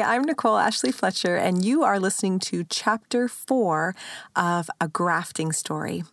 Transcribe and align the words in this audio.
I'm 0.00 0.22
Nicole 0.22 0.58
Ashley 0.58 0.92
Fletcher, 0.92 1.34
and 1.34 1.64
you 1.64 1.82
are 1.82 1.98
listening 1.98 2.38
to 2.40 2.62
Chapter 2.62 3.26
4 3.26 3.96
of 4.36 4.70
A 4.80 4.86
Grafting 4.86 5.50
Story. 5.50 6.04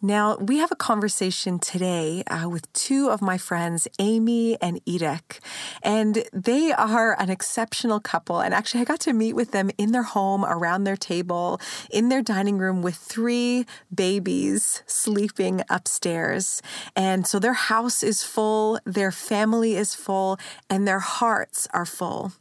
Now, 0.00 0.36
we 0.38 0.58
have 0.58 0.72
a 0.72 0.76
conversation 0.76 1.60
today 1.60 2.24
uh, 2.26 2.48
with 2.48 2.72
two 2.72 3.10
of 3.10 3.22
my 3.22 3.38
friends, 3.38 3.86
Amy 4.00 4.60
and 4.60 4.84
Irek, 4.86 5.38
and 5.84 6.24
they 6.32 6.72
are 6.72 7.16
an 7.20 7.30
exceptional 7.30 8.00
couple. 8.00 8.40
And 8.40 8.52
actually, 8.52 8.80
I 8.80 8.84
got 8.86 8.98
to 9.00 9.12
meet 9.12 9.34
with 9.34 9.52
them 9.52 9.70
in 9.78 9.92
their 9.92 10.02
home, 10.02 10.44
around 10.44 10.82
their 10.82 10.96
table, 10.96 11.60
in 11.92 12.08
their 12.08 12.22
dining 12.22 12.58
room 12.58 12.82
with 12.82 12.96
three 12.96 13.66
babies 13.94 14.82
sleeping 14.86 15.62
upstairs. 15.70 16.60
And 16.96 17.24
so 17.24 17.38
their 17.38 17.52
house 17.52 18.02
is 18.02 18.24
full, 18.24 18.80
their 18.84 19.12
family 19.12 19.76
is 19.76 19.94
full, 19.94 20.40
and 20.68 20.88
their 20.88 20.98
hearts 20.98 21.68
are 21.72 21.86
full. 21.86 22.32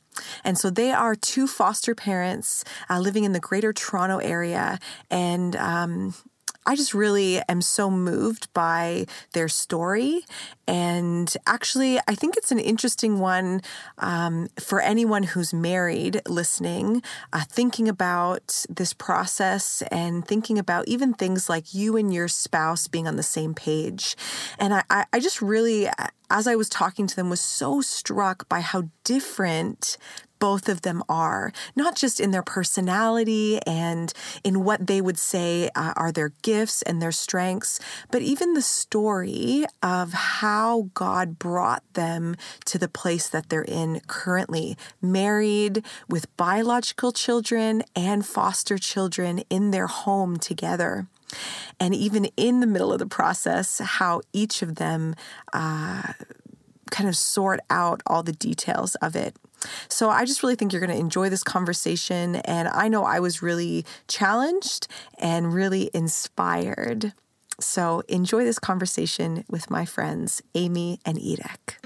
And 0.43 0.57
so 0.57 0.69
they 0.69 0.91
are 0.91 1.15
two 1.15 1.47
foster 1.47 1.95
parents 1.95 2.63
uh, 2.89 2.99
living 2.99 3.23
in 3.23 3.34
the 3.34 3.39
greater 3.39 3.73
Toronto 3.73 4.17
area. 4.17 4.79
And 5.09 5.55
um, 5.55 6.13
I 6.65 6.75
just 6.75 6.93
really 6.93 7.41
am 7.49 7.61
so 7.61 7.89
moved 7.89 8.51
by 8.53 9.05
their 9.33 9.47
story. 9.47 10.21
And 10.67 11.35
actually, 11.47 11.99
I 12.07 12.15
think 12.15 12.37
it's 12.37 12.51
an 12.51 12.59
interesting 12.59 13.20
one 13.20 13.61
um, 13.97 14.47
for 14.59 14.79
anyone 14.79 15.23
who's 15.23 15.53
married 15.53 16.21
listening, 16.27 17.01
uh, 17.34 17.41
thinking 17.49 17.89
about 17.89 18.65
this 18.70 18.93
process 18.93 19.81
and 19.91 20.25
thinking 20.25 20.59
about 20.59 20.87
even 20.87 21.13
things 21.13 21.49
like 21.49 21.73
you 21.73 21.97
and 21.97 22.13
your 22.13 22.27
spouse 22.27 22.87
being 22.87 23.07
on 23.07 23.15
the 23.15 23.23
same 23.23 23.53
page. 23.53 24.15
And 24.59 24.73
I, 24.73 25.05
I 25.12 25.20
just 25.20 25.41
really, 25.41 25.89
as 26.29 26.48
I 26.48 26.55
was 26.55 26.70
talking 26.70 27.07
to 27.07 27.15
them, 27.15 27.29
was 27.29 27.41
so 27.41 27.81
struck 27.81 28.48
by 28.48 28.62
how 28.62 28.89
different 29.03 29.98
both 30.41 30.68
of 30.68 30.81
them 30.81 31.04
are, 31.08 31.54
not 31.76 31.95
just 31.95 32.20
in 32.20 32.31
their 32.31 32.41
personality 32.41 33.59
and 33.68 34.12
in 34.43 34.63
what 34.63 34.88
they 34.88 34.99
would 34.99 35.20
say 35.20 35.70
uh, 35.76 35.93
are 35.96 36.12
their 36.12 36.34
gifts 36.41 36.82
and 36.82 36.99
their 36.99 37.12
strengths, 37.12 37.79
but 38.10 38.24
even 38.24 38.54
the 38.54 38.62
story 38.62 39.65
of 39.84 40.13
how 40.13 40.90
God 40.96 41.38
brought 41.38 41.84
them 41.93 42.35
to 42.65 42.80
the 42.80 42.88
place 42.88 43.30
that 43.30 43.49
they're 43.49 43.62
in 43.62 44.02
currently, 44.07 44.76
married 44.99 45.85
with 46.10 46.35
biological 46.38 47.12
children 47.12 47.84
and 47.96 48.26
foster 48.26 48.80
children 48.80 49.43
in 49.52 49.70
their 49.70 49.87
home 49.87 50.37
together. 50.37 51.05
And 51.80 51.93
even 51.93 52.26
in 52.35 52.62
the 52.62 52.68
middle 52.68 52.91
of 52.91 52.98
the 52.98 53.05
process, 53.05 53.77
how 53.77 54.21
each 54.34 54.63
of 54.63 54.76
them 54.76 55.13
uh, 55.54 56.13
kind 56.90 57.08
of 57.08 57.15
sort 57.15 57.60
out 57.70 58.02
all 58.08 58.24
the 58.24 58.34
details 58.34 58.96
of 58.96 59.15
it. 59.15 59.35
So 59.87 60.09
I 60.09 60.26
just 60.26 60.43
really 60.43 60.55
think 60.55 60.71
you're 60.73 60.85
going 60.85 60.95
to 60.95 60.99
enjoy 60.99 61.29
this 61.29 61.43
conversation. 61.43 62.37
And 62.37 62.67
I 62.67 62.87
know 62.87 63.04
I 63.04 63.20
was 63.20 63.41
really 63.41 63.85
challenged 64.07 64.88
and 65.18 65.53
really 65.53 65.90
inspired. 65.94 67.13
So 67.59 68.01
enjoy 68.07 68.44
this 68.44 68.59
conversation 68.59 69.44
with 69.50 69.69
my 69.69 69.85
friends, 69.85 70.41
Amy 70.56 71.00
and 71.06 71.18
Irek. 71.18 71.78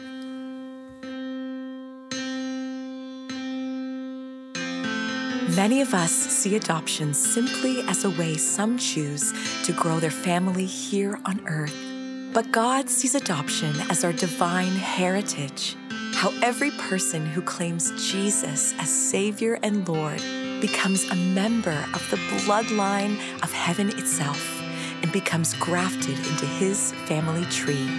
Many 5.55 5.79
of 5.79 5.93
us 5.93 6.11
see 6.11 6.55
adoption 6.55 7.13
simply 7.13 7.81
as 7.87 8.03
a 8.03 8.09
way 8.09 8.35
some 8.35 8.77
choose 8.77 9.33
to 9.63 9.71
grow 9.71 9.99
their 9.99 10.11
family 10.11 10.65
here 10.65 11.17
on 11.25 11.47
earth. 11.47 11.75
But 12.33 12.51
God 12.51 12.89
sees 12.89 13.15
adoption 13.15 13.73
as 13.89 14.03
our 14.03 14.11
divine 14.11 14.73
heritage 14.73 15.77
how 16.15 16.31
every 16.41 16.71
person 16.71 17.25
who 17.25 17.41
claims 17.41 17.91
Jesus 18.09 18.73
as 18.79 18.89
Savior 18.89 19.59
and 19.61 19.87
Lord 19.87 20.21
becomes 20.61 21.03
a 21.09 21.15
member 21.15 21.85
of 21.93 22.09
the 22.09 22.15
bloodline 22.15 23.17
of 23.43 23.51
heaven 23.51 23.89
itself 23.89 24.61
and 25.01 25.11
becomes 25.11 25.53
grafted 25.55 26.17
into 26.17 26.45
His 26.45 26.93
family 27.05 27.43
tree. 27.47 27.89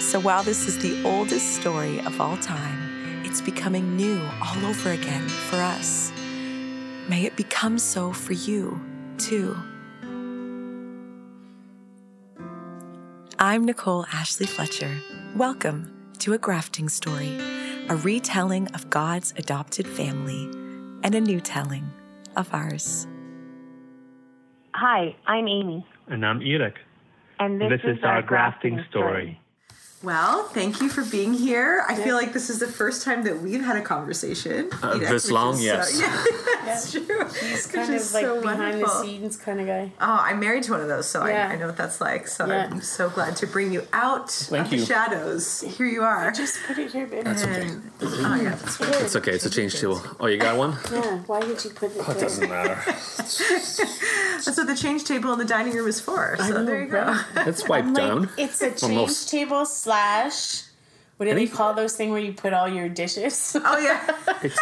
So 0.00 0.18
while 0.18 0.42
this 0.42 0.66
is 0.66 0.78
the 0.80 1.00
oldest 1.04 1.54
story 1.54 2.00
of 2.00 2.20
all 2.20 2.36
time, 2.38 3.24
it's 3.24 3.40
becoming 3.40 3.96
new 3.96 4.20
all 4.42 4.66
over 4.66 4.90
again 4.90 5.28
for 5.28 5.56
us. 5.56 6.10
May 7.08 7.24
it 7.24 7.36
become 7.36 7.78
so 7.78 8.12
for 8.12 8.32
you, 8.32 8.80
too. 9.16 9.56
I'm 13.38 13.64
Nicole 13.64 14.06
Ashley 14.12 14.46
Fletcher. 14.46 15.00
Welcome 15.36 15.97
to 16.20 16.32
a 16.32 16.38
grafting 16.38 16.88
story, 16.88 17.38
a 17.88 17.96
retelling 17.96 18.68
of 18.68 18.90
God's 18.90 19.32
adopted 19.36 19.86
family, 19.86 20.44
and 21.02 21.14
a 21.14 21.20
new 21.20 21.40
telling 21.40 21.88
of 22.36 22.52
ours. 22.52 23.06
Hi, 24.74 25.14
I'm 25.26 25.48
Amy. 25.48 25.86
And 26.08 26.24
I'm 26.24 26.40
Irek. 26.40 26.74
And 27.40 27.60
this, 27.60 27.70
this 27.70 27.80
is, 27.92 27.98
is, 27.98 28.04
our, 28.04 28.22
grafting, 28.22 28.74
grafting 28.74 28.90
story. 28.90 29.10
story. 29.10 29.40
Well, 30.00 30.44
thank 30.44 30.80
you 30.80 30.88
for 30.88 31.02
being 31.04 31.34
here. 31.34 31.84
I 31.88 31.96
feel 31.96 32.14
like 32.14 32.32
this 32.32 32.50
is 32.50 32.60
the 32.60 32.68
first 32.68 33.02
time 33.04 33.24
that 33.24 33.42
we've 33.42 33.64
had 33.64 33.76
a 33.76 33.82
conversation. 33.82 34.70
Uh, 34.80 34.96
this 34.96 35.28
long, 35.28 35.54
is, 35.54 35.64
yes. 35.64 36.00
Uh, 36.00 36.04
yeah, 36.04 36.64
that's 36.64 36.94
yeah. 36.94 37.00
true. 37.04 37.24
He's 37.26 37.66
kind 37.66 37.92
of 37.92 38.12
like 38.12 38.24
so 38.24 38.40
behind 38.40 38.80
wonderful. 38.80 39.02
the 39.02 39.08
scenes 39.08 39.36
kind 39.36 39.60
of 39.60 39.66
guy. 39.66 39.92
Oh, 40.00 40.18
I'm 40.20 40.38
married 40.38 40.62
to 40.64 40.72
one 40.72 40.82
of 40.82 40.88
those, 40.88 41.08
so 41.08 41.26
yeah. 41.26 41.48
I, 41.48 41.54
I, 41.54 41.56
know 41.56 41.66
what 41.66 41.76
that's 41.76 42.00
like. 42.00 42.28
So 42.28 42.46
yeah. 42.46 42.68
I'm 42.70 42.80
so 42.80 43.10
glad 43.10 43.34
to 43.38 43.48
bring 43.48 43.72
you 43.72 43.88
out 43.92 44.30
Thank 44.30 44.66
of 44.66 44.72
you. 44.72 44.80
the 44.80 44.86
shadows. 44.86 45.62
Here 45.62 45.86
you 45.86 46.02
are. 46.02 46.30
Just 46.30 46.62
put 46.64 46.78
it 46.78 46.92
here, 46.92 47.08
baby. 47.08 47.22
That's 47.22 47.42
okay. 47.42 47.68
oh, 48.02 48.40
yeah, 48.40 48.54
that's 48.54 48.80
right. 48.80 49.02
It's 49.02 49.16
okay. 49.16 49.32
It's 49.32 49.46
a 49.46 49.50
change 49.50 49.80
table. 49.80 50.00
Oh, 50.20 50.26
you 50.26 50.38
got 50.38 50.56
one? 50.56 50.76
Yeah. 50.92 51.18
Why 51.26 51.40
did 51.40 51.64
you 51.64 51.70
put 51.70 51.90
it 51.90 52.04
oh, 52.06 52.12
It 52.12 52.20
doesn't 52.20 52.48
matter. 52.48 52.80
that's 52.86 54.56
what 54.56 54.66
the 54.68 54.76
change 54.80 55.04
table 55.04 55.32
in 55.32 55.40
the 55.40 55.44
dining 55.44 55.74
room 55.74 55.88
is 55.88 56.00
for. 56.00 56.36
So 56.38 56.50
know, 56.50 56.64
there 56.64 56.82
you 56.82 56.88
go. 56.88 57.18
It's 57.38 57.68
wiped 57.68 57.94
down. 57.94 58.30
It's 58.36 58.62
a 58.62 58.70
change 58.70 58.82
Almost. 58.84 59.28
table 59.28 59.66
slash 59.88 60.64
what 61.16 61.26
do 61.26 61.34
they 61.34 61.48
call 61.48 61.74
those 61.74 61.96
thing 61.96 62.10
where 62.10 62.20
you 62.20 62.32
put 62.32 62.52
all 62.52 62.68
your 62.68 62.88
dishes? 62.88 63.56
Oh 63.64 63.78
yeah. 63.78 64.06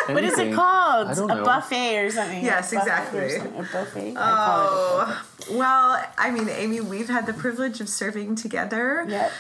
what 0.15 0.25
is 0.25 0.39
it 0.39 0.55
called? 0.55 1.09
I 1.09 1.15
don't 1.15 1.27
know. 1.29 1.43
A 1.43 1.45
buffet 1.45 1.99
or 1.99 2.11
something. 2.11 2.43
Yes, 2.43 2.73
a 2.73 2.79
exactly. 2.79 3.29
Something. 3.29 3.55
A 3.55 3.63
buffet. 3.63 4.15
Oh, 4.17 5.27
well, 5.53 6.03
I 6.17 6.31
mean, 6.31 6.49
Amy, 6.49 6.81
we've 6.81 7.09
had 7.09 7.27
the 7.27 7.35
privilege 7.35 7.81
of 7.83 7.91
serving 7.91 8.37
together. 8.37 9.05
Yep. 9.07 9.33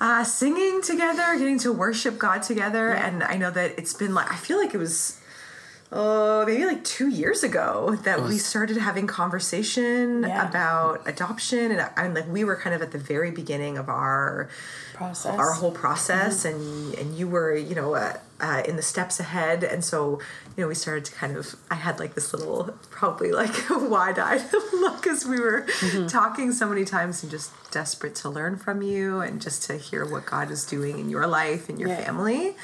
Uh, 0.00 0.24
singing 0.24 0.80
together, 0.82 1.38
getting 1.38 1.58
to 1.58 1.72
worship 1.72 2.18
God 2.18 2.42
together, 2.42 2.88
yep. 2.88 3.04
and 3.04 3.22
I 3.22 3.36
know 3.36 3.50
that 3.50 3.78
it's 3.78 3.92
been 3.92 4.14
like 4.14 4.32
I 4.32 4.36
feel 4.36 4.56
like 4.56 4.72
it 4.72 4.78
was 4.78 5.20
oh, 5.92 6.44
maybe 6.46 6.64
like 6.64 6.82
two 6.84 7.08
years 7.08 7.42
ago 7.42 7.96
that 8.04 8.20
was, 8.20 8.30
we 8.30 8.38
started 8.38 8.78
having 8.78 9.06
conversation 9.06 10.22
yeah. 10.22 10.48
about 10.48 11.06
adoption, 11.06 11.70
and 11.70 11.80
I, 11.80 12.04
am 12.04 12.14
like 12.14 12.26
we 12.28 12.44
were 12.44 12.56
kind 12.56 12.74
of 12.74 12.82
at 12.82 12.92
the 12.92 12.98
very 12.98 13.30
beginning 13.30 13.76
of 13.76 13.88
our 13.88 14.48
process, 14.94 15.38
our 15.38 15.52
whole 15.52 15.70
process, 15.70 16.44
mm-hmm. 16.44 16.92
and 16.92 16.94
and 16.94 17.18
you 17.18 17.28
were, 17.28 17.54
you 17.54 17.74
know, 17.74 17.94
uh, 17.94 18.16
uh, 18.40 18.62
in 18.66 18.76
the 18.76 18.82
steps 18.82 19.20
ahead, 19.20 19.62
and 19.62 19.84
so 19.84 20.18
you 20.56 20.64
know 20.64 20.68
we 20.68 20.74
started 20.74 21.04
to 21.04 21.12
kind 21.12 21.36
of. 21.36 21.54
I 21.70 21.74
had 21.74 21.98
like 21.98 22.14
this 22.14 22.32
little, 22.32 22.74
probably 22.90 23.30
like 23.30 23.54
wide-eyed 23.70 24.42
look 24.72 25.06
as 25.06 25.26
we 25.26 25.38
were 25.38 25.62
mm-hmm. 25.62 26.06
talking 26.06 26.52
so 26.52 26.68
many 26.68 26.84
times, 26.84 27.22
and 27.22 27.30
just 27.30 27.52
desperate 27.70 28.14
to 28.16 28.30
learn 28.30 28.56
from 28.56 28.80
you, 28.80 29.20
and 29.20 29.42
just 29.42 29.64
to 29.64 29.76
hear 29.76 30.06
what 30.06 30.24
God 30.24 30.50
is 30.50 30.64
doing 30.64 30.98
in 30.98 31.10
your 31.10 31.26
life 31.26 31.68
and 31.68 31.78
your 31.78 31.90
yeah. 31.90 32.02
family, 32.02 32.56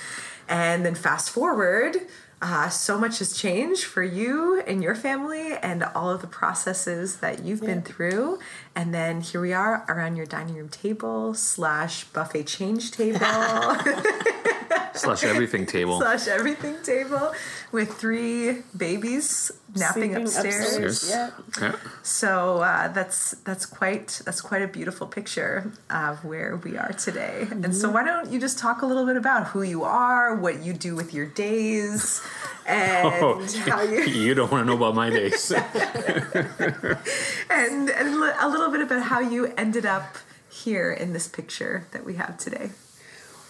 and 0.48 0.86
then 0.86 0.94
fast 0.94 1.28
forward 1.28 1.96
uh, 2.40 2.68
so 2.68 2.98
much 2.98 3.18
has 3.18 3.32
changed 3.36 3.84
for 3.84 4.02
you 4.02 4.60
and 4.66 4.82
your 4.82 4.94
family 4.94 5.54
and 5.54 5.82
all 5.82 6.10
of 6.10 6.20
the 6.20 6.26
processes 6.26 7.16
that 7.16 7.44
you've 7.44 7.60
yeah. 7.62 7.66
been 7.66 7.82
through 7.82 8.38
and 8.74 8.94
then 8.94 9.20
here 9.20 9.40
we 9.40 9.52
are 9.52 9.84
around 9.88 10.16
your 10.16 10.26
dining 10.26 10.54
room 10.54 10.68
table 10.68 11.34
slash 11.34 12.04
buffet 12.04 12.44
change 12.44 12.90
table 12.90 13.18
slash 14.98 15.24
everything 15.24 15.66
table 15.66 16.00
slash 16.00 16.28
everything 16.28 16.76
table 16.82 17.32
with 17.72 17.94
three 17.94 18.62
babies 18.76 19.50
napping 19.74 20.12
Sleeping 20.12 20.22
upstairs. 20.22 20.76
upstairs. 20.76 21.10
Yeah. 21.10 21.30
yeah. 21.60 21.76
So 22.02 22.58
uh, 22.58 22.88
that's 22.88 23.32
that's 23.44 23.66
quite 23.66 24.20
that's 24.24 24.40
quite 24.40 24.62
a 24.62 24.68
beautiful 24.68 25.06
picture 25.06 25.72
of 25.90 26.24
where 26.24 26.56
we 26.56 26.76
are 26.76 26.92
today. 26.92 27.40
Mm-hmm. 27.42 27.64
And 27.64 27.76
so 27.76 27.90
why 27.90 28.04
don't 28.04 28.30
you 28.30 28.40
just 28.40 28.58
talk 28.58 28.82
a 28.82 28.86
little 28.86 29.06
bit 29.06 29.16
about 29.16 29.48
who 29.48 29.62
you 29.62 29.84
are, 29.84 30.34
what 30.34 30.62
you 30.62 30.72
do 30.72 30.96
with 30.96 31.12
your 31.12 31.26
days, 31.26 32.22
and 32.66 33.22
oh, 33.22 33.46
how 33.66 33.82
you 33.82 34.00
you 34.04 34.34
don't 34.34 34.50
want 34.50 34.62
to 34.62 34.66
know 34.66 34.76
about 34.76 34.94
my 34.94 35.10
days. 35.10 35.50
and 37.50 37.90
and 37.90 38.14
a 38.40 38.48
little 38.48 38.70
bit 38.70 38.80
about 38.80 39.02
how 39.02 39.20
you 39.20 39.52
ended 39.56 39.84
up 39.84 40.16
here 40.50 40.92
in 40.92 41.12
this 41.12 41.28
picture 41.28 41.86
that 41.92 42.04
we 42.04 42.14
have 42.14 42.38
today. 42.38 42.70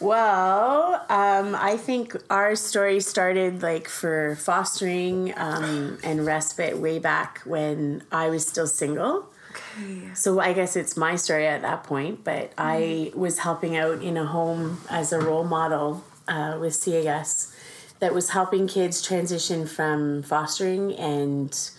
Well, 0.01 1.05
um, 1.09 1.57
I 1.57 1.77
think 1.77 2.17
our 2.31 2.55
story 2.55 3.01
started 3.01 3.63
like 3.63 3.89
for 3.89 4.37
fostering 4.37 5.35
um, 5.37 5.99
and 6.05 6.25
respite 6.25 6.79
way 6.79 6.99
back 7.01 7.41
when 7.45 8.05
I 8.13 8.31
was 8.31 8.47
still 8.47 8.69
single. 8.69 9.29
Okay. 9.51 10.15
So 10.15 10.39
I 10.41 10.53
guess 10.53 10.77
it's 10.77 10.97
my 10.97 11.17
story 11.17 11.47
at 11.47 11.63
that 11.63 11.83
point, 11.85 12.23
but 12.23 12.51
mm. 12.51 12.55
I 12.59 13.13
was 13.15 13.39
helping 13.39 13.77
out 13.77 14.03
in 14.03 14.17
a 14.17 14.27
home 14.27 14.81
as 14.89 15.13
a 15.13 15.19
role 15.19 15.45
model 15.45 16.05
uh, 16.29 16.59
with 16.61 16.81
CAS. 16.85 17.53
that 17.99 18.15
was 18.15 18.31
helping 18.31 18.69
kids 18.69 19.03
transition 19.03 19.67
from 19.67 20.23
fostering 20.23 20.95
and 20.95 21.71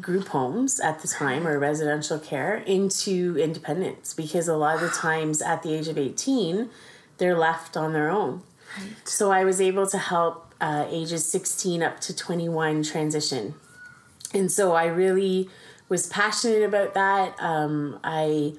group 0.00 0.28
homes 0.28 0.78
at 0.78 1.00
the 1.00 1.08
time 1.08 1.44
or 1.44 1.58
residential 1.58 2.20
care 2.20 2.54
into 2.54 3.36
independence 3.36 4.14
because 4.14 4.46
a 4.46 4.56
lot 4.56 4.76
of 4.76 4.80
the 4.80 4.88
times 4.96 5.42
at 5.42 5.64
the 5.64 5.74
age 5.74 5.88
of 5.88 5.98
18 5.98 6.70
they're 7.18 7.36
left 7.36 7.76
on 7.76 7.92
their 7.92 8.10
own. 8.10 8.42
So 9.04 9.30
i 9.30 9.44
was 9.44 9.60
able 9.60 9.86
to 9.88 9.98
help 9.98 10.54
uh, 10.60 10.86
ages 10.90 11.24
16 11.26 11.82
up 11.82 12.00
to 12.00 12.14
21 12.14 12.82
transition. 12.82 13.54
And 14.34 14.50
so 14.52 14.72
i 14.72 14.86
really 14.86 15.48
was 15.88 16.06
passionate 16.06 16.62
about 16.62 16.94
that. 16.94 17.34
Um, 17.40 17.98
i 18.04 18.54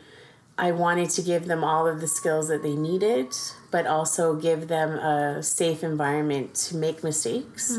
i 0.58 0.72
wanted 0.72 1.10
to 1.12 1.22
give 1.22 1.46
them 1.46 1.64
all 1.64 1.88
of 1.88 2.02
the 2.02 2.08
skills 2.08 2.48
that 2.50 2.64
they 2.64 2.76
needed 2.76 3.34
but 3.72 3.86
also 3.86 4.36
give 4.36 4.68
them 4.68 4.98
a 4.98 5.44
safe 5.44 5.84
environment 5.84 6.56
to 6.56 6.76
make 6.76 7.04
mistakes. 7.04 7.78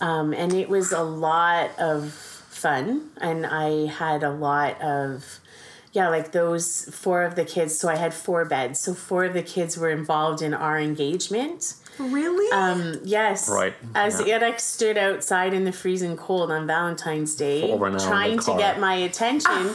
Um, 0.00 0.34
and 0.34 0.52
it 0.52 0.68
was 0.68 0.92
a 0.92 1.02
lot 1.02 1.70
of 1.78 2.12
fun 2.12 3.10
and 3.20 3.46
i 3.46 3.86
had 3.86 4.22
a 4.22 4.30
lot 4.30 4.80
of 4.80 5.40
yeah 5.92 6.08
like 6.08 6.32
those 6.32 6.84
four 6.86 7.22
of 7.22 7.34
the 7.36 7.44
kids. 7.44 7.78
So 7.78 7.88
i 7.88 7.96
had 7.96 8.12
four 8.12 8.44
beds. 8.44 8.80
So 8.80 8.94
four 8.94 9.24
of 9.24 9.34
the 9.34 9.42
kids 9.42 9.76
were 9.76 9.90
involved 9.90 10.42
in 10.42 10.54
our 10.54 10.78
engagement. 10.78 11.74
Really? 11.98 12.50
um, 12.52 13.00
yes. 13.04 13.50
Right, 13.50 13.74
as 13.94 14.20
yeah. 14.26 14.40
Irek 14.40 14.60
stood 14.60 14.96
outside 14.96 15.52
in 15.52 15.64
the 15.64 15.72
freezing 15.72 16.16
cold 16.16 16.50
on 16.50 16.66
valentine's 16.66 17.34
day 17.34 17.70
Over 17.70 17.86
an 17.86 17.92
hour 17.92 17.98
in 17.98 17.98
the 17.98 18.04
trying 18.04 18.38
to 18.38 18.56
get 18.56 18.80
my 18.80 18.94
attention. 18.94 19.74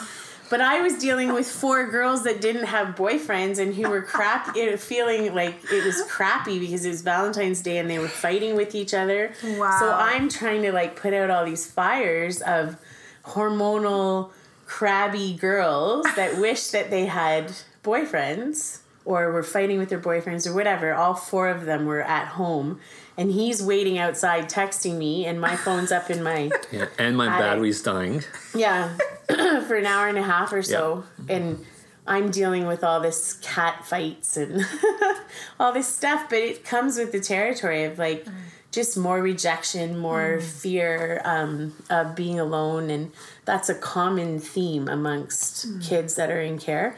But 0.50 0.62
i 0.62 0.80
was 0.80 0.98
dealing 0.98 1.34
with 1.34 1.46
four 1.46 1.88
girls 1.90 2.24
that 2.24 2.40
didn't 2.40 2.64
have 2.66 2.96
boyfriends 2.96 3.60
and 3.60 3.76
who 3.76 3.90
were 3.90 4.02
crap 4.02 4.56
feeling 4.80 5.36
like 5.36 5.56
it 5.72 5.84
was 5.84 6.02
crappy 6.08 6.58
because 6.58 6.86
it 6.86 6.90
was 6.90 7.02
valentine's 7.02 7.62
day 7.62 7.78
and 7.80 7.90
they 7.90 8.00
were 8.00 8.08
fighting 8.08 8.56
with 8.56 8.74
each 8.74 8.94
other. 8.94 9.34
Wow. 9.44 9.78
so 9.80 9.92
i'm 9.92 10.30
trying 10.30 10.62
to 10.62 10.72
like 10.72 10.96
put 10.96 11.14
out 11.14 11.30
all 11.30 11.44
these 11.46 11.70
fires 11.70 12.42
of 12.42 12.78
hormonal 13.26 14.32
crabby 14.68 15.34
girls 15.34 16.06
that 16.16 16.38
wish 16.42 16.68
that 16.68 16.92
they 16.92 17.06
had 17.06 17.52
boyfriends 17.84 18.80
or 19.06 19.32
were 19.32 19.42
fighting 19.42 19.80
with 19.80 19.88
their 19.88 20.00
boyfriends 20.00 20.46
or 20.46 20.54
whatever 20.54 20.94
all 20.94 21.14
four 21.14 21.48
of 21.48 21.66
them 21.66 21.86
were 21.86 22.02
at 22.02 22.28
home 22.28 22.80
and 23.18 23.32
he's 23.32 23.64
waiting 23.64 23.98
outside 23.98 24.50
texting 24.50 24.98
me 24.98 25.26
and 25.26 25.40
my 25.40 25.56
phone's 25.56 25.92
up 25.92 26.10
in 26.10 26.22
my 26.22 26.52
Yeah, 26.72 26.88
and 27.00 27.16
my 27.16 27.28
Attic. 27.28 27.40
battery's 27.40 27.82
dying. 27.82 28.24
yeah 28.54 28.98
for 29.28 29.76
an 29.76 29.86
hour 29.86 30.10
and 30.10 30.18
a 30.18 30.24
half 30.24 30.52
or 30.52 30.62
so 30.62 31.06
and 31.30 31.66
i'm 32.06 32.30
dealing 32.30 32.68
with 32.68 32.84
all 32.84 33.00
this 33.00 33.34
cat 33.36 33.86
fights 33.86 34.36
and 34.36 34.66
all 35.62 35.72
this 35.72 35.88
stuff 35.88 36.30
but 36.30 36.40
it 36.40 36.66
comes 36.66 36.98
with 36.98 37.14
the 37.14 37.22
territory 37.22 37.86
of 37.86 37.98
like 37.98 38.26
mm. 38.26 38.34
Just 38.72 38.98
more 38.98 39.22
rejection 39.22 39.98
more 39.98 40.40
fear 40.42 41.22
um, 41.24 41.74
of 41.90 42.16
being 42.16 42.40
alone 42.40 42.90
and 42.90 43.12
that's 43.46 43.70
a 43.70 43.76
common 43.76 44.40
theme 44.40 44.88
amongst 44.88 45.66
kids 45.82 46.16
that 46.16 46.30
are 46.30 46.42
in 46.42 46.58
care 46.60 46.98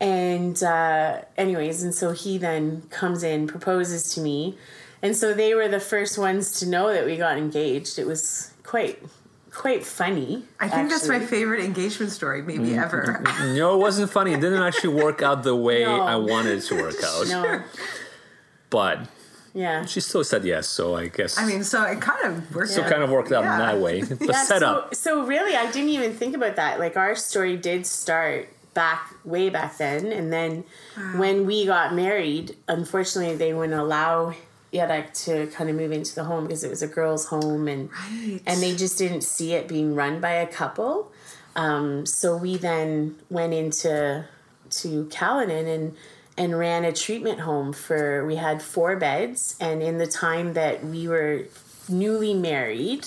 and 0.00 0.62
uh, 0.62 1.20
anyways 1.36 1.82
and 1.82 1.94
so 1.94 2.12
he 2.12 2.38
then 2.38 2.82
comes 2.90 3.22
in 3.22 3.46
proposes 3.46 4.14
to 4.14 4.20
me 4.20 4.56
and 5.02 5.16
so 5.16 5.34
they 5.34 5.54
were 5.54 5.68
the 5.68 5.80
first 5.80 6.16
ones 6.18 6.58
to 6.60 6.66
know 6.66 6.92
that 6.92 7.04
we 7.04 7.16
got 7.16 7.36
engaged 7.36 7.98
it 7.98 8.06
was 8.06 8.52
quite 8.62 9.02
quite 9.52 9.84
funny 9.84 10.44
I 10.58 10.68
think 10.68 10.88
that's 10.88 11.06
my 11.08 11.20
favorite 11.20 11.62
engagement 11.62 12.10
story, 12.10 12.40
maybe 12.40 12.74
ever. 12.74 13.22
No, 13.54 13.74
it 13.74 13.78
wasn't 13.78 14.10
funny. 14.10 14.32
It 14.32 14.40
didn't 14.40 14.62
actually 14.62 14.94
work 14.94 15.20
out 15.20 15.42
the 15.42 15.54
way 15.54 15.84
No. 15.84 16.00
I 16.00 16.16
wanted 16.16 16.58
it 16.58 16.62
to 16.62 16.76
work 16.80 16.94
out. 17.04 17.28
no 17.28 17.62
But 18.70 19.00
yeah 19.54 19.84
she 19.84 20.00
still 20.00 20.24
said 20.24 20.44
yes, 20.44 20.66
so 20.68 20.94
I 20.96 21.08
guess 21.08 21.38
I 21.38 21.44
mean, 21.46 21.62
so 21.64 21.82
it 21.84 22.00
kind 22.00 22.24
of 22.24 22.54
works. 22.54 22.74
so 22.74 22.82
kind 22.82 23.02
of 23.02 23.10
worked 23.10 23.32
out 23.32 23.44
Yeah. 23.44 23.52
in 23.54 23.58
that 23.58 23.78
way. 23.80 24.00
The 24.02 24.26
Yeah, 24.26 24.42
setup. 24.44 24.94
So, 24.94 25.20
so 25.20 25.26
really, 25.26 25.54
I 25.56 25.70
didn't 25.70 25.90
even 25.90 26.12
think 26.14 26.34
about 26.34 26.56
that. 26.56 26.78
Like 26.80 26.96
our 26.96 27.14
story 27.14 27.56
did 27.56 27.86
start 27.86 28.48
back 28.74 29.14
way 29.24 29.50
back 29.50 29.76
then, 29.76 30.06
and 30.12 30.32
then 30.32 30.64
when 31.16 31.44
we 31.46 31.66
got 31.66 31.94
married, 31.94 32.56
unfortunately, 32.68 33.36
they 33.36 33.52
wouldn't 33.52 33.78
allow 33.78 34.34
Irek 34.72 35.12
to 35.26 35.46
kind 35.48 35.68
of 35.68 35.76
move 35.76 35.92
into 35.92 36.14
the 36.14 36.24
home 36.24 36.44
because 36.46 36.64
it 36.64 36.70
was 36.70 36.80
a 36.80 36.86
girls' 36.86 37.26
home, 37.26 37.68
and 37.68 37.90
Right. 37.90 38.40
and 38.46 38.62
they 38.62 38.74
just 38.74 38.96
didn't 38.96 39.20
see 39.22 39.52
it 39.52 39.68
being 39.68 39.94
run 39.94 40.20
by 40.20 40.32
a 40.32 40.46
couple. 40.46 41.12
Um, 41.54 42.06
so 42.06 42.34
we 42.38 42.56
then 42.56 43.16
went 43.28 43.52
into 43.52 44.24
to 44.70 45.04
Caledon 45.10 45.66
and 45.66 45.94
and 46.36 46.58
ran 46.58 46.84
a 46.84 46.92
treatment 46.92 47.40
home 47.40 47.72
for 47.72 48.24
we 48.26 48.36
had 48.36 48.62
four 48.62 48.96
beds 48.96 49.56
and 49.60 49.82
in 49.82 49.98
the 49.98 50.06
time 50.06 50.54
that 50.54 50.84
we 50.84 51.06
were 51.06 51.44
newly 51.88 52.32
married 52.32 53.06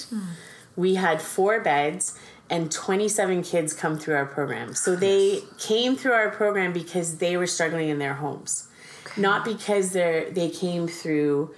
we 0.76 0.96
had 0.96 1.22
four 1.22 1.60
beds 1.60 2.18
and 2.50 2.72
27 2.72 3.44
kids 3.44 3.74
come 3.74 3.98
through 3.98 4.16
our 4.16 4.26
program. 4.26 4.74
So 4.76 4.96
they 4.96 5.42
came 5.58 5.96
through 5.96 6.14
our 6.14 6.30
program 6.30 6.74
because 6.74 7.18
they 7.18 7.38
were 7.38 7.48
struggling 7.48 7.90
in 7.90 8.00
their 8.00 8.16
homes. 8.16 8.68
Not 9.18 9.46
because 9.46 9.92
they 9.92 10.28
they 10.32 10.50
came 10.50 10.88
through 10.88 11.56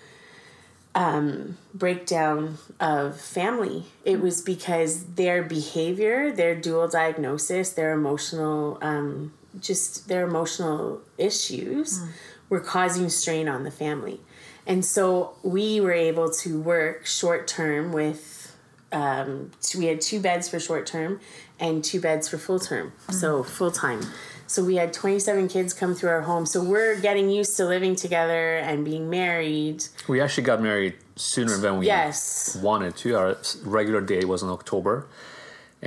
um, 0.96 1.58
breakdown 1.74 2.58
of 2.80 3.20
family. 3.20 3.86
It 4.06 4.22
was 4.22 4.42
because 4.42 5.04
their 5.16 5.44
behavior, 5.44 6.32
their 6.32 6.56
dual 6.56 6.88
diagnosis, 6.88 7.72
their 7.72 7.94
emotional, 7.94 8.78
um, 8.82 9.34
just 9.60 10.08
their 10.08 10.26
emotional 10.28 11.02
issues 11.18 12.02
were 12.50 12.60
causing 12.60 13.10
strain 13.10 13.48
on 13.48 13.64
the 13.64 13.72
family. 13.72 14.20
And 14.66 14.84
so 14.84 15.36
we 15.44 15.80
were 15.80 15.94
able 15.94 16.30
to 16.32 16.60
work 16.60 17.06
short 17.06 17.48
term 17.48 17.92
with, 17.94 18.56
um, 18.92 19.52
so 19.60 19.80
we 19.80 19.86
had 19.86 20.02
two 20.02 20.20
beds 20.20 20.50
for 20.50 20.60
short 20.60 20.86
term 20.86 21.20
and 21.60 21.84
two 21.84 22.00
beds 22.02 22.28
for 22.28 22.38
full 22.38 22.60
term, 22.60 22.92
so 23.10 23.44
full 23.44 23.72
time. 23.72 24.02
So 24.50 24.64
we 24.64 24.76
had 24.76 24.94
27 24.94 25.50
kids 25.50 25.74
come 25.74 25.94
through 25.94 26.10
our 26.10 26.22
home. 26.22 26.46
So 26.46 26.64
we're 26.64 27.00
getting 27.00 27.30
used 27.30 27.58
to 27.58 27.66
living 27.66 27.96
together 27.96 28.58
and 28.58 28.86
being 28.86 29.10
married. 29.10 29.84
We 30.08 30.22
actually 30.22 30.44
got 30.44 30.62
married 30.62 30.96
sooner 31.18 31.58
than 31.58 31.80
we 31.80 31.88
Yes. 31.88 32.56
wanted 32.62 32.96
to. 32.98 33.16
Our 33.18 33.38
regular 33.64 34.00
date 34.00 34.26
was 34.26 34.44
in 34.44 34.50
October. 34.50 35.06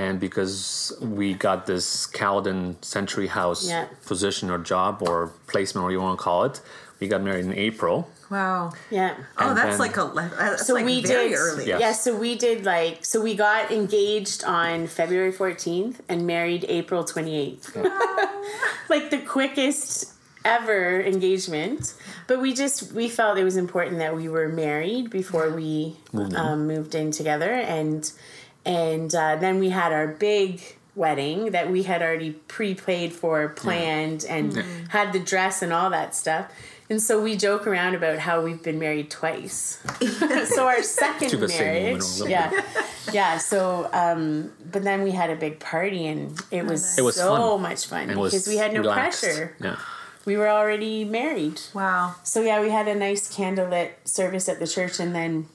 And 0.00 0.18
because 0.18 0.92
we 1.02 1.34
got 1.34 1.66
this 1.66 2.06
Caledon 2.06 2.76
Century 2.82 3.26
House 3.26 3.68
Yeah. 3.68 3.84
position 4.06 4.48
or 4.50 4.56
job 4.58 5.02
or 5.06 5.30
placement, 5.46 5.84
or 5.84 5.90
you 5.92 6.00
want 6.00 6.18
to 6.18 6.22
call 6.24 6.44
it, 6.44 6.60
we 7.00 7.06
got 7.08 7.20
married 7.22 7.44
in 7.44 7.52
April. 7.52 8.08
Wow. 8.30 8.72
Yeah. 8.90 9.14
Oh, 9.36 9.52
that's 9.54 9.70
then- 9.76 9.78
like 9.78 9.96
a 9.98 10.04
le- 10.04 10.30
that's 10.38 10.66
So 10.66 10.72
like 10.74 10.86
we 10.86 11.02
very 11.04 11.30
did 11.30 11.36
early. 11.38 11.66
Yeah. 11.68 11.78
Yeah, 11.80 11.92
so 11.92 12.16
we 12.16 12.34
did 12.36 12.64
like 12.64 13.04
so 13.04 13.20
we 13.20 13.34
got 13.34 13.70
engaged 13.70 14.42
on 14.44 14.86
February 14.86 15.32
14th 15.32 15.96
and 16.08 16.26
married 16.26 16.64
April 16.68 17.02
28th. 17.04 17.74
like 18.88 19.10
the 19.10 19.18
quickest 19.18 20.12
ever 20.44 21.00
engagement. 21.00 21.92
But 22.26 22.40
we 22.40 22.54
just 22.54 22.92
we 22.92 23.08
felt 23.08 23.36
it 23.36 23.44
was 23.44 23.56
important 23.56 23.98
that 23.98 24.16
we 24.16 24.28
were 24.28 24.48
married 24.48 25.10
before 25.10 25.50
we 25.50 25.96
Moved 26.12 26.32
in. 26.32 26.38
um, 26.38 26.66
moved 26.66 26.94
in 26.94 27.10
together 27.10 27.52
and 27.52 28.10
and 28.70 29.14
uh, 29.14 29.36
then 29.36 29.58
we 29.58 29.70
had 29.70 29.92
our 29.92 30.06
big 30.08 30.60
wedding 30.94 31.50
that 31.52 31.70
we 31.70 31.82
had 31.84 32.02
already 32.02 32.32
pre-paid 32.48 33.12
for 33.12 33.48
planned 33.48 34.24
and 34.28 34.56
had 34.90 35.12
the 35.12 35.20
dress 35.20 35.62
and 35.62 35.72
all 35.72 35.90
that 35.90 36.14
stuff. 36.14 36.50
And 36.90 37.00
so 37.00 37.22
we 37.22 37.36
joke 37.36 37.68
around 37.68 37.94
about 37.94 38.18
how 38.18 38.42
we've 38.42 38.62
been 38.62 38.78
married 38.80 39.10
twice. 39.10 39.78
So 40.54 40.66
our 40.66 40.82
second 40.82 41.28
To 41.30 41.36
the 41.36 41.48
same 41.48 41.68
woman 41.68 41.82
marriage 41.82 42.30
yeah. 42.36 42.50
yeah 43.12 43.38
so 43.38 43.88
um 43.92 44.50
but 44.72 44.82
then 44.82 45.02
we 45.02 45.12
had 45.12 45.30
a 45.30 45.36
big 45.36 45.60
party 45.60 46.06
and 46.12 46.20
it 46.50 46.64
was, 46.66 46.98
It 46.98 47.02
was 47.02 47.14
so 47.16 47.36
fun. 47.36 47.62
much 47.62 47.86
fun 47.86 48.10
it 48.10 48.14
because 48.16 48.48
we 48.48 48.56
had 48.56 48.72
no 48.74 48.80
relaxed. 48.80 49.22
pressure. 49.22 49.54
Yeah. 49.60 49.76
we 50.24 50.36
were 50.36 50.48
already 50.48 51.04
married. 51.04 51.60
Wow. 51.72 52.16
so 52.24 52.42
yeah, 52.42 52.60
we 52.60 52.70
had 52.70 52.88
a 52.88 52.96
nice 52.96 53.32
candlelit 53.36 53.90
service 54.04 54.48
at 54.52 54.58
the 54.58 54.66
church, 54.66 54.98
and 54.98 55.14
then 55.14 55.46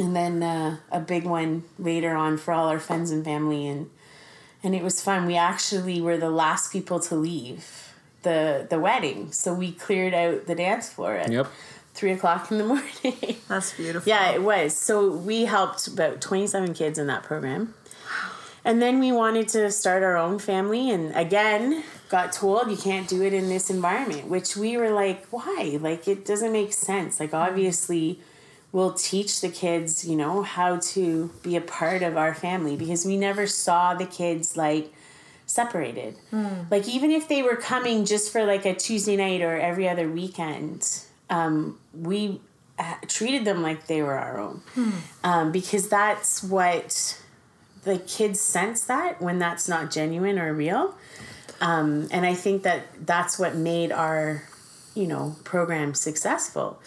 and 0.00 0.16
then 0.16 0.42
uh, 0.42 0.78
a 0.90 1.00
big 1.00 1.24
one 1.24 1.62
later 1.78 2.16
on 2.16 2.38
for 2.38 2.52
all 2.52 2.68
our 2.68 2.80
friends 2.80 3.10
and 3.10 3.24
family, 3.24 3.66
and 3.68 3.90
and 4.62 4.74
it 4.74 4.82
was 4.82 5.00
fun. 5.02 5.26
We 5.26 5.36
actually 5.36 6.00
were 6.00 6.16
the 6.18 6.30
last 6.30 6.72
people 6.72 6.98
to 7.00 7.14
leave 7.14 7.92
the 8.22 8.66
the 8.68 8.78
wedding, 8.80 9.30
so 9.32 9.54
we 9.54 9.72
cleared 9.72 10.14
out 10.14 10.46
the 10.46 10.54
dance 10.54 10.88
floor 10.90 11.14
at 11.14 11.30
Yep. 11.30 11.46
three 11.94 12.12
o'clock 12.12 12.50
in 12.50 12.58
the 12.58 12.64
morning. 12.72 13.36
That's 13.48 13.72
beautiful. 13.74 14.08
Yeah, 14.08 14.30
it 14.32 14.42
was. 14.42 14.76
So 14.76 15.10
we 15.10 15.44
helped 15.44 15.86
about 15.86 16.20
27 16.20 16.74
kids 16.74 16.98
in 16.98 17.06
that 17.06 17.22
program. 17.22 17.74
And 18.62 18.82
then 18.82 19.00
we 19.00 19.10
wanted 19.10 19.48
to 19.48 19.70
start 19.70 20.02
our 20.02 20.18
own 20.18 20.38
family 20.38 20.90
and 20.90 21.16
again 21.16 21.82
got 22.10 22.30
told 22.30 22.70
you 22.70 22.76
can't 22.76 23.08
do 23.08 23.22
it 23.22 23.32
in 23.32 23.48
this 23.48 23.70
environment, 23.70 24.28
which 24.28 24.54
we 24.54 24.76
were 24.76 24.90
like, 24.90 25.24
why? 25.30 25.78
Like 25.80 26.06
it 26.06 26.26
doesn't 26.26 26.52
make 26.52 26.74
sense. 26.74 27.18
Like 27.20 27.32
obviously 27.32 28.20
we'll 28.72 28.92
teach 28.92 29.40
the 29.40 29.48
kids, 29.48 30.06
you 30.06 30.16
know, 30.16 30.42
how 30.42 30.76
to 30.78 31.30
be 31.42 31.56
a 31.56 31.60
part 31.60 32.02
of 32.02 32.16
our 32.16 32.34
family 32.34 32.76
because 32.76 33.04
we 33.04 33.16
never 33.16 33.46
saw 33.46 33.94
the 33.94 34.06
kids 34.06 34.56
like 34.56 34.92
separated. 35.46 36.16
Like 36.70 36.88
even 36.88 37.10
if 37.10 37.26
they 37.28 37.42
were 37.42 37.56
coming 37.56 38.04
just 38.04 38.30
for 38.32 38.44
like 38.44 38.64
a 38.64 38.74
Tuesday 38.74 39.16
night 39.16 39.40
or 39.40 39.58
every 39.58 39.88
other 39.88 40.08
weekend, 40.08 40.88
um, 41.28 41.78
we 41.92 42.40
uh, 42.78 42.94
treated 43.08 43.44
them 43.44 43.60
like 43.62 43.86
they 43.88 44.02
were 44.02 44.16
our 44.16 44.38
own. 44.38 44.62
Um, 45.24 45.50
because 45.52 45.88
that's 45.88 46.42
what 46.42 47.20
the 47.82 47.98
kids 47.98 48.38
sense 48.40 48.84
that 48.84 49.20
when 49.20 49.38
that's 49.38 49.66
not 49.68 49.90
genuine 49.90 50.38
or 50.38 50.52
real. 50.54 50.94
Um, 51.60 52.08
and 52.10 52.24
i 52.24 52.32
think 52.32 52.62
that 52.62 52.86
that's 53.04 53.38
what 53.38 53.54
made 53.54 53.92
our 53.92 54.44
you 54.94 55.06
know 55.06 55.36
program 55.44 55.92
successful 55.92 56.80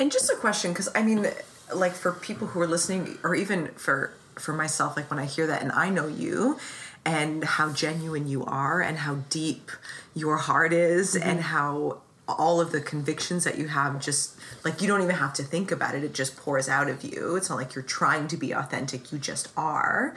And 0.00 0.10
just 0.10 0.30
a 0.30 0.36
question, 0.36 0.72
because 0.72 0.88
I 0.94 1.02
mean, 1.02 1.26
like 1.74 1.92
for 1.92 2.12
people 2.12 2.48
who 2.48 2.60
are 2.60 2.66
listening, 2.66 3.18
or 3.22 3.34
even 3.34 3.68
for 3.68 4.14
for 4.36 4.54
myself, 4.54 4.96
like 4.96 5.10
when 5.10 5.20
I 5.20 5.26
hear 5.26 5.46
that, 5.46 5.60
and 5.60 5.70
I 5.72 5.90
know 5.90 6.06
you, 6.06 6.58
and 7.04 7.44
how 7.44 7.70
genuine 7.70 8.26
you 8.26 8.42
are, 8.46 8.80
and 8.80 8.96
how 8.96 9.16
deep 9.28 9.70
your 10.14 10.38
heart 10.38 10.72
is, 10.72 11.14
and 11.14 11.42
how 11.42 12.00
all 12.26 12.60
of 12.60 12.72
the 12.72 12.80
convictions 12.80 13.44
that 13.44 13.58
you 13.58 13.66
have 13.66 14.00
just 14.00 14.38
like 14.64 14.80
you 14.80 14.86
don't 14.86 15.02
even 15.02 15.16
have 15.16 15.32
to 15.34 15.42
think 15.42 15.72
about 15.72 15.96
it 15.96 16.04
it 16.04 16.14
just 16.14 16.36
pours 16.36 16.68
out 16.68 16.88
of 16.88 17.04
you. 17.04 17.36
It's 17.36 17.50
not 17.50 17.56
like 17.56 17.74
you're 17.74 17.84
trying 17.84 18.26
to 18.28 18.36
be 18.36 18.52
authentic 18.52 19.12
you 19.12 19.18
just 19.18 19.48
are. 19.56 20.14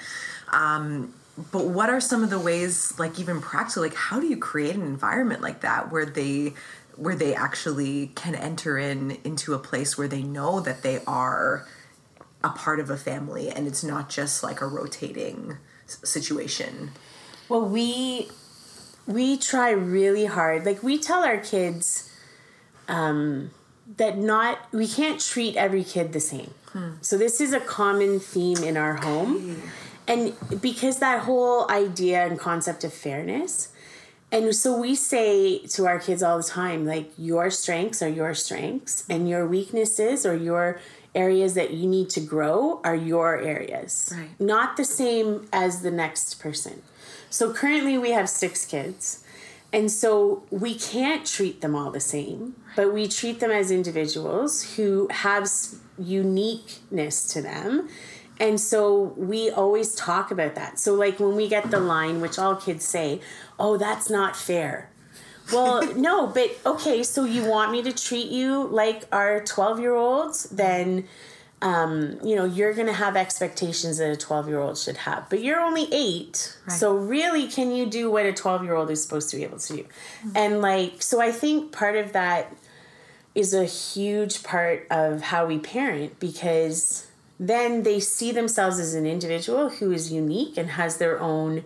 Um, 0.51 1.13
but 1.51 1.65
what 1.65 1.89
are 1.89 1.99
some 1.99 2.23
of 2.23 2.29
the 2.29 2.39
ways 2.39 2.97
like 2.99 3.19
even 3.19 3.41
practical 3.41 3.81
like 3.81 3.95
how 3.95 4.19
do 4.19 4.27
you 4.27 4.37
create 4.37 4.75
an 4.75 4.83
environment 4.83 5.41
like 5.41 5.61
that 5.61 5.91
where 5.91 6.05
they 6.05 6.53
where 6.95 7.15
they 7.15 7.33
actually 7.33 8.07
can 8.15 8.35
enter 8.35 8.77
in 8.77 9.11
into 9.23 9.53
a 9.53 9.59
place 9.59 9.97
where 9.97 10.07
they 10.07 10.23
know 10.23 10.59
that 10.59 10.83
they 10.83 10.99
are 11.05 11.67
a 12.43 12.49
part 12.49 12.79
of 12.79 12.89
a 12.89 12.97
family 12.97 13.49
and 13.49 13.67
it's 13.67 13.83
not 13.83 14.09
just 14.09 14.43
like 14.43 14.61
a 14.61 14.67
rotating 14.67 15.57
situation 15.87 16.91
Well, 17.49 17.61
we 17.67 18.29
we 19.05 19.37
try 19.37 19.71
really 19.71 20.25
hard. 20.25 20.65
Like 20.65 20.81
we 20.81 20.97
tell 20.97 21.23
our 21.23 21.37
kids 21.37 22.09
um, 22.87 23.51
that 23.97 24.17
not 24.17 24.59
we 24.71 24.87
can't 24.87 25.19
treat 25.19 25.55
every 25.55 25.83
kid 25.83 26.13
the 26.13 26.19
same. 26.19 26.53
So 27.01 27.19
this 27.19 27.39
is 27.39 27.53
a 27.53 27.59
common 27.59 28.19
theme 28.19 28.63
in 28.63 28.77
our 28.77 28.95
home, 28.95 29.61
and 30.07 30.33
because 30.59 30.97
that 30.99 31.19
whole 31.19 31.69
idea 31.69 32.25
and 32.25 32.39
concept 32.39 32.83
of 32.83 32.93
fairness. 32.93 33.69
And 34.33 34.53
so 34.55 34.75
we 34.75 34.95
say 34.95 35.59
to 35.59 35.85
our 35.85 35.99
kids 35.99 36.23
all 36.23 36.37
the 36.37 36.43
time, 36.43 36.87
like, 36.87 37.11
your 37.19 37.51
strengths 37.51 38.01
are 38.01 38.09
your 38.09 38.33
strengths, 38.33 39.05
and 39.07 39.29
your 39.29 39.45
weaknesses 39.45 40.25
or 40.25 40.35
your 40.35 40.79
areas 41.13 41.53
that 41.53 41.71
you 41.71 41.87
need 41.87 42.09
to 42.09 42.19
grow 42.19 42.81
are 42.83 42.95
your 42.95 43.37
areas. 43.37 44.11
Right. 44.17 44.29
Not 44.39 44.75
the 44.75 44.85
same 44.85 45.47
as 45.53 45.83
the 45.83 45.91
next 45.91 46.39
person. 46.39 46.81
So 47.29 47.53
currently 47.53 47.95
we 47.99 48.09
have 48.09 48.27
six 48.27 48.65
kids. 48.65 49.23
And 49.71 49.91
so 49.91 50.43
we 50.49 50.75
can't 50.75 51.25
treat 51.25 51.61
them 51.61 51.75
all 51.75 51.91
the 51.91 51.99
same, 51.99 52.55
but 52.75 52.93
we 52.93 53.07
treat 53.07 53.39
them 53.39 53.49
as 53.49 53.71
individuals 53.71 54.75
who 54.75 55.07
have 55.09 55.47
uniqueness 55.97 57.27
to 57.33 57.41
them. 57.41 57.89
And 58.39 58.59
so 58.59 59.13
we 59.15 59.49
always 59.51 59.95
talk 59.95 60.31
about 60.31 60.55
that. 60.55 60.79
So, 60.79 60.93
like 60.95 61.19
when 61.19 61.35
we 61.35 61.47
get 61.47 61.69
the 61.71 61.79
line, 61.79 62.21
which 62.21 62.39
all 62.39 62.55
kids 62.55 62.85
say, 62.85 63.21
oh, 63.59 63.77
that's 63.77 64.09
not 64.09 64.35
fair. 64.35 64.89
Well, 65.51 65.93
no, 65.95 66.27
but 66.27 66.51
okay, 66.65 67.03
so 67.03 67.25
you 67.25 67.45
want 67.45 67.71
me 67.71 67.83
to 67.83 67.91
treat 67.91 68.27
you 68.27 68.63
like 68.67 69.03
our 69.11 69.43
12 69.43 69.79
year 69.79 69.95
olds? 69.95 70.43
Then, 70.45 71.07
um, 71.61 72.19
you 72.23 72.35
know, 72.35 72.45
you're 72.45 72.73
going 72.73 72.87
to 72.87 72.93
have 72.93 73.15
expectations 73.15 73.97
that 73.99 74.11
a 74.11 74.17
12 74.17 74.47
year 74.47 74.59
old 74.59 74.77
should 74.77 74.97
have. 74.97 75.29
But 75.29 75.43
you're 75.43 75.59
only 75.59 75.87
eight. 75.93 76.57
So, 76.67 76.95
really, 76.95 77.47
can 77.47 77.71
you 77.71 77.85
do 77.85 78.09
what 78.09 78.25
a 78.25 78.33
12 78.33 78.63
year 78.63 78.73
old 78.73 78.89
is 78.89 79.01
supposed 79.03 79.29
to 79.29 79.37
be 79.37 79.43
able 79.43 79.59
to 79.59 79.77
do? 79.77 79.85
And, 80.35 80.61
like, 80.61 81.01
so 81.01 81.21
I 81.21 81.31
think 81.31 81.71
part 81.71 81.95
of 81.95 82.13
that 82.13 82.55
is 83.35 83.53
a 83.53 83.65
huge 83.65 84.43
part 84.43 84.85
of 84.91 85.21
how 85.21 85.45
we 85.45 85.57
parent 85.57 86.19
because 86.19 87.07
then 87.39 87.83
they 87.83 87.99
see 87.99 88.31
themselves 88.31 88.79
as 88.79 88.93
an 88.93 89.05
individual 89.05 89.69
who 89.69 89.91
is 89.91 90.11
unique 90.11 90.57
and 90.57 90.71
has 90.71 90.97
their 90.97 91.19
own 91.19 91.63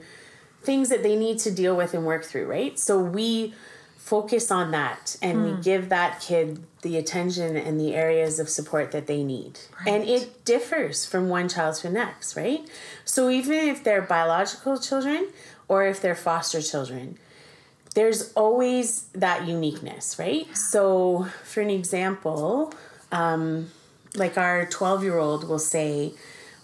things 0.64 0.90
that 0.90 1.04
they 1.04 1.16
need 1.16 1.40
to 1.40 1.52
deal 1.52 1.76
with 1.76 1.94
and 1.94 2.06
work 2.06 2.26
through, 2.26 2.46
right? 2.46 2.78
So 2.80 3.00
we 3.00 3.54
focus 3.98 4.52
on 4.52 4.72
that 4.72 5.18
and 5.22 5.44
we 5.44 5.62
give 5.62 5.90
that 5.90 6.22
kid 6.22 6.64
the 6.82 6.96
attention 6.98 7.58
and 7.58 7.78
the 7.78 7.94
areas 7.94 8.40
of 8.40 8.48
support 8.48 8.92
that 8.92 9.06
they 9.06 9.22
need. 9.22 9.60
And 9.86 10.04
it 10.04 10.46
differs 10.46 11.06
from 11.06 11.28
one 11.28 11.50
child 11.50 11.76
to 11.76 11.84
the 11.84 11.94
next, 11.94 12.38
right? 12.38 12.62
So 13.04 13.30
even 13.30 13.54
if 13.54 13.84
they're 13.84 14.02
biological 14.02 14.80
children 14.80 15.28
or 15.68 15.86
if 15.86 16.02
they're 16.02 16.16
foster 16.16 16.62
children, 16.62 17.18
there's 17.96 18.32
always 18.34 19.08
that 19.14 19.48
uniqueness, 19.48 20.18
right? 20.20 20.56
So, 20.56 21.28
for 21.44 21.62
an 21.62 21.72
example, 21.72 22.74
um, 23.12 23.72
like 24.18 24.38
our 24.38 24.66
12 24.66 25.04
year 25.04 25.18
old 25.18 25.48
will 25.48 25.60
say, 25.60 26.14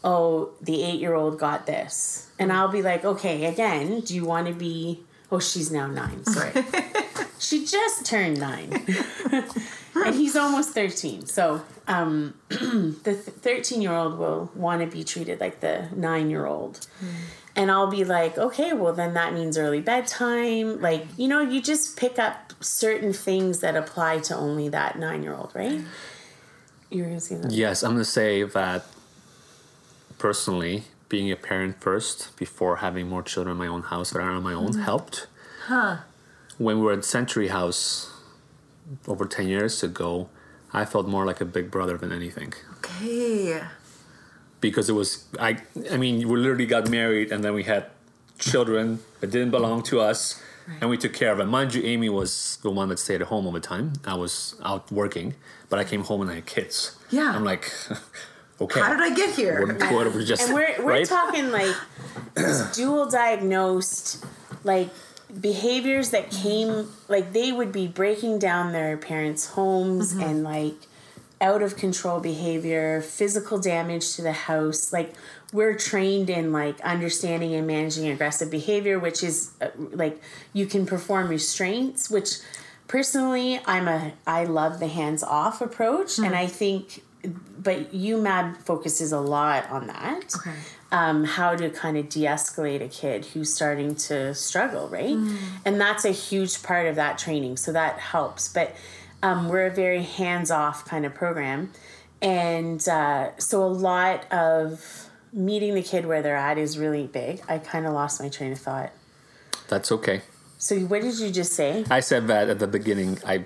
Oh, 0.04 0.52
the 0.62 0.84
eight 0.84 1.00
year 1.00 1.14
old 1.14 1.40
got 1.40 1.66
this. 1.66 2.28
And 2.38 2.52
I'll 2.52 2.68
be 2.68 2.82
like, 2.82 3.06
Okay, 3.06 3.46
again, 3.46 4.02
do 4.02 4.16
you 4.16 4.26
want 4.26 4.48
to 4.48 4.54
be. 4.54 5.04
Oh, 5.32 5.40
she's 5.40 5.72
now 5.72 5.88
nine, 5.88 6.24
sorry. 6.26 6.52
she 7.40 7.66
just 7.66 8.06
turned 8.06 8.40
nine. 8.40 8.86
and 9.96 10.16
he's 10.16 10.36
almost 10.36 10.72
13. 10.72 11.26
So, 11.26 11.62
um, 11.88 12.36
the 12.50 13.14
13 13.16 13.82
year 13.82 13.94
old 13.94 14.18
will 14.18 14.52
want 14.56 14.82
to 14.82 14.96
be 14.96 15.04
treated 15.04 15.40
like 15.40 15.60
the 15.60 15.88
nine 15.96 16.30
year 16.30 16.46
old. 16.46 16.86
And 17.56 17.70
I'll 17.70 17.90
be 17.90 18.04
like, 18.04 18.38
okay, 18.38 18.74
well, 18.74 18.94
then 18.94 19.14
that 19.14 19.34
means 19.34 19.58
early 19.58 19.82
bedtime. 19.82 20.82
Like, 20.82 21.06
you 21.18 21.28
know, 21.28 21.42
you 21.42 21.62
just 21.62 21.98
pick 21.98 22.18
up 22.18 22.54
certain 22.62 23.14
things 23.14 23.60
that 23.60 23.76
apply 23.76 24.20
to 24.20 24.36
only 24.36 24.70
that 24.70 24.98
nine 24.98 25.22
year 25.22 25.36
old, 25.36 25.52
right? 25.54 25.82
You're 26.94 27.20
see 27.20 27.36
that. 27.36 27.52
Yes, 27.52 27.84
I'm 27.84 27.92
going 27.92 28.04
to 28.04 28.06
say 28.06 28.44
that 28.44 28.86
personally, 30.20 30.84
being 31.10 31.32
a 31.32 31.36
parent 31.36 31.82
first 31.82 32.36
before 32.38 32.78
having 32.78 33.10
more 33.10 33.24
children 33.24 33.54
in 33.56 33.58
my 33.58 33.68
own 33.68 33.84
house 33.84 34.16
on 34.16 34.44
my 34.44 34.54
own 34.54 34.72
mm-hmm. 34.72 34.82
helped. 34.82 35.28
Huh. 35.66 35.98
When 36.58 36.78
we 36.80 36.86
were 36.86 36.94
at 36.94 37.06
Century 37.06 37.50
House 37.50 38.12
over 39.08 39.26
10 39.26 39.48
years 39.48 39.84
ago, 39.84 40.30
I 40.72 40.86
felt 40.86 41.08
more 41.08 41.26
like 41.26 41.42
a 41.42 41.46
big 41.46 41.70
brother 41.70 41.98
than 41.98 42.12
anything. 42.12 42.54
okay 42.78 43.64
Because 44.62 44.90
it 44.90 44.94
was, 44.94 45.26
I, 45.40 45.58
I 45.92 45.98
mean, 45.98 46.28
we 46.28 46.36
literally 46.40 46.66
got 46.66 46.90
married 46.90 47.32
and 47.32 47.44
then 47.44 47.54
we 47.54 47.64
had 47.64 47.88
children 48.40 49.00
that 49.20 49.30
didn't 49.30 49.52
belong 49.52 49.84
to 49.84 50.00
us 50.00 50.42
and 50.82 50.90
we 50.90 50.98
took 50.98 51.14
care 51.14 51.32
of 51.32 51.40
it. 51.40 51.46
Mind 51.46 51.74
you, 51.74 51.82
Amy 51.84 52.10
was 52.10 52.58
the 52.62 52.70
one 52.70 52.90
that 52.90 53.00
stayed 53.00 53.22
at 53.22 53.28
home 53.28 53.46
all 53.46 53.52
the 53.52 53.60
time. 53.60 53.94
I 54.06 54.16
was 54.16 54.56
out 54.64 54.92
working, 54.92 55.36
but 55.70 55.80
I 55.80 55.84
came 55.84 56.04
home 56.04 56.22
and 56.22 56.32
I 56.32 56.36
had 56.36 56.46
kids. 56.46 56.98
Yeah. 57.10 57.32
I'm 57.36 57.44
like, 57.44 57.72
okay. 58.62 58.80
how 58.80 58.90
did 58.90 59.02
i 59.02 59.14
get 59.14 59.36
here 59.36 59.66
What, 59.66 59.92
what 59.92 60.16
we 60.16 60.26
just 60.26 60.44
And 60.44 60.54
we're, 60.54 60.76
we're 60.80 60.92
right? 60.92 61.06
talking 61.06 61.52
like 61.52 61.76
dual 62.74 63.10
diagnosed, 63.10 64.26
like 64.64 64.90
behaviors 65.40 66.12
that 66.12 66.32
came, 66.32 66.88
like 67.08 67.34
they 67.34 67.52
would 67.52 67.72
be 67.72 67.88
breaking 67.88 68.40
down 68.40 68.72
their 68.72 68.98
parents' 68.98 69.48
homes 69.48 70.14
mm-hmm. 70.14 70.24
and 70.24 70.44
like 70.44 70.76
out 71.42 71.62
of 71.62 71.76
control 71.76 72.20
behavior, 72.20 73.02
physical 73.02 73.60
damage 73.60 74.16
to 74.16 74.22
the 74.22 74.32
house. 74.32 74.94
Like 74.94 75.14
we're 75.54 75.76
trained 75.76 76.30
in 76.30 76.52
like 76.52 76.82
understanding 76.82 77.54
and 77.54 77.66
managing 77.66 78.08
aggressive 78.08 78.50
behavior, 78.50 79.00
which 79.00 79.24
is 79.24 79.52
uh, 79.62 79.70
like 79.78 80.22
you 80.52 80.66
can 80.66 80.86
perform 80.86 81.30
restraints, 81.30 82.10
which 82.10 82.40
personally 82.88 83.62
I'm 83.66 83.88
a 83.88 84.14
I 84.28 84.44
love 84.44 84.80
the 84.80 84.88
hands 84.88 85.24
off 85.24 85.62
approach 85.62 86.18
and 86.18 86.36
I 86.36 86.48
think 86.48 87.04
but 87.58 87.94
UMAB 87.94 88.58
focuses 88.58 89.12
a 89.14 89.20
lot 89.20 89.70
on 89.70 89.88
that. 89.88 90.36
Okay. 90.36 90.56
Um, 90.92 91.24
how 91.24 91.56
to 91.56 91.70
kind 91.72 91.98
of 91.98 92.08
de-escalate 92.10 92.82
a 92.82 92.88
kid 92.88 93.26
who's 93.26 93.52
starting 93.52 93.96
to 93.96 94.36
struggle, 94.36 94.88
right? 94.90 95.18
And 95.66 95.82
that's 95.82 96.06
a 96.06 96.12
huge 96.12 96.62
part 96.62 96.86
of 96.86 96.96
that 96.98 97.18
training. 97.18 97.58
So 97.58 97.72
that 97.72 97.98
helps. 97.98 98.48
But 98.48 98.76
um, 99.24 99.50
we're 99.50 99.66
a 99.66 99.72
very 99.74 100.04
hands-off 100.04 100.86
kind 100.86 101.04
of 101.06 101.16
program, 101.16 101.72
and 102.22 102.88
uh, 102.88 103.36
so 103.38 103.64
a 103.64 103.66
lot 103.66 104.32
of 104.32 105.03
meeting 105.34 105.74
the 105.74 105.82
kid 105.84 106.06
where 106.06 106.22
they're 106.22 106.38
at 106.38 106.58
is 106.58 106.78
really 106.78 107.08
big. 107.08 107.42
I 107.50 107.58
kind 107.58 107.86
of 107.86 107.94
lost 107.94 108.22
my 108.22 108.30
train 108.30 108.52
of 108.52 108.60
thought. 108.60 108.92
That's 109.68 109.92
okay. 109.92 110.22
So 110.58 110.78
what 110.80 111.02
did 111.02 111.20
you 111.20 111.30
just 111.32 111.54
say? 111.54 111.84
I 111.90 112.00
said 112.00 112.28
that 112.28 112.48
at 112.50 112.60
the 112.60 112.68
beginning. 112.68 113.20
I 113.26 113.46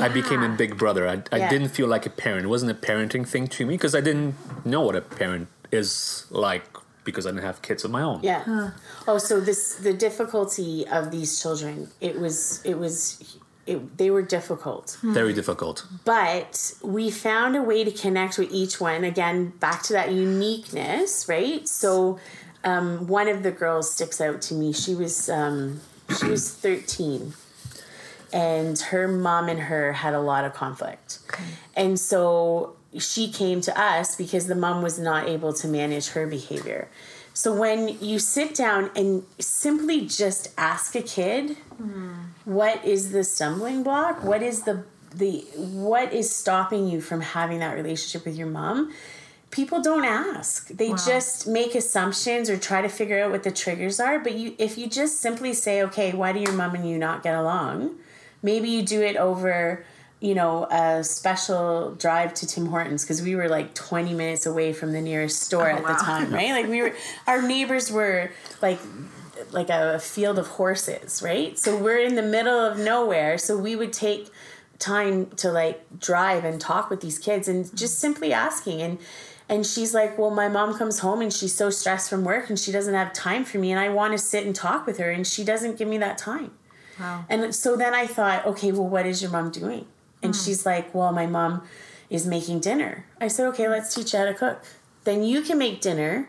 I 0.00 0.08
became 0.08 0.42
a 0.42 0.48
big 0.48 0.76
brother. 0.76 1.06
I, 1.06 1.22
I 1.30 1.36
Yeah. 1.38 1.48
didn't 1.48 1.68
feel 1.68 1.86
like 1.86 2.06
a 2.06 2.10
parent. 2.10 2.44
It 2.46 2.48
wasn't 2.48 2.72
a 2.72 2.74
parenting 2.74 3.26
thing 3.28 3.46
to 3.48 3.64
me 3.66 3.74
because 3.74 3.94
I 3.94 4.00
didn't 4.00 4.34
know 4.66 4.80
what 4.80 4.96
a 4.96 5.00
parent 5.00 5.46
is 5.70 6.26
like 6.30 6.64
because 7.04 7.24
I 7.24 7.30
didn't 7.30 7.44
have 7.44 7.62
kids 7.62 7.84
of 7.84 7.92
my 7.92 8.02
own. 8.02 8.18
Yeah. 8.24 8.70
Oh, 9.06 9.18
so 9.18 9.38
this 9.40 9.76
the 9.76 9.92
difficulty 9.92 10.84
of 10.88 11.12
these 11.12 11.40
children. 11.40 11.90
It 12.00 12.18
was 12.18 12.60
it 12.64 12.78
was 12.78 13.36
it, 13.66 13.98
they 13.98 14.10
were 14.10 14.22
difficult. 14.22 14.98
Very 15.02 15.32
difficult. 15.32 15.86
but 16.04 16.72
we 16.82 17.10
found 17.10 17.56
a 17.56 17.62
way 17.62 17.84
to 17.84 17.90
connect 17.90 18.38
with 18.38 18.52
each 18.52 18.80
one. 18.80 19.04
Again 19.04 19.52
back 19.60 19.82
to 19.84 19.92
that 19.94 20.12
uniqueness 20.12 21.28
right? 21.28 21.66
So 21.68 22.18
um, 22.64 23.06
one 23.06 23.28
of 23.28 23.42
the 23.42 23.50
girls 23.52 23.92
sticks 23.92 24.20
out 24.20 24.40
to 24.42 24.54
me. 24.54 24.72
She 24.72 24.94
was 24.94 25.28
um, 25.28 25.80
she 26.18 26.26
was 26.26 26.50
13 26.52 27.32
and 28.32 28.78
her 28.78 29.06
mom 29.08 29.48
and 29.48 29.60
her 29.60 29.92
had 29.92 30.14
a 30.14 30.20
lot 30.20 30.44
of 30.44 30.52
conflict. 30.52 31.18
And 31.74 31.98
so 31.98 32.74
she 32.98 33.30
came 33.30 33.60
to 33.62 33.80
us 33.80 34.16
because 34.16 34.46
the 34.46 34.54
mom 34.54 34.82
was 34.82 34.98
not 34.98 35.28
able 35.28 35.52
to 35.54 35.68
manage 35.68 36.08
her 36.08 36.26
behavior. 36.26 36.88
So 37.34 37.54
when 37.54 37.98
you 38.00 38.18
sit 38.18 38.54
down 38.54 38.90
and 38.96 39.24
simply 39.38 40.06
just 40.06 40.48
ask 40.56 40.94
a 40.96 41.02
kid, 41.02 41.56
what 42.46 42.82
is 42.84 43.10
the 43.10 43.24
stumbling 43.24 43.82
block? 43.82 44.24
What 44.24 44.42
is 44.42 44.62
the 44.62 44.84
the 45.14 45.44
what 45.56 46.12
is 46.12 46.34
stopping 46.34 46.88
you 46.88 47.00
from 47.00 47.20
having 47.20 47.58
that 47.58 47.74
relationship 47.74 48.24
with 48.24 48.36
your 48.36 48.46
mom? 48.46 48.92
People 49.50 49.82
don't 49.82 50.04
ask. 50.04 50.68
They 50.68 50.90
Wow. 50.90 50.96
just 50.96 51.46
make 51.46 51.74
assumptions 51.74 52.48
or 52.48 52.56
try 52.56 52.82
to 52.82 52.88
figure 52.88 53.22
out 53.22 53.30
what 53.30 53.42
the 53.42 53.50
triggers 53.50 53.98
are. 53.98 54.18
But 54.20 54.34
you 54.34 54.54
if 54.58 54.78
you 54.78 54.86
just 54.86 55.20
simply 55.20 55.52
say, 55.52 55.82
okay, 55.82 56.12
why 56.12 56.32
do 56.32 56.38
your 56.38 56.52
mom 56.52 56.74
and 56.74 56.88
you 56.88 56.98
not 56.98 57.22
get 57.22 57.34
along? 57.34 57.96
Maybe 58.42 58.68
you 58.68 58.82
do 58.82 59.02
it 59.02 59.16
over 59.16 59.84
you 60.18 60.34
know, 60.34 60.64
a 60.70 61.04
special 61.04 61.94
drive 61.96 62.32
to 62.32 62.46
Tim 62.46 62.66
Hortons 62.66 63.04
because 63.04 63.20
we 63.20 63.36
were 63.36 63.48
like 63.50 63.74
20 63.74 64.14
minutes 64.14 64.46
away 64.46 64.72
from 64.72 64.92
the 64.92 65.00
nearest 65.00 65.42
store 65.42 65.70
oh, 65.70 65.76
at 65.76 65.82
wow. 65.82 65.92
the 65.92 66.02
time, 66.02 66.32
right? 66.32 66.52
Like 66.52 66.68
we 66.68 66.80
were, 66.80 66.94
our 67.26 67.42
neighbors 67.42 67.92
were 67.92 68.30
like, 68.62 68.78
like 69.50 69.70
a 69.70 69.98
field 69.98 70.38
of 70.38 70.46
horses, 70.46 71.22
right? 71.22 71.58
So 71.58 71.76
we're 71.76 71.98
in 71.98 72.14
the 72.14 72.22
middle 72.22 72.58
of 72.58 72.78
nowhere. 72.78 73.38
So 73.38 73.56
we 73.56 73.76
would 73.76 73.92
take 73.92 74.30
time 74.78 75.26
to 75.36 75.50
like 75.50 75.98
drive 75.98 76.44
and 76.44 76.60
talk 76.60 76.90
with 76.90 77.00
these 77.00 77.18
kids 77.18 77.48
and 77.48 77.74
just 77.76 77.98
simply 77.98 78.32
asking 78.32 78.82
and 78.82 78.98
and 79.48 79.64
she's 79.64 79.94
like, 79.94 80.18
"Well, 80.18 80.30
my 80.30 80.48
mom 80.48 80.76
comes 80.76 80.98
home 80.98 81.20
and 81.20 81.32
she's 81.32 81.54
so 81.54 81.70
stressed 81.70 82.10
from 82.10 82.24
work 82.24 82.48
and 82.48 82.58
she 82.58 82.72
doesn't 82.72 82.94
have 82.94 83.12
time 83.12 83.44
for 83.44 83.58
me 83.58 83.70
and 83.70 83.78
I 83.78 83.88
want 83.90 84.12
to 84.12 84.18
sit 84.18 84.44
and 84.44 84.54
talk 84.54 84.86
with 84.86 84.98
her 84.98 85.08
and 85.10 85.24
she 85.24 85.44
doesn't 85.44 85.78
give 85.78 85.86
me 85.86 85.98
that 85.98 86.18
time." 86.18 86.50
Wow. 86.98 87.24
And 87.28 87.54
so 87.54 87.76
then 87.76 87.94
I 87.94 88.06
thought, 88.06 88.46
okay, 88.46 88.72
well, 88.72 88.88
what 88.88 89.06
is 89.06 89.22
your 89.22 89.30
mom 89.30 89.50
doing? 89.50 89.86
And 90.22 90.34
hmm. 90.34 90.40
she's 90.40 90.64
like, 90.64 90.94
well, 90.94 91.12
my 91.12 91.26
mom 91.26 91.62
is 92.08 92.26
making 92.26 92.60
dinner. 92.60 93.06
I 93.20 93.28
said, 93.28 93.46
okay, 93.48 93.68
let's 93.68 93.94
teach 93.94 94.12
you 94.12 94.18
how 94.18 94.24
to 94.26 94.34
cook. 94.34 94.62
Then 95.04 95.22
you 95.22 95.42
can 95.42 95.58
make 95.58 95.80
dinner. 95.80 96.28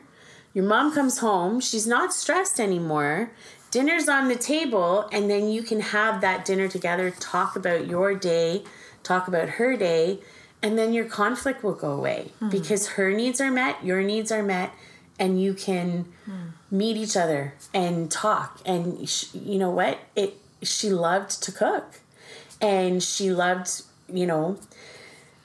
Your 0.57 0.65
mom 0.65 0.91
comes 0.91 1.19
home. 1.19 1.59
She's 1.59 1.85
not 1.85 2.11
stressed 2.11 2.59
anymore. 2.59 3.29
Dinner's 3.69 4.09
on 4.09 4.27
the 4.27 4.35
table. 4.35 5.07
And 5.11 5.29
then 5.29 5.51
you 5.51 5.61
can 5.61 5.81
have 5.81 6.19
that 6.21 6.45
dinner 6.45 6.67
together, 6.67 7.11
talk 7.11 7.55
about 7.55 7.85
your 7.85 8.15
day, 8.15 8.63
talk 9.03 9.27
about 9.27 9.49
her 9.49 9.77
day. 9.77 10.17
And 10.63 10.75
then 10.75 10.93
your 10.93 11.05
conflict 11.05 11.63
will 11.63 11.75
go 11.75 11.91
away 11.91 12.31
hmm. 12.39 12.49
because 12.49 12.87
her 12.93 13.11
needs 13.11 13.39
are 13.39 13.51
met, 13.51 13.85
your 13.85 14.01
needs 14.01 14.31
are 14.31 14.41
met, 14.41 14.71
and 15.19 15.39
you 15.39 15.53
can 15.53 16.05
hmm. 16.25 16.47
meet 16.71 16.97
each 16.97 17.15
other 17.15 17.53
and 17.71 18.09
talk. 18.09 18.59
And 18.65 19.07
sh- 19.07 19.35
you 19.35 19.59
know 19.59 19.69
what? 19.69 19.99
It 20.15 20.39
she 20.63 20.89
loved 20.89 21.43
to 21.43 21.51
cook, 21.51 21.99
and 22.59 23.03
she 23.03 23.29
loved 23.29 23.83
you 24.11 24.25
know 24.25 24.57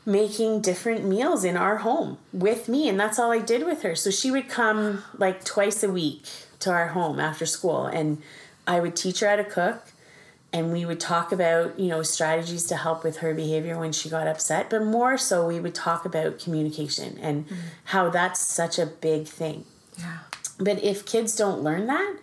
making 0.05 0.61
different 0.61 1.05
meals 1.05 1.45
in 1.45 1.57
our 1.57 1.79
home 1.79 2.19
with 2.33 2.69
me, 2.69 2.89
and 2.89 2.99
that's 2.99 3.19
all 3.19 3.31
I 3.31 3.39
did 3.39 3.65
with 3.65 3.83
her. 3.83 3.95
So 3.95 4.11
she 4.11 4.31
would 4.31 4.49
come 4.49 5.05
like 5.17 5.45
twice 5.45 5.83
a 5.83 5.91
week 5.91 6.27
to 6.61 6.71
our 6.71 6.89
home 6.89 7.21
after 7.21 7.47
school, 7.47 7.87
and 7.87 8.23
I 8.67 8.81
would 8.81 8.97
teach 8.97 9.21
her 9.21 9.29
how 9.29 9.37
to 9.37 9.45
cook. 9.45 9.89
And 10.55 10.71
we 10.71 10.85
would 10.85 11.01
talk 11.01 11.33
about, 11.33 11.79
you 11.79 11.89
know, 11.89 12.03
strategies 12.03 12.65
to 12.65 12.77
help 12.77 13.05
with 13.05 13.19
her 13.19 13.33
behavior 13.33 13.79
when 13.79 13.91
she 13.91 14.11
got 14.11 14.27
upset. 14.27 14.69
But 14.69 14.85
more 14.85 15.17
so, 15.17 15.47
we 15.47 15.59
would 15.59 15.75
talk 15.75 16.05
about 16.05 16.39
communication 16.39 17.17
and 17.23 17.47
mm-hmm. 17.47 17.61
how 17.85 18.11
that's 18.11 18.41
such 18.41 18.79
a 18.79 18.85
big 18.85 19.27
thing. 19.27 19.65
Yeah. 19.99 20.19
But 20.59 20.85
if 20.85 21.07
kids 21.07 21.35
don't 21.35 21.63
learn 21.63 21.87
that, 21.87 22.17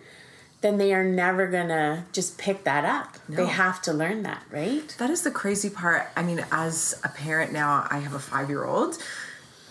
then 0.60 0.76
they 0.76 0.92
are 0.92 1.04
never 1.04 1.46
gonna 1.46 2.04
just 2.12 2.36
pick 2.36 2.64
that 2.64 2.84
up. 2.84 3.16
They 3.28 3.46
have 3.46 3.80
to 3.82 3.92
learn 3.92 4.22
that, 4.24 4.42
right? 4.50 4.94
That 4.98 5.10
is 5.10 5.22
the 5.22 5.30
crazy 5.30 5.70
part. 5.70 6.08
I 6.16 6.22
mean, 6.22 6.44
as 6.52 7.00
a 7.02 7.08
parent 7.08 7.52
now, 7.52 7.86
I 7.90 7.98
have 7.98 8.14
a 8.14 8.18
five 8.18 8.50
year 8.50 8.64
old 8.64 8.98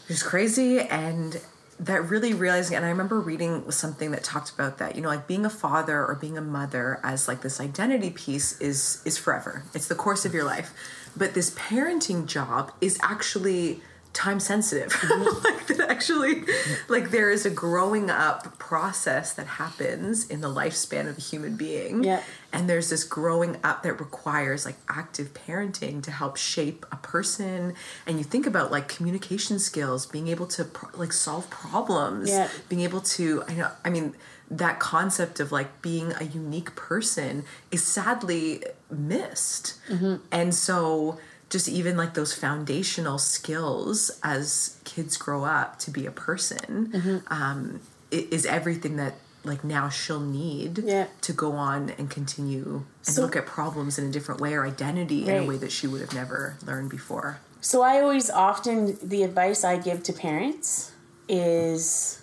who's 0.07 0.23
crazy 0.23 0.79
and 0.79 1.39
that 1.79 2.09
really 2.09 2.33
realizing 2.33 2.75
and 2.75 2.85
I 2.85 2.89
remember 2.89 3.21
reading 3.21 3.71
something 3.71 4.11
that 4.11 4.23
talked 4.23 4.51
about 4.51 4.79
that, 4.79 4.95
you 4.95 5.01
know, 5.01 5.07
like 5.07 5.27
being 5.27 5.45
a 5.45 5.49
father 5.49 6.05
or 6.05 6.15
being 6.15 6.37
a 6.37 6.41
mother 6.41 6.99
as 7.03 7.27
like 7.27 7.41
this 7.41 7.61
identity 7.61 8.09
piece 8.09 8.59
is 8.59 9.01
is 9.05 9.17
forever. 9.17 9.63
It's 9.73 9.87
the 9.87 9.95
course 9.95 10.25
of 10.25 10.33
your 10.33 10.43
life. 10.43 10.73
But 11.15 11.35
this 11.35 11.51
parenting 11.51 12.25
job 12.25 12.73
is 12.81 12.99
actually 13.01 13.81
time 14.13 14.39
sensitive. 14.39 14.91
Mm-hmm. 15.09 15.43
like 15.43 15.67
that 15.67 15.89
actually 15.89 16.43
like 16.87 17.09
there 17.11 17.29
is 17.29 17.45
a 17.45 17.49
growing 17.49 18.09
up 18.09 18.57
process 18.59 19.33
that 19.33 19.47
happens 19.47 20.27
in 20.27 20.41
the 20.41 20.47
lifespan 20.47 21.07
of 21.09 21.17
a 21.17 21.21
human 21.21 21.55
being 21.55 22.03
Yeah. 22.03 22.21
and 22.53 22.69
there's 22.69 22.89
this 22.89 23.03
growing 23.03 23.57
up 23.63 23.83
that 23.83 23.93
requires 23.99 24.65
like 24.65 24.75
active 24.89 25.33
parenting 25.33 26.01
to 26.03 26.11
help 26.11 26.37
shape 26.37 26.85
a 26.91 26.95
person 26.97 27.73
and 28.05 28.17
you 28.17 28.23
think 28.23 28.45
about 28.45 28.71
like 28.71 28.87
communication 28.87 29.57
skills 29.59 30.05
being 30.05 30.27
able 30.27 30.47
to 30.47 30.63
pro- 30.65 30.97
like 30.99 31.13
solve 31.13 31.49
problems 31.49 32.29
Yeah. 32.29 32.49
being 32.69 32.81
able 32.81 33.01
to 33.01 33.43
i 33.47 33.53
know 33.53 33.69
i 33.85 33.89
mean 33.89 34.15
that 34.51 34.79
concept 34.79 35.39
of 35.39 35.51
like 35.51 35.81
being 35.81 36.13
a 36.19 36.23
unique 36.23 36.75
person 36.75 37.43
is 37.71 37.83
sadly 37.83 38.63
missed 38.89 39.75
mm-hmm. 39.89 40.15
and 40.31 40.53
so 40.55 41.17
just 41.49 41.67
even 41.67 41.97
like 41.97 42.13
those 42.13 42.33
foundational 42.33 43.17
skills 43.17 44.11
as 44.23 44.77
kids 44.83 45.17
grow 45.17 45.43
up 45.45 45.79
to 45.79 45.91
be 45.91 46.05
a 46.05 46.11
person 46.11 47.23
um, 47.27 47.79
is 48.11 48.45
everything 48.45 48.97
that 48.97 49.15
like 49.43 49.63
now 49.63 49.87
she'll 49.89 50.19
need 50.19 50.79
Yeah. 50.79 51.07
to 51.21 51.33
go 51.33 51.53
on 51.53 51.91
and 51.97 52.09
continue 52.09 52.83
and 53.05 53.15
So- 53.15 53.21
look 53.21 53.35
at 53.35 53.45
problems 53.45 53.97
in 53.97 54.05
a 54.05 54.11
different 54.11 54.41
way 54.41 54.53
or 54.53 54.65
identity 54.65 55.27
in 55.27 55.43
a 55.43 55.45
way 55.45 55.57
that 55.57 55.71
she 55.71 55.87
would 55.87 56.01
have 56.01 56.13
never 56.13 56.57
learned 56.65 56.89
before. 56.89 57.39
So 57.61 57.81
I 57.81 57.99
always 58.01 58.29
often 58.29 58.97
the 59.01 59.23
advice 59.23 59.63
I 59.63 59.77
give 59.77 60.03
to 60.03 60.13
parents 60.13 60.91
is 61.27 62.19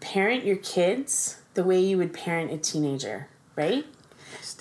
parent 0.00 0.44
your 0.44 0.56
kids 0.56 1.36
the 1.54 1.64
way 1.64 1.80
you 1.80 1.96
would 1.98 2.12
parent 2.12 2.52
a 2.52 2.58
teenager, 2.58 3.28
right? 3.56 3.86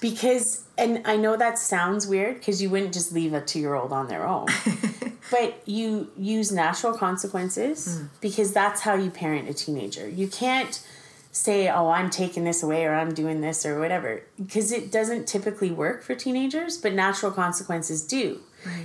Because 0.04 0.66
and 0.78 1.02
I 1.06 1.16
know 1.16 1.38
that 1.38 1.58
sounds 1.58 2.06
weird 2.06 2.36
because 2.36 2.62
you 2.62 2.70
wouldn't 2.70 2.94
just 2.94 3.14
leave 3.14 3.34
a 3.34 3.40
2-year-old 3.40 3.94
on 3.94 4.10
their 4.10 4.28
own. 4.28 4.48
but 5.32 5.66
you 5.66 6.12
use 6.18 6.52
natural 6.52 6.94
consequences 6.94 8.00
hmm. 8.00 8.06
because 8.20 8.52
that's 8.52 8.82
how 8.82 8.96
you 8.96 9.10
parent 9.10 9.48
a 9.48 9.54
teenager. 9.54 10.06
You 10.10 10.28
can't 10.28 10.86
say, 11.32 11.70
"Oh, 11.70 11.88
I'm 11.88 12.10
taking 12.10 12.44
this 12.44 12.62
away 12.62 12.84
or 12.84 12.94
I'm 12.94 13.14
doing 13.14 13.40
this 13.40 13.66
or 13.66 13.80
whatever," 13.80 14.24
because 14.38 14.74
it 14.74 14.92
doesn't 14.92 15.26
typically 15.26 15.72
work 15.72 16.04
for 16.04 16.16
teenagers, 16.16 16.78
but 16.78 16.92
natural 16.92 17.32
consequences 17.32 18.06
do. 18.06 18.42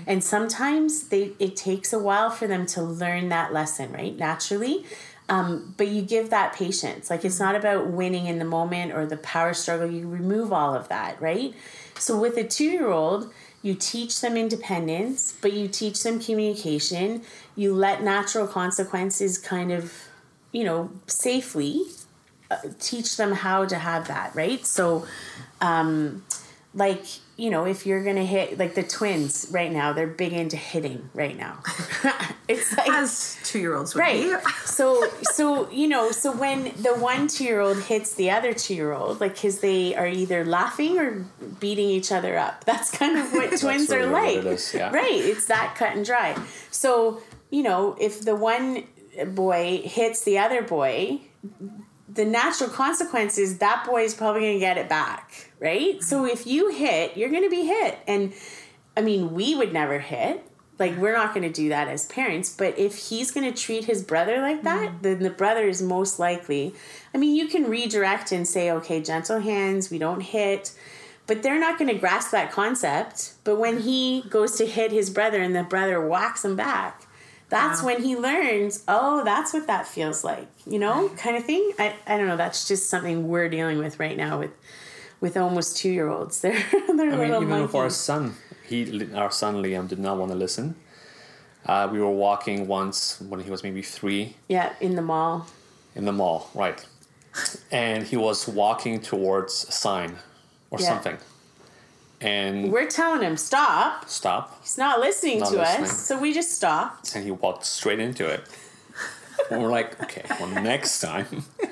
And 0.06 0.22
sometimes 0.22 1.08
they 1.08 1.32
it 1.40 1.56
takes 1.56 1.92
a 1.92 1.98
while 1.98 2.30
for 2.30 2.46
them 2.46 2.64
to 2.66 2.82
learn 2.82 3.28
that 3.30 3.52
lesson, 3.52 3.92
right? 3.92 4.16
Naturally. 4.16 4.84
Um, 5.30 5.74
but 5.76 5.88
you 5.88 6.00
give 6.00 6.30
that 6.30 6.54
patience. 6.54 7.10
Like 7.10 7.24
it's 7.24 7.38
not 7.38 7.54
about 7.54 7.88
winning 7.88 8.26
in 8.26 8.38
the 8.38 8.46
moment 8.46 8.92
or 8.92 9.04
the 9.04 9.18
power 9.18 9.52
struggle. 9.52 9.90
You 9.90 10.08
remove 10.08 10.52
all 10.52 10.74
of 10.74 10.88
that, 10.88 11.20
right? 11.20 11.54
So 11.98 12.18
with 12.18 12.36
a 12.38 12.44
two 12.44 12.64
year 12.64 12.88
old, 12.88 13.30
you 13.62 13.74
teach 13.74 14.20
them 14.20 14.36
independence, 14.36 15.36
but 15.40 15.52
you 15.52 15.68
teach 15.68 16.02
them 16.02 16.20
communication. 16.20 17.22
You 17.56 17.74
let 17.74 18.02
natural 18.02 18.46
consequences 18.46 19.36
kind 19.36 19.72
of, 19.72 19.92
you 20.52 20.64
know, 20.64 20.90
safely 21.06 21.82
uh, 22.50 22.56
teach 22.78 23.16
them 23.16 23.32
how 23.32 23.66
to 23.66 23.76
have 23.76 24.08
that, 24.08 24.34
right? 24.34 24.64
So, 24.64 25.06
um, 25.60 26.24
like, 26.72 27.04
you 27.38 27.50
know, 27.50 27.64
if 27.64 27.86
you're 27.86 28.04
gonna 28.04 28.24
hit, 28.24 28.58
like 28.58 28.74
the 28.74 28.82
twins 28.82 29.46
right 29.50 29.72
now, 29.72 29.94
they're 29.94 30.06
big 30.06 30.32
into 30.34 30.56
hitting 30.56 31.08
right 31.14 31.38
now. 31.38 31.60
it's 32.48 32.76
like, 32.76 32.90
As 32.90 33.38
two 33.44 33.58
year 33.58 33.74
olds 33.74 33.94
right 33.96 34.42
be. 34.42 34.50
so 34.64 35.06
so 35.22 35.70
you 35.70 35.88
know 35.88 36.10
so 36.10 36.32
when 36.32 36.64
the 36.82 36.94
one 36.94 37.28
two 37.28 37.44
year 37.44 37.60
old 37.60 37.80
hits 37.80 38.14
the 38.14 38.30
other 38.30 38.52
two 38.52 38.74
year 38.74 38.92
old 38.92 39.20
like 39.20 39.34
because 39.34 39.60
they 39.60 39.94
are 39.94 40.06
either 40.06 40.44
laughing 40.44 40.98
or 40.98 41.24
beating 41.60 41.88
each 41.88 42.12
other 42.12 42.36
up 42.36 42.64
that's 42.66 42.90
kind 42.90 43.18
of 43.18 43.32
what 43.32 43.48
twins 43.60 43.88
really 43.88 44.04
are 44.04 44.10
like 44.10 44.36
it 44.36 44.46
is, 44.46 44.74
yeah. 44.74 44.90
right 44.90 45.14
it's 45.14 45.46
that 45.46 45.74
cut 45.76 45.96
and 45.96 46.04
dry 46.04 46.36
so 46.70 47.22
you 47.50 47.62
know 47.62 47.96
if 47.98 48.22
the 48.22 48.36
one 48.36 48.84
boy 49.28 49.80
hits 49.84 50.24
the 50.24 50.38
other 50.38 50.62
boy 50.62 51.20
the 52.08 52.24
natural 52.24 52.70
consequence 52.70 53.38
is 53.38 53.58
that 53.58 53.84
boy 53.86 54.02
is 54.02 54.14
probably 54.14 54.40
going 54.40 54.54
to 54.54 54.58
get 54.58 54.78
it 54.78 54.88
back, 54.88 55.47
right? 55.60 56.02
So 56.02 56.22
mm-hmm. 56.22 56.30
if 56.30 56.46
you 56.46 56.70
hit, 56.70 57.16
you're 57.16 57.30
going 57.30 57.44
to 57.44 57.50
be 57.50 57.66
hit. 57.66 57.98
And 58.06 58.32
I 58.96 59.02
mean, 59.02 59.34
we 59.34 59.54
would 59.54 59.72
never 59.72 59.98
hit. 59.98 60.44
Like, 60.78 60.96
we're 60.96 61.12
not 61.12 61.34
going 61.34 61.42
to 61.42 61.52
do 61.52 61.68
that 61.70 61.88
as 61.88 62.06
parents. 62.06 62.54
But 62.54 62.78
if 62.78 63.08
he's 63.08 63.32
going 63.32 63.52
to 63.52 63.60
treat 63.60 63.86
his 63.86 64.02
brother 64.02 64.40
like 64.40 64.62
that, 64.62 64.90
mm-hmm. 64.90 65.02
then 65.02 65.18
the 65.20 65.30
brother 65.30 65.66
is 65.66 65.82
most 65.82 66.20
likely. 66.20 66.74
I 67.12 67.18
mean, 67.18 67.34
you 67.34 67.48
can 67.48 67.68
redirect 67.68 68.30
and 68.30 68.46
say, 68.46 68.70
okay, 68.70 69.02
gentle 69.02 69.40
hands, 69.40 69.90
we 69.90 69.98
don't 69.98 70.20
hit. 70.20 70.72
But 71.26 71.42
they're 71.42 71.58
not 71.58 71.78
going 71.78 71.92
to 71.92 71.98
grasp 71.98 72.30
that 72.30 72.52
concept. 72.52 73.34
But 73.42 73.56
when 73.56 73.80
he 73.80 74.22
goes 74.30 74.56
to 74.58 74.66
hit 74.66 74.92
his 74.92 75.10
brother 75.10 75.42
and 75.42 75.54
the 75.54 75.64
brother 75.64 76.00
whacks 76.06 76.44
him 76.44 76.54
back, 76.54 77.02
that's 77.48 77.80
Wow. 77.80 77.86
when 77.86 78.02
he 78.02 78.16
learns, 78.16 78.84
oh, 78.86 79.24
that's 79.24 79.52
what 79.52 79.66
that 79.66 79.88
feels 79.88 80.22
like, 80.22 80.48
you 80.66 80.78
know, 80.78 81.08
kind 81.16 81.36
of 81.36 81.44
thing. 81.44 81.72
I, 81.78 81.94
I 82.06 82.16
don't 82.18 82.28
know. 82.28 82.36
That's 82.36 82.68
just 82.68 82.88
something 82.88 83.28
we're 83.28 83.48
dealing 83.48 83.78
with 83.78 83.98
right 83.98 84.16
now 84.16 84.38
with 84.38 84.50
with 85.20 85.36
almost 85.36 85.76
two 85.76 85.90
year 85.90 86.08
olds. 86.08 86.40
They're 86.42 86.62
they're 86.96 87.12
I 87.12 87.16
mean, 87.16 87.42
even 87.42 87.62
with 87.62 87.74
our 87.74 87.90
son, 87.90 88.34
he, 88.66 89.12
our 89.14 89.30
son 89.30 89.62
Liam, 89.62 89.88
did 89.88 89.98
not 89.98 90.16
want 90.18 90.30
to 90.32 90.36
listen. 90.38 90.74
Uh, 91.66 91.88
we 91.90 92.00
were 92.00 92.10
walking 92.10 92.66
once 92.66 93.20
when 93.20 93.40
he 93.40 93.50
was 93.50 93.62
maybe 93.62 93.82
three 93.82 94.36
Yeah, 94.48 94.72
in 94.80 94.94
the 94.96 95.02
mall. 95.02 95.46
in 95.94 96.04
the 96.04 96.12
mall, 96.12 96.50
right? 96.54 96.84
And 97.70 98.04
he 98.06 98.16
was 98.16 98.48
walking 98.48 99.00
towards 99.00 99.64
a 99.68 99.72
sign 99.72 100.16
or 100.70 100.78
Yeah. 100.80 100.88
something. 100.88 101.18
And 102.20 102.72
We're 102.72 102.88
telling 102.88 103.22
him 103.22 103.36
stop. 103.36 104.08
stop. 104.08 104.58
He's 104.62 104.76
not 104.78 104.98
listening 105.00 105.38
Not 105.40 105.52
to 105.52 105.58
listening. 105.58 105.84
us, 105.84 106.06
so 106.06 106.18
we 106.18 106.32
just 106.32 106.52
stopped. 106.52 107.14
And 107.14 107.24
he 107.24 107.30
walked 107.30 107.64
straight 107.64 108.00
into 108.00 108.26
it. 108.26 108.42
and 109.50 109.62
we're 109.62 109.70
like, 109.70 110.00
okay, 110.02 110.24
well, 110.40 110.48
next 110.62 111.00
time 111.00 111.26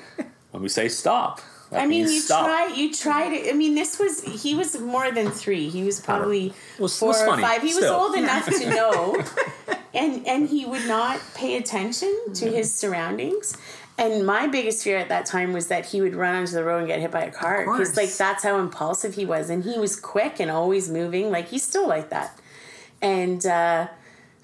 when 0.51 0.63
we 0.63 0.69
say 0.69 0.87
stop, 0.87 1.41
that 1.69 1.81
I 1.81 1.85
mean, 1.85 2.03
you 2.03 2.19
stop. 2.19 2.45
try. 2.45 2.73
You 2.73 2.93
tried 2.93 3.33
it. 3.33 3.53
I 3.53 3.57
mean, 3.57 3.75
this 3.75 3.99
was 3.99 4.23
he 4.23 4.55
was 4.55 4.79
more 4.79 5.11
than 5.11 5.31
three. 5.31 5.69
He 5.69 5.83
was 5.83 5.99
probably 5.99 6.53
four 6.77 6.83
was 6.83 7.01
or 7.01 7.13
funny, 7.13 7.41
five. 7.41 7.61
He 7.61 7.75
was 7.75 7.85
old 7.85 8.15
enough 8.15 8.45
to 8.45 8.69
know, 8.69 9.23
and 9.93 10.25
and 10.27 10.49
he 10.49 10.65
would 10.65 10.87
not 10.87 11.19
pay 11.35 11.57
attention 11.57 12.15
to 12.35 12.49
his 12.49 12.73
surroundings. 12.73 13.57
And 13.99 14.27
my 14.27 14.45
biggest 14.47 14.83
fear 14.83 14.97
at 14.97 15.09
that 15.09 15.25
time 15.25 15.53
was 15.53 15.67
that 15.67 15.87
he 15.87 16.01
would 16.01 16.13
run 16.15 16.35
onto 16.35 16.51
the 16.53 16.63
road 16.63 16.79
and 16.79 16.87
get 16.87 16.99
hit 16.99 17.11
by 17.11 17.23
a 17.23 17.31
car 17.31 17.65
because 17.65 17.97
like 17.97 18.13
that's 18.13 18.43
how 18.43 18.59
impulsive 18.59 19.15
he 19.15 19.25
was, 19.25 19.49
and 19.49 19.63
he 19.63 19.77
was 19.77 19.99
quick 19.99 20.39
and 20.39 20.49
always 20.49 20.89
moving. 20.89 21.31
Like 21.31 21.49
he's 21.49 21.63
still 21.63 21.87
like 21.87 22.09
that, 22.09 22.39
and. 23.01 23.45
uh 23.45 23.87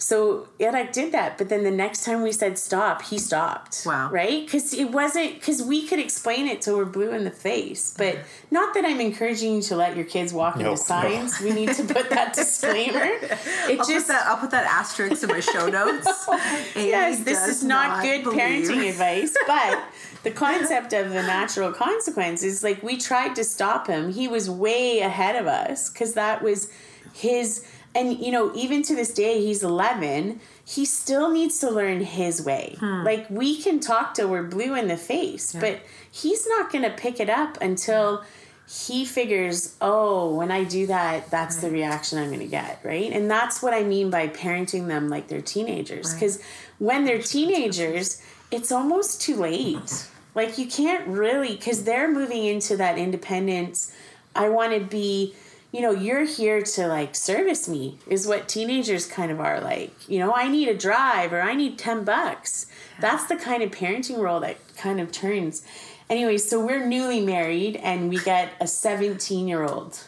so 0.03 0.49
Irek 0.59 0.91
did 0.91 1.13
that, 1.13 1.37
but 1.37 1.47
then 1.47 1.63
the 1.63 1.71
next 1.71 2.03
time 2.03 2.23
we 2.23 2.33
said 2.33 2.57
stop, 2.57 3.03
he 3.03 3.17
stopped. 3.17 3.83
Wow. 3.85 4.09
Right? 4.11 4.45
Because 4.45 4.73
it 4.73 4.91
wasn't 4.91 5.35
because 5.35 5.63
we 5.63 5.87
could 5.87 5.97
explain 5.99 6.47
it 6.49 6.61
till 6.61 6.75
we're 6.75 6.83
blue 6.83 7.11
in 7.11 7.23
the 7.23 7.31
face, 7.31 7.93
but 7.97 8.17
not 8.51 8.73
that 8.73 8.83
I'm 8.83 8.99
encouraging 8.99 9.55
you 9.55 9.61
to 9.61 9.77
let 9.77 9.95
your 9.95 10.03
kids 10.03 10.33
walk 10.33 10.57
No, 10.57 10.71
into 10.71 10.83
signs. 10.83 11.39
We 11.39 11.51
need 11.51 11.71
to 11.75 11.85
put 11.85 12.09
that 12.09 12.33
disclaimer. 12.41 12.99
It 13.01 13.79
I'll 13.79 13.87
just 13.87 14.07
put 14.07 14.13
that. 14.13 14.27
I'll 14.27 14.37
put 14.37 14.51
that 14.51 14.65
asterisk 14.65 15.23
in 15.23 15.29
my 15.29 15.39
show 15.39 15.69
notes. 15.79 16.27
Amy 16.75 16.89
yes, 16.89 17.23
this 17.23 17.39
does 17.39 17.49
is 17.57 17.63
not, 17.63 18.03
good 18.03 18.23
believe- 18.25 18.39
parenting 18.39 18.89
advice, 18.89 19.33
but 19.47 19.81
the 20.23 20.31
concept 20.31 20.91
of 20.91 21.11
the 21.11 21.23
natural 21.23 21.71
consequence 21.71 22.43
is 22.43 22.61
like 22.61 22.83
we 22.83 22.97
tried 22.97 23.35
to 23.37 23.45
stop 23.45 23.87
him. 23.87 24.11
He 24.11 24.27
was 24.27 24.49
way 24.49 24.99
ahead 24.99 25.37
of 25.37 25.47
us 25.47 25.89
because 25.89 26.13
that 26.15 26.43
was 26.43 26.69
his. 27.13 27.65
And 27.95 28.17
you 28.19 28.31
know, 28.31 28.51
even 28.55 28.81
to 28.83 28.95
this 28.95 29.13
day, 29.13 29.41
he's 29.41 29.63
11. 29.63 30.39
He 30.65 30.85
still 30.85 31.31
needs 31.31 31.59
to 31.59 31.69
learn 31.69 32.01
his 32.01 32.43
way. 32.43 32.77
Like 32.81 33.29
we 33.29 33.61
can 33.61 33.79
talk 33.79 34.13
till 34.15 34.29
we're 34.29 34.43
blue 34.43 34.75
in 34.75 34.87
the 34.87 34.97
face, 34.97 35.53
but 35.53 35.81
he's 36.09 36.47
not 36.47 36.71
going 36.71 36.83
to 36.83 36.89
pick 36.91 37.19
it 37.19 37.29
up 37.29 37.59
until 37.61 38.23
he 38.65 39.03
figures, 39.03 39.75
oh, 39.81 40.33
when 40.33 40.49
I 40.49 40.63
do 40.63 40.87
that, 40.87 41.29
that's 41.29 41.57
the 41.57 41.69
reaction 41.69 42.17
I'm 42.17 42.27
going 42.27 42.39
to 42.39 42.47
get, 42.47 42.79
right? 42.83 43.11
And 43.11 43.29
that's 43.29 43.61
what 43.61 43.73
I 43.73 43.83
mean 43.83 44.09
by 44.09 44.29
parenting 44.29 44.87
them 44.87 45.09
like 45.09 45.27
they're 45.27 45.41
teenagers. 45.41 46.13
Because 46.13 46.41
when 46.79 47.03
they're 47.03 47.21
teenagers, 47.21 48.21
it's 48.51 48.71
almost 48.71 49.21
too 49.21 49.35
late. 49.35 50.07
Like 50.33 50.57
you 50.57 50.65
can't 50.65 51.05
really, 51.07 51.55
because 51.55 51.83
they're 51.83 52.09
moving 52.11 52.45
into 52.45 52.77
that 52.77 52.97
independence. 52.97 53.93
I 54.33 54.49
want 54.49 54.73
to 54.73 54.79
be, 54.79 55.35
you 55.73 55.81
know, 55.81 55.91
you're 55.91 56.23
here 56.23 56.61
to 56.61 56.87
like 56.87 57.15
service 57.15 57.67
me, 57.67 57.97
is 58.07 58.27
what 58.27 58.47
teenagers 58.47 59.07
kind 59.07 59.31
of 59.31 59.39
are 59.39 59.59
like. 59.59 59.91
You 60.07 60.19
know, 60.19 60.31
I 60.31 60.47
need 60.47 60.69
a 60.69 60.77
drive 60.77 61.33
or 61.33 61.41
I 61.41 61.55
need 61.55 61.79
10 61.79 62.03
bucks. 62.03 62.67
That's 63.01 63.25
the 63.25 63.35
kind 63.35 63.63
of 63.63 63.71
parenting 63.71 64.19
role 64.19 64.39
that 64.41 64.57
kind 64.77 65.01
of 65.01 65.11
turns. 65.11 65.65
Anyway, 66.11 66.37
so 66.37 66.63
we're 66.63 66.85
newly 66.85 67.19
married 67.19 67.75
and 67.77 68.11
we 68.11 68.19
get 68.19 68.53
a 68.61 68.67
17 68.67 69.47
year 69.47 69.63
old. 69.63 69.99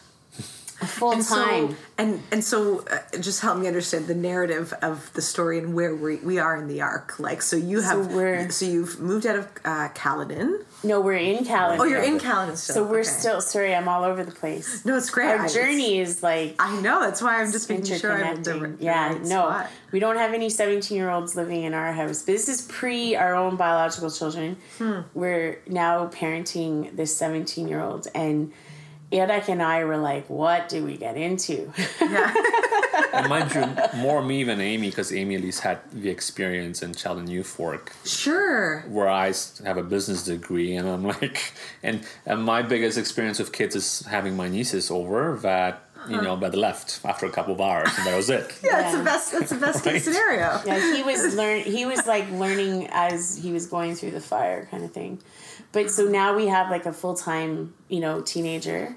Full 0.86 1.12
And 1.12 1.24
time. 1.24 1.70
so, 1.70 1.76
and 1.98 2.22
and 2.32 2.44
so, 2.44 2.84
uh, 2.90 3.18
just 3.20 3.40
help 3.40 3.58
me 3.58 3.66
understand 3.66 4.06
the 4.06 4.14
narrative 4.14 4.72
of 4.82 5.12
the 5.14 5.22
story 5.22 5.58
and 5.58 5.74
where 5.74 5.94
we, 5.94 6.16
we 6.16 6.38
are 6.38 6.56
in 6.56 6.68
the 6.68 6.80
arc. 6.82 7.18
Like, 7.18 7.42
so 7.42 7.56
you 7.56 7.80
have, 7.80 8.12
we're- 8.12 8.48
so 8.50 8.64
you've 8.66 9.00
moved 9.00 9.26
out 9.26 9.36
of 9.36 9.48
uh, 9.64 9.88
Caledon. 9.94 10.64
no, 10.84 11.00
we're 11.00 11.14
in 11.14 11.44
Caledon. 11.44 11.80
Oh, 11.80 11.84
you're 11.84 12.02
in 12.02 12.18
Caledon 12.18 12.56
still. 12.56 12.74
So 12.74 12.84
we're 12.84 13.00
Okay. 13.00 13.08
still, 13.08 13.40
sorry, 13.40 13.74
I'm 13.74 13.88
all 13.88 14.04
over 14.04 14.24
the 14.24 14.32
place. 14.32 14.84
No, 14.84 14.96
it's 14.96 15.10
great. 15.10 15.28
Our 15.30 15.44
I- 15.44 15.48
journey 15.48 15.98
is 15.98 16.22
like 16.22 16.54
I 16.58 16.80
know. 16.80 17.00
That's 17.00 17.20
why 17.22 17.40
I'm 17.42 17.50
just 17.52 17.68
making 17.70 17.96
sure 17.98 18.12
I'm 18.12 18.36
in 18.36 18.42
the, 18.42 18.52
the 18.52 18.76
yeah, 18.78 19.08
right 19.12 19.20
no, 19.22 19.26
spot. 19.48 19.70
we 19.92 19.98
don't 20.00 20.16
have 20.16 20.32
any 20.34 20.48
17 20.50 20.96
year 20.96 21.10
olds 21.10 21.34
living 21.36 21.62
in 21.64 21.74
our 21.74 21.92
house. 21.92 22.22
But 22.22 22.32
this 22.32 22.48
is 22.48 22.62
pre 22.62 23.16
our 23.16 23.34
own 23.34 23.56
biological 23.56 24.10
children. 24.10 24.56
Hmm. 24.78 25.00
We're 25.14 25.60
now 25.66 26.08
parenting 26.08 26.94
this 26.96 27.14
17 27.16 27.68
year 27.68 27.80
old, 27.80 28.06
and 28.14 28.52
Irek 29.12 29.48
and 29.48 29.62
I 29.62 29.84
were 29.84 29.96
like, 29.96 30.28
"What 30.28 30.68
do 30.68 30.84
we 30.84 30.96
get 30.96 31.16
into?" 31.16 31.72
And 33.12 33.28
mind 33.28 33.54
you, 33.54 33.98
more 33.98 34.22
me 34.22 34.44
than 34.44 34.60
Amy, 34.60 34.90
because 34.90 35.12
Amy 35.12 35.36
at 35.36 35.42
least 35.42 35.60
had 35.60 35.78
the 35.92 36.10
experience 36.10 36.82
in 36.82 36.94
child 36.94 37.18
and 37.18 37.28
youth 37.28 37.58
work, 37.58 37.92
Sure. 38.04 38.80
Where 38.88 39.08
I 39.08 39.32
have 39.64 39.76
a 39.78 39.82
business 39.82 40.24
degree, 40.24 40.74
and 40.74 40.88
I'm 40.88 41.04
like, 41.04 41.52
and, 41.82 42.06
and 42.26 42.42
my 42.42 42.62
biggest 42.62 42.98
experience 42.98 43.38
with 43.38 43.52
kids 43.52 43.74
is 43.74 44.00
having 44.06 44.36
my 44.36 44.48
nieces 44.48 44.90
over 44.90 45.38
that, 45.42 45.85
you 46.08 46.20
know, 46.20 46.36
by 46.36 46.48
the 46.48 46.56
left 46.58 47.00
after 47.04 47.26
a 47.26 47.30
couple 47.30 47.52
of 47.54 47.60
hours, 47.60 47.88
and 47.98 48.06
that 48.06 48.16
was 48.16 48.30
it. 48.30 48.52
Yeah, 48.62 48.70
that's 48.82 48.92
Yeah. 48.92 48.98
the 48.98 49.04
best. 49.04 49.32
That's 49.32 49.50
the 49.50 49.56
best 49.58 49.84
Right. 49.86 49.92
case 49.94 50.04
scenario. 50.04 50.60
yeah, 50.66 50.94
he 50.96 51.02
was 51.02 51.34
learn. 51.40 51.60
He 51.62 51.84
was 51.86 52.06
like 52.06 52.30
learning 52.30 52.88
as 52.90 53.36
he 53.36 53.52
was 53.52 53.66
going 53.66 53.94
through 53.94 54.12
the 54.12 54.20
fire, 54.20 54.66
kind 54.70 54.84
of 54.84 54.92
thing. 54.92 55.20
But 55.72 55.90
so 55.90 56.04
now 56.04 56.34
we 56.34 56.46
have 56.46 56.70
like 56.70 56.86
a 56.86 56.92
full 56.92 57.14
time, 57.14 57.74
you 57.88 58.00
know, 58.00 58.20
teenager, 58.20 58.96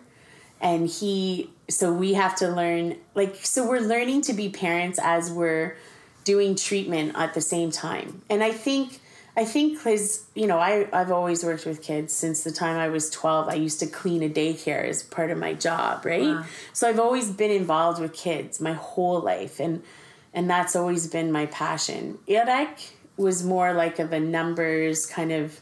and 0.62 0.88
he. 0.88 1.50
So 1.70 1.94
we 1.94 2.14
have 2.14 2.36
to 2.38 2.48
learn, 2.50 2.96
like, 3.14 3.46
so 3.46 3.68
we're 3.68 3.80
learning 3.82 4.22
to 4.24 4.34
be 4.34 4.50
parents 4.50 4.98
as 5.02 5.32
we're 5.32 5.76
doing 6.24 6.56
treatment 6.56 7.12
at 7.16 7.34
the 7.36 7.42
same 7.42 7.70
time. 7.72 8.24
And 8.30 8.44
I 8.44 8.52
think, 8.52 9.00
I 9.40 9.46
think, 9.46 9.78
because 9.78 10.26
you 10.36 10.48
know, 10.48 10.60
I 10.60 10.90
I've 10.92 11.12
always 11.12 11.46
worked 11.46 11.66
with 11.66 11.82
kids 11.82 12.14
since 12.14 12.44
the 12.44 12.52
time 12.52 12.78
I 12.78 12.90
was 12.90 13.10
twelve. 13.10 13.48
I 13.48 13.54
used 13.54 13.80
to 13.80 13.88
clean 13.88 14.22
a 14.22 14.28
daycare 14.30 14.84
as 14.84 15.02
part 15.02 15.32
of 15.32 15.38
my 15.38 15.54
job, 15.54 16.06
right? 16.06 16.44
So 16.74 16.90
I've 16.90 17.00
always 17.00 17.32
been 17.32 17.50
involved 17.50 18.02
with 18.02 18.12
kids 18.12 18.60
my 18.60 18.74
whole 18.74 19.22
life, 19.22 19.62
and 19.62 19.82
and 20.34 20.50
that's 20.50 20.76
always 20.76 21.08
been 21.08 21.32
my 21.32 21.46
passion. 21.46 22.20
Irek 22.28 22.90
was 23.16 23.42
more 23.42 23.72
like 23.72 23.98
of 24.00 24.12
a 24.12 24.20
numbers 24.20 25.06
kind 25.06 25.32
of 25.32 25.62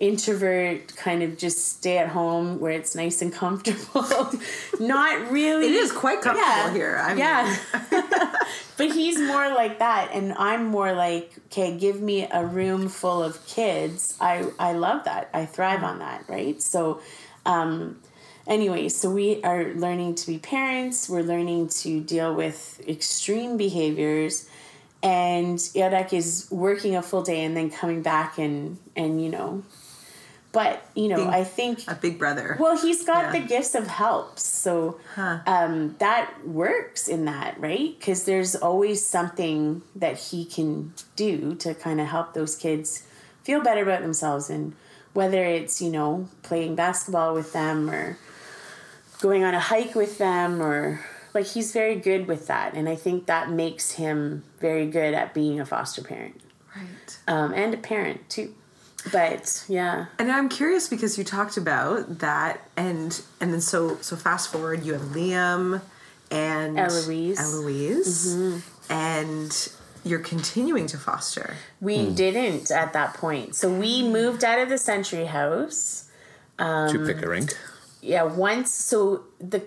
introvert, 0.00 0.94
kind 0.96 1.22
of 1.22 1.38
just 1.38 1.76
stay 1.76 1.98
at 1.98 2.08
home 2.08 2.60
where 2.60 2.72
it's 2.72 2.94
nice 2.94 3.22
and 3.22 3.32
comfortable. 3.32 4.32
Not 4.80 5.30
really. 5.30 5.66
It 5.66 5.72
is 5.72 5.92
quite 5.92 6.20
comfortable 6.20 6.74
here. 6.74 6.98
I 7.00 7.08
mean, 7.10 7.18
yeah. 7.18 7.56
but 8.76 8.92
he's 8.92 9.18
more 9.18 9.48
like 9.48 9.78
that, 9.78 10.10
and 10.12 10.32
I'm 10.34 10.66
more 10.66 10.92
like, 10.92 11.32
okay, 11.46 11.78
give 11.78 12.00
me 12.00 12.26
a 12.30 12.44
room 12.44 12.88
full 12.88 13.22
of 13.22 13.44
kids. 13.46 14.16
I 14.20 14.50
I 14.58 14.72
love 14.72 15.04
that. 15.04 15.30
I 15.32 15.46
thrive 15.46 15.84
on 15.84 16.00
that, 16.00 16.24
right? 16.28 16.60
So, 16.60 17.00
um, 17.46 18.00
anyway, 18.46 18.88
so 18.88 19.10
we 19.10 19.42
are 19.44 19.72
learning 19.74 20.16
to 20.16 20.26
be 20.26 20.38
parents. 20.38 21.08
We're 21.08 21.22
learning 21.22 21.68
to 21.68 22.00
deal 22.00 22.34
with 22.34 22.82
extreme 22.88 23.56
behaviors, 23.56 24.48
and 25.04 25.58
Irek 25.58 26.12
is 26.12 26.48
working 26.50 26.96
a 26.96 27.02
full 27.02 27.22
day 27.22 27.44
and 27.44 27.56
then 27.56 27.70
coming 27.70 28.02
back 28.02 28.38
and 28.38 28.78
and 28.96 29.22
you 29.22 29.28
know, 29.28 29.62
but 30.54 30.82
you 30.94 31.08
know, 31.08 31.28
I 31.28 31.44
think 31.44 31.80
A 31.88 31.94
big 31.96 32.18
brother. 32.18 32.56
well, 32.58 32.78
he's 32.78 33.04
got 33.04 33.24
Yeah. 33.34 33.40
the 33.40 33.46
gifts 33.46 33.74
of 33.74 33.86
helps, 33.88 34.46
so 34.46 34.98
um, 35.46 35.96
that 35.98 36.46
works 36.46 37.08
in 37.08 37.26
that, 37.26 37.60
right? 37.60 37.94
Because 37.98 38.24
there's 38.24 38.54
always 38.54 39.04
something 39.04 39.82
that 39.96 40.16
he 40.16 40.44
can 40.46 40.94
do 41.16 41.54
to 41.56 41.74
kind 41.74 42.00
of 42.00 42.06
help 42.06 42.32
those 42.32 42.54
kids 42.56 43.02
feel 43.42 43.60
better 43.60 43.82
about 43.82 44.00
themselves, 44.00 44.48
and 44.48 44.72
whether 45.12 45.44
it's 45.44 45.82
you 45.82 45.90
know 45.90 46.28
playing 46.42 46.74
basketball 46.76 47.34
with 47.34 47.52
them 47.52 47.90
or 47.90 48.16
going 49.20 49.42
on 49.44 49.54
a 49.54 49.60
hike 49.60 49.94
with 49.94 50.18
them, 50.18 50.62
or 50.62 51.00
like 51.34 51.46
he's 51.46 51.72
very 51.72 51.96
good 51.96 52.28
with 52.28 52.46
that, 52.46 52.74
and 52.74 52.88
I 52.88 52.94
think 52.94 53.26
that 53.26 53.50
makes 53.50 53.92
him 53.92 54.44
very 54.60 54.86
good 54.86 55.14
at 55.14 55.34
being 55.34 55.58
a 55.60 55.66
foster 55.66 56.02
parent 56.02 56.40
right. 56.76 57.18
um, 57.26 57.52
and 57.54 57.74
a 57.74 57.76
parent 57.78 58.28
too. 58.30 58.54
But 59.12 59.64
yeah, 59.68 60.06
And 60.18 60.32
I'm 60.32 60.48
curious 60.48 60.88
because 60.88 61.18
you 61.18 61.24
talked 61.24 61.56
about 61.56 62.18
that, 62.20 62.68
and 62.76 63.20
and 63.40 63.52
then 63.52 63.60
so 63.60 63.98
so 64.00 64.16
fast 64.16 64.50
forward, 64.50 64.84
you 64.84 64.92
have 64.94 65.02
Liam 65.02 65.82
and 66.30 66.78
Eloise. 66.78 67.38
Eloise, 67.38 68.34
Mm-hmm. 68.34 68.92
and 68.92 69.68
you're 70.04 70.20
continuing 70.20 70.86
to 70.88 70.98
foster. 70.98 71.54
We 71.80 72.10
didn't 72.10 72.70
at 72.70 72.92
that 72.94 73.14
point. 73.14 73.54
So 73.54 73.68
we 73.72 74.02
moved 74.02 74.42
out 74.44 74.58
of 74.58 74.68
the 74.68 74.78
Century 74.78 75.24
House. 75.26 76.08
to 76.58 77.02
Pickering. 77.06 77.48
Yeah, 78.02 78.24
once 78.24 78.70
so 78.70 79.24
the 79.40 79.62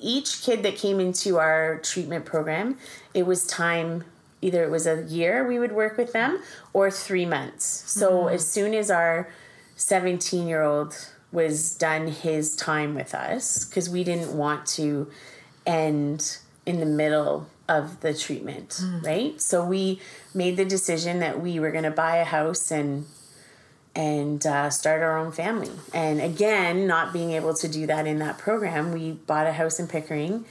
each 0.00 0.42
kid 0.42 0.62
that 0.64 0.74
came 0.76 0.98
into 0.98 1.38
our 1.38 1.78
treatment 1.78 2.24
program, 2.24 2.78
it 3.14 3.26
was 3.26 3.46
time 3.46 4.04
either 4.42 4.62
it 4.62 4.70
was 4.70 4.86
a 4.86 5.02
year 5.04 5.46
we 5.46 5.58
would 5.58 5.72
work 5.72 5.96
with 5.96 6.12
them 6.12 6.40
or 6.72 6.90
3 6.90 7.26
months. 7.26 7.64
So 7.86 8.28
as 8.28 8.46
soon 8.46 8.74
as 8.74 8.90
our 8.90 9.28
17-year-old 9.76 11.10
was 11.32 11.74
done 11.74 12.08
his 12.08 12.56
time 12.56 12.94
with 12.94 13.14
us 13.14 13.64
cuz 13.64 13.88
we 13.90 14.04
didn't 14.04 14.36
want 14.36 14.66
to 14.66 15.10
end 15.66 16.38
in 16.64 16.80
the 16.80 16.86
middle 16.86 17.46
of 17.68 18.00
the 18.00 18.14
treatment, 18.14 18.80
right? 19.02 19.40
So 19.40 19.64
we 19.64 20.00
made 20.32 20.56
the 20.56 20.64
decision 20.64 21.18
that 21.20 21.40
we 21.40 21.58
were 21.58 21.72
going 21.72 21.84
to 21.84 21.90
buy 21.90 22.16
a 22.16 22.24
house 22.24 22.70
and 22.70 23.06
and 23.94 24.46
uh, 24.46 24.68
start 24.68 25.02
our 25.02 25.16
own 25.16 25.32
family. 25.32 25.70
And 25.94 26.20
again, 26.20 26.86
not 26.86 27.14
being 27.14 27.32
able 27.32 27.54
to 27.54 27.66
do 27.66 27.86
that 27.86 28.06
in 28.06 28.18
that 28.18 28.36
program, 28.36 28.92
we 28.92 29.12
bought 29.12 29.46
a 29.46 29.52
house 29.52 29.80
in 29.80 29.88
Pickering, 29.88 30.44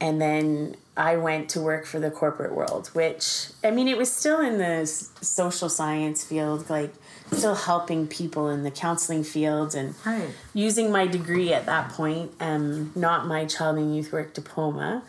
and 0.00 0.20
then 0.20 0.76
I 1.00 1.16
went 1.16 1.48
to 1.50 1.62
work 1.62 1.86
for 1.86 1.98
the 1.98 2.10
corporate 2.10 2.54
world, 2.54 2.88
which 2.92 3.48
I 3.64 3.70
mean, 3.70 3.88
it 3.88 3.96
was 3.96 4.12
still 4.12 4.40
in 4.40 4.58
the 4.58 4.86
social 4.86 5.70
science 5.70 6.22
field, 6.22 6.68
like 6.68 6.92
still 7.32 7.54
helping 7.54 8.06
people 8.06 8.50
in 8.50 8.64
the 8.64 8.70
counseling 8.70 9.24
field 9.24 9.74
and 9.74 9.94
Right. 10.04 10.28
using 10.52 10.92
my 10.92 11.06
degree 11.06 11.54
at 11.54 11.64
that 11.64 11.88
point, 11.90 12.32
um, 12.38 12.92
not 12.94 13.26
my 13.26 13.46
child 13.46 13.78
and 13.78 13.96
youth 13.96 14.12
work 14.12 14.34
diploma. 14.34 15.02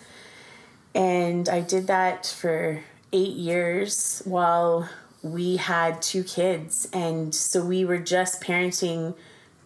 And 0.95 1.49
I 1.49 1.59
did 1.59 1.87
that 1.87 2.25
for 2.25 2.83
eight 3.11 3.33
years 3.35 4.21
while 4.23 4.87
we 5.21 5.57
had 5.57 6.01
two 6.01 6.23
kids. 6.23 6.87
And 6.93 7.35
so 7.35 7.65
we 7.65 7.83
were 7.83 7.97
just 7.97 8.41
parenting 8.41 9.13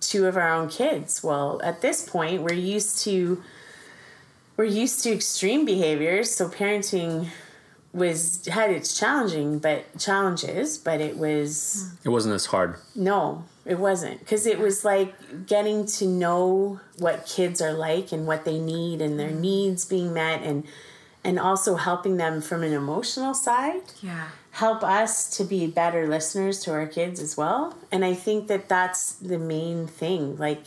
two 0.02 0.26
of 0.26 0.38
our 0.38 0.50
own 0.52 0.70
kids. 0.70 1.24
Well, 1.24 1.62
at 1.64 1.82
this 1.82 2.08
point, 2.08 2.42
we're 2.42 2.54
used 2.54 3.00
to 3.04 3.44
we're 4.58 4.66
used 4.66 5.04
to 5.04 5.12
extreme 5.14 5.66
behaviors, 5.66 6.32
so 6.32 6.48
parenting 6.50 7.28
was 7.94 8.46
had 8.48 8.70
its 8.72 8.98
challenging 9.00 9.60
but 9.60 9.98
challenges, 9.98 10.78
but 10.78 11.00
it 11.02 11.18
was 11.18 11.90
It 12.04 12.10
wasn't 12.10 12.36
as 12.36 12.48
hard. 12.48 12.76
no, 12.94 13.46
it 13.66 13.80
wasn't. 13.80 14.20
Because 14.20 14.46
it 14.46 14.60
was 14.60 14.84
like 14.84 15.14
getting 15.48 15.86
to 15.88 16.06
know 16.06 16.80
what 17.00 17.26
kids 17.26 17.62
are 17.62 17.74
like 17.74 18.12
and 18.12 18.28
what 18.28 18.44
they 18.46 18.60
need 18.60 19.02
and 19.02 19.18
their 19.20 19.32
needs 19.32 19.86
being 19.86 20.14
met 20.14 20.42
and 20.44 20.66
and 21.24 21.40
also 21.40 21.76
helping 21.76 22.18
them 22.18 22.40
from 22.40 22.62
an 22.64 22.72
emotional 22.74 23.34
side 23.34 23.82
Yeah. 24.04 24.28
help 24.52 24.84
us 24.84 25.36
to 25.38 25.44
be 25.44 25.66
better 25.66 26.08
listeners 26.08 26.60
to 26.66 26.72
our 26.72 26.86
kids 26.86 27.20
as 27.20 27.36
well. 27.36 27.76
And 27.92 28.06
I 28.06 28.14
think 28.14 28.48
that 28.48 28.70
that's 28.70 29.14
the 29.14 29.40
main 29.40 29.88
thing 29.88 30.38
like 30.38 30.64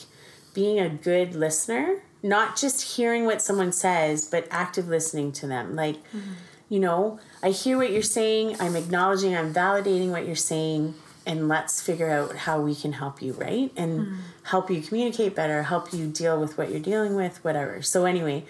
being 0.55 0.81
a 0.81 0.89
good 0.89 1.35
listener, 1.37 2.03
not 2.23 2.57
just 2.57 2.97
hearing 2.97 3.25
what 3.25 3.41
someone 3.41 3.73
says, 3.73 4.25
but 4.25 4.47
active 4.51 4.89
listening 4.89 5.33
to 5.33 5.47
them. 5.47 5.77
Like, 5.77 5.97
mm-hmm. 5.97 6.33
you 6.69 6.81
know, 6.81 7.21
I 7.43 7.51
hear 7.51 7.77
what 7.77 7.93
you're 7.93 8.03
saying, 8.03 8.57
I'm 8.61 8.77
acknowledging, 8.77 9.37
I'm 9.37 9.55
validating 9.55 10.11
what 10.11 10.27
you're 10.27 10.37
saying, 10.37 10.95
and 11.27 11.47
let's 11.47 11.81
figure 11.81 12.11
out 12.11 12.35
how 12.37 12.61
we 12.61 12.75
can 12.75 12.93
help 12.93 13.21
you, 13.21 13.35
right? 13.35 13.71
And 13.77 14.07
hmm. 14.07 14.15
help 14.45 14.71
you 14.71 14.81
communicate 14.81 15.35
better, 15.35 15.65
help 15.65 15.93
you 15.93 16.07
deal 16.07 16.41
with 16.41 16.57
what 16.57 16.71
you're 16.71 16.81
dealing 16.81 17.15
with, 17.15 17.45
whatever. 17.45 17.83
So, 17.83 18.07
anyway, 18.07 18.47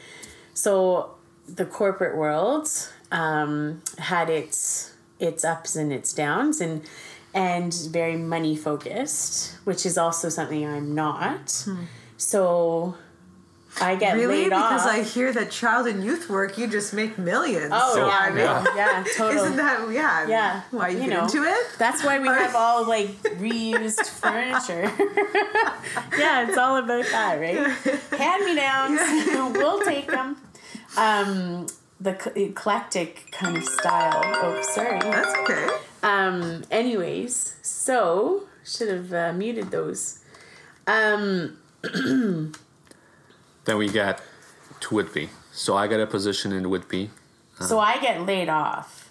so 0.55 1.17
the 1.49 1.65
corporate 1.65 2.17
world 2.17 2.69
um, 3.11 3.83
had 3.99 4.31
its 4.31 4.95
its 5.19 5.45
ups 5.45 5.75
and 5.75 5.93
its 5.93 6.13
downs 6.13 6.61
and 6.61 6.83
and 7.35 7.75
very 7.91 8.17
money 8.17 8.57
focused 8.57 9.57
which 9.65 9.85
is 9.85 9.99
also 9.99 10.29
something 10.29 10.65
i'm 10.65 10.95
not 10.95 11.63
hmm. 11.65 11.85
so 12.17 12.95
i 13.81 13.95
get 13.97 14.15
Really? 14.15 14.43
laid 14.43 14.51
Because 14.51 14.83
off 14.87 14.93
I 14.93 15.03
hear 15.03 15.33
that 15.33 15.51
child 15.51 15.87
and 15.87 16.05
youth 16.05 16.29
work, 16.29 16.59
you 16.59 16.67
just 16.67 16.93
make 16.95 17.19
millions. 17.19 17.71
oh 17.75 17.95
so 17.95 18.07
yeah, 18.07 18.19
I 18.21 18.29
mean, 18.31 18.39
yeah. 18.39 18.65
yeah 18.77 19.05
totally 19.17 19.37
Isn't 19.47 19.57
that 19.57 19.89
yeah? 19.91 20.27
Yeah, 20.29 20.63
Why 20.71 20.89
you, 20.89 20.99
you 21.03 21.09
get 21.09 21.17
know. 21.17 21.25
into 21.25 21.43
it? 21.45 21.67
That's 21.79 22.05
why 22.05 22.19
we 22.19 22.29
have 22.29 22.55
all 22.55 22.87
like 22.89 23.11
reused 23.39 24.07
furniture. 24.21 24.83
yeah, 26.19 26.47
it's 26.49 26.59
all 26.59 26.77
about 26.77 27.05
that, 27.07 27.39
right? 27.41 27.69
Hand 28.19 28.45
me 28.45 28.55
downs, 28.57 29.01
we'll 29.57 29.81
take 29.83 30.09
them. 30.11 30.37
Um, 30.97 31.67
the 32.01 32.17
eclectic 32.37 33.31
kind 33.33 33.57
of 33.57 33.65
style. 33.65 34.23
Oh, 34.25 34.61
sorry. 34.75 34.99
That's 35.01 35.35
okay. 35.39 35.69
Um, 36.03 36.63
anyways, 36.71 37.57
so 37.63 38.45
should 38.65 38.89
have 38.89 39.13
uh, 39.13 39.33
muted 39.33 39.71
those. 39.71 40.21
Um, 40.87 41.59
Then 43.69 43.77
we 43.77 43.91
got 43.91 44.23
to 44.81 44.95
Whitby. 44.95 45.29
So 45.53 45.77
I 45.77 45.89
got 45.89 46.01
a 46.01 46.07
position 46.07 46.53
in 46.53 46.71
Whitby. 46.71 47.11
Uh, 47.61 47.65
so 47.67 47.79
I 47.79 47.99
get 48.01 48.25
laid 48.25 48.49
off 48.49 49.11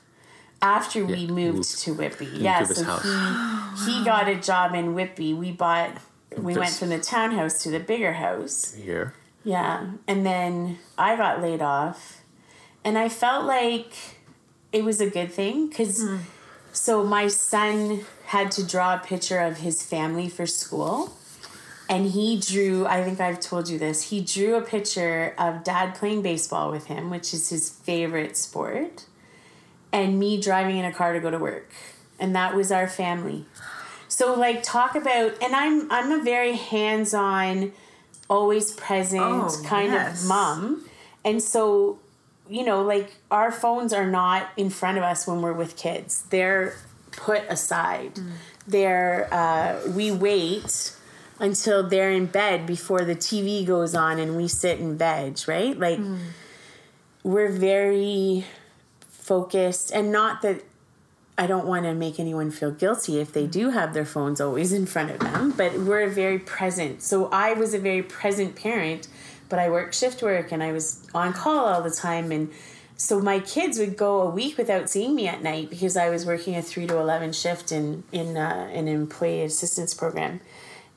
after 0.64 1.06
we 1.06 1.14
Yeah, 1.14 1.28
moved 1.28 1.58
moved 1.58 1.80
to 1.82 1.94
Whitby. 1.94 2.26
Yeah, 2.34 2.64
so 2.64 2.98
he 2.98 3.92
he 3.92 4.04
got 4.04 4.28
a 4.28 4.36
job 4.36 4.74
in 4.74 4.96
Whitby. 4.96 5.36
We 5.36 5.52
bought. 5.52 5.92
We 6.36 6.54
This- 6.54 6.60
went 6.60 6.74
from 6.74 6.90
the 6.90 6.98
townhouse 6.98 7.62
to 7.64 7.70
the 7.70 7.80
bigger 7.80 8.14
house. 8.14 8.74
Here. 8.74 9.14
Yeah, 9.44 9.92
and 10.08 10.26
then 10.26 10.80
I 10.98 11.16
got 11.16 11.40
laid 11.40 11.62
off, 11.62 12.22
and 12.84 12.98
I 12.98 13.10
felt 13.10 13.46
like 13.46 13.94
it 14.72 14.84
was 14.84 15.00
a 15.00 15.10
good 15.10 15.32
thing 15.32 15.68
because. 15.68 16.02
Hmm. 16.02 16.18
So 16.74 17.04
my 17.04 17.28
son 17.28 18.06
had 18.26 18.52
to 18.52 18.64
draw 18.64 18.94
a 18.96 19.00
picture 19.00 19.40
of 19.40 19.58
his 19.58 19.82
family 19.82 20.30
for 20.30 20.46
school. 20.46 21.14
And 21.90 22.12
he 22.12 22.38
drew, 22.40 22.86
I 22.86 23.04
think 23.04 23.22
I've 23.22 23.40
told 23.40 23.70
you 23.70 23.80
this, 23.80 24.10
he 24.10 24.20
drew 24.22 24.56
a 24.56 24.62
picture 24.62 25.34
of 25.38 25.64
dad 25.64 25.96
playing 25.96 26.22
baseball 26.22 26.70
with 26.70 26.88
him, 26.88 27.10
which 27.10 27.34
is 27.34 27.50
his 27.50 27.70
favorite 27.70 28.36
sport, 28.36 29.06
and 29.94 30.20
me 30.20 30.40
driving 30.40 30.78
in 30.78 30.86
a 30.86 30.92
car 30.92 31.14
to 31.14 31.20
go 31.20 31.32
to 31.32 31.38
work. 31.38 31.72
And 32.20 32.36
that 32.36 32.56
was 32.56 32.72
our 32.72 32.88
family. 32.88 33.46
So 34.10 34.34
like 34.34 34.64
talk 34.64 34.96
about 34.96 35.42
and 35.44 35.56
I'm 35.56 35.92
I'm 35.92 36.12
a 36.20 36.24
very 36.24 36.54
hands-on, 36.56 37.72
always 38.30 38.72
present 38.74 39.22
Oh, 39.22 39.62
kind 39.64 39.94
yes. 39.94 40.24
of 40.24 40.28
mom. 40.30 40.90
And 41.24 41.42
so 41.42 42.00
you 42.50 42.64
know, 42.64 42.82
like 42.82 43.12
our 43.30 43.52
phones 43.52 43.92
are 43.94 44.08
not 44.08 44.50
in 44.58 44.70
front 44.70 44.98
of 44.98 45.04
us 45.04 45.28
when 45.28 45.42
we're 45.42 45.54
with 45.54 45.76
kids. 45.76 46.24
They're 46.30 46.76
put 47.12 47.44
aside. 47.50 48.20
They're 48.66 49.28
uh, 49.32 49.90
we 49.92 50.12
wait 50.12 50.94
until 51.40 51.88
they're 51.88 52.12
in 52.12 52.26
bed 52.26 52.66
before 52.66 53.04
the 53.04 53.16
TV 53.16 53.66
goes 53.66 53.94
on 53.96 54.20
and 54.20 54.36
we 54.36 54.48
sit 54.48 54.80
and 54.80 54.98
veg, 54.98 55.40
right? 55.48 55.78
Like 55.78 56.00
we're 57.24 57.52
very 57.52 58.46
focused 59.10 59.92
and 59.92 60.12
not 60.12 60.42
that 60.42 60.64
I 61.38 61.46
don't 61.46 61.68
want 61.68 61.86
to 61.86 61.94
make 61.94 62.20
anyone 62.20 62.50
feel 62.50 62.72
guilty 62.72 63.20
if 63.20 63.32
they 63.32 63.46
do 63.46 63.70
have 63.70 63.94
their 63.94 64.06
phones 64.06 64.42
always 64.42 64.74
in 64.74 64.88
front 64.88 65.12
of 65.12 65.20
them, 65.20 65.52
but 65.52 65.78
we're 65.78 66.10
very 66.10 66.40
present. 66.40 67.04
So 67.04 67.30
I 67.32 67.54
was 67.54 67.76
a 67.76 67.80
very 67.80 68.02
present 68.02 68.56
parent, 68.56 69.08
but 69.48 69.60
I 69.60 69.70
worked 69.70 69.94
shift 69.94 70.24
work 70.24 70.52
and 70.52 70.64
I 70.64 70.72
was 70.72 71.08
on 71.14 71.34
call 71.34 71.66
all 71.66 71.84
the 71.84 71.92
time 71.92 72.32
and 72.32 72.52
so 73.00 73.20
my 73.20 73.40
kids 73.40 73.78
would 73.78 73.96
go 73.96 74.22
a 74.22 74.30
week 74.32 74.58
without 74.58 74.90
seeing 74.90 75.14
me 75.14 75.28
at 75.28 75.44
night 75.44 75.70
because 75.70 75.96
I 75.96 76.10
was 76.10 76.26
working 76.26 76.56
a 76.56 76.64
3 76.64 76.88
to 76.88 76.98
11 76.98 77.34
shift 77.34 77.72
in 77.72 78.04
in 78.12 78.36
uh, 78.36 78.70
an 78.74 78.88
employee 78.88 79.44
assistance 79.44 79.94
program. 79.94 80.42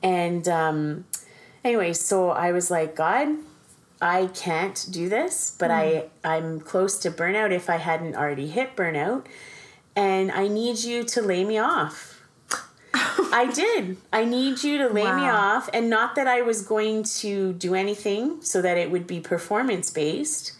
And 0.03 0.47
um 0.47 1.05
anyway, 1.63 1.93
so 1.93 2.29
I 2.29 2.51
was 2.51 2.71
like, 2.71 2.95
God, 2.95 3.29
I 4.01 4.27
can't 4.27 4.87
do 4.89 5.09
this, 5.09 5.55
but 5.57 5.69
I 5.71 6.05
I'm 6.23 6.59
close 6.59 6.97
to 6.99 7.11
burnout 7.11 7.51
if 7.51 7.69
I 7.69 7.77
hadn't 7.77 8.15
already 8.15 8.47
hit 8.47 8.75
burnout, 8.75 9.25
and 9.95 10.31
I 10.31 10.47
need 10.47 10.79
you 10.79 11.03
to 11.03 11.21
lay 11.21 11.43
me 11.43 11.59
off. 11.59 12.19
I 12.93 13.49
did. 13.53 13.97
I 14.11 14.25
need 14.25 14.63
you 14.63 14.77
to 14.79 14.87
lay 14.89 15.03
me 15.03 15.27
off, 15.29 15.69
and 15.73 15.89
not 15.89 16.15
that 16.15 16.27
I 16.27 16.41
was 16.41 16.63
going 16.63 17.03
to 17.21 17.53
do 17.53 17.75
anything 17.75 18.41
so 18.41 18.61
that 18.61 18.77
it 18.77 18.89
would 18.91 19.05
be 19.07 19.19
performance 19.19 19.89
based. 19.91 20.53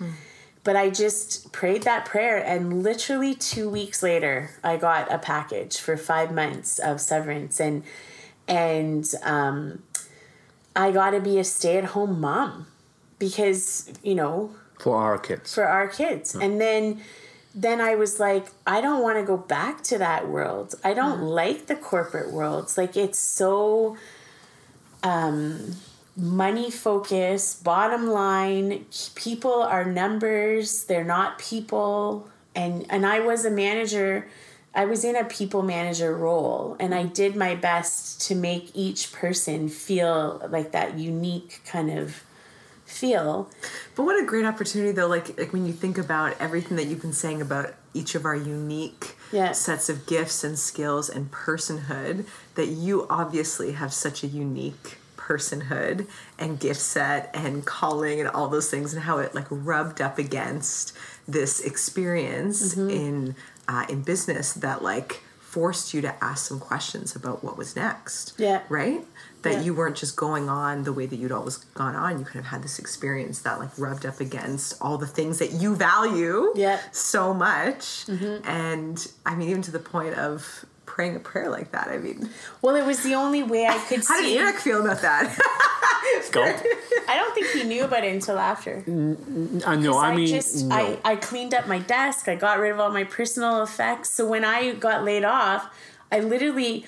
But 0.64 0.76
I 0.76 0.92
just 0.92 1.52
prayed 1.52 1.82
that 1.84 2.06
prayer, 2.06 2.38
and 2.38 2.84
literally 2.84 3.34
two 3.34 3.68
weeks 3.68 4.04
later, 4.04 4.52
I 4.64 4.78
got 4.78 5.12
a 5.12 5.18
package 5.18 5.80
for 5.80 5.98
five 5.98 6.32
months 6.32 6.78
of 6.78 7.02
severance, 7.02 7.60
and 7.60 7.84
and 8.52 9.10
um, 9.24 9.82
I 10.76 10.92
got 10.92 11.12
to 11.12 11.20
be 11.22 11.40
a 11.40 11.44
stay 11.44 11.78
at 11.78 11.86
home 11.86 12.20
mom 12.20 12.68
because 13.18 13.92
you 14.04 14.14
know 14.16 14.52
For 14.80 14.96
our 14.98 15.18
kids. 15.18 15.56
for 15.56 15.64
our 15.66 15.88
kids. 15.88 16.36
And 16.36 16.60
then 16.62 17.02
then 17.54 17.82
i 17.82 17.94
was 17.96 18.18
like 18.18 18.46
i 18.66 18.80
don't 18.80 19.02
want 19.04 19.18
to 19.18 19.26
go 19.26 19.36
back 19.38 19.84
to 19.84 19.98
that 19.98 20.30
world. 20.30 20.76
I 20.84 20.94
don't 20.94 21.22
like 21.22 21.68
the 21.68 21.76
corporate 21.76 22.32
world. 22.32 22.72
Like 22.78 22.96
it's 22.96 23.20
so 23.20 23.98
um 25.04 25.76
money 26.16 26.70
focused 26.70 27.64
bottom 27.64 28.08
line 28.08 28.86
people 29.16 29.62
are 29.64 29.86
numbers 29.86 30.84
they're 30.86 31.04
not 31.18 31.40
people. 31.40 32.28
And 32.56 32.86
and 32.90 33.06
i 33.06 33.20
was 33.20 33.46
a 33.46 33.52
manager 33.52 34.28
i 34.74 34.86
was 34.86 35.04
in 35.04 35.16
a 35.16 35.24
people 35.26 35.62
manager 35.62 36.16
role 36.16 36.76
and 36.80 36.94
i 36.96 37.04
did 37.04 37.36
my 37.36 37.56
best 37.56 38.22
to 38.22 38.36
make 38.36 38.72
each 38.74 39.12
person 39.12 39.68
feel 39.70 40.46
like 40.50 40.72
that 40.72 40.98
unique 40.98 41.62
kind 41.66 41.90
of 41.92 42.24
feel 42.86 43.50
But 43.96 44.04
what 44.04 44.22
a 44.22 44.26
great 44.26 44.44
opportunity, 44.46 44.92
though. 44.92 45.08
Like, 45.08 45.40
like 45.40 45.54
when 45.54 45.66
you 45.66 45.72
think 45.72 45.98
about 45.98 46.36
everything 46.42 46.76
that 46.76 46.88
you've 46.88 47.02
been 47.02 47.14
saying 47.14 47.42
about 47.42 47.74
each 47.94 48.16
of 48.16 48.26
our 48.26 48.36
unique 48.36 49.16
Yeah. 49.32 49.54
sets 49.54 49.88
of 49.88 50.06
gifts 50.06 50.44
and 50.44 50.60
skills 50.60 51.10
and 51.10 51.32
personhood, 51.32 52.26
that 52.56 52.68
you 52.68 53.08
obviously 53.10 53.72
have 53.74 53.94
such 53.94 54.24
a 54.26 54.28
unique 54.28 54.98
personhood 55.16 56.06
and 56.38 56.60
gift 56.60 56.82
set 56.82 57.30
and 57.34 57.66
calling 57.66 58.20
and 58.20 58.28
all 58.28 58.50
those 58.50 58.70
things 58.70 58.94
and 58.94 59.04
how 59.04 59.20
it 59.20 59.34
like 59.34 59.48
rubbed 59.50 60.02
up 60.02 60.18
against 60.18 60.92
this 61.26 61.62
experience 61.62 62.76
Mm-hmm. 62.76 62.90
in 62.90 63.36
uh, 63.72 63.86
in 63.94 64.00
business 64.14 64.48
that 64.66 64.78
like 64.92 65.12
forced 65.40 65.88
you 65.94 66.00
to 66.08 66.14
ask 66.24 66.42
some 66.48 66.60
questions 66.72 67.08
about 67.20 67.38
what 67.46 67.56
was 67.62 67.70
next 67.76 68.34
Yeah. 68.38 68.60
right 68.70 69.02
that 69.44 69.54
Yeah. 69.56 69.62
you 69.66 69.72
weren't 69.80 69.98
just 70.04 70.16
going 70.16 70.48
on 70.64 70.84
the 70.84 70.94
way 70.94 71.06
that 71.12 71.18
you'd 71.22 71.32
always 71.40 71.58
gone 71.82 71.96
on 72.04 72.10
you 72.20 72.26
could 72.28 72.38
have 72.44 72.52
had 72.56 72.62
this 72.68 72.78
experience 72.80 73.38
that 73.46 73.56
like 73.64 73.74
rubbed 73.86 74.06
up 74.06 74.20
against 74.28 74.68
all 74.84 74.98
the 75.06 75.12
things 75.18 75.36
that 75.40 75.52
you 75.62 75.70
value 75.76 76.38
Yeah. 76.56 76.78
Mm-hmm. 76.78 76.88
so 77.14 77.34
much 77.48 77.84
and 78.62 78.96
i 79.30 79.32
mean 79.36 79.48
even 79.50 79.62
to 79.64 79.72
the 79.78 79.84
point 79.96 80.14
of 80.28 80.66
praying 80.86 81.16
a 81.22 81.24
prayer 81.30 81.50
like 81.58 81.70
that 81.76 81.88
i 81.96 81.98
mean 82.06 82.30
Well, 82.62 82.76
it 82.82 82.86
was 82.92 83.00
the 83.04 83.16
only 83.24 83.44
way 83.44 83.64
I 83.76 83.78
could 83.88 84.04
how 84.08 84.18
did 84.22 84.26
see. 84.32 84.38
Irek 84.38 84.58
feel 84.68 84.80
about 84.86 85.02
that 85.10 85.26
Go. 86.32 86.44
I 86.44 87.16
don't 87.16 87.34
think 87.34 87.48
he 87.48 87.64
knew 87.64 87.84
about 87.84 88.04
it 88.04 88.14
until 88.14 88.40
after. 88.40 88.84
I 89.66 89.76
know. 89.76 89.98
I, 89.98 90.12
I 90.12 90.16
mean, 90.16 90.28
just 90.28 90.66
no. 90.66 90.76
I, 90.76 90.98
I 91.04 91.16
cleaned 91.16 91.54
up 91.54 91.68
my 91.68 91.80
desk. 91.80 92.28
I 92.28 92.36
got 92.36 92.60
rid 92.60 92.72
of 92.72 92.80
all 92.80 92.92
my 92.92 93.04
personal 93.04 93.64
effects. 93.64 94.12
So 94.12 94.28
when 94.28 94.46
I 94.46 94.74
got 94.74 95.04
laid 95.04 95.24
off, 95.24 95.74
I 96.12 96.20
literally 96.20 96.86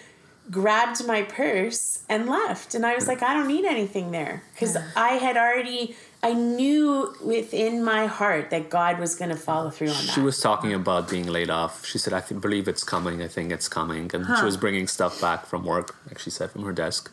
grabbed 0.52 1.06
my 1.06 1.22
purse 1.24 2.04
and 2.10 2.28
left. 2.28 2.76
And 2.76 2.86
I 2.86 2.96
was 2.96 3.08
like, 3.08 3.22
I 3.22 3.34
don't 3.34 3.48
need 3.48 3.66
anything 3.66 4.12
there 4.12 4.44
because 4.54 4.78
I 4.96 5.14
had 5.14 5.38
already. 5.38 5.96
I 6.26 6.32
knew 6.32 7.14
within 7.22 7.84
my 7.84 8.06
heart 8.06 8.50
that 8.52 8.70
God 8.70 8.98
was 8.98 9.14
going 9.14 9.30
to 9.30 9.36
follow 9.36 9.70
through 9.70 9.90
on 9.90 10.06
that. 10.06 10.14
She 10.14 10.22
was 10.22 10.40
talking 10.40 10.74
about 10.74 11.10
being 11.10 11.28
laid 11.28 11.50
off. 11.50 11.86
She 11.86 11.98
said, 11.98 12.14
"I 12.14 12.22
th- 12.22 12.40
believe 12.40 12.70
it's 12.70 12.84
coming. 12.84 13.22
I 13.22 13.28
think 13.28 13.52
it's 13.52 13.68
coming." 13.68 14.10
And 14.14 14.26
she 14.38 14.46
was 14.46 14.56
bringing 14.56 14.88
stuff 14.88 15.20
back 15.20 15.46
from 15.46 15.66
work, 15.66 15.98
like 16.08 16.20
she 16.20 16.30
said, 16.30 16.50
from 16.52 16.64
her 16.64 16.72
desk. 16.72 17.12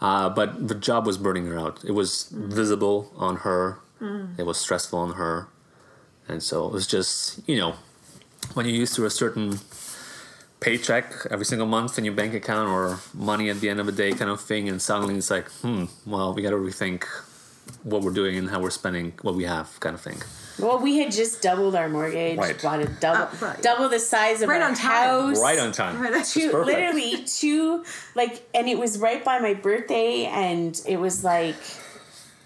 Uh, 0.00 0.28
but 0.28 0.68
the 0.68 0.74
job 0.74 1.06
was 1.06 1.18
burning 1.18 1.46
her 1.46 1.58
out. 1.58 1.84
It 1.84 1.92
was 1.92 2.28
visible 2.32 3.12
on 3.16 3.36
her. 3.38 3.78
It 4.38 4.46
was 4.46 4.58
stressful 4.58 4.98
on 4.98 5.14
her, 5.14 5.48
and 6.28 6.40
so 6.42 6.66
it 6.66 6.72
was 6.72 6.86
just 6.86 7.40
you 7.48 7.56
know, 7.56 7.74
when 8.54 8.64
you're 8.66 8.76
used 8.76 8.94
to 8.94 9.04
a 9.06 9.10
certain 9.10 9.58
paycheck 10.60 11.12
every 11.30 11.44
single 11.44 11.66
month 11.66 11.98
in 11.98 12.04
your 12.04 12.14
bank 12.14 12.34
account 12.34 12.68
or 12.68 13.00
money 13.14 13.48
at 13.50 13.60
the 13.60 13.68
end 13.68 13.80
of 13.80 13.86
the 13.86 13.92
day 13.92 14.12
kind 14.12 14.30
of 14.30 14.40
thing, 14.40 14.68
and 14.68 14.80
suddenly 14.80 15.16
it's 15.16 15.30
like, 15.30 15.48
hmm, 15.62 15.86
well, 16.06 16.32
we 16.32 16.42
got 16.42 16.50
to 16.50 16.56
rethink 16.56 17.04
what 17.82 18.02
we're 18.02 18.12
doing 18.12 18.36
and 18.36 18.50
how 18.50 18.60
we're 18.60 18.70
spending 18.70 19.12
what 19.22 19.34
we 19.34 19.44
have, 19.44 19.78
kind 19.80 19.94
of 19.94 20.00
thing. 20.00 20.20
well, 20.58 20.78
we 20.80 20.98
had 20.98 21.12
just 21.12 21.40
doubled 21.40 21.74
our 21.76 21.88
mortgage, 21.88 22.36
Right. 22.36 22.60
bought 22.60 22.80
a 22.80 22.86
double, 22.86 23.22
Uh, 23.22 23.28
right. 23.40 23.62
double 23.62 23.88
the 23.88 24.00
size 24.00 24.42
of 24.42 24.48
Right 24.48 24.60
our 24.60 24.68
on 24.70 24.74
time. 24.74 24.90
house. 25.08 25.40
Right 25.40 25.58
on 25.58 25.70
time. 25.72 26.00
Right, 26.00 26.12
that's 26.12 26.36
It's 26.36 26.50
two, 26.50 26.56
literally 26.64 27.24
two 27.24 27.84
like 28.16 28.42
and 28.54 28.68
it 28.68 28.78
was 28.78 28.98
right 28.98 29.24
by 29.24 29.38
my 29.38 29.54
birthday 29.54 30.24
and 30.24 30.80
it 30.86 30.96
was 30.98 31.22
like 31.22 31.54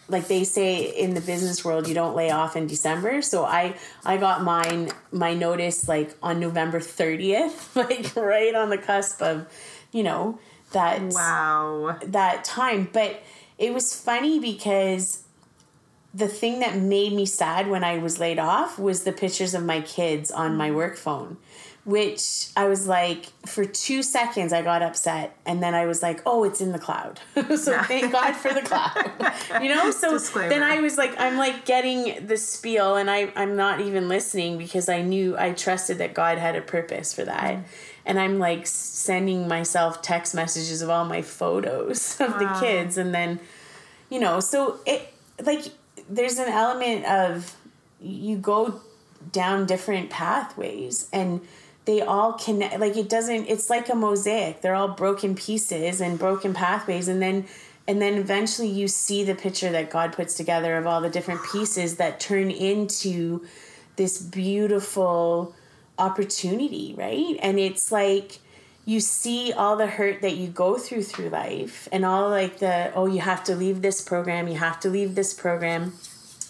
like 0.08 0.28
they 0.28 0.44
say 0.44 0.76
in 0.85 1.14
the 1.14 1.20
business 1.22 1.64
world 1.64 1.88
you 1.88 1.94
don't 1.94 2.14
lay 2.14 2.30
off 2.30 2.54
in 2.56 2.66
december 2.66 3.22
so 3.22 3.44
i 3.44 3.74
i 4.04 4.16
got 4.18 4.42
mine 4.42 4.90
my 5.12 5.32
notice 5.32 5.88
like 5.88 6.14
on 6.22 6.38
november 6.40 6.80
30th 6.80 7.74
like 7.82 8.14
right 8.16 8.54
on 8.54 8.68
the 8.68 8.76
cusp 8.76 9.22
of 9.22 9.46
you 9.92 10.02
know 10.02 10.38
that 10.72 11.00
wow 11.14 11.96
that 12.04 12.44
time 12.44 12.88
but 12.92 13.22
it 13.62 13.72
was 13.72 13.94
funny 13.94 14.40
because 14.40 15.22
the 16.12 16.29
thing 16.29 16.59
that 16.61 16.77
made 16.77 17.12
me 17.12 17.25
sad 17.25 17.68
when 17.68 17.85
I 17.85 17.98
was 17.98 18.18
laid 18.18 18.38
off 18.38 18.79
was 18.79 19.05
the 19.05 19.12
pictures 19.12 19.55
of 19.55 19.64
my 19.64 19.81
kids 19.81 20.31
on 20.31 20.57
my 20.57 20.70
mm. 20.70 20.75
work 20.75 20.96
phone, 20.96 21.38
which 21.85 22.48
I 22.57 22.66
was 22.66 22.87
like, 22.87 23.27
for 23.46 23.64
two 23.64 24.03
seconds, 24.03 24.53
I 24.53 24.62
got 24.62 24.83
upset. 24.83 25.37
And 25.46 25.62
then 25.62 25.75
I 25.75 25.87
was 25.87 26.03
like, 26.03 26.20
oh, 26.27 26.44
it's 26.44 26.61
in 26.61 26.72
the 26.72 26.79
cloud. 26.79 27.20
so 27.57 27.81
thank 27.85 28.12
God 28.12 28.33
for 28.33 28.53
the 28.53 28.62
cloud. 28.62 29.62
you 29.62 29.75
know? 29.75 29.90
So 29.92 30.12
Disclaimer. 30.12 30.51
then 30.51 30.62
I 30.62 30.81
was 30.81 30.98
like, 30.98 31.18
I'm 31.18 31.38
like 31.38 31.64
getting 31.64 32.27
the 32.27 32.37
spiel 32.37 32.96
and 32.96 33.09
I, 33.09 33.33
I'm 33.37 33.57
not 33.57 33.81
even 33.81 34.09
listening 34.09 34.59
because 34.59 34.88
I 34.88 35.03
knew, 35.03 35.38
I 35.38 35.53
trusted 35.53 35.98
that 35.98 36.14
God 36.14 36.37
had 36.37 36.57
a 36.57 36.62
purpose 36.62 37.14
for 37.14 37.25
that. 37.25 37.55
Mm. 37.55 37.64
And 38.05 38.19
I'm 38.19 38.38
like 38.38 38.67
sending 38.67 39.47
myself 39.49 40.03
text 40.03 40.35
messages 40.35 40.83
of 40.83 40.91
all 40.91 41.05
my 41.05 41.23
photos 41.23 42.12
of 42.21 42.38
the 42.38 42.47
ah. 42.47 42.61
kids. 42.61 42.99
And 42.99 43.15
then, 43.15 43.41
you 44.11 44.21
know, 44.21 44.41
so 44.41 44.81
it, 44.87 45.12
like, 45.43 45.67
there's 46.09 46.38
an 46.38 46.49
element 46.49 47.05
of 47.07 47.57
you 48.01 48.37
go 48.37 48.81
down 49.31 49.67
different 49.67 50.11
pathways 50.11 51.09
and 51.12 51.41
they 51.85 52.01
all 52.01 52.33
connect 52.35 52.79
like 52.79 52.97
it 52.97 53.09
doesn't 53.09 53.47
it's 53.47 53.71
like 53.71 53.88
a 53.88 53.95
mosaic. 53.95 54.61
They're 54.61 54.75
all 54.75 54.88
broken 54.88 55.35
pieces 55.35 56.01
and 56.01 56.19
broken 56.19 56.55
pathways. 56.55 57.09
And 57.09 57.21
then 57.21 57.47
and 57.88 58.01
then 58.01 58.15
eventually 58.15 58.69
you 58.69 58.88
see 58.88 59.25
the 59.25 59.35
picture 59.35 59.71
that 59.73 59.91
god 59.91 60.12
puts 60.12 60.35
together 60.35 60.77
of 60.77 60.87
all 60.87 61.01
the 61.01 61.11
different 61.11 61.41
pieces 61.51 61.97
that 61.97 62.21
turn 62.21 62.51
into 62.51 63.45
this 63.97 64.21
beautiful 64.21 65.55
opportunity 65.98 66.94
right? 66.96 67.37
And 67.40 67.59
it's 67.59 67.92
like 67.92 68.38
you 68.85 68.98
see 68.98 69.52
all 69.52 69.76
the 69.76 69.87
hurt 69.87 70.22
that 70.22 70.37
you 70.37 70.48
go 70.48 70.76
through 70.76 71.05
through 71.05 71.28
life 71.28 71.88
and 71.92 72.05
all 72.05 72.28
like 72.31 72.59
the 72.59 72.92
oh 72.94 73.07
you 73.07 73.20
have 73.20 73.44
to 73.44 73.55
leave 73.55 73.81
this 73.81 74.02
program 74.02 74.48
you 74.48 74.57
have 74.57 74.81
to 74.81 74.90
leave 74.90 75.14
this 75.14 75.33
program 75.33 75.92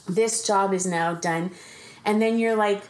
this 0.09 0.47
job 0.47 0.73
is 0.73 0.87
now 0.87 1.15
done. 1.15 1.51
And 2.05 2.21
then 2.21 2.39
you're 2.39 2.57
like 2.57 2.83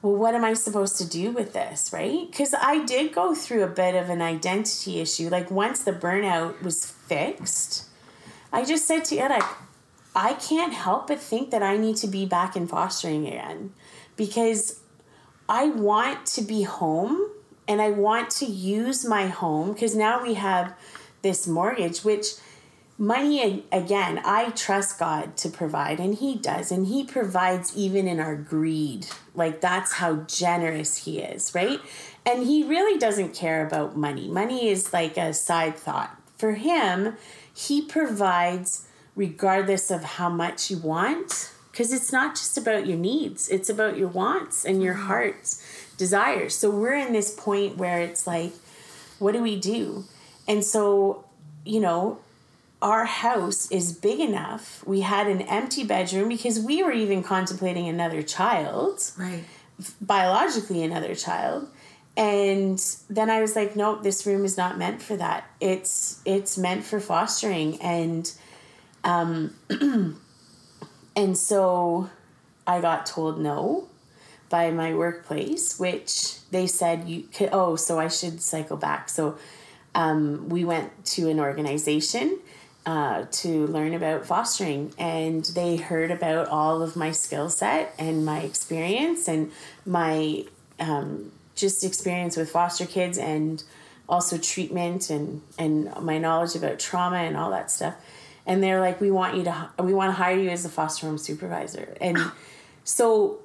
well 0.00 0.14
what 0.14 0.34
am 0.34 0.44
i 0.44 0.54
supposed 0.54 0.96
to 0.98 1.08
do 1.08 1.32
with 1.32 1.52
this 1.52 1.90
right? 1.92 2.30
Because 2.30 2.54
i 2.60 2.84
did 2.84 3.12
go 3.12 3.34
through 3.34 3.62
a 3.64 3.68
bit 3.68 3.94
of 3.94 4.10
an 4.10 4.22
identity 4.22 5.00
issue. 5.00 5.28
Like 5.28 5.50
once 5.50 5.82
the 5.82 5.92
burnout 5.92 6.62
was 6.62 6.84
fixed 6.84 7.86
i 8.52 8.64
just 8.64 8.86
said 8.86 9.04
to 9.06 9.16
Irek 9.16 9.46
i 10.14 10.34
can't 10.34 10.72
help 10.72 11.08
but 11.08 11.20
think 11.20 11.50
that 11.50 11.62
i 11.62 11.76
need 11.76 11.96
to 11.96 12.06
be 12.06 12.26
back 12.26 12.56
in 12.56 12.66
fostering 12.66 13.26
again. 13.26 13.72
Because 14.16 14.80
i 15.48 15.68
want 15.68 16.26
to 16.26 16.42
be 16.42 16.62
home 16.62 17.30
and 17.66 17.80
i 17.80 17.90
want 17.90 18.30
to 18.30 18.46
use 18.46 19.04
my 19.04 19.26
home 19.26 19.72
because 19.72 19.94
now 19.94 20.22
we 20.22 20.34
have 20.34 20.74
this 21.22 21.46
mortgage 21.46 22.00
which 22.00 22.34
money 23.00 23.64
again 23.70 24.20
i 24.24 24.50
trust 24.50 24.98
god 24.98 25.36
to 25.36 25.48
provide 25.48 26.00
and 26.00 26.16
he 26.16 26.34
does 26.34 26.72
and 26.72 26.88
he 26.88 27.04
provides 27.04 27.76
even 27.76 28.08
in 28.08 28.18
our 28.18 28.34
greed. 28.34 29.06
Like 29.34 29.60
that's 29.60 29.92
how 29.94 30.16
generous 30.26 31.04
he 31.04 31.20
is 31.20 31.54
right? 31.54 31.80
And 32.26 32.44
he 32.44 32.64
really 32.64 32.98
doesn't 32.98 33.34
care 33.34 33.64
about 33.66 33.96
money. 33.96 34.28
Money 34.28 34.68
is 34.68 34.92
like 34.92 35.16
a 35.16 35.32
side 35.32 35.76
thought. 35.76 36.20
For 36.36 36.54
him 36.54 37.16
he 37.54 37.82
provides 37.82 38.86
regardless 39.14 39.90
of 39.90 40.02
how 40.04 40.28
much 40.28 40.70
you 40.70 40.78
want 40.78 41.52
because 41.78 41.92
it's 41.92 42.12
not 42.12 42.34
just 42.34 42.58
about 42.58 42.88
your 42.88 42.98
needs 42.98 43.48
it's 43.48 43.70
about 43.70 43.96
your 43.96 44.08
wants 44.08 44.64
and 44.64 44.82
your 44.82 44.94
heart's 44.94 45.64
desires 45.96 46.52
so 46.54 46.68
we're 46.68 46.96
in 46.96 47.12
this 47.12 47.32
point 47.32 47.76
where 47.76 48.00
it's 48.00 48.26
like 48.26 48.52
what 49.20 49.32
do 49.32 49.40
we 49.40 49.58
do 49.58 50.04
and 50.48 50.64
so 50.64 51.24
you 51.64 51.78
know 51.78 52.18
our 52.80 53.06
house 53.06 53.68
is 53.72 53.92
big 53.92 54.20
enough. 54.20 54.86
We 54.86 55.00
had 55.00 55.26
an 55.26 55.42
empty 55.42 55.82
bedroom 55.82 56.28
because 56.28 56.60
we 56.60 56.80
were 56.84 56.92
even 56.92 57.24
contemplating 57.24 57.88
another 57.88 58.22
child, 58.22 59.00
right 59.18 59.42
biologically 60.00 60.82
another 60.82 61.14
child. 61.14 61.68
And 62.16 62.78
then 63.08 63.30
I 63.30 63.40
was 63.40 63.54
like, 63.54 63.76
nope, 63.76 64.02
this 64.02 64.26
room 64.26 64.44
is 64.44 64.56
not 64.56 64.78
meant 64.78 65.02
for 65.02 65.16
that. 65.16 65.44
It's 65.60 66.20
it's 66.24 66.58
meant 66.58 66.84
for 66.84 67.00
fostering 67.00 67.80
and 67.80 68.32
um 69.04 69.54
and 71.18 71.36
so 71.36 72.08
I 72.64 72.80
got 72.80 73.04
told 73.04 73.40
no 73.40 73.88
by 74.48 74.70
my 74.70 74.94
workplace, 74.94 75.76
which 75.76 76.36
they 76.52 76.68
said 76.68 77.08
you 77.08 77.22
could 77.22 77.48
oh, 77.52 77.74
so 77.74 77.98
I 77.98 78.06
should 78.06 78.40
cycle 78.40 78.76
back. 78.76 79.08
So 79.08 79.36
um, 79.96 80.48
we 80.48 80.64
went 80.64 81.04
to 81.16 81.28
an 81.28 81.40
organization 81.40 82.38
uh, 82.86 83.26
to 83.32 83.66
learn 83.66 83.94
about 83.94 84.26
fostering 84.26 84.92
and 84.96 85.44
they 85.46 85.74
heard 85.74 86.12
about 86.12 86.46
all 86.46 86.82
of 86.82 86.94
my 86.94 87.10
skill 87.10 87.50
set 87.50 87.92
and 87.98 88.24
my 88.24 88.38
experience 88.42 89.26
and 89.26 89.50
my 89.84 90.44
um, 90.78 91.32
just 91.56 91.82
experience 91.82 92.36
with 92.36 92.48
foster 92.48 92.86
kids 92.86 93.18
and 93.18 93.64
also 94.08 94.38
treatment 94.38 95.10
and 95.10 95.42
and 95.58 95.92
my 96.00 96.16
knowledge 96.16 96.54
about 96.54 96.78
trauma 96.78 97.16
and 97.16 97.36
all 97.36 97.50
that 97.50 97.72
stuff 97.72 97.96
and 98.48 98.62
they're 98.62 98.80
like 98.80 99.00
we 99.00 99.10
want 99.10 99.36
you 99.36 99.44
to 99.44 99.70
we 99.78 99.92
want 99.94 100.08
to 100.08 100.14
hire 100.14 100.36
you 100.36 100.48
as 100.48 100.64
a 100.64 100.68
foster 100.68 101.06
home 101.06 101.18
supervisor. 101.18 101.96
And 102.00 102.18
so 102.82 103.40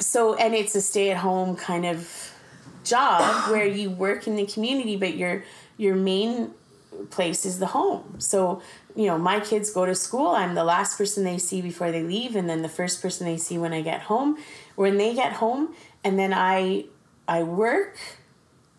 so 0.00 0.34
and 0.34 0.54
it's 0.54 0.74
a 0.74 0.80
stay 0.80 1.10
at 1.10 1.18
home 1.18 1.54
kind 1.54 1.84
of 1.84 2.32
job 2.82 3.50
where 3.50 3.66
you 3.66 3.90
work 3.90 4.26
in 4.26 4.34
the 4.34 4.46
community 4.46 4.96
but 4.96 5.14
your 5.16 5.44
your 5.76 5.94
main 5.94 6.52
place 7.10 7.44
is 7.44 7.58
the 7.58 7.66
home. 7.66 8.16
So 8.18 8.62
you 8.96 9.06
know 9.06 9.18
my 9.18 9.40
kids 9.40 9.70
go 9.70 9.84
to 9.84 9.94
school. 9.94 10.28
I'm 10.28 10.54
the 10.54 10.64
last 10.64 10.96
person 10.96 11.22
they 11.22 11.36
see 11.36 11.60
before 11.60 11.92
they 11.92 12.02
leave 12.02 12.34
and 12.34 12.48
then 12.48 12.62
the 12.62 12.68
first 12.70 13.02
person 13.02 13.26
they 13.26 13.36
see 13.36 13.58
when 13.58 13.74
i 13.74 13.82
get 13.82 14.00
home. 14.02 14.38
When 14.74 14.96
they 14.96 15.14
get 15.14 15.34
home 15.34 15.74
and 16.02 16.18
then 16.18 16.32
i 16.32 16.86
i 17.28 17.42
work 17.42 17.98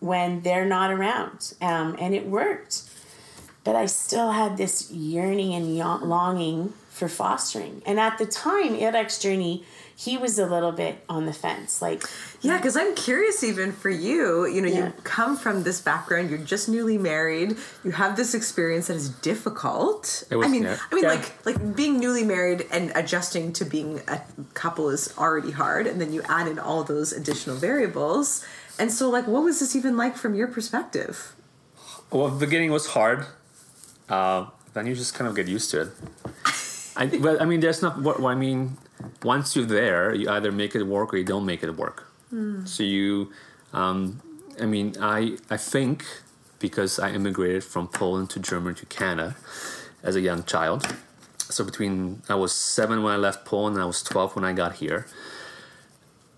when 0.00 0.42
they're 0.42 0.66
not 0.66 0.90
around. 0.90 1.54
Um, 1.60 1.96
and 2.00 2.14
it 2.14 2.26
worked 2.26 2.87
but 3.68 3.76
I 3.76 3.84
still 3.84 4.30
had 4.30 4.56
this 4.56 4.90
yearning 4.90 5.52
and 5.52 5.76
longing 5.76 6.72
for 6.88 7.06
fostering. 7.06 7.82
And 7.84 8.00
at 8.00 8.16
the 8.16 8.24
time, 8.24 8.74
Irek's 8.74 9.18
journey, 9.18 9.62
he 9.94 10.16
was 10.16 10.38
a 10.38 10.46
little 10.46 10.72
bit 10.72 11.04
on 11.06 11.26
the 11.26 11.34
fence. 11.34 11.82
Like, 11.82 12.02
Yeah, 12.40 12.56
because 12.56 12.78
I'm 12.78 12.94
curious, 12.94 13.44
even 13.44 13.72
for 13.72 13.90
you. 13.90 14.46
You 14.46 14.62
know, 14.62 14.68
Yeah. 14.68 14.86
you 14.86 14.92
come 15.04 15.36
from 15.36 15.64
this 15.64 15.82
background. 15.82 16.30
You're 16.30 16.38
just 16.38 16.66
newly 16.70 16.96
married. 16.96 17.58
You 17.84 17.90
have 17.90 18.16
this 18.16 18.32
experience 18.32 18.86
that 18.86 18.96
is 18.96 19.10
difficult. 19.10 20.24
It 20.30 20.36
was- 20.36 20.46
I 20.46 20.50
mean, 20.50 20.62
yeah. 20.62 20.78
I 20.90 20.94
mean, 20.94 21.04
Yeah. 21.04 21.10
like 21.10 21.32
like 21.44 21.76
being 21.76 22.00
newly 22.00 22.24
married 22.24 22.64
and 22.70 22.90
adjusting 22.94 23.52
to 23.52 23.66
being 23.66 24.00
a 24.08 24.22
couple 24.54 24.88
is 24.88 25.12
already 25.18 25.50
hard, 25.50 25.86
and 25.86 26.00
then 26.00 26.14
you 26.14 26.22
add 26.26 26.48
in 26.48 26.58
all 26.58 26.84
those 26.84 27.12
additional 27.12 27.56
variables. 27.56 28.42
And 28.78 28.90
so, 28.90 29.10
like, 29.10 29.26
what 29.26 29.42
was 29.42 29.60
this 29.60 29.76
even 29.76 29.98
like 29.98 30.16
from 30.16 30.34
your 30.34 30.48
perspective? 30.48 31.34
Well, 32.10 32.28
the 32.28 32.46
beginning 32.46 32.70
was 32.72 32.86
hard. 32.86 33.26
Uh, 34.08 34.46
then 34.74 34.86
you 34.86 34.94
just 34.94 35.14
kind 35.14 35.28
of 35.28 35.34
get 35.36 35.48
used 35.48 35.70
to 35.72 35.82
it. 35.82 35.88
I, 36.96 37.06
but 37.06 37.40
I 37.40 37.44
mean, 37.44 37.60
there's 37.60 37.82
not. 37.82 38.00
What 38.00 38.20
I 38.22 38.34
mean, 38.34 38.76
once 39.22 39.54
you're 39.54 39.64
there, 39.66 40.14
you 40.14 40.28
either 40.28 40.50
make 40.52 40.74
it 40.74 40.82
work 40.82 41.14
or 41.14 41.16
you 41.16 41.24
don't 41.24 41.46
make 41.46 41.62
it 41.62 41.70
work. 41.76 42.06
So 42.66 42.82
you, 42.82 43.32
um, 43.72 44.20
I 44.60 44.66
mean, 44.66 44.94
I 45.00 45.36
I 45.48 45.56
think 45.56 46.04
because 46.58 46.98
I 46.98 47.10
immigrated 47.12 47.64
from 47.64 47.88
Poland 47.88 48.30
to 48.30 48.40
Germany 48.40 48.74
to 48.76 48.86
Canada 48.86 49.36
as 50.02 50.16
a 50.16 50.20
young 50.20 50.44
child. 50.44 50.86
So 51.50 51.64
between 51.64 52.22
I 52.28 52.34
was 52.34 52.52
seven 52.52 53.02
when 53.02 53.12
I 53.12 53.16
left 53.16 53.44
Poland 53.44 53.76
and 53.76 53.82
I 53.82 53.86
was 53.86 54.02
twelve 54.02 54.36
when 54.36 54.44
I 54.44 54.52
got 54.52 54.74
here. 54.76 55.06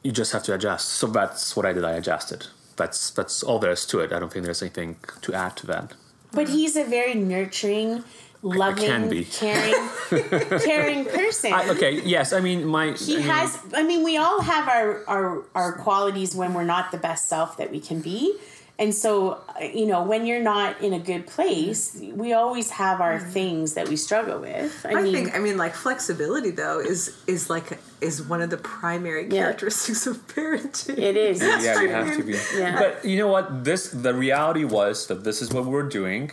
You 0.03 0.13
just 0.13 0.33
have 0.33 0.43
to 0.45 0.55
adjust. 0.55 0.89
So 0.89 1.07
that's 1.07 1.57
what 1.57 1.67
I 1.67 1.73
did. 1.73 1.85
I 1.85 1.93
adjusted. 1.93 2.47
That's 2.77 3.11
that's 3.11 3.43
all 3.43 3.59
there 3.59 3.73
is 3.73 3.85
to 3.87 4.01
it. 4.01 4.13
I 4.13 4.19
don't 4.19 4.33
think 4.33 4.45
there's 4.45 4.63
anything 4.63 4.97
to 5.23 5.35
add 5.35 5.57
to 5.57 5.67
that. 5.67 5.95
But 6.33 6.49
he's 6.49 6.77
a 6.77 6.85
very 6.85 7.15
nurturing, 7.15 8.05
loving, 8.43 9.25
caring, 9.25 9.75
caring 10.61 11.05
person. 11.05 11.53
I, 11.53 11.69
okay. 11.71 12.01
Yes. 12.03 12.33
I 12.33 12.41
mean, 12.41 12.67
my 12.67 12.93
he 12.93 13.15
I 13.15 13.19
mean, 13.19 13.27
has 13.29 13.59
i 13.75 13.83
mean 13.83 14.03
we 14.05 14.17
all 14.17 14.41
have 14.41 14.69
our, 14.69 15.05
our 15.07 15.43
our 15.55 15.73
qualities 15.73 16.35
when 16.35 16.55
we're 16.55 16.65
not 16.65 16.91
the 16.93 16.99
best 16.99 17.29
self 17.29 17.57
that 17.57 17.71
we 17.71 17.81
can 17.81 18.01
be 18.01 18.37
and 18.81 18.95
so 18.95 19.11
uh, 19.61 19.65
you 19.81 19.87
know 19.87 20.03
when 20.03 20.27
you're 20.27 20.43
not 20.55 20.81
in 20.81 20.93
a 20.95 20.99
good 21.11 21.25
place 21.37 21.81
we 22.25 22.33
always 22.33 22.69
have 22.71 23.01
our 23.01 23.19
things 23.37 23.75
that 23.75 23.87
we 23.89 23.97
struggle 23.97 24.39
with 24.41 24.73
i, 24.87 24.91
I 24.91 25.03
mean 25.03 25.15
think 25.15 25.37
I 25.37 25.39
mean 25.47 25.57
like 25.65 25.75
flexibility 25.87 26.51
though 26.51 26.81
is 26.93 27.01
is 27.27 27.43
like 27.55 27.79
is 28.01 28.17
one 28.33 28.41
of 28.43 28.51
the 28.55 28.57
primary 28.81 29.25
Yeah. 29.25 29.43
characteristics 29.43 30.07
of 30.11 30.17
parenting. 30.35 30.99
it 30.99 31.17
is 31.17 31.41
Yeah, 31.67 31.81
you 31.83 31.91
have 31.91 32.17
to 32.17 32.25
be. 32.25 32.35
Yeah. 32.57 32.79
But 32.83 33.05
you 33.05 33.17
know 33.21 33.29
what? 33.29 33.65
This 33.69 33.83
the 34.07 34.15
reality 34.15 34.65
was 34.65 35.07
that 35.09 35.21
this 35.29 35.39
is 35.45 35.49
what 35.55 35.65
we're 35.67 35.89
doing. 36.01 36.31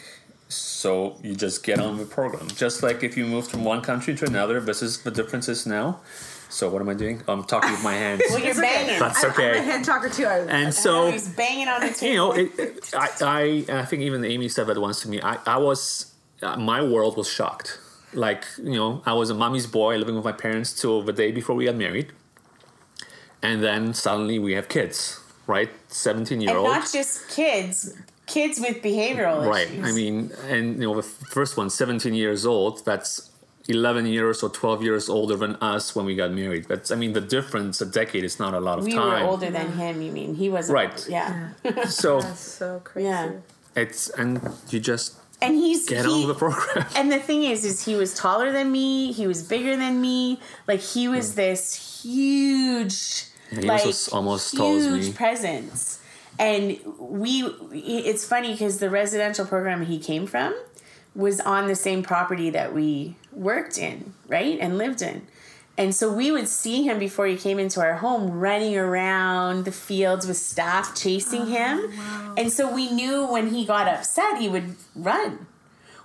So 0.50 1.18
you 1.24 1.36
just 1.36 1.58
get 1.70 1.78
on 1.80 1.98
with 1.98 2.08
the 2.08 2.16
program. 2.16 2.48
Just 2.66 2.78
like 2.88 3.04
if 3.04 3.18
you 3.18 3.26
move 3.26 3.46
from 3.52 3.66
one 3.66 3.82
country 3.82 4.16
to 4.16 4.26
another, 4.26 4.62
this 4.62 4.82
is 4.82 5.04
the 5.04 5.12
differences 5.12 5.66
now. 5.66 6.00
So 6.50 6.70
what 6.70 6.82
am 6.82 6.90
I 6.90 6.94
doing? 6.94 7.22
I'm 7.28 7.44
talking 7.44 7.72
with 7.72 7.84
my 7.84 7.94
hands. 7.94 8.22
well 8.30 8.40
you're 8.40 8.56
banging 8.56 9.00
That's 9.00 9.24
I'm, 9.24 9.32
I'm 9.32 9.38
okay. 9.38 9.58
a 9.58 9.62
hand 9.62 9.86
talker 9.86 10.10
too. 10.10 10.26
I, 10.26 10.38
And 10.40 10.74
so 10.74 11.12
he's 11.12 11.28
banging 11.28 11.68
on 11.68 11.82
the 11.82 11.90
table 11.90 12.08
you 12.12 12.16
know, 12.18 12.32
it, 12.34 12.60
it- 12.60 12.94
I, 12.96 13.10
I, 13.70 13.80
I 13.82 13.86
think 13.86 14.02
even 14.04 14.24
Amy 14.24 14.48
said 14.50 14.68
that 14.68 14.80
once 14.80 15.02
to 15.02 15.10
me. 15.10 15.22
I, 15.22 15.38
I 15.46 15.58
was, 15.58 16.14
uh, 16.42 16.56
my 16.56 16.82
world 16.82 17.18
was 17.18 17.30
shocked. 17.30 17.80
Like, 18.14 18.46
you 18.58 18.76
know, 18.76 19.02
I 19.06 19.14
was 19.14 19.30
a 19.30 19.34
mommy's 19.36 19.68
boy 19.68 19.98
living 19.98 20.16
with 20.16 20.24
my 20.24 20.32
parents 20.32 20.74
till 20.80 21.02
the 21.02 21.12
day 21.14 21.32
before 21.32 21.56
we 21.56 21.66
got 21.66 21.76
married, 21.76 22.14
and 23.44 23.62
then 23.62 23.94
suddenly 23.94 24.40
we 24.40 24.54
have 24.54 24.70
kids, 24.70 25.20
right? 25.46 25.70
Seventeen 25.90 26.40
year 26.40 26.52
and 26.52 26.60
old, 26.60 26.70
not 26.70 26.90
just 26.92 27.28
kids 27.30 27.94
kids 28.26 28.60
with 28.60 28.82
behavioral 28.82 29.46
right? 29.48 29.68
issues 29.68 29.80
Right. 29.80 29.90
I 29.90 29.92
mean, 29.94 30.32
and 30.48 30.76
you 30.76 30.88
know, 30.88 30.96
the 30.96 31.02
first 31.04 31.58
one, 31.58 31.70
17 31.70 32.14
years 32.14 32.46
old. 32.46 32.86
That's 32.86 33.30
11 33.70 34.06
years 34.06 34.44
or 34.44 34.50
12 34.50 34.82
years 34.84 35.10
older 35.10 35.36
than 35.36 35.56
us 35.58 35.94
when 35.96 36.06
we 36.06 36.16
got 36.16 36.32
married. 36.32 36.66
That's, 36.66 36.90
I 36.92 36.96
mean, 36.96 37.14
the 37.14 37.22
difference, 37.22 37.82
a 37.82 37.86
decade 37.86 38.24
is 38.24 38.40
not 38.40 38.54
a 38.54 38.60
lot 38.60 38.80
of 38.80 38.86
we 38.86 38.94
time. 38.94 39.24
were 39.24 39.30
older 39.30 39.50
than 39.52 39.74
him 39.74 40.02
you 40.02 40.12
mean 40.12 40.36
he 40.36 40.50
was 40.50 40.70
Right. 40.70 41.06
yeah 41.10 41.50
So 41.88 42.22
that's 42.22 42.40
so 42.40 42.82
crazy. 42.84 43.08
yeah 43.10 43.32
it's, 43.76 44.10
and 44.10 44.42
you 44.70 44.80
just 44.80 45.16
and 45.42 45.56
he's 45.56 45.88
get 45.88 46.06
he, 46.06 46.12
on 46.24 46.28
the 46.28 46.34
program. 46.34 46.88
and 46.96 47.12
the 47.12 47.20
thing 47.20 47.44
is 47.44 47.64
is 47.64 47.86
he 47.86 47.96
was 47.96 48.14
taller 48.16 48.52
than 48.52 48.72
me 48.72 49.12
he 49.12 49.28
was 49.28 49.44
bigger 49.44 49.76
than 49.76 50.02
me 50.02 50.40
like 50.68 50.80
he 50.80 51.08
was 51.08 51.32
hmm. 51.32 51.36
this 51.36 52.02
huge 52.04 53.26
Yeah, 53.52 53.52
he 53.52 53.56
was 53.58 53.66
like 53.68 53.86
as- 53.86 54.08
almost 54.10 54.54
as 54.54 54.58
tall 54.60 54.76
as 54.78 54.86
huge 54.86 55.08
me. 55.08 55.14
presence 55.14 56.00
and 56.40 56.78
we 57.00 57.44
it's 57.72 58.26
funny 58.26 58.52
because 58.54 58.80
the 58.80 58.90
residential 58.90 59.46
program 59.46 59.86
he 59.86 60.00
came 60.00 60.26
from 60.28 60.56
was 61.18 61.42
on 61.42 61.68
the 61.68 61.76
same 61.76 62.02
property 62.02 62.50
that 62.50 62.74
we 62.74 63.18
worked 63.34 63.78
in 63.78 64.14
right 64.30 64.58
and 64.62 64.78
lived 64.78 65.02
in 65.02 65.28
and 65.78 65.94
so 65.94 66.12
we 66.12 66.32
would 66.32 66.48
see 66.48 66.84
him 66.84 66.98
before 66.98 67.28
he 67.28 67.38
came 67.38 67.60
into 67.60 67.80
our 67.82 67.98
home 67.98 68.32
running 68.40 68.76
around 68.76 69.66
the 69.66 69.72
fields 69.72 70.26
with 70.26 70.38
staff 70.38 70.96
chasing 70.96 71.44
oh, 71.44 71.46
him. 71.46 71.94
And 72.36 72.52
so 72.52 72.74
we 72.74 72.92
knew 72.92 73.28
when 73.28 73.54
he 73.54 73.64
got 73.64 73.88
upset, 73.88 74.40
he 74.40 74.50
would 74.50 74.76
run. 74.96 75.46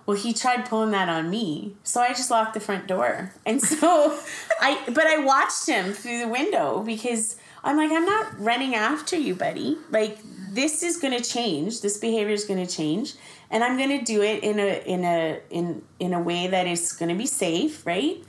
Well, 0.04 0.16
he 0.16 0.34
tried 0.34 0.66
pulling 0.66 0.90
that 0.90 1.08
on 1.08 1.30
me. 1.30 1.74
So 1.84 2.02
I 2.02 2.08
just 2.08 2.30
locked 2.30 2.52
the 2.52 2.60
front 2.60 2.86
door. 2.86 3.32
And 3.46 3.62
so 3.62 4.18
I, 4.60 4.82
but 4.86 5.06
I 5.06 5.18
watched 5.24 5.66
him 5.66 5.92
through 5.94 6.20
the 6.20 6.28
window 6.28 6.82
because 6.84 7.36
I'm 7.64 7.76
like, 7.76 7.92
I'm 7.92 8.06
not 8.06 8.40
running 8.40 8.74
after 8.74 9.16
you, 9.16 9.34
buddy. 9.34 9.78
Like, 9.90 10.18
this 10.50 10.82
is 10.82 10.96
going 10.96 11.16
to 11.16 11.22
change. 11.22 11.80
This 11.80 11.96
behavior 11.96 12.34
is 12.34 12.44
going 12.44 12.64
to 12.64 12.72
change. 12.72 13.14
And 13.50 13.62
I'm 13.62 13.76
going 13.76 13.98
to 13.98 14.04
do 14.04 14.22
it 14.22 14.42
in 14.42 14.58
a, 14.58 14.82
in 14.84 15.04
a, 15.04 15.40
in, 15.50 15.82
in 15.98 16.12
a 16.12 16.20
way 16.20 16.48
that 16.48 16.66
is 16.66 16.92
going 16.92 17.10
to 17.10 17.14
be 17.14 17.26
safe, 17.26 17.86
right? 17.86 18.22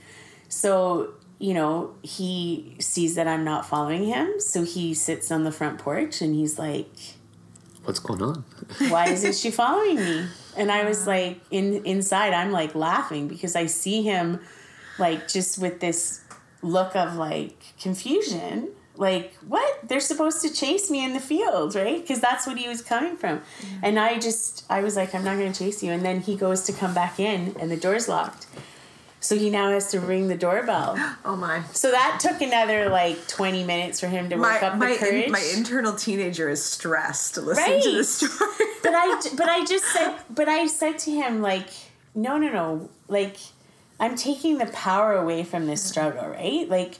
So, 0.48 1.14
you 1.38 1.54
know, 1.54 1.94
he 2.02 2.76
sees 2.78 3.16
that 3.16 3.26
I'm 3.26 3.44
not 3.44 3.66
following 3.66 4.04
him. 4.06 4.38
So 4.38 4.64
he 4.64 4.94
sits 4.94 5.30
on 5.30 5.44
the 5.44 5.52
front 5.52 5.78
porch 5.78 6.20
and 6.20 6.34
he's 6.34 6.58
like, 6.58 6.88
What's 7.84 7.98
going 7.98 8.22
on? 8.22 8.44
why 8.88 9.08
isn't 9.08 9.34
she 9.34 9.50
following 9.62 9.96
me? 9.96 10.26
And 10.56 10.72
I 10.72 10.84
was 10.84 11.06
like, 11.06 11.40
in 11.50 11.84
inside, 11.84 12.32
I'm 12.32 12.50
like 12.50 12.74
laughing 12.74 13.28
because 13.28 13.54
I 13.56 13.66
see 13.66 14.02
him 14.02 14.40
like 14.98 15.28
just 15.28 15.58
with 15.58 15.80
this 15.80 16.22
look 16.62 16.96
of 16.96 17.16
like 17.16 17.74
confusion. 17.78 18.70
Like, 18.96 19.34
what? 19.46 19.88
They're 19.88 19.98
supposed 20.00 20.40
to 20.42 20.52
chase 20.52 20.90
me 20.90 21.04
in 21.04 21.14
the 21.14 21.20
field, 21.20 21.74
right? 21.74 22.00
Because 22.00 22.20
that's 22.20 22.46
what 22.46 22.58
he 22.58 22.68
was 22.68 22.80
coming 22.80 23.16
from. 23.16 23.42
And 23.82 23.98
I 23.98 24.18
just, 24.20 24.64
I 24.70 24.82
was 24.82 24.94
like, 24.96 25.14
I'm 25.14 25.24
not 25.24 25.36
going 25.38 25.52
to 25.52 25.58
chase 25.58 25.82
you. 25.82 25.90
And 25.90 26.04
then 26.04 26.20
he 26.20 26.36
goes 26.36 26.62
to 26.64 26.72
come 26.72 26.94
back 26.94 27.18
in 27.18 27.56
and 27.58 27.70
the 27.70 27.76
door's 27.76 28.08
locked. 28.08 28.46
So 29.18 29.36
he 29.36 29.48
now 29.50 29.70
has 29.70 29.90
to 29.92 30.00
ring 30.00 30.28
the 30.28 30.36
doorbell. 30.36 30.96
Oh 31.24 31.34
my. 31.36 31.62
So 31.72 31.90
that 31.90 32.18
took 32.20 32.42
another 32.42 32.88
like 32.90 33.26
20 33.26 33.64
minutes 33.64 33.98
for 33.98 34.06
him 34.08 34.28
to 34.28 34.36
work 34.36 34.60
My 34.60 34.68
up 34.68 34.72
the 34.74 34.78
my 34.78 34.96
courage. 34.96 35.24
in, 35.24 35.32
my 35.32 35.52
internal 35.56 35.94
teenager 35.94 36.50
is 36.50 36.62
stressed 36.62 37.38
listening 37.38 37.80
to 37.80 37.88
Right. 37.88 37.94
this 37.96 38.14
story. 38.16 38.30
but 38.82 38.92
I 38.94 39.20
but 39.34 39.48
I 39.48 39.64
just 39.64 39.86
said 39.86 40.18
but 40.30 40.48
I 40.50 40.66
said 40.66 40.98
to 41.00 41.10
him 41.10 41.40
like 41.40 41.68
no 42.14 42.36
no 42.36 42.50
no 42.52 42.90
like 43.08 43.38
I'm 43.98 44.14
taking 44.16 44.58
the 44.58 44.66
power 44.66 45.14
away 45.14 45.42
from 45.44 45.66
this 45.66 45.82
struggle 45.82 46.28
right 46.28 46.68
like 46.68 46.98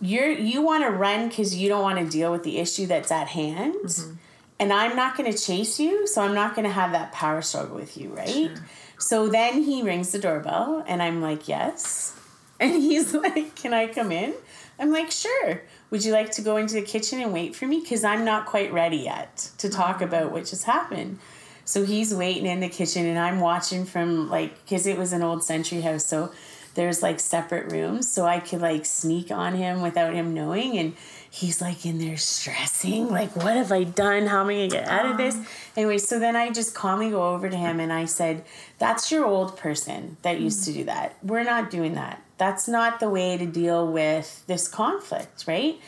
you're 0.00 0.30
you 0.30 0.62
want 0.62 0.84
to 0.84 0.90
run 0.90 1.28
because 1.28 1.54
you 1.56 1.68
don't 1.68 1.82
want 1.82 1.98
to 1.98 2.04
deal 2.04 2.30
with 2.32 2.42
the 2.42 2.58
issue 2.58 2.86
that's 2.86 3.10
at 3.10 3.28
hand. 3.28 3.74
Mm-hmm. 3.74 4.14
And 4.58 4.72
I'm 4.72 4.96
not 4.96 5.18
going 5.18 5.30
to 5.30 5.38
chase 5.38 5.78
you 5.78 6.06
so 6.06 6.22
I'm 6.22 6.34
not 6.34 6.54
going 6.54 6.66
to 6.66 6.72
have 6.72 6.92
that 6.92 7.12
power 7.12 7.42
struggle 7.42 7.76
with 7.76 7.96
you 7.96 8.10
right? 8.10 8.50
So 8.98 9.28
then 9.28 9.62
he 9.62 9.82
rings 9.82 10.12
the 10.12 10.18
doorbell 10.18 10.84
and 10.86 11.02
I'm 11.02 11.20
like 11.20 11.48
yes. 11.48 12.12
And 12.58 12.72
he's 12.72 13.12
like 13.12 13.54
can 13.54 13.74
I 13.74 13.86
come 13.86 14.12
in? 14.12 14.34
I'm 14.78 14.92
like 14.92 15.10
sure. 15.10 15.62
Would 15.90 16.04
you 16.04 16.12
like 16.12 16.32
to 16.32 16.42
go 16.42 16.56
into 16.56 16.74
the 16.74 16.82
kitchen 16.82 17.20
and 17.20 17.32
wait 17.32 17.54
for 17.54 17.66
me? 17.66 17.80
Because 17.80 18.02
I'm 18.02 18.24
not 18.24 18.46
quite 18.46 18.72
ready 18.72 18.98
yet 18.98 19.50
to 19.58 19.68
talk 19.68 19.96
mm-hmm. 19.96 20.04
about 20.04 20.32
what 20.32 20.46
just 20.46 20.64
happened. 20.64 21.18
So 21.66 21.84
he's 21.84 22.14
waiting 22.14 22.46
in 22.46 22.60
the 22.60 22.68
kitchen 22.68 23.04
and 23.06 23.18
I'm 23.18 23.40
watching 23.40 23.84
from 23.84 24.30
like 24.30 24.62
because 24.64 24.86
it 24.86 24.96
was 24.96 25.12
an 25.12 25.22
old 25.22 25.42
century 25.42 25.80
house. 25.80 26.06
So 26.06 26.32
there's 26.76 27.02
like 27.02 27.18
separate 27.18 27.72
rooms 27.72 28.08
so 28.08 28.24
I 28.24 28.38
could 28.38 28.60
like 28.60 28.86
sneak 28.86 29.32
on 29.32 29.54
him 29.54 29.82
without 29.82 30.14
him 30.14 30.32
knowing 30.32 30.78
and 30.78 30.94
he's 31.28 31.60
like 31.60 31.84
in 31.84 31.98
there 31.98 32.16
stressing 32.16 33.08
like 33.08 33.34
what 33.34 33.56
have 33.56 33.72
I 33.72 33.82
done? 33.82 34.26
How 34.26 34.42
am 34.42 34.48
I 34.48 34.54
gonna 34.54 34.68
get 34.68 34.88
out 34.88 35.06
of 35.06 35.16
this? 35.16 35.36
Anyway 35.76 35.98
so 35.98 36.18
then 36.18 36.36
I 36.36 36.50
just 36.50 36.74
calmly 36.74 37.10
go 37.10 37.34
over 37.34 37.50
to 37.50 37.56
him 37.56 37.80
and 37.80 37.92
I 37.92 38.04
said 38.04 38.44
that's 38.78 39.10
your 39.10 39.26
old 39.26 39.56
person 39.56 40.16
that 40.22 40.40
used 40.40 40.64
to 40.64 40.70
mm-hmm. 40.70 40.80
do 40.80 40.84
that. 40.86 41.16
We're 41.22 41.44
not 41.44 41.70
doing 41.70 41.94
that. 41.94 42.22
That's 42.38 42.68
not 42.68 43.00
the 43.00 43.10
way 43.10 43.36
to 43.36 43.46
deal 43.46 43.90
with 43.90 44.44
this 44.46 44.68
conflict 44.68 45.44
right? 45.48 45.80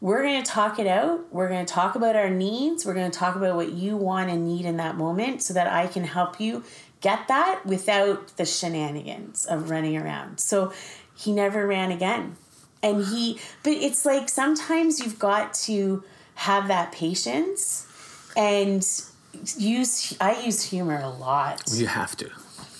We're 0.00 0.22
going 0.22 0.42
to 0.42 0.50
talk 0.50 0.78
it 0.78 0.86
out. 0.86 1.32
We're 1.32 1.48
going 1.48 1.64
to 1.64 1.72
talk 1.72 1.94
about 1.94 2.16
our 2.16 2.28
needs. 2.28 2.84
We're 2.84 2.94
going 2.94 3.10
to 3.10 3.18
talk 3.18 3.34
about 3.34 3.56
what 3.56 3.72
you 3.72 3.96
want 3.96 4.28
and 4.28 4.46
need 4.46 4.66
in 4.66 4.76
that 4.76 4.96
moment 4.96 5.42
so 5.42 5.54
that 5.54 5.72
I 5.72 5.86
can 5.86 6.04
help 6.04 6.38
you 6.38 6.64
get 7.00 7.28
that 7.28 7.64
without 7.64 8.36
the 8.36 8.44
shenanigans 8.44 9.46
of 9.46 9.70
running 9.70 9.96
around. 9.96 10.40
So 10.40 10.72
he 11.14 11.32
never 11.32 11.66
ran 11.66 11.90
again. 11.90 12.36
And 12.82 13.04
he, 13.04 13.40
but 13.62 13.72
it's 13.72 14.04
like 14.04 14.28
sometimes 14.28 15.00
you've 15.00 15.18
got 15.18 15.54
to 15.54 16.04
have 16.36 16.68
that 16.68 16.92
patience 16.92 17.86
and 18.36 18.86
use, 19.56 20.16
I 20.20 20.40
use 20.42 20.62
humor 20.62 21.00
a 21.00 21.08
lot. 21.08 21.62
You 21.72 21.86
have 21.86 22.16
to. 22.18 22.30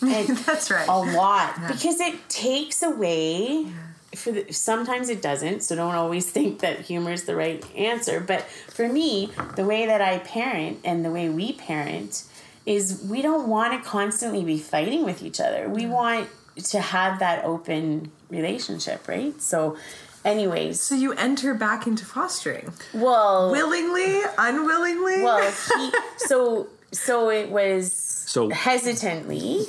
And 0.02 0.28
That's 0.38 0.70
right. 0.70 0.86
a 0.88 0.98
lot 0.98 1.56
because 1.68 2.00
it 2.00 2.28
takes 2.28 2.82
away 2.82 3.66
for 4.14 4.32
the, 4.32 4.52
sometimes 4.52 5.08
it 5.08 5.20
doesn't 5.20 5.62
so 5.62 5.76
don't 5.76 5.94
always 5.94 6.30
think 6.30 6.60
that 6.60 6.80
humor 6.80 7.12
is 7.12 7.24
the 7.24 7.36
right 7.36 7.64
answer 7.76 8.20
but 8.20 8.42
for 8.42 8.88
me 8.88 9.30
the 9.56 9.64
way 9.64 9.86
that 9.86 10.00
i 10.00 10.18
parent 10.18 10.78
and 10.84 11.04
the 11.04 11.10
way 11.10 11.28
we 11.28 11.52
parent 11.52 12.24
is 12.66 13.02
we 13.08 13.22
don't 13.22 13.48
want 13.48 13.72
to 13.82 13.88
constantly 13.88 14.42
be 14.44 14.58
fighting 14.58 15.04
with 15.04 15.22
each 15.22 15.40
other. 15.40 15.68
We 15.68 15.86
want 15.86 16.28
to 16.56 16.80
have 16.80 17.18
that 17.20 17.44
open 17.44 18.10
relationship 18.28 19.06
right? 19.08 19.40
So 19.40 19.76
anyways. 20.24 20.80
So 20.80 20.94
you 20.94 21.12
enter 21.12 21.54
back 21.54 21.86
into 21.86 22.04
fostering. 22.04 22.72
Well 22.92 23.50
willingly, 23.52 24.20
unwillingly. 24.36 25.22
well 25.22 25.50
he, 25.76 25.92
so 26.18 26.66
so 26.92 27.30
it 27.30 27.50
was 27.50 27.92
So- 27.92 28.50
hesitantly. 28.50 29.66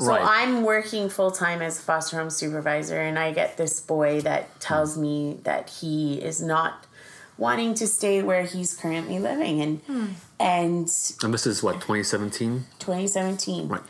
So 0.00 0.06
right. 0.10 0.22
I'm 0.44 0.62
working 0.62 1.08
full 1.08 1.32
time 1.32 1.60
as 1.60 1.76
a 1.76 1.82
foster 1.82 2.18
home 2.18 2.30
supervisor, 2.30 3.00
and 3.00 3.18
I 3.18 3.32
get 3.32 3.56
this 3.56 3.80
boy 3.80 4.20
that 4.20 4.60
tells 4.60 4.96
me 4.96 5.40
that 5.42 5.68
he 5.68 6.22
is 6.22 6.40
not 6.40 6.86
wanting 7.38 7.74
to 7.74 7.86
stay 7.86 8.22
where 8.22 8.42
he's 8.42 8.76
currently 8.76 9.18
living, 9.18 9.60
and 9.60 9.80
and 10.38 10.90
and 11.22 11.34
this 11.34 11.46
is 11.46 11.62
what 11.62 11.74
2017. 11.74 12.66
2017. 12.78 13.68
Right. 13.68 13.80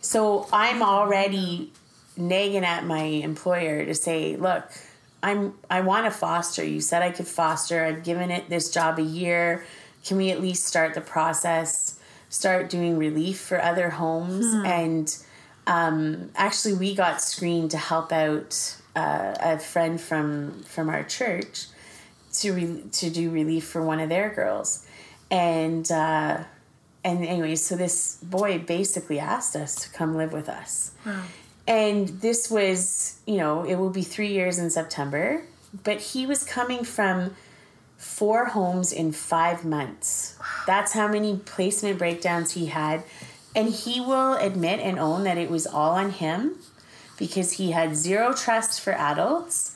So 0.00 0.48
I'm 0.52 0.82
already 0.82 1.72
nagging 2.16 2.64
at 2.64 2.84
my 2.84 3.02
employer 3.02 3.84
to 3.84 3.94
say, 3.94 4.36
look, 4.36 4.64
I'm 5.22 5.54
I 5.70 5.80
want 5.80 6.06
to 6.06 6.10
foster. 6.10 6.64
You 6.64 6.80
said 6.80 7.02
I 7.02 7.10
could 7.10 7.28
foster. 7.28 7.84
I've 7.84 8.04
given 8.04 8.30
it 8.30 8.48
this 8.48 8.70
job 8.70 8.98
a 8.98 9.02
year. 9.02 9.64
Can 10.04 10.16
we 10.16 10.30
at 10.30 10.40
least 10.40 10.64
start 10.64 10.94
the 10.94 11.00
process? 11.00 11.98
Start 12.28 12.70
doing 12.70 12.96
relief 12.96 13.38
for 13.38 13.62
other 13.62 13.90
homes 13.90 14.46
and 14.64 15.16
um, 15.66 16.30
actually 16.34 16.74
we 16.74 16.94
got 16.94 17.20
screened 17.20 17.70
to 17.70 17.76
help 17.76 18.10
out 18.10 18.76
uh, 18.96 19.34
a 19.38 19.58
friend 19.58 20.00
from 20.00 20.62
from 20.64 20.88
our 20.88 21.04
church 21.04 21.66
to 22.32 22.52
re- 22.52 22.82
to 22.92 23.10
do 23.10 23.30
relief 23.30 23.64
for 23.64 23.82
one 23.82 24.00
of 24.00 24.08
their 24.08 24.30
girls. 24.30 24.86
And 25.30 25.90
uh, 25.90 26.44
and 27.04 27.24
anyway 27.24 27.56
so 27.56 27.76
this 27.76 28.18
boy 28.22 28.58
basically 28.58 29.18
asked 29.18 29.56
us 29.56 29.74
to 29.76 29.90
come 29.90 30.16
live 30.16 30.32
with 30.32 30.48
us. 30.48 30.92
And 31.66 32.08
this 32.08 32.50
was 32.50 33.18
you 33.26 33.36
know 33.36 33.64
it 33.64 33.76
will 33.76 33.90
be 33.90 34.02
three 34.02 34.32
years 34.32 34.58
in 34.58 34.70
september 34.70 35.42
but 35.84 36.00
he 36.00 36.26
was 36.26 36.44
coming 36.44 36.84
from 36.84 37.34
four 37.96 38.46
homes 38.46 38.92
in 38.92 39.12
five 39.12 39.64
months. 39.64 40.36
That's 40.66 40.92
how 40.92 41.08
many 41.08 41.36
placement 41.36 41.98
breakdowns 41.98 42.52
he 42.52 42.66
had. 42.66 43.04
And 43.54 43.70
he 43.70 44.00
will 44.00 44.34
admit 44.34 44.80
and 44.80 44.98
own 44.98 45.24
that 45.24 45.38
it 45.38 45.50
was 45.50 45.66
all 45.66 45.92
on 45.92 46.10
him 46.10 46.56
because 47.16 47.52
he 47.52 47.70
had 47.70 47.94
zero 47.94 48.34
trust 48.34 48.80
for 48.80 48.92
adults 48.92 49.71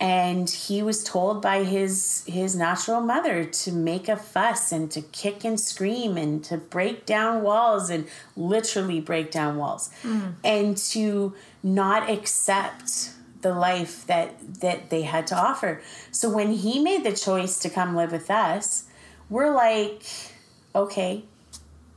and 0.00 0.48
he 0.48 0.82
was 0.82 1.04
told 1.04 1.42
by 1.42 1.62
his 1.62 2.24
his 2.26 2.56
natural 2.56 3.02
mother 3.02 3.44
to 3.44 3.70
make 3.70 4.08
a 4.08 4.16
fuss 4.16 4.72
and 4.72 4.90
to 4.90 5.02
kick 5.02 5.44
and 5.44 5.60
scream 5.60 6.16
and 6.16 6.42
to 6.44 6.56
break 6.56 7.04
down 7.04 7.42
walls 7.42 7.90
and 7.90 8.08
literally 8.34 8.98
break 8.98 9.30
down 9.30 9.58
walls. 9.58 9.90
Hmm. 10.00 10.30
And 10.42 10.76
to 10.92 11.34
not 11.62 12.08
accept 12.08 13.10
the 13.42 13.52
life 13.52 14.06
that 14.06 14.60
that 14.60 14.88
they 14.88 15.02
had 15.02 15.26
to 15.28 15.36
offer. 15.36 15.82
So 16.10 16.30
when 16.30 16.52
he 16.52 16.78
made 16.82 17.04
the 17.04 17.12
choice 17.12 17.58
to 17.60 17.68
come 17.68 17.94
live 17.94 18.12
with 18.12 18.30
us 18.30 18.84
we're 19.28 19.54
like 19.54 20.02
okay 20.74 21.24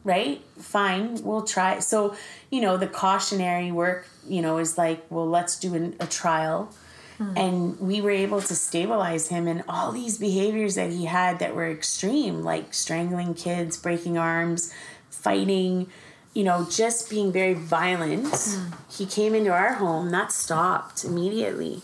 right? 0.06 0.42
Fine 0.60 1.24
we'll 1.24 1.44
try. 1.44 1.80
So 1.80 2.16
you 2.50 2.60
know 2.60 2.76
the 2.76 2.88
cautionary 2.88 3.72
work 3.72 4.10
you 4.28 4.42
know 4.42 4.58
is 4.58 4.78
like 4.78 5.06
well 5.10 5.28
let's 5.28 5.58
do 5.58 5.74
an, 5.74 5.96
a 6.02 6.06
trial 6.06 6.70
Hmm. 7.18 7.38
and 7.38 7.80
we 7.80 8.02
were 8.02 8.12
able 8.12 8.42
to 8.42 8.56
stabilize 8.56 9.28
him 9.28 9.48
and 9.48 9.64
all 9.68 9.92
these 9.92 10.18
behaviors 10.18 10.74
that 10.76 10.90
he 10.90 11.06
had 11.06 11.38
that 11.40 11.56
were 11.56 11.70
extreme 11.70 12.42
like 12.42 12.74
strangling 12.74 13.36
kids 13.36 13.78
breaking 13.78 14.18
arms 14.18 14.74
fighting 15.12 15.92
you 16.34 16.44
know 16.44 16.68
just 16.70 17.10
being 17.10 17.32
very 17.32 17.54
violent. 17.54 18.28
Hmm. 18.28 18.72
He 18.90 19.06
came 19.06 19.36
into 19.36 19.52
our 19.52 19.74
home 19.74 20.10
that 20.10 20.32
stopped 20.32 21.04
immediately. 21.04 21.82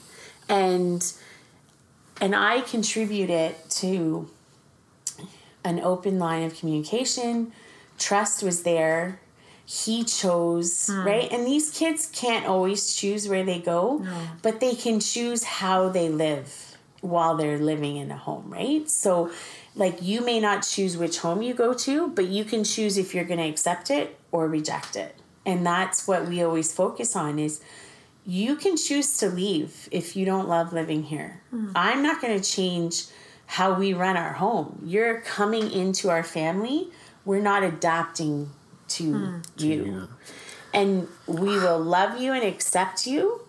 And 0.47 1.13
and 2.21 2.35
i 2.35 2.61
contributed 2.61 3.55
to 3.69 4.29
an 5.63 5.79
open 5.79 6.19
line 6.19 6.43
of 6.43 6.55
communication. 6.55 7.51
Trust 7.97 8.41
was 8.43 8.63
there 8.63 9.19
he 9.69 10.03
chose 10.03 10.87
hmm. 10.87 11.05
right? 11.05 11.31
And 11.31 11.45
these 11.45 11.69
kids 11.69 12.09
can't 12.11 12.47
always 12.47 12.95
choose 12.95 13.27
where 13.27 13.43
they 13.43 13.59
go 13.59 14.03
but 14.41 14.59
they 14.59 14.73
can 14.73 14.99
choose 14.99 15.43
how 15.43 15.89
they 15.89 16.09
live 16.09 16.75
while 17.01 17.37
they're 17.37 17.59
living 17.59 17.95
in 17.95 18.09
a 18.09 18.17
home 18.17 18.49
right? 18.49 18.89
So 18.89 19.31
like 19.75 20.01
you 20.01 20.21
may 20.25 20.39
not 20.39 20.63
choose 20.63 20.97
which 20.97 21.19
home 21.19 21.43
you 21.43 21.53
go 21.53 21.73
to 21.75 22.07
but 22.09 22.27
you 22.27 22.43
can 22.43 22.63
choose 22.63 22.97
if 22.97 23.13
you're 23.13 23.25
going 23.25 23.39
to 23.39 23.47
accept 23.47 23.91
it 23.91 24.17
or 24.31 24.47
reject 24.47 24.95
it. 24.95 25.15
And 25.45 25.63
that's 25.63 26.07
what 26.07 26.27
we 26.27 26.41
always 26.41 26.73
focus 26.73 27.15
on 27.15 27.37
is 27.37 27.61
you 28.25 28.55
can 28.55 28.75
choose 28.75 29.17
to 29.17 29.29
leave 29.29 29.87
if 29.91 30.15
you 30.15 30.25
don't 30.25 30.47
love 30.47 30.73
living 30.73 31.03
here. 31.03 31.41
Hmm. 31.51 31.71
I'm 31.75 32.01
not 32.01 32.21
going 32.21 32.39
to 32.39 32.51
change 32.51 33.05
how 33.45 33.73
we 33.73 33.93
run 33.93 34.17
our 34.17 34.33
home. 34.33 34.81
You're 34.83 35.21
coming 35.21 35.71
into 35.71 36.09
our 36.09 36.23
family. 36.23 36.89
We're 37.23 37.41
not 37.41 37.63
adapting 37.63 38.51
to 38.89 39.13
hmm. 39.13 39.39
you. 39.57 40.07
and 40.73 41.07
we 41.27 41.59
will 41.59 41.79
love 41.79 42.19
you 42.19 42.33
and 42.33 42.43
accept 42.43 43.07
you 43.07 43.41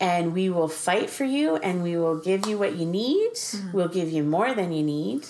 and 0.00 0.32
we 0.32 0.48
will 0.48 0.68
fight 0.68 1.10
for 1.10 1.24
you 1.24 1.56
and 1.56 1.82
we 1.82 1.96
will 1.96 2.18
give 2.18 2.46
you 2.46 2.56
what 2.56 2.76
you 2.76 2.86
need. 2.86 3.32
Hmm. 3.36 3.72
We'll 3.72 3.88
give 3.88 4.10
you 4.10 4.22
more 4.22 4.54
than 4.54 4.72
you 4.72 4.82
need. 4.82 5.26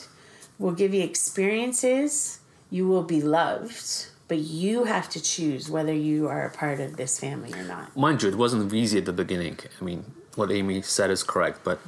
We'll 0.58 0.72
give 0.72 0.92
you 0.92 1.02
experiences. 1.02 2.40
You 2.70 2.86
will 2.88 3.04
be 3.04 3.22
loved 3.22 4.08
but 4.28 4.38
you 4.38 4.84
have 4.84 5.08
to 5.08 5.22
choose 5.22 5.70
whether 5.70 5.92
you 5.92 6.28
are 6.28 6.46
a 6.46 6.50
part 6.50 6.80
of 6.80 6.96
this 6.96 7.18
family 7.18 7.52
or 7.54 7.64
not. 7.64 7.96
Mind 7.96 8.22
you, 8.22 8.28
it 8.28 8.36
wasn't 8.36 8.72
easy 8.72 8.98
at 8.98 9.06
the 9.06 9.12
beginning. 9.12 9.58
I 9.80 9.84
mean, 9.84 10.04
what 10.36 10.52
Amy 10.52 10.82
said 10.82 11.10
is 11.10 11.22
correct, 11.22 11.60
but 11.64 11.80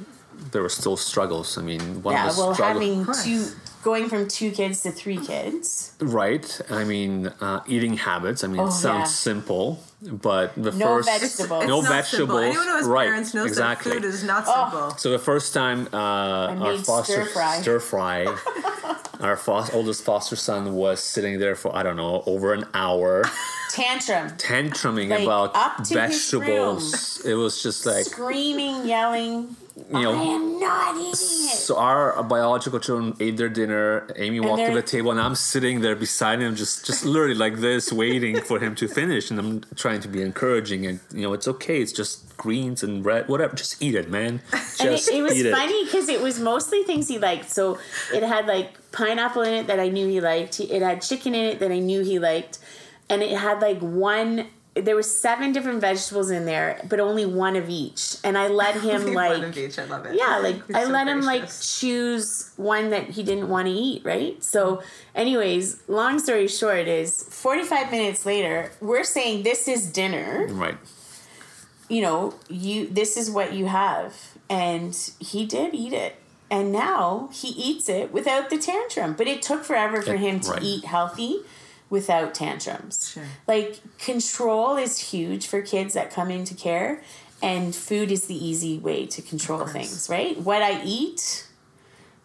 there 0.51 0.63
were 0.63 0.69
still 0.69 0.97
struggles. 0.97 1.57
I 1.57 1.61
mean, 1.61 2.01
one 2.01 2.15
yeah 2.15 2.27
of 2.27 2.35
the 2.35 2.41
well 2.41 2.53
struggles, 2.55 2.83
having 2.83 3.05
course. 3.05 3.23
two 3.23 3.45
going 3.83 4.09
from 4.09 4.27
two 4.27 4.51
kids 4.51 4.81
to 4.83 4.91
three 4.91 5.17
kids 5.17 5.93
right? 5.99 6.59
I 6.69 6.83
mean, 6.83 7.27
uh, 7.41 7.61
eating 7.67 7.97
habits. 7.97 8.43
I 8.43 8.47
mean, 8.47 8.59
Oh, 8.59 8.67
it 8.67 8.71
sounds 8.71 9.09
yeah. 9.09 9.31
simple, 9.31 9.83
but 10.01 10.53
the 10.55 10.71
No 10.71 10.85
first 11.01 11.09
vegetables. 11.09 11.67
no 11.67 11.79
It's 11.79 11.87
simple. 11.87 12.37
vegetables. 12.37 12.41
Anyone 12.41 12.67
who 12.67 12.75
has 12.77 12.85
right? 12.87 13.07
parents 13.07 13.33
knows 13.33 13.47
exactly. 13.47 13.91
that 13.91 14.01
food 14.01 14.05
is 14.07 14.23
not 14.23 14.43
Oh. 14.47 14.93
So 14.97 15.11
the 15.11 15.19
first 15.19 15.53
time 15.53 15.87
uh, 15.93 15.97
our 15.97 16.55
made 16.73 16.85
foster 16.85 17.13
stir-fry. 17.25 17.61
stir 17.61 17.79
fry, 17.79 18.25
our 19.19 19.37
fos- 19.37 19.73
oldest 19.73 20.03
foster 20.03 20.35
son 20.35 20.73
was 20.73 20.99
sitting 21.01 21.39
there 21.39 21.55
for 21.55 21.75
I 21.75 21.83
don't 21.83 21.97
know 21.97 22.23
over 22.25 22.53
an 22.53 22.65
hour, 22.73 23.23
tantrum 23.69 24.29
tantruming 24.37 25.09
Like, 25.09 25.23
about 25.23 25.55
up 25.55 25.75
to 25.77 25.81
his 25.81 25.91
vegetables. 25.91 27.23
It 27.25 27.35
was 27.35 27.61
just 27.61 27.85
like 27.85 28.05
screaming 28.05 28.85
yelling 28.87 29.55
you 29.75 30.01
know. 30.01 30.13
i 30.13 30.23
am 30.23 30.59
not 30.59 30.95
eating 30.95 31.11
it 31.11 31.15
So 31.15 31.77
our 31.77 32.21
biological 32.23 32.79
children 32.79 33.15
ate 33.19 33.37
their 33.37 33.49
dinner. 33.49 34.07
Amy 34.15 34.39
walked 34.39 34.65
to 34.65 34.73
the 34.73 34.81
table, 34.81 35.11
and 35.11 35.19
I'm 35.19 35.35
sitting 35.35 35.81
there 35.81 35.95
beside 35.95 36.41
him, 36.41 36.55
just 36.55 36.85
just 36.85 37.05
literally 37.05 37.35
like 37.35 37.57
this, 37.57 37.91
waiting 37.91 38.41
for 38.41 38.59
him 38.59 38.75
to 38.75 38.87
finish. 38.87 39.31
And 39.31 39.39
I'm 39.39 39.63
trying 39.75 40.01
to 40.01 40.07
be 40.07 40.21
encouraging, 40.21 40.85
and 40.85 40.99
you 41.13 41.21
know, 41.21 41.33
it's 41.33 41.47
okay. 41.47 41.81
It's 41.81 41.91
just 41.91 42.35
greens 42.37 42.83
and 42.83 43.03
bread, 43.03 43.27
whatever. 43.27 43.55
Just 43.55 43.81
eat 43.81 43.95
it, 43.95 44.09
man. 44.09 44.41
Just 44.51 44.79
and 44.81 44.89
it, 44.89 45.07
it 45.07 45.21
was 45.21 45.35
eat 45.35 45.45
it. 45.45 45.53
funny 45.53 45.85
because 45.85 46.09
it 46.09 46.21
was 46.21 46.39
mostly 46.39 46.83
things 46.83 47.07
he 47.07 47.17
liked. 47.19 47.49
So 47.49 47.79
it 48.13 48.23
had 48.23 48.47
like 48.47 48.91
pineapple 48.91 49.43
in 49.43 49.53
it 49.53 49.67
that 49.67 49.79
I 49.79 49.89
knew 49.89 50.07
he 50.07 50.19
liked. 50.21 50.59
It 50.59 50.81
had 50.81 51.01
chicken 51.01 51.35
in 51.35 51.45
it 51.45 51.59
that 51.59 51.71
I 51.71 51.79
knew 51.79 52.01
he 52.03 52.19
liked, 52.19 52.59
and 53.09 53.21
it 53.21 53.37
had 53.37 53.61
like 53.61 53.79
one. 53.79 54.47
There 54.73 54.95
was 54.95 55.19
seven 55.19 55.51
different 55.51 55.81
vegetables 55.81 56.31
in 56.31 56.45
there, 56.45 56.79
but 56.87 57.01
only 57.01 57.25
one 57.25 57.57
of 57.57 57.67
each. 57.69 58.15
And 58.23 58.37
I 58.37 58.47
let 58.47 58.75
him 58.81 59.03
One 59.03 59.13
like 59.15 59.43
of 59.43 59.57
each, 59.57 59.77
I 59.77 59.83
love 59.85 60.05
it. 60.05 60.15
yeah, 60.15 60.37
like 60.37 60.65
You're 60.69 60.77
I 60.77 60.83
so 60.85 60.91
let 60.91 61.07
him 61.09 61.21
like 61.21 61.49
choose 61.49 62.51
one 62.55 62.89
that 62.91 63.09
he 63.09 63.21
didn't 63.23 63.49
want 63.49 63.67
to 63.67 63.73
eat, 63.73 64.05
right? 64.05 64.41
So, 64.41 64.81
anyways, 65.13 65.83
long 65.89 66.19
story 66.19 66.47
short 66.47 66.87
is 66.87 67.21
45 67.23 67.91
minutes 67.91 68.25
later, 68.25 68.71
we're 68.79 69.03
saying 69.03 69.43
this 69.43 69.67
is 69.67 69.91
dinner. 69.91 70.47
Right. 70.49 70.77
You 71.89 72.01
know, 72.01 72.35
you 72.47 72.87
this 72.87 73.17
is 73.17 73.29
what 73.29 73.51
you 73.53 73.65
have. 73.65 74.15
And 74.49 74.95
he 75.19 75.45
did 75.45 75.73
eat 75.73 75.91
it. 75.93 76.15
And 76.49 76.71
now 76.71 77.29
he 77.33 77.49
eats 77.49 77.87
it 77.89 78.11
without 78.13 78.49
the 78.49 78.57
tantrum. 78.57 79.13
But 79.17 79.27
it 79.27 79.41
took 79.41 79.63
forever 79.63 80.01
for 80.01 80.11
Yeah, 80.15 80.19
him 80.19 80.39
to 80.41 80.51
right. 80.51 80.63
eat 80.63 80.85
healthy 80.85 81.39
without 81.91 82.33
tantrums. 82.33 83.11
Sure. 83.11 83.23
Like 83.47 83.79
control 83.99 84.77
is 84.77 85.11
huge 85.11 85.45
for 85.45 85.61
kids 85.61 85.93
that 85.93 86.09
come 86.09 86.31
into 86.31 86.55
care 86.55 87.03
and 87.43 87.75
food 87.75 88.11
is 88.11 88.25
the 88.25 88.45
easy 88.45 88.79
way 88.79 89.05
to 89.07 89.21
control 89.21 89.67
things, 89.67 90.09
right? 90.09 90.39
What 90.39 90.63
I 90.63 90.81
eat 90.83 91.47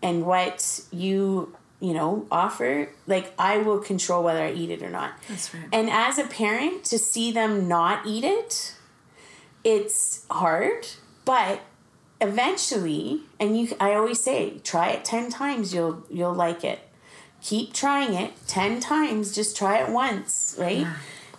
and 0.03 0.25
what 0.25 0.81
you 0.91 1.55
you 1.79 1.93
know, 1.93 2.27
offer, 2.31 2.89
like 3.07 3.35
I 3.39 3.59
will 3.59 3.79
control 3.81 4.25
whether 4.25 4.41
I 4.41 4.53
eat 4.53 4.71
it 4.71 4.83
or 4.83 4.89
not. 4.89 5.13
That's 5.29 5.53
right. 5.53 5.69
And 5.73 5.91
as 5.91 6.19
a 6.19 6.25
parent, 6.25 6.85
to 6.85 6.99
see 6.99 7.33
them 7.33 7.69
not 7.69 8.07
eat 8.07 8.25
it, 8.25 8.75
it's 9.63 10.25
hard, 10.31 10.87
but 11.27 11.61
eventually, 12.21 13.23
and 13.39 13.59
you, 13.61 13.77
I 13.79 13.95
always 13.95 14.21
say, 14.21 14.59
try 14.61 14.89
it 14.89 15.05
ten 15.05 15.29
times, 15.29 15.75
you'll 15.75 16.03
you'll 16.11 16.35
like 16.35 16.65
it. 16.65 16.81
Keep 17.43 17.73
trying 17.73 18.15
it 18.15 18.33
ten 18.47 18.81
times. 18.81 19.35
Just 19.35 19.57
try 19.57 19.79
it 19.79 19.91
once, 19.91 20.57
right? 20.59 20.79
Yeah. 20.79 20.95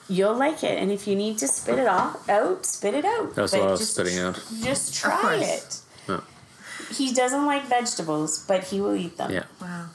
You'll 0.10 0.36
like 0.36 0.64
it, 0.64 0.78
and 0.82 0.90
if 0.90 1.06
you 1.06 1.16
need 1.16 1.38
to 1.40 1.48
spit 1.50 1.80
it 1.80 1.88
off 1.88 2.30
out, 2.30 2.66
spit 2.66 2.94
it 2.94 3.04
out. 3.04 3.36
That's 3.36 3.52
But 3.52 3.60
what 3.60 3.68
I 3.68 3.72
was 3.72 3.80
just 3.82 3.94
spitting 3.96 4.20
out. 4.20 4.42
Just 4.64 4.96
try 4.96 5.36
it. 5.36 5.82
Yeah. 6.08 6.22
He 6.90 7.14
doesn't 7.14 7.46
like 7.46 7.66
vegetables, 7.66 8.46
but 8.48 8.64
he 8.66 8.80
will 8.80 8.96
eat 8.96 9.18
them. 9.18 9.32
Yeah. 9.32 9.44
Wow. 9.62 9.88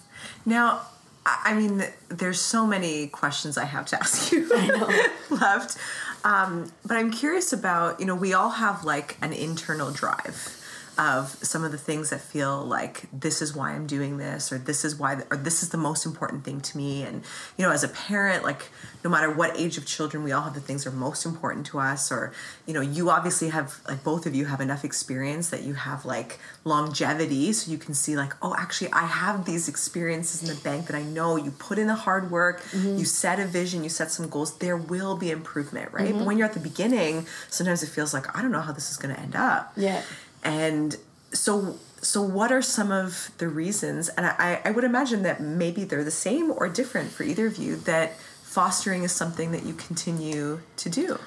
Now, 0.45 0.83
I 1.25 1.39
I 1.47 1.55
mean, 1.55 1.85
there's 2.09 2.41
so 2.41 2.67
many 2.67 3.07
questions 3.09 3.57
I 3.57 3.65
have 3.65 3.87
to 3.87 3.97
ask 4.01 4.33
you 4.33 4.47
left. 5.31 5.79
Um, 6.25 6.71
but 6.85 6.97
I'm 6.99 7.11
curious 7.11 7.53
about, 7.53 7.99
you 7.99 8.07
know, 8.07 8.15
we 8.15 8.33
all 8.35 8.51
have 8.51 8.85
like 8.85 9.17
an 9.23 9.33
internal 9.33 9.91
drive 9.91 10.59
of 10.99 11.31
some 11.43 11.65
of 11.65 11.73
the 11.73 11.79
things 11.79 12.11
that 12.11 12.21
feel 12.21 12.63
like 12.63 13.05
this 13.13 13.41
is 13.41 13.55
why 13.55 13.73
I'm 13.73 13.87
doing 13.87 14.19
this, 14.19 14.53
or 14.53 14.59
this 14.59 14.85
is 14.85 14.97
why, 14.97 15.23
or 15.31 15.37
this 15.37 15.63
is 15.63 15.71
the 15.71 15.79
most 15.79 16.05
important 16.07 16.45
thing 16.45 16.61
to 16.61 16.77
me. 16.77 17.03
And, 17.03 17.23
you 17.57 17.65
know, 17.65 17.73
as 17.73 17.83
a 17.83 17.89
parent, 17.89 18.45
like 18.45 18.71
no 19.03 19.11
matter 19.11 19.33
what 19.33 19.57
age 19.59 19.79
of 19.79 19.87
children, 19.87 20.23
we 20.23 20.33
all 20.33 20.43
have 20.43 20.55
the 20.55 20.61
things 20.61 20.85
that 20.85 20.91
are 20.91 20.97
most 20.97 21.25
important 21.27 21.67
to 21.67 21.79
us. 21.79 22.13
Or, 22.13 22.33
you 22.67 22.75
know, 22.75 22.81
you 22.81 23.11
obviously 23.11 23.49
have, 23.49 23.81
like 23.89 24.05
both 24.05 24.27
of 24.27 24.35
you 24.35 24.45
have 24.45 24.61
enough 24.61 24.85
experience 24.85 25.51
that 25.51 25.63
you 25.63 25.75
have 25.75 26.05
like 26.05 26.39
longevity. 26.65 27.53
So 27.53 27.71
you 27.71 27.79
can 27.79 27.95
see, 27.95 28.17
like, 28.17 28.35
oh, 28.43 28.55
actually, 28.59 28.93
I 28.93 29.07
have 29.07 29.45
these 29.45 29.69
experiences 29.69 30.43
in 30.43 30.55
the 30.55 30.61
bank 30.63 30.87
that 30.87 30.97
I 30.97 31.03
know 31.03 31.37
you 31.37 31.51
put 31.51 31.79
in 31.79 31.87
the 31.87 31.95
hard 31.95 32.31
work, 32.31 32.63
mm-hmm. 32.65 32.99
you 32.99 33.05
set 33.05 33.41
a 33.41 33.47
vision, 33.47 33.83
you 33.83 33.91
set 33.91 34.11
some 34.11 34.29
goals, 34.29 34.59
there 34.59 34.77
will 34.77 35.17
be 35.17 35.31
improvement, 35.31 35.93
right? 35.93 36.07
But 36.07 36.15
mm-hmm. 36.15 36.25
when 36.25 36.39
you're 36.39 36.47
at 36.47 36.55
the 36.55 36.61
beginning, 36.61 37.27
sometimes 37.49 37.83
it 37.83 37.89
feels 37.89 38.15
like, 38.15 38.37
I 38.37 38.43
don't 38.43 38.53
know 38.53 38.61
how 38.61 38.73
this 38.73 38.91
is 38.91 38.97
going 38.97 39.15
to 39.15 39.21
end 39.21 39.35
up 39.35 39.73
Yeah. 39.77 40.03
And 40.43 40.97
so 41.33 41.77
so 42.01 42.21
what 42.21 42.51
are 42.51 42.63
some 42.63 42.91
of 42.91 43.31
the 43.39 43.49
reasons 43.49 44.09
and 44.11 44.27
I, 44.27 44.61
I 44.65 44.71
would 44.73 44.85
imagine 44.85 45.23
that 45.23 45.41
maybe 45.41 45.85
they're 45.85 46.05
the 46.05 46.11
same 46.11 46.51
or 46.51 46.69
different 46.69 47.11
for 47.11 47.23
either 47.23 47.47
of 47.47 47.57
you 47.57 47.77
that 47.77 48.17
fostering 48.43 49.03
is 49.05 49.13
something 49.13 49.53
that 49.53 49.65
you 49.65 49.75
continue 49.75 50.61
to 50.77 50.91
do 50.91 51.19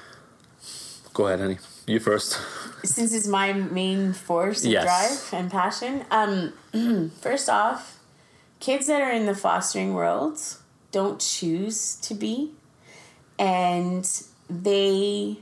Go 1.16 1.28
ahead, 1.28 1.40
honey. 1.40 1.58
You 1.88 2.02
first. 2.02 2.42
Since 2.84 3.14
it's 3.14 3.26
my 3.26 3.54
main 3.54 4.12
force 4.12 4.66
of 4.66 4.72
Yes. 4.72 4.84
drive 5.32 5.40
and 5.40 5.50
passion, 5.50 6.04
um, 6.12 6.52
first 7.22 7.48
off, 7.50 8.00
kids 8.60 8.88
that 8.88 9.02
are 9.02 9.12
in 9.12 9.26
the 9.26 9.34
fostering 9.34 9.94
world 9.94 10.38
don't 10.92 11.22
choose 11.22 11.96
to 12.02 12.14
be, 12.16 12.52
and 13.40 14.06
they 14.50 15.38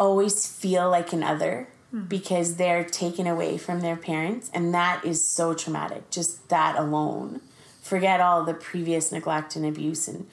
always 0.00 0.48
feel 0.48 0.90
like 0.90 1.12
an 1.12 1.22
other 1.22 1.68
because 2.08 2.56
they're 2.56 2.84
taken 2.84 3.26
away 3.26 3.56
from 3.56 3.80
their 3.80 3.96
parents, 3.96 4.50
and 4.52 4.74
that 4.74 5.04
is 5.04 5.24
so 5.24 5.54
traumatic. 5.54 6.10
Just 6.10 6.48
that 6.48 6.76
alone. 6.76 7.40
Forget 7.80 8.20
all 8.20 8.44
the 8.44 8.54
previous 8.54 9.10
neglect 9.10 9.56
and 9.56 9.64
abuse 9.64 10.08
and 10.08 10.26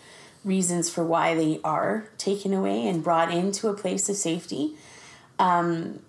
reasons 0.43 0.89
for 0.89 1.03
why 1.03 1.33
they 1.33 1.59
are 1.63 2.09
taken 2.17 2.53
away 2.53 2.85
and 2.87 3.03
brought 3.03 3.33
into 3.33 3.69
a 3.69 3.73
place 3.73 4.09
of 4.09 4.15
safety. 4.15 4.75
Um, 5.39 5.99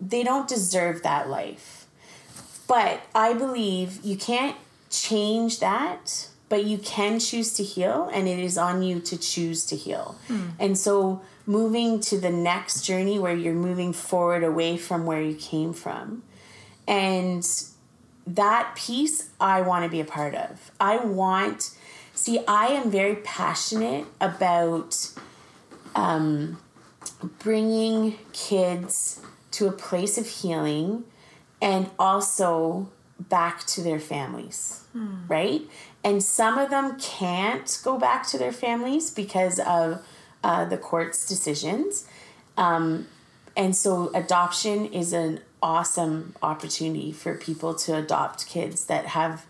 they 0.00 0.22
don't 0.24 0.48
deserve 0.48 1.02
that 1.02 1.28
life. 1.28 1.86
But 2.66 3.02
I 3.14 3.34
believe 3.34 4.04
you 4.04 4.16
can't 4.16 4.56
change 4.90 5.60
that, 5.60 6.28
but 6.48 6.64
you 6.64 6.78
can 6.78 7.20
choose 7.20 7.52
to 7.54 7.62
heal, 7.62 8.10
and 8.12 8.26
it 8.26 8.38
is 8.38 8.56
on 8.58 8.82
you 8.82 9.00
to 9.00 9.16
choose 9.18 9.64
to 9.66 9.76
heal. 9.76 10.16
And 10.58 10.76
so, 10.78 11.20
moving 11.46 12.00
to 12.00 12.18
the 12.18 12.30
next 12.30 12.82
journey 12.82 13.18
where 13.18 13.34
you're 13.34 13.54
moving 13.54 13.92
forward 13.92 14.42
away 14.42 14.76
from 14.76 15.06
where 15.06 15.22
you 15.22 15.34
came 15.34 15.72
from. 15.72 16.22
And 16.88 17.46
that 18.26 18.74
piece 18.74 19.30
I 19.40 19.62
want 19.62 19.84
to 19.84 19.90
be 19.90 20.00
a 20.00 20.04
part 20.04 20.34
of. 20.34 20.72
I 20.80 20.98
want, 20.98 21.70
see, 22.14 22.40
I 22.48 22.66
am 22.68 22.90
very 22.90 23.16
passionate 23.16 24.06
about 24.20 25.10
um, 25.94 26.58
bringing 27.38 28.18
kids 28.32 29.20
to 29.52 29.68
a 29.68 29.72
place 29.72 30.18
of 30.18 30.26
healing 30.26 31.04
and 31.62 31.88
also 31.98 32.90
back 33.18 33.64
to 33.66 33.82
their 33.82 34.00
families, 34.00 34.84
right? 35.28 35.62
And 36.04 36.22
some 36.22 36.58
of 36.58 36.70
them 36.70 36.98
can't 36.98 37.80
go 37.82 37.98
back 37.98 38.26
to 38.28 38.38
their 38.38 38.52
families 38.52 39.10
because 39.10 39.58
of 39.60 40.04
uh, 40.46 40.64
the 40.64 40.78
court's 40.78 41.26
decisions. 41.26 42.06
Um, 42.56 43.08
and 43.56 43.74
so 43.74 44.12
adoption 44.14 44.86
is 44.86 45.12
an 45.12 45.40
awesome 45.60 46.36
opportunity 46.40 47.10
for 47.10 47.34
people 47.34 47.74
to 47.74 47.96
adopt 47.96 48.46
kids 48.46 48.86
that 48.86 49.06
have 49.06 49.44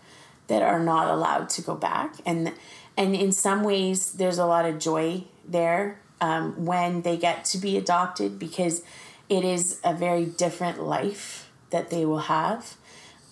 that 0.47 0.63
are 0.63 0.79
not 0.79 1.07
allowed 1.07 1.49
to 1.49 1.61
go 1.61 1.75
back 1.75 2.15
and 2.25 2.53
and 2.95 3.13
in 3.13 3.31
some 3.31 3.63
ways 3.63 4.13
there's 4.13 4.37
a 4.37 4.45
lot 4.45 4.65
of 4.65 4.79
joy 4.79 5.23
there 5.45 5.99
um, 6.21 6.65
when 6.65 7.01
they 7.01 7.17
get 7.17 7.43
to 7.43 7.57
be 7.57 7.77
adopted 7.77 8.39
because 8.39 8.81
it 9.27 9.43
is 9.43 9.79
a 9.83 9.93
very 9.93 10.25
different 10.25 10.81
life 10.81 11.51
that 11.69 11.89
they 11.89 12.05
will 12.05 12.25
have 12.37 12.77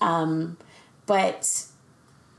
um, 0.02 0.58
but 1.08 1.66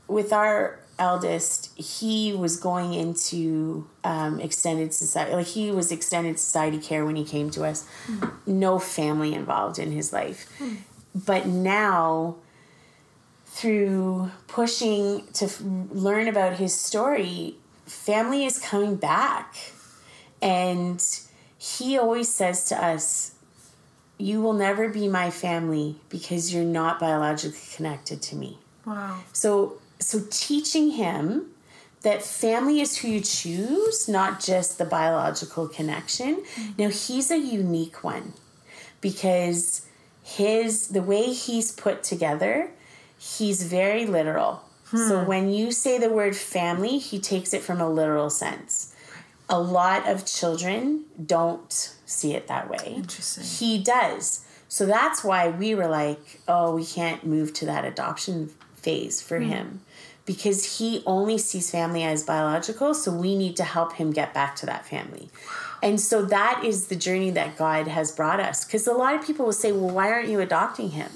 with 0.07 0.31
our 0.31 0.79
eldest, 0.99 1.77
he 1.77 2.33
was 2.33 2.57
going 2.57 2.93
into 2.93 3.87
um, 4.07 4.39
extended 4.39 4.93
society. 4.93 5.33
Like 5.35 5.47
he 5.47 5.69
was 5.69 5.91
extended 5.91 6.39
society 6.39 6.79
care 6.79 7.05
when 7.05 7.17
he 7.17 7.25
came 7.25 7.49
to 7.51 7.65
us. 7.65 7.85
No 8.45 8.79
family 8.79 9.33
involved 9.33 9.77
in 9.79 9.91
his 9.91 10.13
life. 10.13 10.39
But 11.13 11.45
now, 11.45 12.37
through 13.47 14.31
pushing 14.47 15.25
to 15.33 15.45
f- 15.45 15.61
learn 15.91 16.27
about 16.27 16.53
his 16.57 16.73
story, 16.73 17.55
family 17.85 18.45
is 18.45 18.59
coming 18.59 18.95
back. 18.95 19.55
And 20.41 21.03
he 21.57 21.97
always 21.97 22.29
says 22.29 22.65
to 22.69 22.75
us, 22.81 23.33
You 24.17 24.41
will 24.41 24.53
never 24.53 24.87
be 24.89 25.07
my 25.07 25.31
family 25.31 25.97
because 26.07 26.53
you're 26.53 26.63
not 26.81 26.99
biologically 26.99 27.59
connected 27.75 28.21
to 28.29 28.35
me. 28.35 28.59
wow 28.85 29.19
So 29.33 29.79
so 29.99 30.21
teaching 30.29 30.91
him 30.91 31.47
that 32.01 32.21
family 32.21 32.79
is 32.79 32.97
who 32.97 33.07
you 33.07 33.21
choose, 33.21 34.07
not 34.07 34.39
just 34.39 34.77
the 34.77 34.85
biological 34.85 35.67
connection. 35.67 36.37
Mm-hmm. 36.37 36.71
Now 36.77 36.89
he's 36.89 37.31
a 37.31 37.37
unique 37.37 38.03
one 38.03 38.33
because 39.01 39.85
his 40.23 40.89
the 40.89 41.01
way 41.01 41.33
he's 41.33 41.71
put 41.71 42.03
together, 42.03 42.71
he's 43.17 43.63
very 43.63 44.05
literal. 44.05 44.63
So 44.91 45.19
hmm. 45.19 45.27
when 45.27 45.51
you 45.51 45.73
say 45.73 45.97
the 45.97 46.09
word 46.09 46.33
family, 46.35 46.97
he 46.97 47.19
takes 47.19 47.53
it 47.53 47.61
from 47.61 47.81
a 47.81 47.89
literal 47.89 48.29
sense. 48.29 48.95
A 49.49 49.59
lot 49.59 50.07
of 50.07 50.25
children 50.25 51.03
don't 51.25 51.93
see 52.05 52.33
it 52.33 52.47
that 52.47 52.69
way. 52.69 52.93
Interesting. 52.95 53.43
He 53.43 53.83
does. 53.83 54.45
So 54.69 54.85
that's 54.85 55.25
why 55.25 55.49
we 55.49 55.75
were 55.75 55.87
like, 55.87 56.41
oh, 56.47 56.73
we 56.73 56.85
can't 56.85 57.25
move 57.25 57.53
to 57.55 57.65
that 57.65 57.83
adoption 57.83 58.49
phase 58.75 59.21
for 59.21 59.39
hmm. 59.39 59.49
him 59.49 59.81
because 60.27 60.77
he 60.77 61.01
only 61.07 61.37
sees 61.37 61.71
family 61.71 62.03
as 62.03 62.21
biological. 62.21 62.93
So 62.93 63.11
we 63.11 63.35
need 63.35 63.55
to 63.55 63.63
help 63.63 63.93
him 63.93 64.11
get 64.11 64.33
back 64.33 64.55
to 64.57 64.67
that 64.67 64.85
family. 64.85 65.29
And 65.81 65.99
so 65.99 66.23
that 66.25 66.63
is 66.65 66.87
the 66.87 66.95
journey 66.95 67.31
that 67.31 67.57
God 67.57 67.87
has 67.87 68.11
brought 68.11 68.39
us. 68.39 68.65
Because 68.65 68.85
a 68.85 68.93
lot 68.93 69.15
of 69.15 69.25
people 69.25 69.45
will 69.45 69.53
say, 69.53 69.71
well, 69.71 69.89
why 69.89 70.11
aren't 70.11 70.27
you 70.27 70.41
adopting 70.41 70.91
him? 70.91 71.09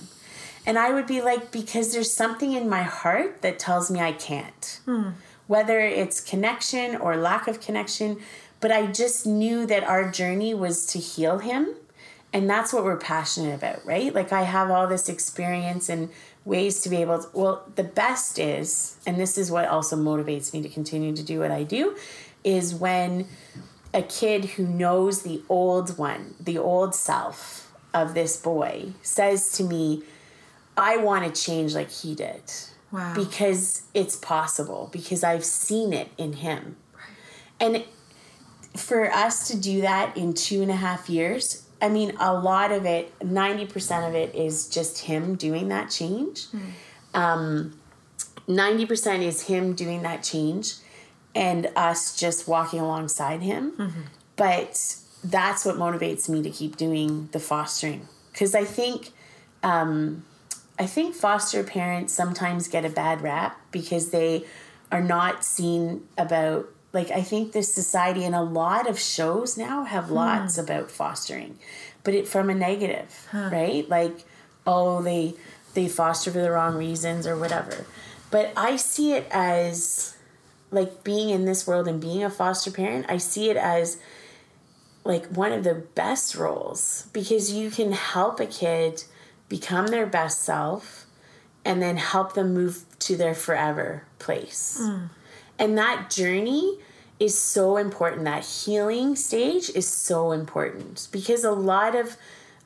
And 0.66 0.80
I 0.80 0.94
would 0.94 1.08
be 1.08 1.22
like, 1.22 1.52
because 1.52 1.92
there's 1.92 2.14
something 2.14 2.54
in 2.54 2.70
my 2.70 2.84
heart 2.84 3.42
that 3.42 3.60
tells 3.60 3.92
me 3.92 4.00
I 4.00 4.14
can't. 4.14 4.80
Hmm. 4.86 5.10
Whether 5.48 5.80
it's 5.80 6.22
connection 6.22 6.96
or 6.96 7.18
lack 7.18 7.48
of 7.50 7.60
connection, 7.60 8.18
but 8.62 8.72
I 8.72 8.86
just 8.86 9.28
knew 9.28 9.66
that 9.66 9.84
our 9.84 10.10
journey 10.10 10.54
was 10.54 10.86
to 10.88 11.00
heal 11.00 11.40
him. 11.40 11.76
And 12.32 12.50
that's 12.50 12.72
what 12.72 12.86
we're 12.86 12.96
passionate 12.96 13.56
about, 13.56 13.86
right? 13.86 14.16
Like, 14.16 14.32
I 14.32 14.44
have 14.44 14.72
all 14.72 14.88
this 14.88 15.10
experience 15.10 15.90
and 15.90 16.10
ways 16.46 16.82
to 16.82 16.90
be 16.90 16.98
able 16.98 17.22
to. 17.24 17.30
Well, 17.34 17.64
the 17.76 17.84
best 17.84 18.40
is, 18.40 18.98
and 19.06 19.20
this 19.20 19.38
is 19.38 19.52
what 19.52 19.68
also 19.68 19.96
motivates 19.96 20.54
me 20.54 20.62
to 20.62 20.70
continue 20.70 21.16
to 21.16 21.24
do 21.24 21.40
what 21.40 21.52
I 21.52 21.64
do, 21.64 21.96
is 22.44 22.74
when 22.74 23.28
a 23.94 24.02
kid 24.02 24.46
who 24.46 24.66
knows 24.66 25.24
the 25.24 25.42
old 25.50 25.98
one, 25.98 26.36
the 26.40 26.58
old 26.58 26.96
self 26.96 27.72
of 27.94 28.14
this 28.14 28.38
boy, 28.38 28.94
says 29.02 29.52
to 29.54 29.64
me, 29.64 30.04
I 30.78 30.98
want 30.98 31.34
to 31.34 31.42
change 31.42 31.76
like 31.76 31.92
he 31.92 32.16
did. 32.16 32.42
Wow. 32.92 33.14
Because 33.14 33.84
it's 33.94 34.16
possible, 34.16 34.90
because 34.92 35.24
I've 35.24 35.46
seen 35.46 35.94
it 35.94 36.10
in 36.18 36.34
him. 36.34 36.78
And 37.60 37.86
for 38.76 39.12
us 39.12 39.48
to 39.48 39.58
do 39.58 39.82
that 39.82 40.18
in 40.18 40.34
two 40.34 40.62
and 40.62 40.72
a 40.72 40.76
half 40.76 41.10
years, 41.10 41.68
I 41.82 41.90
mean, 41.90 42.14
a 42.20 42.34
lot 42.34 42.72
of 42.72 42.86
it, 42.86 43.18
90% 43.20 44.08
of 44.08 44.16
it 44.16 44.36
is 44.36 44.68
just 44.68 45.00
him 45.00 45.36
doing 45.36 45.70
that 45.70 45.90
change. 45.90 46.46
Um, 47.14 47.80
90% 48.48 49.22
is 49.24 49.44
him 49.48 49.74
doing 49.74 50.04
that 50.04 50.24
change 50.24 50.76
and 51.34 51.70
us 51.76 52.16
just 52.16 52.48
walking 52.48 52.80
alongside 52.80 53.42
him. 53.42 53.74
But 54.36 54.96
that's 55.24 55.66
what 55.66 55.76
motivates 55.76 56.30
me 56.30 56.42
to 56.44 56.50
keep 56.50 56.78
doing 56.78 57.30
the 57.32 57.40
fostering. 57.40 58.08
Because 58.32 58.56
I 58.56 58.64
think. 58.64 59.12
Um, 59.64 60.24
I 60.80 60.88
think 60.88 61.14
foster 61.14 61.64
parents 61.64 62.12
sometimes 62.12 62.68
get 62.68 62.86
a 62.86 62.90
bad 62.90 63.22
rap 63.22 63.60
because 63.72 64.10
they 64.10 64.46
are 64.92 65.02
not 65.02 65.44
seen 65.46 66.08
about 66.18 66.70
like 66.94 67.12
I 67.12 67.22
think 67.22 67.52
this 67.52 67.74
society 67.74 68.24
and 68.24 68.36
a 68.36 68.42
lot 68.42 68.90
of 68.90 69.00
shows 69.00 69.58
now 69.58 69.84
have 69.84 70.06
hmm. 70.06 70.16
lots 70.16 70.58
about 70.58 70.92
fostering, 70.92 71.58
but 72.04 72.14
it 72.14 72.28
from 72.28 72.50
a 72.50 72.56
negative, 72.56 73.28
right? 73.52 73.88
Like, 73.90 74.26
oh, 74.68 75.02
they 75.02 75.36
they 75.74 75.88
foster 75.88 76.32
for 76.32 76.42
the 76.42 76.52
wrong 76.52 76.76
reasons 76.76 77.26
or 77.26 77.38
whatever. 77.38 77.86
But 78.30 78.54
I 78.56 78.76
see 78.76 79.14
it 79.14 79.28
as 79.32 80.18
like 80.72 81.04
being 81.04 81.30
in 81.30 81.46
this 81.46 81.68
world 81.68 81.88
and 81.88 82.00
being 82.00 82.24
a 82.24 82.30
foster 82.30 82.72
parent, 82.72 83.06
I 83.10 83.18
see 83.18 83.50
it 83.50 83.58
as 83.58 83.98
like 85.04 85.26
one 85.28 85.52
of 85.52 85.64
the 85.64 85.76
best 85.76 86.36
roles 86.36 87.08
because 87.12 87.52
you 87.52 87.72
can 87.72 87.92
help 87.92 88.40
a 88.40 88.46
kid 88.46 89.04
become 89.50 89.88
their 89.88 90.06
best 90.06 90.42
self 90.42 91.06
and 91.66 91.82
then 91.82 91.98
help 91.98 92.34
them 92.34 92.54
move 92.54 92.86
to 93.00 93.18
their 93.18 93.36
forever 93.36 94.04
place. 94.20 94.80
Hmm. 94.82 95.06
And 95.62 95.78
that 95.78 96.10
journey 96.10 96.80
is 97.20 97.38
so 97.38 97.78
important. 97.78 98.26
That 98.26 98.44
healing 98.44 99.16
stage 99.16 99.70
is 99.70 99.88
so 99.88 100.32
important 100.32 101.08
because 101.12 101.44
a 101.44 101.52
lot 101.52 101.96
of 101.96 102.18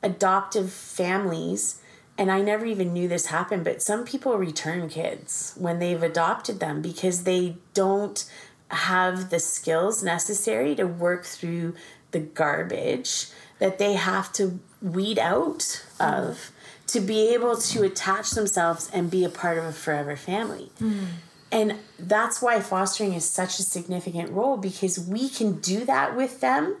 adoptive 0.02 0.72
families, 0.72 1.82
and 2.16 2.32
I 2.32 2.40
never 2.40 2.64
even 2.64 2.94
knew 2.94 3.06
this 3.06 3.26
happened, 3.26 3.64
but 3.64 3.82
some 3.82 4.06
people 4.06 4.38
return 4.38 4.88
kids 4.88 5.52
when 5.58 5.78
they've 5.78 6.02
adopted 6.02 6.58
them 6.58 6.80
because 6.80 7.24
they 7.24 7.58
don't 7.74 8.24
have 8.70 9.28
the 9.28 9.40
skills 9.40 10.02
necessary 10.02 10.74
to 10.74 10.84
work 10.86 11.26
through 11.26 11.74
the 12.12 12.18
garbage 12.18 13.26
that 13.58 13.78
they 13.78 13.92
have 13.92 14.32
to 14.32 14.58
weed 14.80 15.18
out 15.18 15.84
of 16.00 16.50
to 16.86 17.00
be 17.00 17.34
able 17.34 17.56
to 17.56 17.82
attach 17.82 18.30
themselves 18.30 18.88
and 18.92 19.10
be 19.10 19.22
a 19.22 19.28
part 19.28 19.58
of 19.58 19.64
a 19.64 19.72
forever 19.72 20.16
family. 20.16 20.70
Mm. 20.80 21.06
And 21.52 21.76
that's 21.98 22.42
why 22.42 22.60
fostering 22.60 23.12
is 23.12 23.24
such 23.24 23.58
a 23.58 23.62
significant 23.62 24.30
role 24.30 24.56
because 24.56 24.98
we 24.98 25.28
can 25.28 25.60
do 25.60 25.84
that 25.84 26.16
with 26.16 26.40
them 26.40 26.76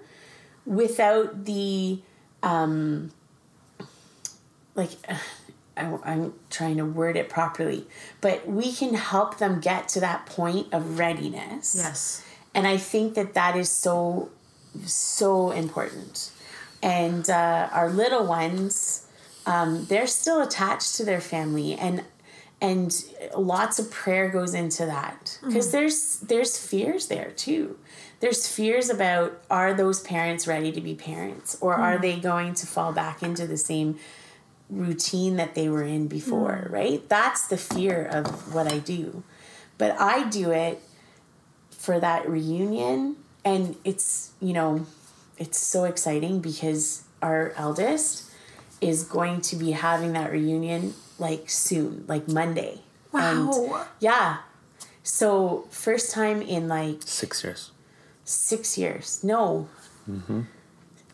without 0.64 1.44
the 1.44 2.00
um 2.42 3.12
like 4.74 4.90
I, 5.76 5.98
I'm 6.04 6.32
trying 6.48 6.78
to 6.78 6.86
word 6.86 7.16
it 7.16 7.28
properly, 7.28 7.86
but 8.22 8.48
we 8.48 8.72
can 8.72 8.94
help 8.94 9.38
them 9.38 9.60
get 9.60 9.88
to 9.88 10.00
that 10.00 10.24
point 10.24 10.72
of 10.72 10.98
readiness. 10.98 11.74
Yes. 11.76 12.24
And 12.54 12.66
I 12.66 12.78
think 12.78 13.14
that 13.14 13.34
that 13.34 13.56
is 13.56 13.70
so, 13.70 14.30
so 14.86 15.50
important. 15.50 16.30
And 16.82 17.28
uh, 17.28 17.68
our 17.72 17.90
little 17.90 18.24
ones, 18.24 19.06
um, 19.44 19.84
they're 19.84 20.06
still 20.06 20.40
attached 20.40 20.94
to 20.96 21.04
their 21.04 21.20
family, 21.20 21.74
and 21.74 22.04
and 22.60 23.04
lots 23.36 23.78
of 23.78 23.90
prayer 23.90 24.28
goes 24.30 24.54
into 24.54 24.86
that 24.86 25.38
because 25.44 25.66
mm-hmm. 25.66 25.76
there's 25.76 26.20
there's 26.20 26.58
fears 26.58 27.08
there 27.08 27.30
too. 27.32 27.78
There's 28.20 28.48
fears 28.48 28.88
about 28.88 29.38
are 29.50 29.74
those 29.74 30.00
parents 30.00 30.46
ready 30.46 30.72
to 30.72 30.80
be 30.80 30.94
parents, 30.94 31.58
or 31.60 31.74
are 31.74 31.94
mm-hmm. 31.94 32.02
they 32.02 32.18
going 32.18 32.54
to 32.54 32.66
fall 32.66 32.92
back 32.92 33.22
into 33.22 33.46
the 33.46 33.58
same 33.58 33.98
routine 34.70 35.36
that 35.36 35.54
they 35.54 35.68
were 35.68 35.82
in 35.82 36.08
before, 36.08 36.66
mm. 36.68 36.72
right? 36.72 37.08
That's 37.08 37.46
the 37.46 37.56
fear 37.56 38.04
of 38.04 38.54
what 38.54 38.72
I 38.72 38.78
do. 38.78 39.22
But 39.78 40.00
I 40.00 40.28
do 40.28 40.50
it 40.50 40.82
for 41.70 42.00
that 42.00 42.28
reunion 42.28 43.16
and 43.44 43.76
it's, 43.84 44.32
you 44.40 44.52
know, 44.52 44.86
it's 45.38 45.58
so 45.58 45.84
exciting 45.84 46.40
because 46.40 47.04
our 47.22 47.52
eldest 47.56 48.30
is 48.80 49.04
going 49.04 49.40
to 49.42 49.56
be 49.56 49.72
having 49.72 50.12
that 50.14 50.32
reunion 50.32 50.94
like 51.18 51.48
soon, 51.50 52.04
like 52.08 52.28
Monday. 52.28 52.80
And 53.12 53.48
Wow. 53.48 53.86
yeah. 54.00 54.38
So 55.02 55.66
first 55.70 56.10
time 56.12 56.42
in 56.42 56.68
like 56.68 56.98
Six 57.04 57.42
years. 57.44 57.70
six 58.24 58.76
years. 58.76 59.20
No. 59.24 59.68
Mm-hmm. 60.10 60.42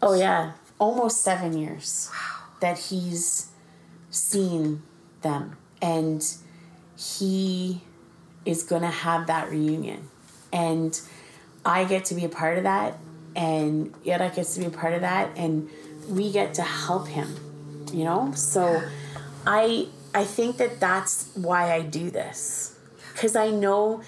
Oh 0.01 0.15
yeah, 0.15 0.53
almost 0.79 1.23
seven 1.23 1.57
years 1.57 2.11
that 2.61 2.79
he's 2.79 3.49
seen 4.11 4.83
them, 5.23 5.57
and 5.81 6.25
he 6.97 7.83
is 8.45 8.63
gonna 8.65 8.91
have 8.91 9.27
that 9.29 9.49
reunion, 9.51 10.09
and 10.53 11.01
I 11.65 11.85
get 11.85 12.05
to 12.07 12.15
be 12.15 12.25
a 12.25 12.29
part 12.29 12.59
of 12.59 12.65
that, 12.65 12.99
and 13.37 13.95
Yara 14.03 14.31
gets 14.31 14.55
to 14.55 14.61
be 14.61 14.67
a 14.67 14.71
part 14.71 14.95
of 14.95 15.03
that, 15.03 15.31
and 15.37 15.71
we 16.09 16.33
get 16.33 16.55
to 16.55 16.63
help 16.63 17.07
him. 17.09 17.29
You 17.93 18.05
know, 18.05 18.33
so 18.35 18.83
I 19.47 19.89
I 20.15 20.25
think 20.25 20.59
that 20.59 20.81
that's 20.81 21.31
why 21.35 21.73
I 21.73 21.83
do 21.83 22.11
this 22.11 22.77
because 23.13 23.37
I 23.37 23.51
know 23.51 24.03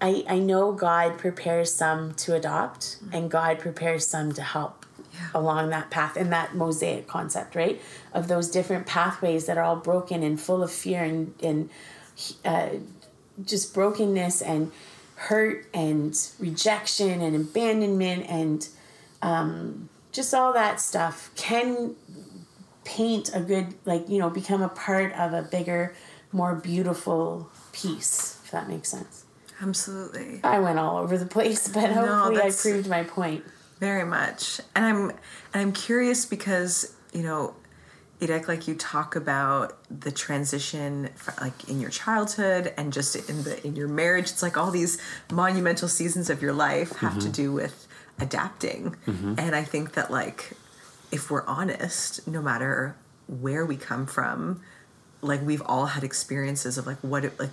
I, 0.00 0.24
I 0.28 0.38
know 0.38 0.72
God 0.72 1.18
prepares 1.18 1.72
some 1.72 2.14
to 2.14 2.34
adopt 2.34 2.98
and 3.12 3.30
God 3.30 3.58
prepares 3.58 4.06
some 4.06 4.32
to 4.32 4.42
help 4.42 4.84
along 5.34 5.70
that 5.70 5.90
path 5.90 6.16
and 6.16 6.30
that 6.32 6.54
mosaic 6.54 7.06
concept, 7.06 7.54
right? 7.54 7.80
Of 8.12 8.28
those 8.28 8.50
different 8.50 8.86
pathways 8.86 9.46
that 9.46 9.56
are 9.56 9.64
all 9.64 9.76
broken 9.76 10.22
and 10.22 10.38
full 10.38 10.62
of 10.62 10.70
fear 10.70 11.02
and, 11.02 11.34
and 11.42 11.70
uh, 12.44 12.68
just 13.42 13.72
brokenness 13.72 14.42
and 14.42 14.70
hurt 15.14 15.66
and 15.72 16.14
rejection 16.38 17.22
and 17.22 17.34
abandonment 17.34 18.26
and 18.28 18.68
um, 19.22 19.88
just 20.12 20.34
all 20.34 20.52
that 20.52 20.78
stuff 20.80 21.30
can 21.36 21.94
paint 22.86 23.34
a 23.34 23.40
good, 23.40 23.74
like, 23.84 24.08
you 24.08 24.18
know, 24.18 24.30
become 24.30 24.62
a 24.62 24.68
part 24.68 25.12
of 25.14 25.34
a 25.34 25.42
bigger, 25.42 25.94
more 26.32 26.54
beautiful 26.54 27.50
piece, 27.72 28.40
if 28.44 28.52
that 28.52 28.68
makes 28.68 28.88
sense. 28.88 29.24
Absolutely. 29.60 30.40
I 30.44 30.60
went 30.60 30.78
all 30.78 30.98
over 30.98 31.18
the 31.18 31.26
place, 31.26 31.68
but 31.74 31.90
hopefully 31.90 32.40
I 32.40 32.50
proved 32.50 32.88
my 32.88 33.02
point. 33.02 33.44
Very 33.80 34.04
much. 34.04 34.60
And 34.74 34.84
I'm 34.84 35.10
and 35.10 35.62
I'm 35.62 35.72
curious 35.72 36.24
because, 36.24 36.94
you 37.12 37.22
know, 37.22 37.54
Irek, 38.20 38.48
like 38.48 38.66
you 38.66 38.74
talk 38.74 39.16
about 39.16 39.78
the 39.90 40.10
transition 40.10 41.10
fr- 41.14 41.38
like 41.42 41.68
in 41.68 41.80
your 41.80 41.90
childhood 41.90 42.72
and 42.78 42.92
just 42.92 43.16
in 43.28 43.42
the 43.42 43.66
in 43.66 43.76
your 43.76 43.88
marriage. 43.88 44.30
It's 44.30 44.42
like 44.42 44.56
all 44.56 44.70
these 44.70 44.98
monumental 45.30 45.88
seasons 45.88 46.30
of 46.30 46.40
your 46.40 46.54
life 46.54 46.96
have 46.96 47.14
to 47.14 47.20
mm-hmm. 47.20 47.32
do 47.32 47.52
with 47.52 47.86
adapting. 48.18 48.96
Mm-hmm. 49.06 49.34
And 49.36 49.54
I 49.54 49.62
think 49.62 49.92
that 49.92 50.10
like 50.10 50.52
if 51.12 51.30
we're 51.30 51.46
honest, 51.46 52.26
no 52.26 52.42
matter 52.42 52.96
where 53.26 53.64
we 53.64 53.76
come 53.76 54.06
from, 54.06 54.62
like 55.22 55.42
we've 55.42 55.62
all 55.66 55.86
had 55.86 56.04
experiences 56.04 56.78
of 56.78 56.86
like 56.86 56.98
what 56.98 57.24
it 57.24 57.38
like 57.38 57.52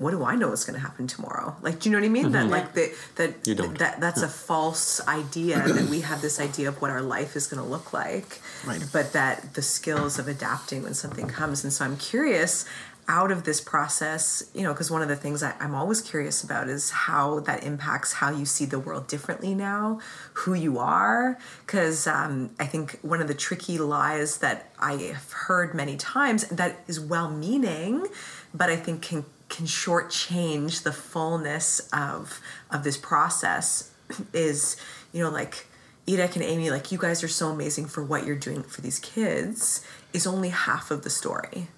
what 0.00 0.12
do 0.12 0.24
I 0.24 0.34
know 0.34 0.50
is 0.52 0.64
going 0.64 0.76
to 0.76 0.80
happen 0.80 1.06
tomorrow? 1.06 1.54
Like, 1.60 1.80
do 1.80 1.90
you 1.90 1.92
know 1.94 2.00
what 2.00 2.06
I 2.06 2.08
mean? 2.08 2.32
That 2.32 2.44
mm-hmm. 2.44 2.50
like 2.50 2.72
that 2.72 2.94
that 3.16 3.44
that 3.78 4.00
that's 4.00 4.22
a 4.22 4.28
false 4.28 5.06
idea 5.06 5.60
that 5.60 5.90
we 5.90 6.00
have 6.00 6.22
this 6.22 6.40
idea 6.40 6.68
of 6.68 6.80
what 6.80 6.90
our 6.90 7.02
life 7.02 7.36
is 7.36 7.46
going 7.46 7.62
to 7.62 7.68
look 7.68 7.92
like, 7.92 8.40
Right. 8.64 8.82
but 8.94 9.12
that 9.12 9.52
the 9.52 9.60
skills 9.60 10.18
of 10.18 10.26
adapting 10.26 10.84
when 10.84 10.94
something 10.94 11.28
comes. 11.28 11.64
And 11.64 11.72
so 11.72 11.84
I'm 11.84 11.98
curious 11.98 12.64
out 13.08 13.30
of 13.30 13.44
this 13.44 13.60
process, 13.60 14.50
you 14.54 14.62
know, 14.62 14.72
because 14.72 14.90
one 14.90 15.02
of 15.02 15.08
the 15.08 15.16
things 15.16 15.42
I, 15.42 15.54
I'm 15.60 15.74
always 15.74 16.00
curious 16.00 16.42
about 16.44 16.68
is 16.68 16.90
how 16.90 17.40
that 17.40 17.64
impacts 17.64 18.14
how 18.14 18.30
you 18.30 18.44
see 18.44 18.64
the 18.64 18.78
world 18.78 19.06
differently 19.06 19.54
now, 19.54 20.00
who 20.34 20.54
you 20.54 20.78
are. 20.78 21.38
Because 21.66 22.06
um, 22.06 22.50
I 22.58 22.66
think 22.66 22.98
one 23.02 23.20
of 23.20 23.28
the 23.28 23.34
tricky 23.34 23.78
lies 23.78 24.38
that 24.38 24.70
I 24.78 24.94
have 24.94 25.32
heard 25.32 25.74
many 25.74 25.96
times 25.96 26.46
that 26.48 26.80
is 26.86 27.00
well 27.00 27.30
meaning, 27.30 28.06
but 28.54 28.70
I 28.70 28.76
think 28.76 29.02
can 29.02 29.24
can 29.48 29.66
shortchange 29.66 30.84
the 30.84 30.92
fullness 30.92 31.88
of 31.92 32.40
of 32.70 32.84
this 32.84 32.96
process 32.96 33.90
is, 34.32 34.76
you 35.12 35.22
know, 35.22 35.30
like 35.30 35.66
Irek 36.06 36.34
and 36.34 36.44
Amy, 36.44 36.70
like 36.70 36.90
you 36.90 36.98
guys 36.98 37.22
are 37.22 37.28
so 37.28 37.48
amazing 37.48 37.86
for 37.86 38.02
what 38.02 38.26
you're 38.26 38.36
doing 38.36 38.62
for 38.62 38.80
these 38.80 38.98
kids 38.98 39.84
is 40.12 40.26
only 40.26 40.48
half 40.48 40.90
of 40.90 41.02
the 41.02 41.10
story. 41.10 41.68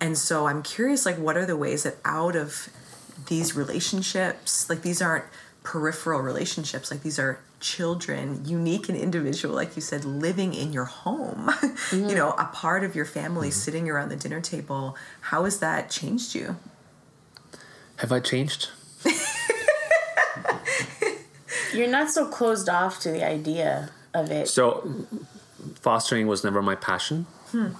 And 0.00 0.16
so 0.16 0.46
I'm 0.46 0.62
curious, 0.62 1.04
like, 1.04 1.18
what 1.18 1.36
are 1.36 1.44
the 1.44 1.56
ways 1.56 1.82
that 1.82 1.96
out 2.04 2.34
of 2.34 2.70
these 3.28 3.54
relationships, 3.54 4.68
like 4.70 4.82
these 4.82 5.02
aren't 5.02 5.24
peripheral 5.62 6.20
relationships, 6.20 6.90
like 6.90 7.02
these 7.02 7.18
are 7.18 7.40
children, 7.60 8.42
unique 8.46 8.88
and 8.88 8.96
individual, 8.96 9.54
like 9.54 9.76
you 9.76 9.82
said, 9.82 10.04
living 10.04 10.54
in 10.54 10.72
your 10.72 10.86
home, 10.86 11.50
you 11.62 11.68
mm-hmm. 11.68 12.14
know, 12.14 12.30
a 12.32 12.46
part 12.46 12.82
of 12.82 12.96
your 12.96 13.04
family 13.04 13.48
mm-hmm. 13.48 13.54
sitting 13.54 13.90
around 13.90 14.08
the 14.08 14.16
dinner 14.16 14.40
table. 14.40 14.96
How 15.20 15.44
has 15.44 15.60
that 15.60 15.90
changed 15.90 16.34
you? 16.34 16.56
Have 17.96 18.12
I 18.12 18.20
changed? 18.20 18.70
You're 21.74 21.88
not 21.88 22.10
so 22.10 22.26
closed 22.26 22.68
off 22.68 22.98
to 23.00 23.10
the 23.10 23.24
idea 23.24 23.90
of 24.14 24.30
it. 24.30 24.48
So, 24.48 25.06
fostering 25.74 26.26
was 26.26 26.42
never 26.42 26.62
my 26.62 26.74
passion. 26.74 27.26
Hmm. 27.50 27.72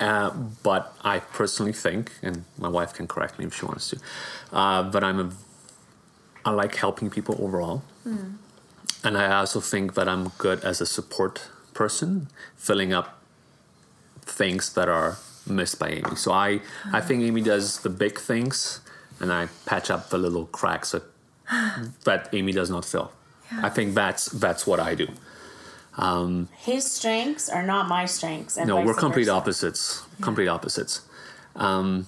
Uh, 0.00 0.30
but 0.62 0.94
I 1.02 1.18
personally 1.20 1.72
think, 1.72 2.12
and 2.22 2.44
my 2.58 2.68
wife 2.68 2.92
can 2.94 3.06
correct 3.06 3.38
me 3.38 3.46
if 3.46 3.54
she 3.54 3.64
wants 3.64 3.88
to, 3.90 3.98
uh, 4.52 4.82
but 4.82 5.02
I'm 5.02 5.20
a, 5.20 5.30
I 6.44 6.50
like 6.50 6.74
helping 6.76 7.10
people 7.10 7.36
overall, 7.40 7.82
and 9.04 9.16
I 9.16 9.34
also 9.38 9.60
think 9.60 9.94
that 9.94 10.08
I'm 10.08 10.28
good 10.38 10.62
as 10.64 10.80
a 10.80 10.86
support 10.86 11.48
person, 11.74 12.28
filling 12.56 12.92
up 12.92 13.20
things 14.22 14.72
that 14.74 14.88
are 14.88 15.16
missed 15.46 15.78
by 15.78 15.88
Amy. 15.90 16.16
So 16.16 16.32
I, 16.32 16.60
I 16.92 17.00
think 17.00 17.22
Amy 17.22 17.40
does 17.42 17.80
the 17.80 17.90
big 17.90 18.18
things, 18.18 18.80
and 19.20 19.32
I 19.32 19.48
patch 19.64 19.90
up 19.90 20.10
the 20.10 20.18
little 20.18 20.46
cracks 20.46 20.90
that 20.92 21.04
that 22.04 22.28
Amy 22.32 22.52
does 22.52 22.70
not 22.70 22.84
fill. 22.84 23.12
I 23.62 23.68
think 23.68 23.94
that's 23.94 24.26
that's 24.26 24.66
what 24.66 24.80
I 24.80 24.94
do. 24.94 25.08
His 26.58 26.90
strengths 26.90 27.48
are 27.48 27.62
not 27.62 27.88
my 27.88 28.04
strengths. 28.06 28.56
And 28.56 28.68
No, 28.68 28.84
we're 28.84 28.94
complete 28.94 29.24
versa. 29.24 29.34
opposites. 29.36 30.02
Complete 30.20 30.48
opposites. 30.48 31.00
Um, 31.54 32.06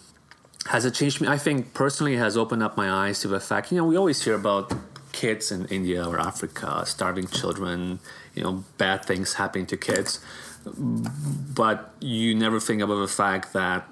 has 0.67 0.85
it 0.85 0.95
changed 0.95 1.21
me? 1.21 1.29
I 1.29 1.39
think 1.39 1.73
personally, 1.73 2.15
it 2.15 2.19
has 2.19 2.37
opened 2.37 2.63
up 2.63 2.77
my 2.77 2.91
eyes 2.91 3.21
to 3.21 3.29
the 3.29 3.41
fact. 3.41 3.73
You 3.73 3.79
know, 3.79 3.85
we 3.85 3.97
always 3.97 4.23
hear 4.23 4.35
about 4.35 4.73
kids 5.13 5.51
in 5.51 5.65
India 5.67 6.07
or 6.07 6.21
Africa 6.21 6.85
starving 6.87 7.27
children. 7.29 8.01
You 8.35 8.43
know, 8.45 8.65
bad 8.77 9.05
things 9.05 9.35
happening 9.35 9.67
to 9.67 9.77
kids, 9.77 10.21
but 10.67 11.93
you 12.01 12.35
never 12.35 12.61
think 12.61 12.83
about 12.83 13.01
the 13.01 13.09
fact 13.09 13.53
that 13.55 13.89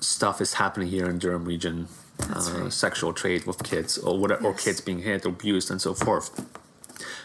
stuff 0.00 0.40
is 0.40 0.54
happening 0.54 0.88
here 0.88 1.06
in 1.08 1.18
Durham 1.18 1.44
region. 1.44 1.88
Uh, 2.30 2.68
Sexual 2.70 3.12
trade 3.12 3.44
with 3.46 3.62
kids, 3.62 3.98
or 3.98 4.18
what, 4.18 4.42
or 4.42 4.54
kids 4.54 4.80
being 4.80 5.00
hit, 5.00 5.24
or 5.26 5.28
abused, 5.28 5.70
and 5.70 5.80
so 5.80 5.94
forth. 5.94 6.44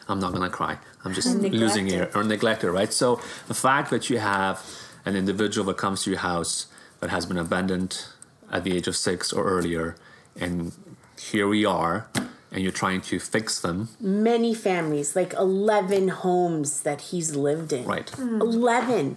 I'm 0.08 0.20
not 0.20 0.34
gonna 0.34 0.50
cry. 0.50 0.78
I'm 1.06 1.14
just 1.14 1.28
And 1.28 1.42
losing 1.54 1.86
neglected. 1.86 2.16
it 2.16 2.20
or 2.20 2.24
neglected, 2.24 2.72
right? 2.72 2.92
So 2.94 3.20
the 3.48 3.54
fact 3.54 3.90
that 3.92 4.10
you 4.10 4.20
have 4.20 4.64
an 5.06 5.16
individual 5.16 5.66
that 5.68 5.78
comes 5.78 6.04
to 6.04 6.10
your 6.12 6.20
house 6.20 6.68
that 7.00 7.10
has 7.10 7.26
been 7.26 7.38
abandoned 7.38 8.06
at 8.52 8.64
the 8.64 8.76
age 8.76 8.88
of 8.88 8.96
six 8.96 9.32
or 9.34 9.44
earlier, 9.46 9.96
and 10.40 10.72
here 11.20 11.48
we 11.48 11.66
are, 11.66 12.08
and 12.52 12.62
you're 12.64 12.72
trying 12.72 13.02
to 13.02 13.20
fix 13.20 13.60
them, 13.62 13.90
Many 14.00 14.54
families, 14.54 15.16
like 15.16 15.34
11 15.34 16.10
homes 16.10 16.82
that 16.82 17.02
he's 17.02 17.36
lived 17.36 17.72
in. 17.74 17.86
right? 17.86 18.10
Hmm. 18.10 18.42
11. 18.42 19.16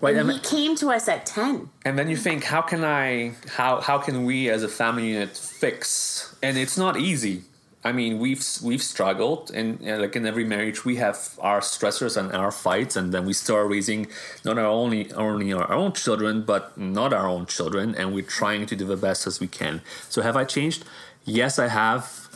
Right. 0.00 0.14
And 0.14 0.30
And, 0.30 0.38
he 0.38 0.38
came 0.38 0.76
to 0.76 0.90
us 0.90 1.08
at 1.08 1.26
10. 1.26 1.70
and 1.84 1.98
then 1.98 2.08
you 2.08 2.16
think, 2.16 2.44
how 2.44 2.62
can 2.62 2.84
I, 2.84 3.32
how 3.56 3.80
how 3.80 3.98
can 3.98 4.24
we 4.24 4.48
as 4.48 4.62
a 4.62 4.68
family 4.68 5.08
unit 5.08 5.36
fix? 5.36 6.34
And 6.42 6.56
it's 6.56 6.78
not 6.78 6.96
easy. 6.96 7.42
I 7.84 7.92
mean, 7.92 8.18
we've 8.18 8.44
we've 8.62 8.82
struggled, 8.82 9.52
and 9.52 9.78
uh, 9.86 9.98
like 9.98 10.16
in 10.16 10.26
every 10.26 10.44
marriage, 10.44 10.84
we 10.84 10.96
have 10.96 11.38
our 11.38 11.60
stressors 11.60 12.16
and 12.16 12.32
our 12.32 12.50
fights, 12.50 12.96
and 12.96 13.14
then 13.14 13.24
we 13.24 13.32
start 13.32 13.70
raising 13.70 14.08
not 14.44 14.58
our 14.58 14.66
only 14.66 15.12
only 15.12 15.52
our 15.52 15.70
own 15.72 15.92
children, 15.92 16.42
but 16.42 16.76
not 16.76 17.12
our 17.12 17.28
own 17.28 17.46
children, 17.46 17.94
and 17.94 18.12
we're 18.12 18.24
trying 18.40 18.66
to 18.66 18.74
do 18.74 18.84
the 18.84 18.96
best 18.96 19.28
as 19.28 19.38
we 19.38 19.46
can. 19.46 19.80
So, 20.08 20.22
have 20.22 20.36
I 20.36 20.44
changed? 20.44 20.84
Yes, 21.24 21.58
I 21.58 21.68
have. 21.68 22.28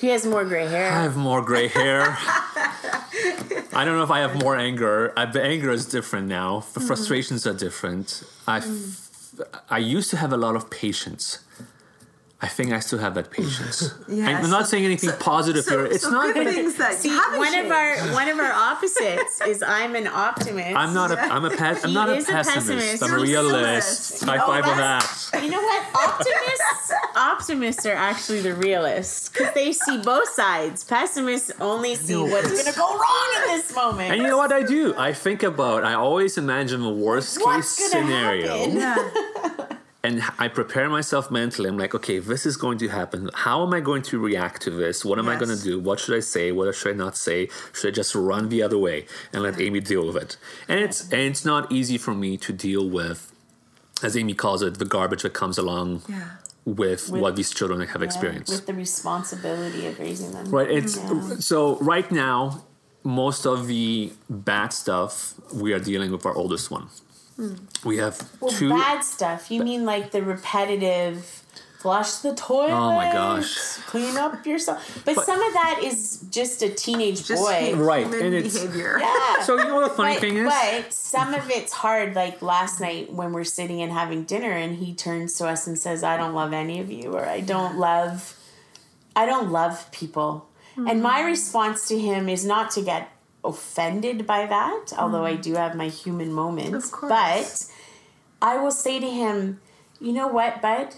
He 0.00 0.08
has 0.08 0.26
more 0.26 0.44
gray 0.44 0.66
hair. 0.66 0.90
I 0.92 1.02
have 1.02 1.16
more 1.16 1.40
gray 1.40 1.68
hair. 1.68 2.16
I 3.72 3.84
don't 3.84 3.96
know 3.96 4.02
if 4.02 4.10
I 4.10 4.18
have 4.18 4.42
more 4.42 4.56
anger. 4.56 5.12
I, 5.16 5.26
the 5.26 5.42
anger 5.42 5.70
is 5.70 5.86
different 5.86 6.26
now. 6.26 6.64
The 6.74 6.80
frustrations 6.80 7.46
are 7.46 7.54
different. 7.54 8.24
I 8.48 8.60
I 9.70 9.78
used 9.78 10.10
to 10.10 10.16
have 10.16 10.32
a 10.32 10.36
lot 10.36 10.56
of 10.56 10.68
patience. 10.68 11.38
I 12.38 12.48
think 12.48 12.72
I 12.72 12.80
still 12.80 12.98
have 12.98 13.14
that 13.14 13.30
patience. 13.30 13.94
Yes. 14.08 14.44
I'm 14.44 14.50
not 14.50 14.68
saying 14.68 14.84
anything 14.84 15.10
positive 15.18 15.64
so, 15.64 15.78
here. 15.78 15.86
It's 15.86 16.04
so 16.04 16.10
not. 16.10 16.32
good 16.32 16.46
things 16.54 16.76
that 16.76 16.94
See, 16.94 17.08
haven't 17.08 17.38
one 17.38 17.54
of 17.58 17.70
our 17.70 17.96
one 18.14 18.28
of 18.28 18.38
our 18.38 18.52
opposites 18.52 19.40
is 19.42 19.62
I'm 19.62 19.96
an 19.96 20.06
optimist. 20.06 20.76
I'm 20.76 20.94
not 20.94 21.10
a. 21.10 21.18
I'm 21.20 21.44
a. 21.44 21.50
Pe- 21.50 21.56
I'm 21.64 21.76
He 21.88 21.94
not 21.94 22.08
a 22.08 22.14
is 22.14 22.28
a 22.28 22.32
pessimist. 22.32 22.68
pessimist. 22.68 23.02
I'm 23.02 23.14
a 23.14 23.18
realist. 23.18 24.22
realist. 24.22 24.24
High 24.24 24.38
five 24.38 24.64
on 24.64 24.76
that. 24.76 25.30
You 25.42 25.50
know 25.50 25.60
what? 25.60 25.86
Optimists 25.96 26.92
optimists 27.16 27.86
are 27.86 27.94
actually 27.94 28.42
the 28.42 28.54
realists 28.54 29.28
because 29.28 29.52
they 29.54 29.72
see 29.72 29.98
both 29.98 30.28
sides. 30.28 30.84
Pessimists 30.84 31.50
only 31.60 31.94
see 31.94 32.14
what's 32.16 32.52
going 32.52 32.72
to 32.72 32.78
go 32.78 32.86
wrong 32.96 33.28
in 33.42 33.56
this 33.56 33.74
moment. 33.74 34.12
And 34.12 34.22
you 34.22 34.28
know 34.28 34.36
what 34.36 34.52
I 34.52 34.62
do? 34.62 34.94
I 34.96 35.12
think 35.12 35.42
about. 35.42 35.84
I 35.84 35.94
always 35.94 36.38
imagine 36.38 36.82
the 36.82 36.90
worst 36.90 37.38
What's 37.40 37.76
case 37.76 37.92
gonna 37.92 38.06
scenario. 38.06 39.76
and 40.06 40.22
I 40.38 40.46
prepare 40.48 40.88
myself 40.88 41.30
mentally. 41.30 41.68
I'm 41.68 41.78
like, 41.84 41.94
okay, 41.94 42.18
this 42.18 42.46
is 42.46 42.56
going 42.56 42.78
to 42.78 42.88
happen. 42.88 43.30
How 43.34 43.56
am 43.66 43.72
I 43.74 43.80
going 43.80 44.02
to 44.10 44.18
react 44.30 44.62
to 44.62 44.70
this? 44.70 45.04
What 45.04 45.18
am 45.18 45.28
I 45.28 45.36
going 45.42 45.54
to 45.56 45.62
do? 45.70 45.74
What 45.80 45.98
should 46.00 46.16
I 46.16 46.20
say? 46.20 46.52
What 46.52 46.72
should 46.74 46.94
I 46.94 46.96
not 46.96 47.16
say? 47.16 47.48
Should 47.74 47.88
I 47.88 47.94
just 48.00 48.14
run 48.14 48.48
the 48.48 48.62
other 48.66 48.78
way 48.78 49.06
and 49.32 49.42
let 49.42 49.60
Amy 49.60 49.80
deal 49.80 50.06
with 50.06 50.16
it? 50.24 50.36
And 50.68 50.78
it's 50.80 51.00
and 51.12 51.20
it's 51.30 51.44
not 51.44 51.62
easy 51.78 51.98
for 51.98 52.14
me 52.14 52.30
to 52.46 52.50
deal 52.68 52.84
with, 52.98 53.18
as 54.06 54.16
Amy 54.16 54.34
calls 54.44 54.60
it, 54.62 54.78
the 54.78 54.84
garbage 54.96 55.22
that 55.26 55.34
comes 55.42 55.56
along 55.58 55.88
Yeah. 56.08 56.30
with, 56.82 57.02
With- 57.10 57.20
what 57.22 57.32
these 57.36 57.50
children 57.58 57.80
have 57.94 58.00
Yeah, 58.02 58.06
experienced. 58.10 58.52
with 58.52 58.66
the 58.70 58.74
responsibility 58.74 59.82
of 59.90 59.98
raising 59.98 60.30
them. 60.36 60.44
Right. 60.56 60.70
It's 60.78 60.96
Yeah. 60.96 61.36
so 61.50 61.56
right 61.94 62.08
now, 62.26 62.38
most 63.02 63.42
of 63.46 63.58
the 63.66 64.12
bad 64.50 64.70
stuff 64.82 65.34
we 65.62 65.72
are 65.72 65.78
dealing 65.90 66.10
with 66.14 66.24
our 66.26 66.34
oldest 66.42 66.70
one. 66.70 66.86
We 67.84 67.98
have 67.98 68.30
Well, 68.40 68.50
two. 68.50 68.70
bad 68.70 69.02
stuff. 69.04 69.50
You 69.50 69.62
mean 69.62 69.84
like 69.84 70.10
the 70.10 70.22
repetitive 70.22 71.42
flush 71.78 72.12
the 72.16 72.34
toilet? 72.34 72.70
Oh 72.72 72.94
my 72.94 73.12
gosh. 73.12 73.54
Clean 73.86 74.16
up 74.16 74.44
yourself. 74.46 75.02
But, 75.04 75.16
But- 75.16 75.26
some 75.26 75.40
of 75.40 75.52
that 75.52 75.80
is 75.84 76.24
just 76.30 76.62
a 76.62 76.68
teenage 76.70 77.26
Just 77.26 77.42
boy. 77.42 77.74
Right, 77.76 78.06
and 78.06 78.34
it's- 78.34 78.54
behavior. 78.54 78.98
Yeah. 79.00 79.42
So 79.42 79.56
you 79.58 79.64
know 79.64 79.76
what 79.76 79.90
the 79.90 79.94
funny 79.94 80.14
but, 80.14 80.20
thing 80.20 80.36
is? 80.38 80.48
but 80.52 80.92
some 80.92 81.34
of 81.34 81.48
it's 81.50 81.72
hard. 81.72 82.14
Like 82.16 82.40
last 82.42 82.80
night 82.80 83.12
when 83.12 83.32
we're 83.32 83.44
sitting 83.44 83.82
and 83.82 83.92
having 83.92 84.24
dinner, 84.24 84.50
and 84.50 84.76
he 84.78 84.94
turns 84.94 85.34
to 85.34 85.46
us 85.46 85.66
and 85.66 85.78
says, 85.78 86.02
"I 86.02 86.16
don't 86.16 86.34
love 86.34 86.52
any 86.52 86.80
of 86.80 86.90
you," 86.90 87.12
or 87.14 87.24
"I 87.26 87.40
don't 87.40 87.76
love, 87.76 88.34
I 89.14 89.26
don't 89.26 89.50
love 89.52 89.90
people." 89.92 90.48
And 90.76 91.02
my 91.02 91.22
response 91.22 91.86
to 91.88 91.98
him 91.98 92.28
is 92.28 92.44
not 92.44 92.70
to 92.72 92.82
get 92.82 93.08
offended 93.46 94.26
by 94.26 94.46
that, 94.46 94.92
although 94.98 95.24
I 95.24 95.36
mm. 95.36 95.42
do 95.42 95.54
have 95.54 95.74
my 95.74 95.88
human 95.88 96.32
moments. 96.32 96.92
Of. 96.92 97.08
But 97.08 97.66
I 98.42 98.58
will 98.58 98.70
say 98.70 98.98
to 99.00 99.10
him, 99.10 99.60
"You 100.00 100.12
know 100.12 100.28
what, 100.28 100.60
bud." 100.60 100.94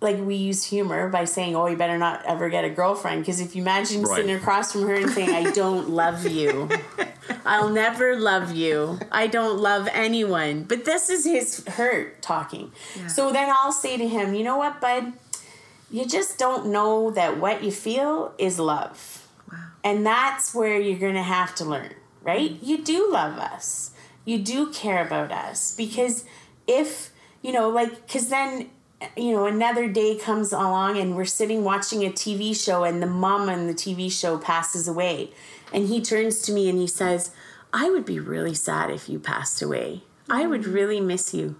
Like 0.00 0.18
we 0.20 0.36
use 0.36 0.64
humor 0.64 1.08
by 1.08 1.24
saying, 1.24 1.56
"Oh, 1.56 1.66
you 1.66 1.76
better 1.76 1.98
not 1.98 2.24
ever 2.24 2.48
get 2.48 2.64
a 2.64 2.70
girlfriend," 2.70 3.22
because 3.22 3.40
if 3.40 3.56
you 3.56 3.62
imagine 3.62 4.02
Right. 4.02 4.16
sitting 4.16 4.36
across 4.36 4.72
from 4.72 4.82
her 4.82 4.94
and 4.94 5.10
saying, 5.10 5.30
"I 5.30 5.50
don't 5.50 5.90
love 5.90 6.24
you," 6.26 6.68
I'll 7.44 7.70
never 7.70 8.16
love 8.16 8.54
you. 8.54 8.98
I 9.10 9.26
don't 9.26 9.58
love 9.58 9.88
anyone. 9.92 10.64
But 10.64 10.84
this 10.84 11.10
is 11.10 11.24
his 11.24 11.64
hurt 11.66 12.20
talking. 12.22 12.72
So 13.08 13.32
then 13.32 13.50
I'll 13.50 13.72
say 13.72 13.96
to 13.96 14.06
him, 14.06 14.34
you 14.34 14.44
know 14.44 14.56
what, 14.56 14.80
bud? 14.80 15.12
You 15.90 16.04
just 16.04 16.38
don't 16.38 16.66
know 16.66 17.10
that 17.12 17.38
what 17.38 17.64
you 17.64 17.72
feel 17.72 18.34
is 18.38 18.58
love. 18.58 19.26
And 19.84 20.04
that's 20.04 20.54
where 20.54 20.78
you're 20.78 20.98
going 20.98 21.14
to 21.14 21.22
have 21.22 21.54
to 21.56 21.64
learn, 21.64 21.94
right? 22.22 22.52
Mm-hmm. 22.52 22.66
You 22.66 22.84
do 22.84 23.10
love 23.10 23.38
us. 23.38 23.92
You 24.24 24.38
do 24.38 24.72
care 24.72 25.04
about 25.04 25.32
us. 25.32 25.74
Because 25.76 26.24
if, 26.66 27.10
you 27.42 27.52
know, 27.52 27.68
like, 27.70 28.06
because 28.06 28.28
then, 28.28 28.70
you 29.16 29.32
know, 29.32 29.46
another 29.46 29.88
day 29.88 30.16
comes 30.16 30.52
along 30.52 30.98
and 30.98 31.16
we're 31.16 31.24
sitting 31.24 31.64
watching 31.64 32.04
a 32.04 32.10
TV 32.10 32.54
show 32.54 32.84
and 32.84 33.02
the 33.02 33.06
mom 33.06 33.48
on 33.48 33.66
the 33.66 33.74
TV 33.74 34.10
show 34.10 34.38
passes 34.38 34.88
away. 34.88 35.30
And 35.72 35.88
he 35.88 36.00
turns 36.00 36.42
to 36.42 36.52
me 36.52 36.68
and 36.68 36.78
he 36.78 36.86
says, 36.86 37.30
I 37.72 37.90
would 37.90 38.04
be 38.04 38.18
really 38.18 38.54
sad 38.54 38.90
if 38.90 39.08
you 39.08 39.18
passed 39.18 39.62
away. 39.62 40.02
I 40.28 40.46
would 40.46 40.62
mm-hmm. 40.62 40.72
really 40.72 41.00
miss 41.00 41.32
you. 41.32 41.56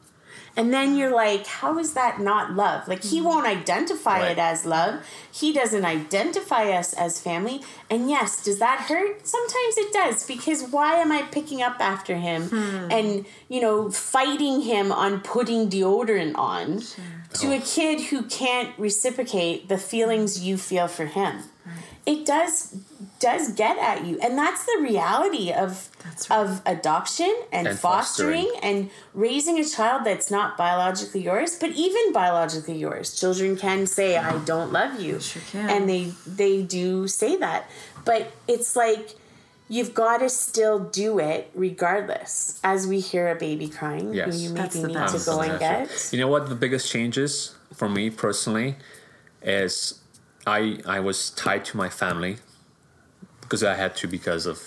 And 0.58 0.74
then 0.74 0.96
you're 0.96 1.14
like, 1.14 1.46
how 1.46 1.78
is 1.78 1.92
that 1.94 2.20
not 2.20 2.54
love? 2.54 2.88
Like, 2.88 3.04
he 3.04 3.18
mm-hmm. 3.18 3.28
won't 3.28 3.46
identify 3.46 4.18
Right. 4.18 4.32
it 4.32 4.38
as 4.38 4.66
love. 4.66 5.06
He 5.30 5.52
doesn't 5.52 5.84
identify 5.84 6.72
us 6.72 6.92
as 6.94 7.20
family. 7.20 7.62
And 7.88 8.10
yes, 8.10 8.42
does 8.42 8.58
that 8.58 8.86
hurt? 8.88 9.24
Sometimes 9.24 9.78
it 9.78 9.92
does 9.92 10.26
because 10.26 10.64
why 10.64 10.96
am 10.96 11.12
I 11.12 11.22
picking 11.22 11.62
up 11.62 11.76
after 11.78 12.16
him 12.16 12.48
hmm. 12.48 12.90
and, 12.90 13.24
you 13.48 13.60
know, 13.60 13.88
fighting 13.88 14.62
him 14.62 14.90
on 14.90 15.20
putting 15.20 15.70
deodorant 15.70 16.36
on 16.36 16.82
to 17.34 17.52
a 17.52 17.58
oh. 17.58 17.62
kid 17.64 18.00
who 18.10 18.24
can't 18.24 18.76
reciprocate 18.78 19.68
the 19.68 19.78
feelings 19.78 20.44
you 20.44 20.58
feel 20.58 20.88
for 20.88 21.06
him? 21.06 21.44
It 22.12 22.24
does 22.24 22.74
does 23.20 23.52
get 23.52 23.76
at 23.78 24.06
you. 24.06 24.18
And 24.24 24.38
that's 24.38 24.64
the 24.64 24.78
reality 24.80 25.52
of 25.52 25.90
right. 26.04 26.38
of 26.40 26.62
adoption 26.64 27.32
and, 27.52 27.66
And 27.68 27.78
fostering, 27.78 28.44
fostering. 28.46 28.60
and 28.62 28.90
raising 29.12 29.58
a 29.58 29.64
child 29.76 30.04
that's 30.08 30.30
not 30.30 30.56
biologically 30.56 31.22
yours, 31.22 31.56
but 31.62 31.70
even 31.72 32.12
biologically 32.12 32.78
yours. 32.78 33.06
Children 33.20 33.56
can 33.56 33.86
say, 33.86 34.16
I 34.16 34.38
don't 34.44 34.72
love 34.72 35.00
you. 35.00 35.20
Sure 35.20 35.42
can. 35.52 35.68
And 35.68 35.82
they 35.92 36.04
they 36.26 36.62
do 36.62 37.08
say 37.08 37.36
that. 37.36 37.68
But 38.04 38.32
it's 38.54 38.74
like 38.84 39.06
you've 39.68 39.92
got 39.92 40.18
to 40.24 40.30
still 40.30 40.78
do 41.02 41.18
it 41.18 41.50
regardless. 41.54 42.58
As 42.64 42.86
we 42.86 43.00
hear 43.00 43.28
a 43.28 43.34
baby 43.34 43.68
crying, 43.68 44.14
Yes. 44.14 44.34
who 44.34 44.40
you 44.44 44.50
That's 44.54 44.74
maybe 44.76 44.94
the 44.94 45.00
need 45.00 45.08
to 45.18 45.24
go 45.26 45.40
and 45.40 45.58
Definitely. 45.58 45.86
get. 45.88 46.08
You 46.12 46.20
know 46.20 46.28
what 46.28 46.48
the 46.48 46.54
biggest 46.64 46.90
changes 46.90 47.54
for 47.74 47.88
me 47.88 48.08
personally 48.08 48.76
is 49.42 50.00
I 50.48 50.60
I 50.96 51.00
was 51.00 51.30
tied 51.30 51.64
to 51.70 51.76
my 51.76 51.88
family 52.02 52.34
because 53.42 53.62
I 53.62 53.74
had 53.74 53.92
to 53.96 54.06
because 54.08 54.44
of 54.52 54.58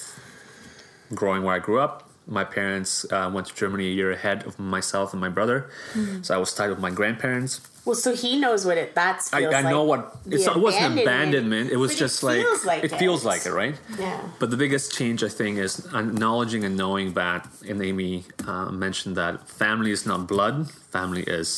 growing 1.13 1.43
where 1.43 1.55
I 1.55 1.59
grew 1.59 1.79
up, 1.79 2.09
my 2.27 2.43
parents 2.43 3.05
uh, 3.11 3.29
went 3.33 3.47
to 3.47 3.53
Germany 3.55 3.85
a 3.91 3.93
year 3.99 4.11
ahead 4.11 4.39
of 4.47 4.53
myself 4.59 5.07
and 5.13 5.19
my 5.27 5.29
brother, 5.29 5.57
Mm-hmm. 5.93 6.21
so 6.25 6.29
I 6.35 6.37
was 6.37 6.53
tied 6.53 6.69
with 6.69 6.79
my 6.79 6.91
grandparents. 6.99 7.61
Well, 7.85 7.95
so 7.95 8.11
he 8.15 8.39
knows 8.39 8.61
what 8.67 8.77
it 8.77 8.93
that's. 8.93 9.33
I, 9.33 9.39
I 9.61 9.61
know 9.73 9.83
what 9.91 10.01
it's 10.29 10.45
not, 10.45 10.55
it 10.57 10.61
wasn't 10.61 10.99
abandonment. 11.01 11.71
It 11.71 11.77
was 11.85 11.97
just 12.03 12.21
it 12.21 12.25
like, 12.29 12.41
feels 12.45 12.65
like 12.71 12.83
it 12.85 12.91
feels 13.03 13.25
like 13.25 13.43
it, 13.49 13.53
right? 13.63 13.75
Yeah. 13.99 14.19
But 14.39 14.47
the 14.53 14.57
biggest 14.57 14.93
change, 14.97 15.19
I 15.23 15.29
think, 15.39 15.57
is 15.57 15.73
acknowledging 16.01 16.63
and 16.67 16.77
knowing 16.77 17.07
that, 17.21 17.41
and 17.67 17.81
Amy 17.89 18.23
uh, 18.47 18.69
mentioned 18.85 19.15
that 19.17 19.33
family 19.49 19.91
is 19.97 20.05
not 20.05 20.19
blood, 20.27 20.55
family 20.97 21.23
is 21.39 21.49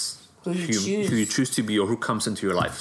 Who 0.45 0.53
you 0.53 0.79
who 1.09 1.15
you 1.21 1.25
choose 1.35 1.51
to 1.57 1.61
be 1.69 1.75
or 1.81 1.87
who 1.91 1.97
comes 1.97 2.23
into 2.29 2.41
your 2.47 2.55
life. 2.65 2.79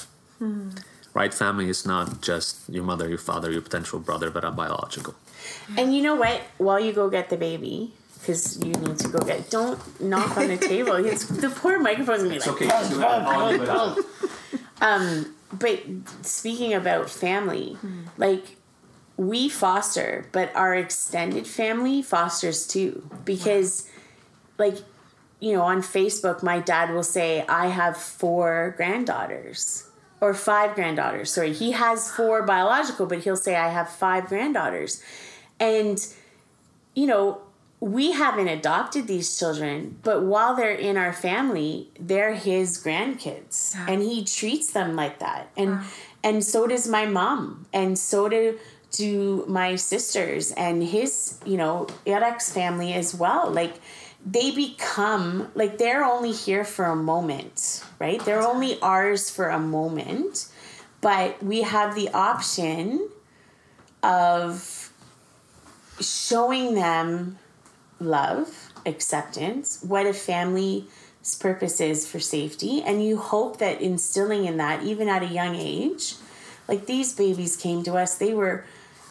Right? 1.15 1.33
Family 1.33 1.69
is 1.69 1.85
not 1.85 2.23
just 2.23 2.69
your 2.69 2.85
mother, 2.85 3.09
your 3.09 3.19
father, 3.19 3.51
your 3.51 3.61
potential 3.61 3.99
brother, 3.99 4.31
but 4.31 4.45
a 4.45 4.51
biological. 4.51 5.15
And 5.77 5.95
you 5.95 6.03
know 6.03 6.15
what? 6.15 6.41
While 6.59 6.81
you 6.81 6.93
go 6.93 7.11
get 7.11 7.29
the 7.29 7.37
baby, 7.37 7.93
because 8.23 8.65
you 8.65 8.73
need 8.73 8.99
to 8.99 9.09
go 9.09 9.19
get. 9.19 9.51
Don't 9.51 9.79
knock 10.01 10.37
on 10.37 10.49
the 10.49 10.57
table. 10.73 10.95
It's, 10.95 11.27
the 11.27 11.51
poor 11.51 11.79
microphone's 11.81 12.23
gonna 12.23 12.59
be 12.59 12.65
like. 12.97 13.99
Um, 14.81 15.35
but 15.53 15.83
speaking 16.23 16.73
about 16.73 17.11
family, 17.11 17.77
like 18.17 18.57
we 19.17 19.49
foster, 19.49 20.27
but 20.33 20.55
our 20.57 20.75
extended 20.75 21.47
family 21.47 22.03
fosters 22.03 22.67
too. 22.67 23.09
Because, 23.25 23.89
like, 24.59 24.77
you 25.41 25.53
know, 25.53 25.63
on 25.63 25.83
Facebook, 25.83 26.43
my 26.43 26.61
dad 26.61 26.93
will 26.95 27.03
say, 27.03 27.45
I 27.49 27.67
have 27.67 27.97
four 27.97 28.75
granddaughters 28.77 29.89
or 30.23 30.33
five 30.33 30.77
granddaughters. 30.77 31.33
Sorry, 31.33 31.53
he 31.53 31.73
has 31.73 32.09
four 32.09 32.45
biological, 32.45 33.07
but 33.07 33.25
he'll 33.25 33.37
say, 33.37 33.57
I 33.57 33.71
have 33.71 33.89
five 33.89 34.29
granddaughters. 34.29 35.03
And, 35.59 35.99
you 36.95 37.09
know, 37.09 37.43
we 37.81 38.13
haven't 38.13 38.47
adopted 38.47 39.09
these 39.09 39.37
children, 39.37 39.99
but 40.05 40.23
while 40.23 40.55
they're 40.55 40.71
in 40.71 40.97
our 40.97 41.13
family, 41.13 41.89
they're 41.99 42.35
his 42.35 42.81
grandkids, 42.81 43.75
and 43.89 44.01
he 44.01 44.25
treats 44.25 44.71
them 44.73 44.95
like 44.95 45.19
that. 45.19 45.51
And 45.57 45.81
and 46.23 46.45
so 46.45 46.69
does 46.69 46.87
my 46.87 47.07
mom, 47.07 47.67
and 47.73 47.99
so 47.99 48.29
do 48.29 48.57
do 48.93 49.45
my 49.49 49.75
sisters 49.75 50.53
and 50.53 50.85
his, 50.85 51.41
you 51.45 51.57
know, 51.57 51.89
Irek's 52.07 52.53
family 52.53 52.93
as 52.93 53.17
well. 53.17 53.51
Like 53.51 53.75
they 54.25 54.51
become 54.53 55.51
like 55.55 55.79
they're 55.79 56.05
only 56.05 56.33
here 56.33 56.65
for 56.65 56.85
a 56.85 56.97
moment, 56.97 57.85
right? 57.99 58.25
They're 58.25 58.43
only 58.43 58.81
ours 58.81 59.31
for 59.31 59.49
a 59.49 59.59
moment, 59.59 60.49
but 61.01 61.43
we 61.43 61.63
have 61.63 61.95
the 61.95 62.09
option 62.11 63.09
of 64.03 64.93
showing 66.01 66.75
them 66.75 67.39
love, 67.99 68.73
acceptance, 68.87 69.83
what 69.83 70.07
a 70.07 70.13
family's 70.13 70.85
purpose 71.39 71.81
is 71.81 72.07
for 72.07 72.21
safety, 72.21 72.83
and 72.83 73.05
you 73.05 73.17
hope 73.17 73.59
that 73.59 73.81
instilling 73.81 74.45
in 74.45 74.57
that, 74.57 74.83
even 74.83 75.09
at 75.09 75.23
a 75.23 75.27
young 75.27 75.55
age, 75.55 76.15
like 76.69 76.87
these 76.87 77.13
babies 77.13 77.57
came 77.57 77.83
to 77.85 77.95
us, 77.95 78.19
they 78.19 78.35
were 78.35 78.65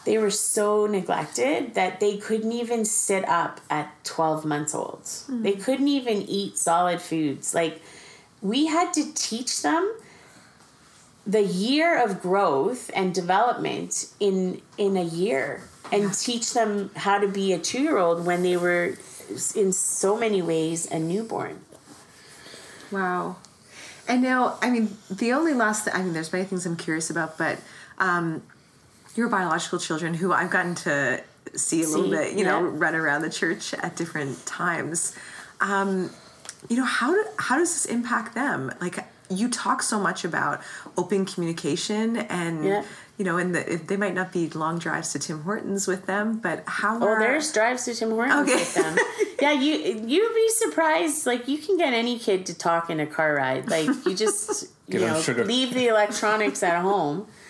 they 0.04 0.18
were 0.18 0.30
so 0.30 0.86
neglected 0.86 1.74
that 1.74 2.00
they 2.00 2.16
couldn't 2.16 2.52
even 2.52 2.84
sit 2.84 3.26
up 3.28 3.60
at 3.70 3.92
12 4.04 4.44
months 4.44 4.74
old. 4.74 5.08
They 5.28 5.52
couldn't 5.52 5.88
even 5.88 6.22
eat 6.22 6.58
solid 6.58 7.00
foods. 7.00 7.54
Like 7.54 7.80
we 8.40 8.66
had 8.66 8.92
to 8.94 9.12
teach 9.14 9.62
them 9.62 9.94
the 11.24 11.42
year 11.42 12.02
of 12.02 12.20
growth 12.20 12.90
and 12.94 13.14
development 13.14 14.10
in 14.18 14.60
in 14.76 14.96
a 14.96 15.04
year 15.04 15.62
and 15.92 16.12
teach 16.14 16.52
them 16.52 16.90
how 16.96 17.18
to 17.18 17.28
be 17.28 17.52
a 17.52 17.58
2-year-old 17.58 18.24
when 18.24 18.42
they 18.42 18.56
were 18.56 18.96
in 19.54 19.72
so 19.72 20.16
many 20.16 20.40
ways 20.40 20.90
a 20.90 20.98
newborn. 20.98 21.60
Wow. 22.90 23.36
And 24.08 24.22
now, 24.22 24.58
I 24.60 24.70
mean, 24.70 24.96
the 25.10 25.32
only 25.32 25.54
last, 25.54 25.88
I 25.92 26.02
mean, 26.02 26.12
there's 26.12 26.32
many 26.32 26.44
things 26.44 26.66
I'm 26.66 26.76
curious 26.76 27.10
about, 27.10 27.38
but 27.38 27.58
um, 27.98 28.42
your 29.14 29.28
biological 29.28 29.78
children, 29.78 30.14
who 30.14 30.32
I've 30.32 30.50
gotten 30.50 30.74
to 30.76 31.22
see 31.54 31.82
a 31.82 31.88
little 31.88 32.08
bit, 32.10 32.36
you 32.38 32.44
know, 32.44 32.62
run 32.62 32.94
around 32.94 33.22
the 33.22 33.30
church 33.30 33.74
at 33.74 33.96
different 33.96 34.44
times. 34.46 35.14
Um, 35.60 36.10
you 36.68 36.76
know, 36.76 36.84
how 36.84 37.12
do, 37.12 37.24
how 37.38 37.56
does 37.58 37.72
this 37.74 37.84
impact 37.86 38.34
them? 38.34 38.72
Like, 38.80 38.98
you 39.28 39.48
talk 39.48 39.82
so 39.82 39.98
much 39.98 40.24
about 40.24 40.60
open 40.96 41.24
communication, 41.24 42.16
and 42.16 42.64
Yeah. 42.64 42.84
you 43.18 43.24
know, 43.24 43.38
and 43.38 43.54
the, 43.54 43.80
they 43.86 43.96
might 43.96 44.14
not 44.14 44.30
be 44.32 44.48
long 44.50 44.78
drives 44.78 45.12
to 45.12 45.18
Tim 45.18 45.42
Hortons 45.42 45.86
with 45.86 46.06
them, 46.06 46.38
but 46.38 46.62
how? 46.66 46.98
Oh, 47.00 47.06
are- 47.08 47.18
there's 47.18 47.50
drives 47.52 47.84
to 47.86 47.94
Tim 47.94 48.10
Hortons 48.10 48.48
Okay. 48.48 48.54
with 48.58 48.74
them. 48.74 48.96
yeah, 49.40 49.52
you 49.52 49.72
you'd 50.06 50.34
be 50.34 50.48
surprised. 50.50 51.26
Like 51.26 51.48
you 51.48 51.56
can 51.58 51.76
get 51.78 51.92
any 51.94 52.18
kid 52.18 52.44
to 52.46 52.54
talk 52.54 52.90
in 52.90 53.00
a 53.00 53.06
car 53.06 53.34
ride. 53.34 53.68
Like 53.70 53.88
you 54.06 54.14
just 54.14 54.68
you 54.88 55.00
know 55.00 55.20
sugar. 55.20 55.44
leave 55.46 55.72
the 55.72 55.88
electronics 55.88 56.62
at 56.62 56.82
home, 56.82 57.26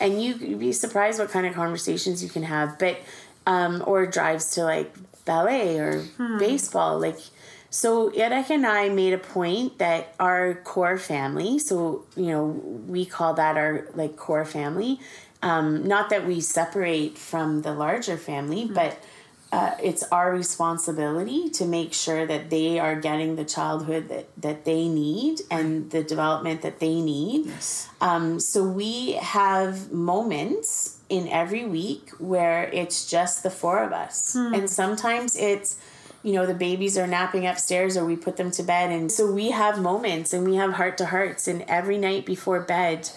and 0.00 0.22
you 0.22 0.34
you'd 0.34 0.60
be 0.60 0.72
surprised 0.72 1.18
what 1.18 1.30
kind 1.30 1.46
of 1.46 1.54
conversations 1.54 2.22
you 2.22 2.28
can 2.28 2.42
have. 2.42 2.78
But 2.78 2.98
um, 3.46 3.82
or 3.86 4.06
drives 4.06 4.50
to 4.52 4.64
like 4.64 4.94
ballet 5.24 5.78
or 5.78 6.04
baseball. 6.38 6.98
Like 6.98 7.18
so, 7.70 8.10
Irek 8.10 8.50
and 8.50 8.66
I 8.66 8.88
made 8.88 9.12
a 9.12 9.18
point 9.18 9.78
that 9.78 10.14
our 10.18 10.54
core 10.64 10.98
family. 10.98 11.58
So 11.58 12.04
you 12.16 12.26
know 12.26 12.46
we 12.88 13.04
call 13.06 13.34
that 13.34 13.56
our 13.56 13.86
like 13.94 14.16
core 14.16 14.44
family. 14.44 15.00
Um, 15.42 15.86
not 15.88 16.10
that 16.10 16.26
we 16.26 16.40
separate 16.40 17.16
from 17.16 17.62
the 17.62 17.72
larger 17.72 18.18
family, 18.18 18.66
but 18.66 19.02
uh, 19.52 19.74
it's 19.82 20.04
our 20.12 20.32
responsibility 20.32 21.50
to 21.50 21.64
make 21.64 21.92
sure 21.92 22.24
that 22.24 22.50
they 22.50 22.78
are 22.78 22.94
getting 22.94 23.34
the 23.34 23.44
childhood 23.44 24.08
that, 24.08 24.28
that 24.40 24.64
they 24.64 24.86
need 24.86 25.40
and 25.50 25.90
the 25.90 26.04
development 26.04 26.62
that 26.62 26.78
they 26.78 27.00
need. 27.00 27.46
Yes. 27.46 27.88
Um, 28.00 28.38
so 28.38 28.62
we 28.62 29.12
have 29.14 29.90
moments 29.90 30.98
in 31.08 31.26
every 31.26 31.66
week 31.66 32.10
where 32.18 32.70
it's 32.72 33.10
just 33.10 33.42
the 33.42 33.50
four 33.50 33.82
of 33.82 33.92
us. 33.92 34.36
And 34.36 34.70
sometimes 34.70 35.36
it's, 35.36 35.80
you 36.22 36.32
know, 36.32 36.46
the 36.46 36.54
babies 36.54 36.96
are 36.96 37.08
napping 37.08 37.44
upstairs 37.44 37.96
or 37.96 38.04
we 38.04 38.14
put 38.14 38.36
them 38.36 38.52
to 38.52 38.62
bed. 38.62 38.92
And 38.92 39.10
so 39.10 39.32
we 39.32 39.50
have 39.50 39.80
moments 39.80 40.32
and 40.32 40.44
we 40.44 40.54
have 40.56 40.74
heart 40.74 40.96
to 40.98 41.06
hearts. 41.06 41.48
And 41.48 41.62
every 41.62 41.98
night 41.98 42.24
before 42.24 42.60
bed, 42.60 43.10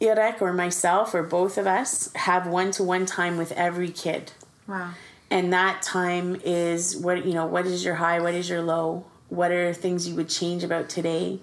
Irek 0.00 0.40
or 0.40 0.52
myself 0.52 1.12
or 1.12 1.24
both 1.24 1.58
of 1.58 1.66
us 1.66 2.12
have 2.14 2.46
one 2.46 2.70
to 2.72 2.84
one 2.84 3.04
time 3.04 3.36
with 3.36 3.50
every 3.52 3.90
kid 3.90 4.30
Wow. 4.70 4.92
and 5.30 5.52
that 5.52 5.82
time 5.82 6.40
is 6.44 6.96
what 6.96 7.26
you 7.26 7.34
know 7.34 7.46
what 7.46 7.66
is 7.66 7.84
your 7.84 7.96
high 7.96 8.20
what 8.20 8.34
is 8.34 8.48
your 8.48 8.62
low 8.62 9.04
what 9.30 9.52
are 9.52 9.72
things 9.72 10.08
you 10.08 10.14
would 10.16 10.28
change 10.28 10.64
about 10.64 10.88
today? 10.88 11.38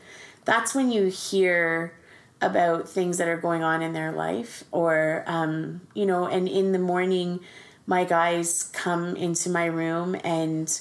That's 0.45 0.75
when 0.75 0.91
you 0.91 1.05
hear 1.05 1.93
about 2.41 2.87
things 2.87 3.17
that 3.17 3.27
are 3.27 3.37
going 3.37 3.63
on 3.63 3.81
in 3.81 3.93
their 3.93 4.11
life 4.11 4.63
or 4.71 5.23
um, 5.25 5.81
you 5.93 6.05
know 6.05 6.25
and 6.27 6.47
in 6.47 6.71
the 6.73 6.79
morning 6.79 7.39
my 7.87 8.03
guys 8.03 8.63
come 8.73 9.15
into 9.15 9.49
my 9.49 9.65
room 9.65 10.15
and 10.23 10.79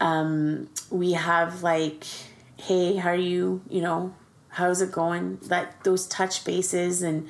um, 0.00 0.68
we 0.90 1.12
have 1.12 1.62
like 1.62 2.04
hey 2.56 2.96
how 2.96 3.10
are 3.10 3.14
you? 3.14 3.62
You 3.68 3.82
know 3.82 4.14
how's 4.48 4.80
it 4.80 4.90
going? 4.90 5.38
That 5.44 5.84
those 5.84 6.06
touch 6.08 6.44
bases 6.44 7.02
and 7.02 7.28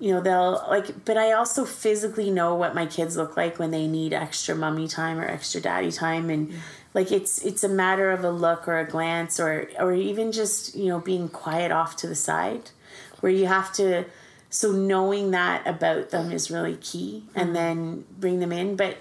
you 0.00 0.12
know 0.12 0.20
they'll 0.20 0.64
like 0.68 1.04
but 1.04 1.16
i 1.16 1.32
also 1.32 1.64
physically 1.64 2.30
know 2.30 2.54
what 2.54 2.74
my 2.74 2.86
kids 2.86 3.16
look 3.16 3.36
like 3.36 3.58
when 3.58 3.70
they 3.70 3.86
need 3.86 4.12
extra 4.12 4.54
mummy 4.54 4.86
time 4.86 5.18
or 5.18 5.26
extra 5.26 5.60
daddy 5.60 5.90
time. 5.90 6.30
And 6.30 6.52
like 6.94 7.12
it's 7.12 7.44
it's 7.44 7.64
a 7.64 7.68
matter 7.68 8.10
of 8.10 8.24
a 8.24 8.30
look 8.30 8.66
or 8.68 8.78
a 8.78 8.86
glance 8.86 9.38
or 9.38 9.68
or 9.78 9.92
even 9.92 10.32
just 10.32 10.74
you 10.74 10.86
know 10.86 11.00
being 11.00 11.28
quiet 11.28 11.72
off 11.72 11.96
to 11.96 12.06
the 12.06 12.14
side 12.14 12.70
where 13.20 13.32
you 13.32 13.46
have 13.46 13.72
to 13.74 14.04
so 14.50 14.72
knowing 14.72 15.30
that 15.32 15.66
about 15.66 16.10
them 16.10 16.32
is 16.32 16.50
really 16.50 16.76
key 16.76 17.24
and 17.34 17.48
mm-hmm. 17.48 17.54
then 17.54 18.04
bring 18.18 18.40
them 18.40 18.52
in. 18.52 18.76
But 18.76 18.96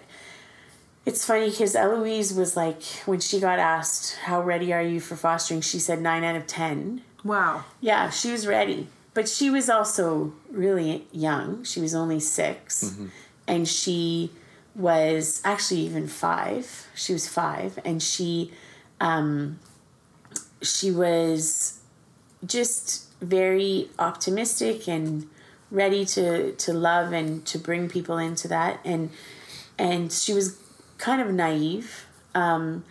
it's 1.06 1.26
funny 1.26 1.50
because 1.50 1.74
Eloise 1.74 2.34
was 2.34 2.58
like 2.58 2.84
when 3.06 3.22
she 3.22 3.39
got 3.39 3.60
asked 3.60 4.18
how 4.18 4.41
ready 4.41 4.74
are 4.74 4.82
you 4.82 5.00
for 5.00 5.16
fostering? 5.16 5.62
She 5.62 5.80
said 5.80 6.02
9 6.02 6.24
out 6.24 6.36
of 6.36 6.48
10 6.48 7.02
Wow. 7.24 7.66
yeah, 7.82 8.10
she 8.10 8.32
was 8.32 8.45
ready. 8.45 8.88
But 9.18 9.28
she 9.28 9.49
was 9.49 9.68
also 9.68 10.32
really 10.51 11.07
young. 11.11 11.63
She 11.63 11.82
was 11.82 11.95
only 11.95 12.20
6 12.20 12.84
And 13.47 13.68
she 13.68 14.30
was 14.76 15.41
actually 15.43 15.80
even 15.80 16.07
five. 16.07 16.86
She 16.93 17.13
was 17.13 17.28
five. 17.28 17.80
And 17.84 18.03
she 18.03 18.51
um, 19.01 19.57
she 20.61 20.91
was 20.91 21.80
just 22.45 23.09
very 23.20 23.89
optimistic 23.97 24.88
and 24.88 25.28
ready 25.72 26.05
to, 26.05 26.51
to 26.51 26.72
love 26.72 27.11
and 27.11 27.43
to 27.47 27.57
bring 27.57 27.89
people 27.89 28.20
into 28.20 28.47
that. 28.49 28.80
And 28.86 29.09
and 29.80 30.11
she 30.11 30.32
was 30.32 30.61
kind 30.99 31.24
of 31.24 31.34
naive. 31.34 32.05
Um, 32.36 32.86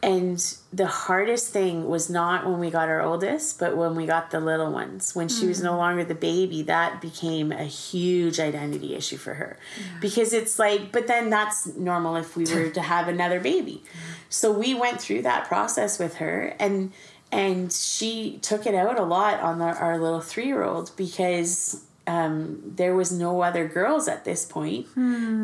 and 0.00 0.56
the 0.72 0.86
hardest 0.86 1.52
thing 1.52 1.88
was 1.88 2.08
not 2.08 2.46
when 2.46 2.60
we 2.60 2.70
got 2.70 2.88
our 2.88 3.02
oldest, 3.02 3.58
but 3.58 3.76
when 3.76 3.96
we 3.96 4.06
got 4.06 4.30
the 4.30 4.38
little 4.38 4.70
ones. 4.70 5.14
When 5.14 5.28
she 5.28 5.46
was 5.46 5.60
no 5.60 5.72
hmm. 5.72 5.78
longer 5.78 6.04
the 6.04 6.14
baby, 6.14 6.62
that 6.62 7.00
became 7.00 7.50
a 7.50 7.64
huge 7.64 8.38
identity 8.38 8.94
issue 8.94 9.16
for 9.16 9.34
her. 9.34 9.58
Because 10.00 10.32
it's 10.32 10.56
like, 10.58 10.92
but 10.92 11.08
then 11.08 11.30
that's 11.30 11.66
normal 11.74 12.14
if 12.14 12.36
we 12.36 12.44
were 12.44 12.70
to 12.70 12.80
have 12.80 13.08
another 13.08 13.40
baby. 13.40 13.82
So 14.28 14.52
we 14.52 14.72
went 14.72 15.00
through 15.00 15.22
that 15.22 15.48
process 15.48 15.98
with 15.98 16.16
her 16.16 16.54
and 16.58 16.92
and 17.30 17.70
she 17.70 18.38
took 18.40 18.64
it 18.64 18.74
out 18.74 18.98
a 18.98 19.02
lot 19.02 19.40
on 19.40 19.58
the, 19.58 19.66
our 19.66 19.98
little 19.98 20.20
3-year-old 20.20 20.92
because 20.96 21.84
um, 22.08 22.62
there 22.64 22.94
was 22.94 23.12
no 23.12 23.42
other 23.42 23.68
girls 23.68 24.08
at 24.08 24.24
this 24.24 24.44
point. 24.46 24.86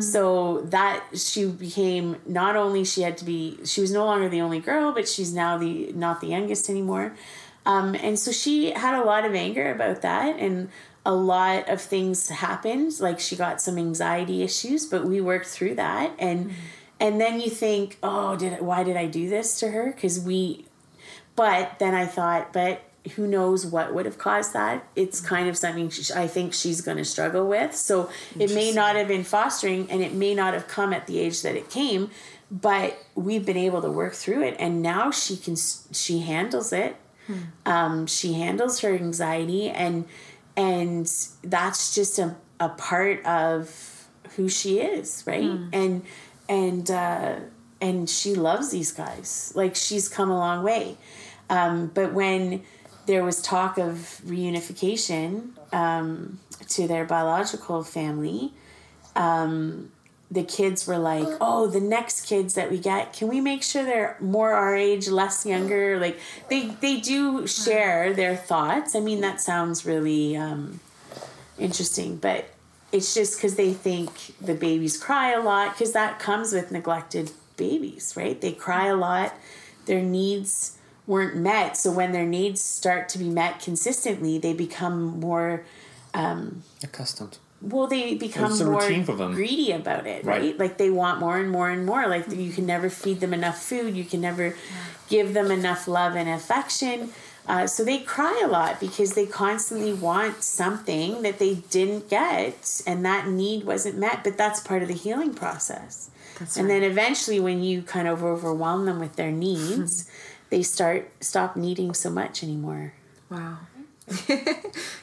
So 0.01 0.61
that 0.71 1.03
she 1.13 1.45
became 1.45 2.17
not 2.25 2.55
only 2.55 2.83
she 2.83 3.03
had 3.03 3.17
to 3.19 3.25
be 3.25 3.59
she 3.63 3.81
was 3.81 3.91
no 3.91 4.03
longer 4.03 4.27
the 4.27 4.41
only 4.41 4.59
girl, 4.59 4.91
but 4.91 5.07
she's 5.07 5.31
now 5.33 5.57
the 5.57 5.93
not 5.93 6.21
the 6.21 6.27
youngest 6.27 6.69
anymore. 6.69 7.15
Um, 7.67 7.95
and 7.95 8.17
so 8.17 8.31
she 8.31 8.71
had 8.71 8.95
a 8.95 9.03
lot 9.05 9.25
of 9.25 9.33
anger 9.35 9.71
about 9.71 10.01
that 10.01 10.39
and 10.39 10.69
a 11.05 11.13
lot 11.13 11.69
of 11.69 11.81
things 11.81 12.29
happened. 12.29 12.99
Like 12.99 13.19
she 13.19 13.35
got 13.35 13.61
some 13.61 13.77
anxiety 13.77 14.41
issues 14.41 14.87
but 14.87 15.05
we 15.05 15.21
worked 15.21 15.47
through 15.47 15.75
that. 15.75 16.13
And 16.17 16.51
and 16.99 17.21
then 17.21 17.39
you 17.39 17.49
think 17.49 17.99
oh 18.01 18.35
did 18.35 18.59
why 18.61 18.83
did 18.83 18.97
i 18.97 19.05
do 19.05 19.29
this 19.29 19.59
to 19.59 19.69
her? 19.69 19.91
Because 19.91 20.19
we 20.19 20.65
but 21.35 21.79
then 21.79 21.93
I 21.93 22.05
thought, 22.05 22.53
but 22.53 22.81
who 23.13 23.27
knows 23.27 23.65
what 23.65 23.93
would 23.93 24.05
have 24.05 24.17
caused 24.17 24.53
that? 24.53 24.87
It's 24.95 25.21
kind 25.21 25.47
of 25.47 25.57
something 25.57 25.89
sh 25.89 26.11
I 26.11 26.27
think 26.27 26.53
she's 26.53 26.81
going 26.81 26.97
to 26.97 27.05
struggle 27.05 27.47
with. 27.47 27.75
So 27.75 28.09
it 28.39 28.53
may 28.53 28.71
not 28.71 28.95
have 28.95 29.07
been 29.07 29.23
fostering 29.23 29.89
and 29.91 30.01
it 30.01 30.13
may 30.13 30.33
not 30.33 30.53
have 30.53 30.67
come 30.67 30.93
at 30.93 31.07
the 31.07 31.19
age 31.19 31.41
that 31.43 31.55
it 31.55 31.69
came, 31.69 32.09
but 32.49 32.97
we've 33.13 33.45
been 33.45 33.57
able 33.57 33.81
to 33.81 33.91
work 33.91 34.13
through 34.13 34.43
it. 34.43 34.55
And 34.59 34.81
now 34.81 35.11
she 35.11 35.37
can, 35.37 35.55
she 35.55 36.19
handles 36.19 36.73
it. 36.73 36.95
Um, 37.65 38.05
she 38.05 38.33
handles 38.33 38.81
her 38.81 38.93
anxiety 38.93 39.69
and, 39.69 40.05
and 40.55 41.11
that's 41.43 41.95
just 41.95 42.19
a, 42.19 42.35
a 42.59 42.69
part 42.69 43.25
of 43.25 44.07
who 44.35 44.47
she 44.49 44.79
is. 44.79 45.23
Right. 45.25 45.43
And, 45.73 46.03
and, 46.49 46.91
uh, 46.91 47.35
and 47.81 48.09
she 48.09 48.35
loves 48.35 48.69
these 48.71 48.91
guys. 48.91 49.51
Like 49.55 49.75
she's 49.75 50.07
come 50.07 50.31
a 50.31 50.37
long 50.37 50.63
way. 50.63 50.97
Um, 51.49 51.91
but 51.93 52.13
when 52.13 52.63
there 53.05 53.23
was 53.23 53.41
talk 53.41 53.77
of 53.77 54.21
reunification 54.25 55.49
um, 55.73 56.39
to 56.69 56.87
their 56.87 57.05
biological 57.05 57.83
family, 57.83 58.53
um, 59.15 59.91
the 60.31 60.43
kids 60.43 60.87
were 60.87 60.97
like, 60.97 61.27
"Oh, 61.39 61.67
the 61.67 61.79
next 61.79 62.25
kids 62.25 62.55
that 62.55 62.71
we 62.71 62.79
get, 62.79 63.13
can 63.13 63.27
we 63.27 63.39
make 63.39 63.63
sure 63.63 63.83
they're 63.83 64.17
more 64.19 64.53
our 64.53 64.75
age, 64.75 65.07
less 65.07 65.45
younger?" 65.45 65.99
Like 65.99 66.19
they 66.49 66.67
they 66.81 66.99
do 66.99 67.45
share 67.47 68.13
their 68.13 68.35
thoughts. 68.35 68.95
I 68.95 68.99
mean, 68.99 69.21
that 69.21 69.39
sounds 69.39 69.85
really 69.85 70.35
um, 70.35 70.79
interesting, 71.59 72.17
but 72.17 72.49
it's 72.91 73.13
just 73.13 73.37
because 73.37 73.55
they 73.55 73.73
think 73.73 74.35
the 74.41 74.55
babies 74.55 74.97
cry 74.97 75.31
a 75.31 75.41
lot 75.41 75.73
because 75.73 75.93
that 75.93 76.17
comes 76.19 76.53
with 76.53 76.71
neglected 76.71 77.31
babies, 77.57 78.13
right? 78.15 78.39
They 78.39 78.51
cry 78.51 78.87
a 78.87 78.95
lot. 78.95 79.33
Their 79.85 80.01
needs 80.01 80.77
weren't 81.07 81.35
met. 81.35 81.77
So 81.77 81.91
when 81.91 82.11
their 82.11 82.25
needs 82.25 82.61
start 82.61 83.09
to 83.09 83.17
be 83.19 83.29
met 83.29 83.59
consistently, 83.59 84.37
they 84.37 84.53
become 84.53 85.19
more 85.19 85.63
um, 86.13 86.63
Accustomed. 86.83 87.37
well 87.61 87.87
they 87.87 88.15
become 88.15 88.51
a 88.51 88.63
more 88.65 88.81
for 89.03 89.15
them. 89.15 89.33
greedy 89.33 89.71
about 89.71 90.05
it 90.07 90.23
right? 90.23 90.41
Right. 90.41 90.57
like 90.59 90.77
they 90.77 90.89
want 90.89 91.19
more 91.19 91.37
and 91.37 91.49
more 91.51 91.69
and 91.69 91.85
more 91.85 92.07
like 92.07 92.29
you 92.31 92.51
can 92.53 92.65
never 92.65 92.89
feed 92.89 93.19
them 93.19 93.33
enough 93.33 93.61
food 93.61 93.95
you 93.97 94.05
can 94.05 94.21
never 94.21 94.55
give 95.09 95.33
them 95.33 95.51
enough 95.51 95.87
love 95.87 96.15
and 96.15 96.29
affection 96.29 97.09
uh, 97.47 97.67
so 97.67 97.83
they 97.83 97.99
cry 97.99 98.41
a 98.43 98.47
lot 98.47 98.79
because 98.79 99.13
they 99.13 99.25
constantly 99.25 99.93
want 99.93 100.41
something 100.43 101.21
that 101.21 101.37
they 101.37 101.55
didn't 101.69 102.09
get 102.09 102.81
and 102.87 103.03
that 103.05 103.27
need 103.27 103.65
wasn't 103.65 103.97
met 103.97 104.23
but 104.23 104.37
that's 104.37 104.59
part 104.61 104.81
of 104.81 104.87
the 104.87 104.93
healing 104.93 105.33
process 105.33 106.09
That's 106.39 106.55
and 106.57 106.67
right. 106.69 106.79
then 106.79 106.91
eventually 106.91 107.39
when 107.41 107.61
you 107.61 107.81
kind 107.81 108.07
of 108.07 108.23
overwhelm 108.23 108.85
them 108.85 108.99
with 108.99 109.15
their 109.17 109.31
needs 109.31 110.09
they 110.55 110.63
start 110.63 111.11
stop 111.19 111.57
needing 111.57 111.93
so 111.93 112.09
much 112.09 112.41
anymore 112.41 112.93
Wow. 113.29 113.57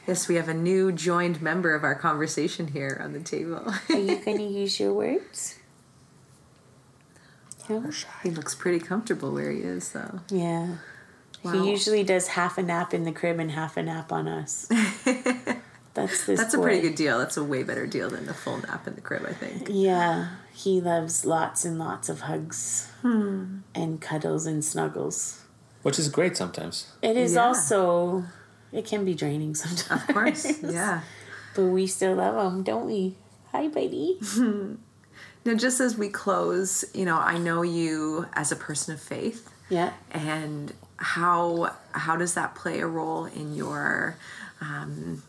yes, 0.07 0.29
we 0.29 0.37
have 0.37 0.49
a 0.49 0.55
new 0.55 0.93
joined 0.93 1.43
member 1.43 1.75
of 1.75 1.83
our 1.85 1.95
conversation 1.95 2.69
here 2.69 2.99
on 3.05 3.13
the 3.13 3.21
table. 3.21 3.63
are 3.91 3.99
you 3.99 4.17
going 4.25 4.39
to 4.39 4.45
use 4.45 4.81
your 4.81 4.95
words 4.95 5.59
no? 7.69 7.91
he 8.23 8.31
looks 8.31 8.55
pretty 8.55 8.79
comfortable 8.79 9.31
where 9.33 9.51
he 9.51 9.61
is, 9.61 9.93
though. 9.93 10.21
Yeah. 10.31 10.77
Wow. 11.43 11.53
He 11.53 11.71
usually 11.71 12.03
does 12.03 12.29
half 12.29 12.59
a 12.59 12.63
nap 12.63 12.95
in 12.95 13.05
the 13.05 13.13
crib 13.13 13.39
and 13.39 13.51
half 13.51 13.77
a 13.77 13.83
nap 13.83 14.11
on 14.13 14.27
us. 14.29 14.67
That's 15.95 16.25
this 16.27 16.41
That's 16.41 16.55
a 16.55 16.59
pretty 16.59 16.81
good 16.81 16.95
deal. 16.97 17.19
That's 17.19 17.37
a 17.37 17.45
way 17.45 17.63
better 17.63 17.87
deal 17.87 18.09
than 18.11 18.27
the 18.27 18.35
full 18.35 18.59
nap 18.59 18.87
in 18.89 18.95
the 18.95 19.01
crib, 19.01 19.25
I 19.29 19.33
think. 19.33 19.69
Yeah. 19.71 20.29
He 20.53 20.81
loves 20.81 21.25
lots 21.25 21.65
and 21.65 21.79
lots 21.79 22.09
of 22.09 22.21
hugs 22.23 22.89
Hmm. 23.03 23.59
and 23.75 24.01
cuddles 24.01 24.47
and 24.47 24.65
snuggles. 24.65 25.42
Which 25.83 25.99
is 25.99 26.09
great 26.09 26.37
sometimes. 26.37 26.87
It 27.03 27.17
is 27.17 27.35
Yeah. 27.35 27.47
also, 27.47 28.25
it 28.73 28.85
can 28.87 29.05
be 29.05 29.15
draining 29.15 29.55
sometimes. 29.55 30.03
Of 30.03 30.15
course, 30.15 30.63
yeah. 30.63 31.01
But 31.55 31.65
we 31.67 31.87
still 31.87 32.15
love 32.15 32.35
them, 32.37 32.63
don't 32.63 32.87
we? 32.87 33.17
Hi, 33.53 33.69
baby. 33.69 34.19
Now, 35.45 35.55
just 35.55 35.81
as 35.81 35.99
we 35.99 36.09
close, 36.09 36.85
you 36.95 37.05
know, 37.05 37.17
I 37.19 37.37
know 37.37 37.63
you 37.63 38.27
as 38.35 38.53
a 38.53 38.57
person 38.57 38.95
of 38.95 39.01
faith. 39.01 39.49
Yeah. 39.69 39.93
and 40.13 40.73
how 40.99 41.75
how 41.91 42.15
does 42.17 42.35
that 42.35 42.55
play 42.55 42.79
a 42.79 42.87
role 42.87 43.25
in 43.25 43.55
your 43.57 44.17
um, 44.61 45.23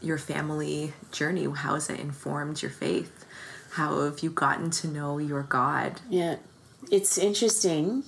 your 0.00 0.16
family 0.16 0.94
journey? 1.12 1.44
How 1.44 1.74
has 1.74 1.90
it 1.90 2.00
informed 2.00 2.62
your 2.62 2.70
faith? 2.70 3.26
How 3.72 4.04
have 4.04 4.20
you 4.20 4.30
gotten 4.30 4.70
to 4.70 4.88
know 4.88 5.18
your 5.18 5.42
God? 5.42 6.00
Yeah, 6.08 6.36
it's 6.90 7.18
interesting. 7.18 8.04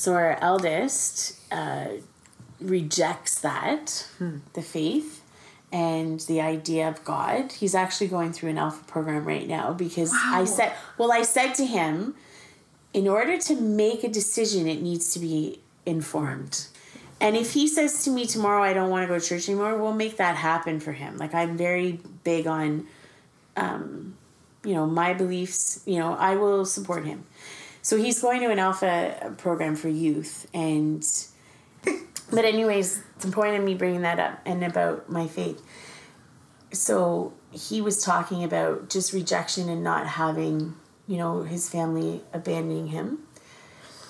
So 0.00 0.14
our 0.14 0.38
eldest 0.40 1.38
uh, 1.52 1.88
rejects 2.58 3.38
that, 3.40 4.08
the 4.54 4.62
faith, 4.62 5.22
and 5.70 6.20
the 6.20 6.40
idea 6.40 6.88
of 6.88 7.04
God. 7.04 7.52
He's 7.52 7.74
actually 7.74 8.06
going 8.06 8.32
through 8.32 8.48
an 8.48 8.56
alpha 8.56 8.82
program 8.84 9.26
right 9.26 9.46
now 9.46 9.74
because 9.74 10.10
I 10.14 10.46
said, 10.46 10.72
well, 10.96 11.12
I 11.12 11.20
said 11.20 11.52
to 11.56 11.66
him, 11.66 12.14
in 12.94 13.08
order 13.08 13.36
to 13.36 13.60
make 13.60 14.02
a 14.02 14.08
decision, 14.08 14.66
it 14.66 14.80
needs 14.80 15.12
to 15.12 15.18
be 15.18 15.60
informed. 15.84 16.68
And 17.20 17.36
if 17.36 17.52
he 17.52 17.68
says 17.68 18.02
to 18.04 18.10
me 18.10 18.24
tomorrow, 18.24 18.62
I 18.62 18.72
don't 18.72 18.88
want 18.88 19.02
to 19.02 19.06
go 19.06 19.18
to 19.18 19.24
church 19.24 19.50
anymore, 19.50 19.76
we'll 19.76 19.92
make 19.92 20.16
that 20.16 20.34
happen 20.34 20.80
for 20.80 20.92
him. 20.92 21.18
Like 21.18 21.34
I'm 21.34 21.58
very 21.58 22.00
big 22.24 22.46
on 22.46 22.86
um, 23.54 24.16
you 24.64 24.74
know 24.74 24.86
my 24.86 25.14
beliefs 25.14 25.82
you 25.86 25.98
know 25.98 26.14
i 26.14 26.36
will 26.36 26.64
support 26.64 27.04
him 27.04 27.24
so 27.82 27.96
he's 27.96 28.20
going 28.20 28.40
to 28.40 28.50
an 28.50 28.58
alpha 28.58 29.34
program 29.38 29.76
for 29.76 29.88
youth 29.88 30.46
and 30.52 31.06
but 32.30 32.44
anyways 32.44 33.02
the 33.20 33.28
point 33.30 33.56
of 33.56 33.64
me 33.64 33.74
bringing 33.74 34.02
that 34.02 34.18
up 34.18 34.40
and 34.44 34.64
about 34.64 35.10
my 35.10 35.26
faith. 35.26 35.62
So 36.72 37.32
he 37.50 37.80
was 37.80 38.04
talking 38.04 38.44
about 38.44 38.90
just 38.90 39.12
rejection 39.12 39.68
and 39.68 39.82
not 39.82 40.06
having 40.06 40.74
you 41.06 41.16
know 41.16 41.42
his 41.42 41.68
family 41.68 42.22
abandoning 42.32 42.88
him. 42.88 43.18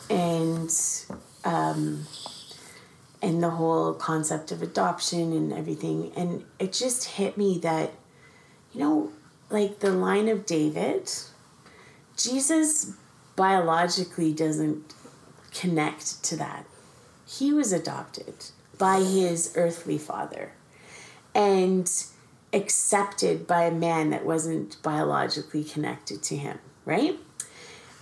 And 0.09 0.71
um 1.45 2.07
and 3.23 3.43
the 3.43 3.51
whole 3.51 3.95
concept 3.95 4.51
of 4.51 4.63
adoption 4.63 5.33
and 5.33 5.53
everything. 5.53 6.13
And 6.17 6.45
it 6.59 6.73
just 6.73 7.05
hit 7.05 7.37
me 7.37 7.59
that 7.59 7.93
you 8.73 8.81
know, 8.81 9.13
like 9.49 9.81
the 9.81 9.91
line 9.91 10.29
of 10.29 10.47
David, 10.47 11.11
Jesus 12.17 12.93
biologically 13.41 14.35
doesn't 14.35 14.93
connect 15.51 16.23
to 16.23 16.37
that. 16.37 16.67
He 17.27 17.55
was 17.55 17.73
adopted 17.73 18.35
by 18.77 19.01
his 19.01 19.55
earthly 19.57 19.97
father 19.97 20.53
and 21.35 21.91
accepted 22.53 23.47
by 23.47 23.63
a 23.63 23.71
man 23.71 24.11
that 24.11 24.27
wasn't 24.27 24.77
biologically 24.83 25.65
connected 25.65 26.23
to 26.25 26.37
him, 26.37 26.59
right? 26.85 27.19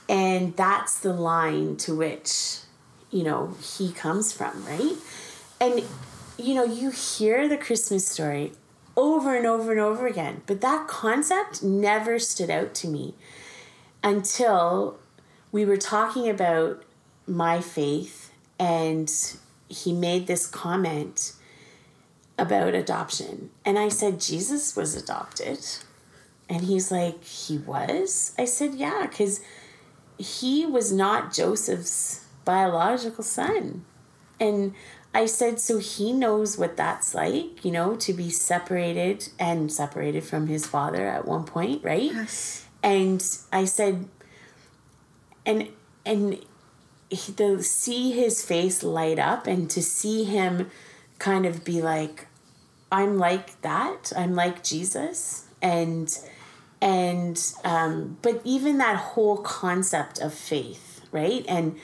And 0.08 0.56
that's 0.56 0.98
the 0.98 1.12
line 1.12 1.76
to 1.76 1.94
which, 1.94 2.58
you 3.12 3.22
know, 3.22 3.54
he 3.62 3.92
comes 3.92 4.32
from, 4.32 4.66
right? 4.66 4.96
And, 5.60 5.84
you 6.36 6.56
know, 6.56 6.64
you 6.64 6.90
hear 6.90 7.46
the 7.46 7.56
Christmas 7.56 8.08
story 8.08 8.54
over 8.96 9.36
and 9.36 9.46
over 9.46 9.70
and 9.70 9.80
over 9.80 10.08
again, 10.08 10.42
but 10.46 10.62
that 10.62 10.88
concept 10.88 11.62
never 11.62 12.18
stood 12.18 12.50
out 12.50 12.74
to 12.74 12.88
me 12.88 13.14
until 14.02 14.98
we 15.52 15.64
were 15.64 15.76
talking 15.76 16.28
about 16.28 16.82
my 17.26 17.60
faith 17.60 18.32
and 18.58 19.12
he 19.68 19.92
made 19.92 20.26
this 20.26 20.46
comment 20.46 21.32
about 22.38 22.74
adoption. 22.74 23.50
And 23.64 23.78
I 23.78 23.88
said, 23.88 24.20
Jesus 24.20 24.76
was 24.76 24.94
adopted. 24.94 25.66
And 26.48 26.62
he's 26.62 26.90
like, 26.90 27.22
He 27.24 27.58
was? 27.58 28.34
I 28.38 28.44
said, 28.46 28.74
Yeah, 28.74 29.06
because 29.08 29.40
he 30.18 30.66
was 30.66 30.92
not 30.92 31.32
Joseph's 31.32 32.24
biological 32.44 33.22
son. 33.22 33.84
And 34.40 34.74
I 35.14 35.26
said, 35.26 35.60
so 35.60 35.78
he 35.78 36.12
knows 36.12 36.58
what 36.58 36.76
that's 36.76 37.14
like, 37.14 37.64
you 37.64 37.70
know, 37.70 37.96
to 37.96 38.12
be 38.12 38.30
separated 38.30 39.28
and 39.38 39.72
separated 39.72 40.24
from 40.24 40.46
his 40.46 40.66
father 40.66 41.06
at 41.06 41.26
one 41.26 41.44
point, 41.44 41.82
right? 41.82 42.12
Yes. 42.12 42.66
And 42.82 43.24
I 43.52 43.64
said, 43.64 44.08
and 45.48 45.68
and 46.06 46.38
he- 47.10 47.32
to 47.32 47.62
see 47.62 48.12
his 48.12 48.44
face 48.44 48.82
light 48.82 49.18
up 49.18 49.46
and 49.46 49.68
to 49.70 49.82
see 49.82 50.24
him 50.24 50.70
kind 51.18 51.46
of 51.46 51.64
be 51.64 51.80
like, 51.82 52.28
I'm 52.92 53.18
like 53.18 53.60
that. 53.62 54.12
I'm 54.14 54.34
like 54.34 54.62
Jesus, 54.62 55.46
and 55.60 56.16
and 56.80 57.42
um, 57.64 58.18
but 58.22 58.40
even 58.44 58.78
that 58.78 58.96
whole 58.96 59.38
concept 59.38 60.20
of 60.20 60.32
faith, 60.34 61.00
right? 61.10 61.44
And 61.48 61.76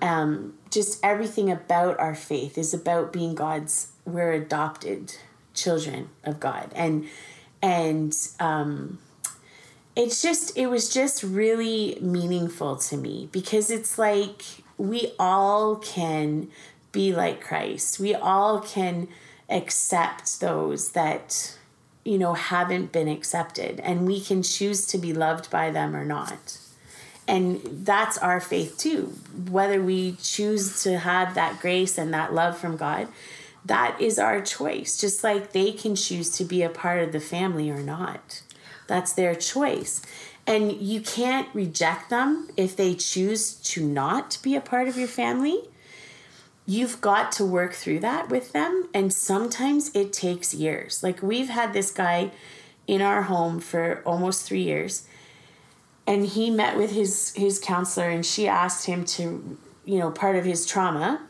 um, 0.00 0.54
just 0.70 0.98
everything 1.04 1.50
about 1.50 2.00
our 2.00 2.14
faith 2.14 2.58
is 2.58 2.74
about 2.74 3.12
being 3.12 3.34
God's. 3.34 3.88
We're 4.04 4.32
adopted 4.32 5.16
children 5.54 6.08
of 6.24 6.40
God, 6.40 6.72
and 6.74 7.08
and 7.62 8.16
um, 8.40 8.98
it's 9.94 10.22
just 10.22 10.56
it 10.56 10.68
was 10.68 10.92
just 10.92 11.22
really 11.22 11.98
meaningful 12.00 12.76
to 12.76 12.96
me 12.96 13.28
because 13.32 13.70
it's 13.70 13.98
like 13.98 14.42
we 14.78 15.12
all 15.18 15.76
can 15.76 16.48
be 16.92 17.14
like 17.14 17.42
Christ. 17.42 18.00
We 18.00 18.14
all 18.14 18.60
can 18.60 19.08
accept 19.48 20.40
those 20.40 20.92
that 20.92 21.56
you 22.04 22.18
know 22.18 22.34
haven't 22.34 22.92
been 22.92 23.08
accepted 23.08 23.80
and 23.80 24.06
we 24.06 24.20
can 24.20 24.42
choose 24.42 24.86
to 24.86 24.98
be 24.98 25.12
loved 25.12 25.50
by 25.50 25.70
them 25.70 25.94
or 25.94 26.04
not. 26.04 26.58
And 27.28 27.60
that's 27.84 28.18
our 28.18 28.40
faith 28.40 28.78
too. 28.78 29.14
Whether 29.48 29.82
we 29.82 30.16
choose 30.22 30.82
to 30.82 30.98
have 30.98 31.34
that 31.34 31.60
grace 31.60 31.96
and 31.96 32.12
that 32.12 32.34
love 32.34 32.58
from 32.58 32.76
God, 32.76 33.08
that 33.64 34.00
is 34.00 34.18
our 34.18 34.40
choice. 34.40 34.98
Just 34.98 35.22
like 35.22 35.52
they 35.52 35.70
can 35.70 35.94
choose 35.94 36.30
to 36.38 36.44
be 36.44 36.62
a 36.62 36.68
part 36.68 37.02
of 37.02 37.12
the 37.12 37.20
family 37.20 37.70
or 37.70 37.80
not. 37.80 38.42
That's 38.86 39.12
their 39.12 39.34
choice. 39.34 40.02
And 40.46 40.72
you 40.72 41.00
can't 41.00 41.48
reject 41.54 42.10
them 42.10 42.48
if 42.56 42.76
they 42.76 42.94
choose 42.94 43.54
to 43.54 43.86
not 43.86 44.38
be 44.42 44.56
a 44.56 44.60
part 44.60 44.88
of 44.88 44.96
your 44.96 45.08
family. 45.08 45.68
You've 46.66 47.00
got 47.00 47.32
to 47.32 47.44
work 47.44 47.74
through 47.74 48.00
that 48.00 48.28
with 48.28 48.52
them. 48.52 48.88
And 48.92 49.12
sometimes 49.12 49.94
it 49.94 50.12
takes 50.12 50.52
years. 50.52 51.02
Like 51.02 51.22
we've 51.22 51.48
had 51.48 51.72
this 51.72 51.90
guy 51.90 52.32
in 52.86 53.00
our 53.00 53.22
home 53.22 53.60
for 53.60 54.02
almost 54.04 54.46
three 54.46 54.62
years. 54.62 55.06
And 56.06 56.26
he 56.26 56.50
met 56.50 56.76
with 56.76 56.90
his, 56.90 57.32
his 57.34 57.60
counselor 57.60 58.08
and 58.08 58.26
she 58.26 58.48
asked 58.48 58.86
him 58.86 59.04
to, 59.04 59.56
you 59.84 59.98
know, 59.98 60.10
part 60.10 60.34
of 60.34 60.44
his 60.44 60.66
trauma 60.66 61.22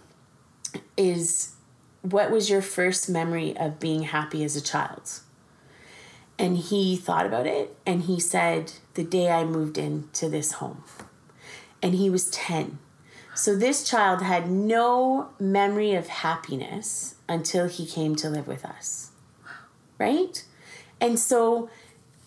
is 0.97 1.55
what 2.01 2.31
was 2.31 2.51
your 2.51 2.63
first 2.63 3.09
memory 3.09 3.57
of 3.57 3.79
being 3.79 4.05
happy 4.05 4.43
as 4.45 4.57
a 4.57 4.61
child? 4.61 5.21
And 6.39 6.57
he 6.57 6.97
thought 6.97 7.27
about 7.27 7.47
it 7.47 7.77
and 7.87 8.03
he 8.03 8.19
said, 8.19 8.73
The 8.95 9.05
day 9.05 9.31
I 9.31 9.45
moved 9.45 9.79
into 9.79 10.29
this 10.29 10.53
home. 10.53 10.83
And 11.83 11.95
he 11.95 12.11
was 12.11 12.31
10. 12.31 12.79
So 13.35 13.57
this 13.57 13.89
child 13.89 14.23
had 14.23 14.51
no 14.51 15.31
memory 15.39 15.95
of 15.95 16.09
happiness 16.09 17.15
until 17.29 17.69
he 17.69 17.87
came 17.87 18.15
to 18.17 18.29
live 18.29 18.47
with 18.47 18.65
us. 18.65 19.11
Right? 19.99 20.45
And 21.01 21.19
so 21.19 21.71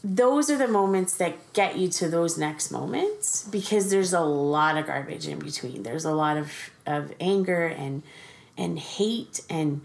those 0.03 0.49
are 0.49 0.57
the 0.57 0.67
moments 0.67 1.15
that 1.15 1.53
get 1.53 1.77
you 1.77 1.89
to 1.89 2.07
those 2.07 2.37
next 2.37 2.71
moments 2.71 3.47
because 3.47 3.89
there's 3.89 4.13
a 4.13 4.21
lot 4.21 4.77
of 4.77 4.85
garbage 4.85 5.27
in 5.27 5.39
between. 5.39 5.83
There's 5.83 6.05
a 6.05 6.13
lot 6.13 6.37
of, 6.37 6.51
of 6.85 7.11
anger 7.19 7.65
and 7.65 8.03
and 8.57 8.79
hate 8.79 9.41
and 9.49 9.81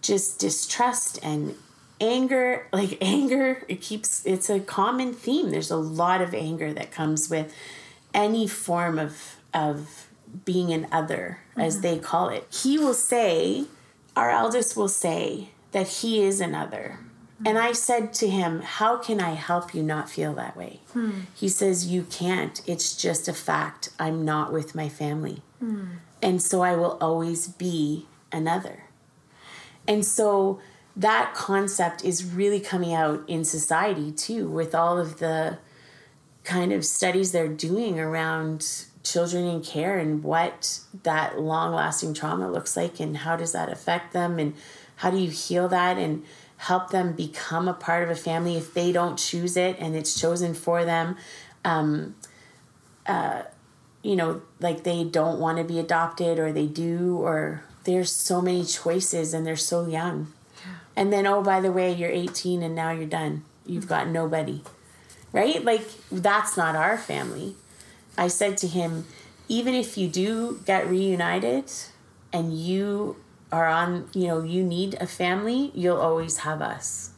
just 0.00 0.38
distrust 0.38 1.18
and 1.22 1.54
anger 2.00 2.66
like 2.72 2.98
anger 3.00 3.64
it 3.68 3.80
keeps 3.80 4.24
it's 4.26 4.50
a 4.50 4.60
common 4.60 5.12
theme. 5.12 5.50
There's 5.50 5.70
a 5.70 5.76
lot 5.76 6.20
of 6.20 6.34
anger 6.34 6.72
that 6.72 6.90
comes 6.90 7.30
with 7.30 7.54
any 8.12 8.46
form 8.46 8.98
of 8.98 9.36
of 9.52 10.08
being 10.44 10.72
an 10.72 10.86
other 10.90 11.38
as 11.56 11.80
they 11.80 11.96
mm-hmm. 11.96 12.04
call 12.04 12.28
it. 12.28 12.46
He 12.50 12.78
will 12.78 12.94
say 12.94 13.66
our 14.16 14.30
eldest 14.30 14.76
will 14.76 14.88
say 14.88 15.50
that 15.72 15.88
he 15.88 16.22
is 16.22 16.40
another 16.40 16.98
mm-hmm. 17.34 17.48
and 17.48 17.58
i 17.58 17.72
said 17.72 18.12
to 18.14 18.28
him 18.28 18.60
how 18.62 18.96
can 18.96 19.20
i 19.20 19.30
help 19.30 19.74
you 19.74 19.82
not 19.82 20.10
feel 20.10 20.32
that 20.34 20.56
way? 20.56 20.80
Hmm. 20.92 21.22
He 21.34 21.48
says 21.48 21.86
you 21.86 22.04
can't. 22.04 22.60
It's 22.66 22.96
just 22.96 23.28
a 23.28 23.32
fact. 23.32 23.90
I'm 23.98 24.24
not 24.24 24.52
with 24.52 24.74
my 24.74 24.88
family. 24.88 25.42
Hmm. 25.58 25.84
And 26.22 26.40
so 26.40 26.62
i 26.62 26.74
will 26.74 26.96
always 27.00 27.48
be 27.48 28.06
another 28.32 28.84
and 29.86 30.04
so 30.04 30.60
that 30.96 31.34
concept 31.34 32.04
is 32.04 32.24
really 32.24 32.60
coming 32.60 32.94
out 32.94 33.22
in 33.28 33.44
society 33.44 34.12
too, 34.12 34.48
with 34.48 34.74
all 34.74 34.98
of 34.98 35.18
the 35.18 35.58
kind 36.44 36.72
of 36.72 36.84
studies 36.84 37.32
they're 37.32 37.48
doing 37.48 37.98
around 37.98 38.84
children 39.02 39.44
in 39.44 39.62
care 39.62 39.98
and 39.98 40.22
what 40.22 40.80
that 41.02 41.38
long 41.38 41.74
lasting 41.74 42.14
trauma 42.14 42.50
looks 42.50 42.76
like 42.76 43.00
and 43.00 43.18
how 43.18 43.36
does 43.36 43.52
that 43.52 43.68
affect 43.68 44.12
them 44.12 44.38
and 44.38 44.54
how 44.96 45.10
do 45.10 45.18
you 45.18 45.30
heal 45.30 45.68
that 45.68 45.98
and 45.98 46.24
help 46.56 46.90
them 46.90 47.12
become 47.12 47.68
a 47.68 47.74
part 47.74 48.02
of 48.02 48.10
a 48.10 48.14
family 48.14 48.56
if 48.56 48.72
they 48.72 48.92
don't 48.92 49.18
choose 49.18 49.56
it 49.56 49.76
and 49.78 49.94
it's 49.94 50.18
chosen 50.18 50.54
for 50.54 50.84
them. 50.84 51.16
Um, 51.64 52.14
uh, 53.06 53.42
you 54.02 54.16
know, 54.16 54.42
like 54.60 54.84
they 54.84 55.04
don't 55.04 55.38
want 55.38 55.58
to 55.58 55.64
be 55.64 55.78
adopted 55.78 56.38
or 56.38 56.52
they 56.52 56.66
do, 56.66 57.16
or 57.18 57.64
there's 57.84 58.12
so 58.12 58.40
many 58.40 58.64
choices 58.64 59.34
and 59.34 59.46
they're 59.46 59.56
so 59.56 59.86
young. 59.86 60.32
And 60.96 61.12
then, 61.12 61.26
oh, 61.26 61.42
by 61.42 61.60
the 61.60 61.72
way, 61.72 61.92
you're 61.92 62.10
18 62.10 62.62
and 62.62 62.74
now 62.74 62.90
you're 62.92 63.06
done. 63.06 63.44
You've 63.66 63.88
got 63.88 64.08
nobody. 64.08 64.62
Right? 65.32 65.64
Like, 65.64 65.86
that's 66.10 66.56
not 66.56 66.76
our 66.76 66.96
family. 66.96 67.56
I 68.16 68.28
said 68.28 68.56
to 68.58 68.68
him, 68.68 69.06
even 69.48 69.74
if 69.74 69.98
you 69.98 70.08
do 70.08 70.60
get 70.64 70.88
reunited 70.88 71.70
and 72.32 72.56
you 72.56 73.16
are 73.50 73.66
on, 73.66 74.08
you 74.12 74.28
know, 74.28 74.42
you 74.42 74.62
need 74.62 74.94
a 75.00 75.06
family, 75.06 75.72
you'll 75.74 76.00
always 76.00 76.38
have 76.38 76.62
us. 76.62 77.10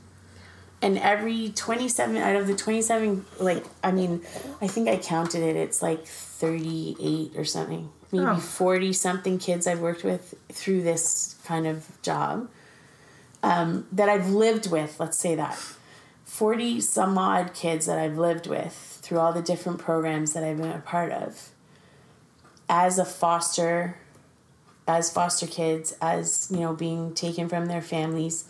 And 0.82 0.98
every 0.98 1.51
27 1.51 2.16
out 2.16 2.36
of 2.36 2.47
the 2.47 2.55
27, 2.55 3.24
like, 3.40 3.65
I 3.82 3.93
mean, 3.93 4.23
I 4.61 4.66
think 4.66 4.89
I 4.89 4.97
counted 4.98 5.43
it, 5.43 5.57
it's 5.57 5.81
like 5.82 6.07
38 6.07 7.32
or 7.36 7.44
something, 7.44 7.89
maybe 8.12 8.24
Oh. 8.24 8.36
40 8.36 8.93
something 8.93 9.39
kids 9.39 9.66
I've 9.66 9.81
worked 9.81 10.05
with 10.05 10.35
through 10.53 10.82
this 10.82 11.36
kind 11.44 11.66
of 11.66 11.86
job 12.03 12.48
um, 13.43 13.87
that 13.93 14.09
I've 14.09 14.31
lived 14.31 14.71
with, 14.71 14.99
let's 14.99 15.19
say 15.19 15.35
that. 15.35 15.59
40 16.25 16.81
some 16.81 17.17
odd 17.17 17.55
kids 17.55 17.87
that 17.87 17.99
I've 17.99 18.19
lived 18.19 18.47
with 18.47 18.99
through 19.03 19.19
all 19.19 19.33
the 19.33 19.43
different 19.43 19.79
programs 19.79 20.33
that 20.33 20.43
I've 20.43 20.59
been 20.59 20.71
a 20.71 20.79
part 20.79 21.13
of. 21.13 21.51
As 22.69 22.99
a 22.99 23.05
foster 23.05 23.97
as 24.89 25.13
foster 25.13 25.47
kids 25.47 25.97
as 26.01 26.49
you 26.51 26.61
know 26.61 26.73
being 26.73 27.13
taken 27.15 27.49
from 27.49 27.67
their 27.67 27.83
families 27.83 28.45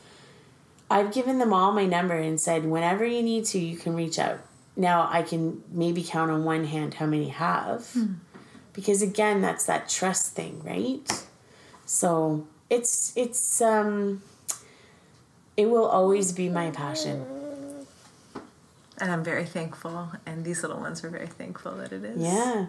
I've 0.91 1.13
given 1.13 1.39
them 1.39 1.53
all 1.53 1.73
my 1.73 1.87
number 1.87 2.15
and 2.15 2.41
said 2.41 2.65
whenever 2.65 3.05
you 3.05 3.23
need 3.23 3.45
to 3.47 3.59
you 3.59 3.77
can 3.77 3.97
reach 3.97 4.19
out. 4.19 4.41
Now 4.77 5.09
I 5.11 5.23
can 5.23 5.63
maybe 5.71 6.03
count 6.05 6.31
on 6.31 6.45
one 6.45 6.65
hand 6.65 6.95
how 6.95 7.07
many 7.07 7.29
have 7.29 7.89
because 8.73 9.03
again 9.03 9.41
that's 9.41 9.65
that 9.67 9.89
trust 9.89 10.35
thing 10.35 10.63
right? 10.65 11.27
So 11.87 12.47
it's 12.71 13.13
it's 13.17 13.61
um 13.61 14.23
it 15.57 15.67
will 15.71 15.87
always 15.87 16.33
be 16.33 16.49
my 16.49 16.71
passion 16.71 17.25
And 18.99 19.11
I'm 19.13 19.23
very 19.23 19.45
thankful, 19.45 20.13
and 20.25 20.45
these 20.45 20.63
little 20.63 20.79
ones 20.81 21.05
are 21.05 21.11
very 21.11 21.27
thankful 21.27 21.73
that 21.77 21.93
it 21.93 22.03
is. 22.03 22.19
Yeah. 22.19 22.67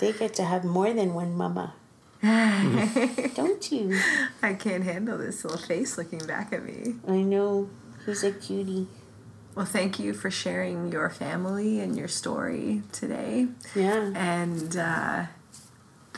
They 0.00 0.12
get 0.12 0.32
to 0.34 0.44
have 0.44 0.64
more 0.64 0.92
than 0.94 1.12
one 1.12 1.36
mama. 1.36 1.74
Don't 2.22 3.70
you? 3.70 4.00
I 4.42 4.54
can't 4.54 4.82
handle 4.84 5.18
this 5.18 5.44
little 5.44 5.58
face 5.58 5.98
looking 5.98 6.20
back 6.26 6.52
at 6.52 6.64
me. 6.64 6.94
I 7.06 7.20
know. 7.20 7.68
He's 8.06 8.24
a 8.24 8.32
cutie. 8.32 8.86
Well, 9.54 9.66
thank 9.66 9.98
you 9.98 10.14
for 10.14 10.30
sharing 10.30 10.90
your 10.90 11.10
family 11.10 11.80
and 11.80 11.96
your 11.98 12.08
story 12.08 12.82
today. 12.92 13.48
Yeah. 13.74 14.12
And 14.14 14.76
uh, 14.76 15.26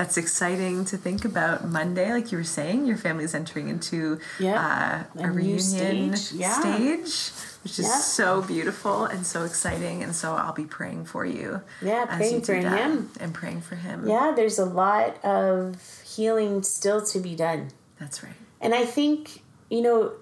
that's 0.01 0.16
exciting 0.16 0.86
to 0.86 0.97
think 0.97 1.27
about 1.27 1.68
Monday, 1.68 2.10
like 2.10 2.32
you 2.32 2.39
were 2.39 2.43
saying. 2.59 2.86
Your 2.86 2.97
family's 2.97 3.35
entering 3.35 3.68
into 3.68 4.18
Yeah. 4.39 5.05
uh, 5.14 5.20
a, 5.22 5.28
A 5.28 5.31
reunion 5.31 6.16
stage. 6.16 6.32
Yeah. 6.40 6.59
stage, 6.59 7.31
which 7.62 7.78
is 7.78 7.85
Yeah. 7.86 7.98
so 7.98 8.40
beautiful 8.40 9.05
and 9.05 9.27
so 9.27 9.44
exciting. 9.44 10.02
And 10.02 10.16
so 10.16 10.32
I'll 10.36 10.55
be 10.55 10.64
praying 10.64 11.05
for 11.05 11.27
you. 11.27 11.60
Yeah, 11.82 12.06
praying 12.06 12.36
you 12.36 12.40
for 12.40 12.55
him. 12.55 13.10
And 13.20 13.35
praying 13.35 13.60
for 13.60 13.74
him. 13.74 14.09
Yeah, 14.09 14.32
there's 14.35 14.59
a 14.59 14.64
lot 14.64 15.22
of 15.22 15.77
healing 16.02 16.62
still 16.62 17.02
to 17.05 17.18
be 17.20 17.35
done. 17.36 17.68
That's 17.98 18.22
right. 18.22 18.32
And 18.59 18.74
I 18.74 18.86
think, 18.86 19.43
you 19.68 19.82
know, 19.82 20.12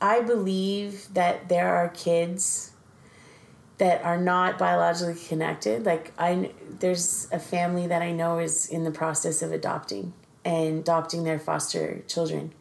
I 0.00 0.22
believe 0.22 1.12
that 1.12 1.50
there 1.50 1.74
are 1.76 1.88
kids 1.88 2.70
that 3.78 4.04
are 4.04 4.18
not 4.18 4.58
biologically 4.58 5.20
connected. 5.26 5.84
Like 5.84 6.12
I, 6.18 6.50
there's 6.78 7.28
a 7.32 7.38
family 7.38 7.86
that 7.86 8.02
I 8.02 8.12
know 8.12 8.38
is 8.38 8.66
in 8.66 8.84
the 8.84 8.90
process 8.90 9.42
of 9.42 9.52
adopting 9.52 10.12
and 10.44 10.80
adopting 10.80 11.24
their 11.24 11.38
foster 11.38 12.02
children. 12.06 12.52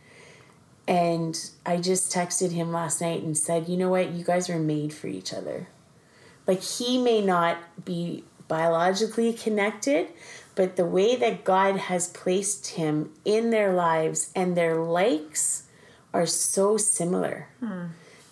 And 0.88 1.40
I 1.66 1.78
just 1.78 2.12
texted 2.12 2.52
him 2.52 2.72
last 2.72 3.00
night 3.00 3.24
and 3.24 3.38
said, 3.38 3.70
you 3.70 3.78
know 3.78 3.90
what, 3.90 4.12
you 4.12 4.24
guys 4.24 4.50
are 4.50 4.60
made 4.60 4.94
for 4.94 5.08
each 5.08 5.34
other. 5.34 5.68
Like 6.46 6.62
he 6.62 6.98
may 6.98 7.22
not 7.22 7.58
be 7.86 8.24
biologically 8.48 9.34
connected, 9.34 10.08
but 10.56 10.76
the 10.76 10.86
way 10.86 11.16
that 11.16 11.44
God 11.44 11.78
has 11.78 12.08
placed 12.08 12.68
him 12.72 13.12
in 13.24 13.50
their 13.50 13.74
lives 13.74 14.32
and 14.36 14.58
their 14.58 14.76
likes 14.76 15.64
are 16.14 16.26
so 16.26 16.78
similar 16.78 17.48
hmm. 17.60 17.86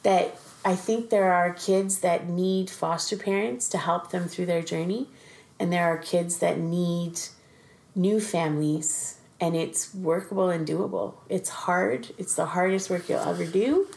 that 0.03 0.38
I 0.64 0.76
think 0.76 1.10
there 1.10 1.32
are 1.34 1.54
kids 1.54 2.00
that 2.00 2.30
need 2.30 2.70
foster 2.70 3.18
parents 3.18 3.68
to 3.70 3.78
help 3.78 4.12
them 4.12 4.28
through 4.28 4.46
their 4.46 4.62
journey, 4.62 5.08
and 5.60 5.74
there 5.74 5.86
are 5.86 5.98
kids 5.98 6.38
that 6.38 6.60
need 6.60 7.20
new 7.96 8.20
families, 8.20 9.18
and 9.40 9.56
it's 9.56 9.94
workable 9.94 10.50
and 10.50 10.68
doable. 10.68 11.16
It's 11.30 11.50
hard, 11.50 12.10
it's 12.18 12.36
the 12.36 12.46
hardest 12.48 12.90
work 12.90 13.10
you'll 13.10 13.20
ever 13.20 13.46
do, 13.46 13.88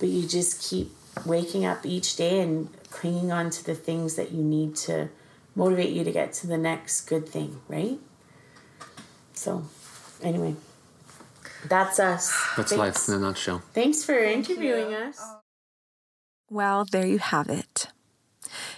but 0.00 0.08
you 0.08 0.26
just 0.26 0.68
keep 0.68 0.90
waking 1.24 1.64
up 1.64 1.86
each 1.86 2.16
day 2.16 2.40
and 2.40 2.68
clinging 2.90 3.30
on 3.30 3.50
to 3.50 3.64
the 3.64 3.74
things 3.74 4.16
that 4.16 4.32
you 4.32 4.42
need 4.42 4.74
to 4.74 5.08
motivate 5.54 5.90
you 5.90 6.02
to 6.02 6.12
get 6.12 6.32
to 6.32 6.46
the 6.46 6.58
next 6.58 7.02
good 7.02 7.28
thing, 7.28 7.60
right? 7.68 7.98
So, 9.34 9.64
anyway, 10.22 10.56
that's 11.68 12.00
us. 12.00 12.30
That's 12.56 12.72
Thanks. 12.72 12.76
life 12.76 13.08
in 13.08 13.14
a 13.14 13.18
nutshell. 13.26 13.62
Thanks 13.74 14.02
for 14.04 14.18
interviewing 14.18 14.92
us. 14.92 15.18
Oh. 15.20 15.39
Well, 16.50 16.84
there 16.84 17.06
you 17.06 17.18
have 17.18 17.48
it. 17.48 17.86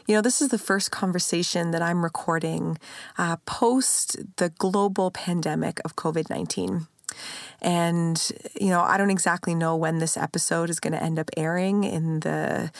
You 0.07 0.15
know, 0.15 0.21
this 0.21 0.43
is 0.43 0.51
the 0.51 0.59
first 0.59 0.91
conversation 0.91 1.71
that 1.71 1.81
I'm 1.81 2.05
recording 2.05 2.77
uh, 3.17 3.39
post 3.47 4.19
the 4.37 4.51
global 4.51 5.11
pandemic 5.11 5.81
of 5.83 5.97
COVID 5.97 6.29
19. 6.29 6.87
And, 7.63 8.31
you 8.61 8.69
know, 8.69 8.83
I 8.83 8.99
don't 8.99 9.11
exactly 9.11 9.55
know 9.55 9.75
when 9.75 9.99
this 9.99 10.19
episode 10.19 10.69
is 10.69 10.81
going 10.81 10.93
to 10.93 11.03
end 11.03 11.19
up 11.19 11.31
airing 11.35 11.85
in 11.85 12.21
the 12.21 12.71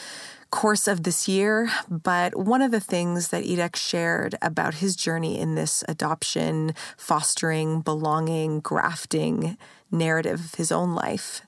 course 0.51 0.87
of 0.87 1.01
this 1.01 1.27
year, 1.27 1.71
but 1.89 2.35
one 2.35 2.61
of 2.61 2.69
the 2.69 2.79
things 2.79 3.29
that 3.29 3.43
Irek 3.43 3.75
shared 3.75 4.35
about 4.43 4.75
his 4.75 4.95
journey 4.95 5.39
in 5.39 5.55
this 5.55 5.83
adoption, 5.87 6.75
fostering, 6.97 7.81
belonging, 7.81 8.59
grafting 8.59 9.57
narrative 9.89 10.39
of 10.39 10.55
his 10.55 10.71
own 10.71 10.93
life 10.93 11.41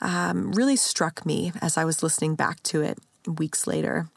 um, 0.00 0.52
really 0.52 0.76
struck 0.76 1.26
me 1.26 1.52
as 1.60 1.76
I 1.76 1.84
was 1.84 2.02
listening 2.02 2.34
back 2.34 2.62
to 2.64 2.82
it 2.82 2.98
weeks 3.26 3.66
later. 3.66 4.08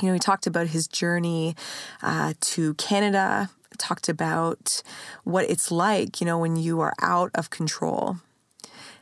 You 0.00 0.08
know, 0.08 0.14
he 0.14 0.20
talked 0.20 0.46
about 0.46 0.68
his 0.68 0.86
journey 0.86 1.54
uh, 2.02 2.34
to 2.40 2.74
Canada, 2.74 3.50
talked 3.78 4.08
about 4.08 4.82
what 5.24 5.48
it's 5.48 5.70
like, 5.70 6.20
you 6.20 6.26
know, 6.26 6.38
when 6.38 6.56
you 6.56 6.80
are 6.80 6.94
out 7.00 7.30
of 7.34 7.50
control. 7.50 8.16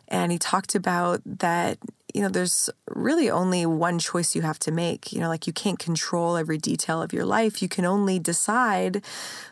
And 0.08 0.30
he 0.30 0.38
talked 0.38 0.74
about 0.74 1.22
that, 1.24 1.78
you 2.12 2.20
know, 2.20 2.28
there's 2.28 2.68
really 2.86 3.30
only 3.30 3.64
one 3.64 3.98
choice 3.98 4.34
you 4.34 4.42
have 4.42 4.58
to 4.60 4.70
make. 4.70 5.12
You 5.12 5.20
know, 5.20 5.28
like 5.28 5.46
you 5.46 5.54
can't 5.54 5.78
control 5.78 6.36
every 6.36 6.58
detail 6.58 7.00
of 7.00 7.14
your 7.14 7.24
life. 7.24 7.62
You 7.62 7.68
can 7.68 7.86
only 7.86 8.18
decide 8.18 9.02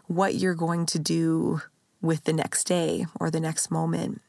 what 0.07 0.35
you're 0.35 0.55
going 0.55 0.85
to 0.87 0.99
do 0.99 1.63
with 2.03 2.25
the 2.25 2.35
next 2.35 2.65
day 2.65 3.07
or 3.19 3.31
the 3.31 3.41
next 3.41 3.71
moment. 3.71 4.21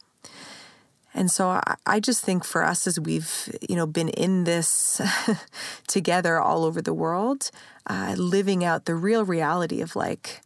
And 1.14 1.30
so 1.30 1.60
I 1.86 2.00
just 2.00 2.24
think 2.24 2.46
for 2.46 2.64
us 2.64 2.88
as 2.88 3.00
we've, 3.00 3.50
you 3.68 3.76
know, 3.76 3.86
been 3.86 4.10
in 4.10 4.46
this 4.46 5.02
together 5.88 6.40
all 6.40 6.64
over 6.64 6.82
the 6.82 6.94
world, 6.94 7.52
uh, 7.88 8.16
living 8.18 8.64
out 8.64 8.86
the 8.86 8.96
real 8.96 9.26
reality 9.26 9.82
of 9.82 9.96
like, 9.96 10.42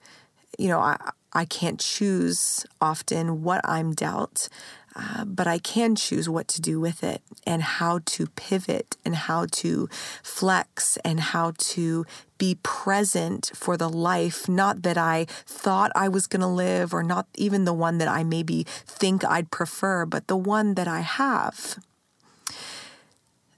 you 0.57 0.67
know, 0.67 0.79
I, 0.79 0.97
I 1.33 1.45
can't 1.45 1.79
choose 1.79 2.65
often 2.81 3.43
what 3.43 3.61
I'm 3.63 3.93
dealt. 3.93 4.49
Uh, 4.95 5.25
but 5.25 5.45
I 5.45 5.57
can 5.57 5.95
choose 5.95 6.29
what 6.29 6.47
to 6.47 6.61
do 6.61 6.79
with 6.79 7.03
it 7.03 7.21
and 7.45 7.61
how 7.61 7.99
to 8.05 8.27
pivot 8.27 8.95
and 9.03 9.13
how 9.13 9.45
to 9.51 9.89
flex 10.23 10.97
and 11.03 11.19
how 11.19 11.51
to 11.57 12.05
be 12.37 12.57
present 12.63 13.51
for 13.53 13.75
the 13.75 13.89
life, 13.89 14.47
not 14.47 14.83
that 14.83 14.97
I 14.97 15.25
thought 15.45 15.91
I 15.95 16.07
was 16.07 16.27
going 16.27 16.41
to 16.41 16.47
live 16.47 16.93
or 16.93 17.03
not 17.03 17.27
even 17.35 17.65
the 17.65 17.73
one 17.73 17.97
that 17.97 18.07
I 18.07 18.23
maybe 18.23 18.63
think 18.85 19.25
I'd 19.25 19.51
prefer, 19.51 20.05
but 20.05 20.27
the 20.27 20.37
one 20.37 20.75
that 20.75 20.87
I 20.87 21.01
have. 21.01 21.77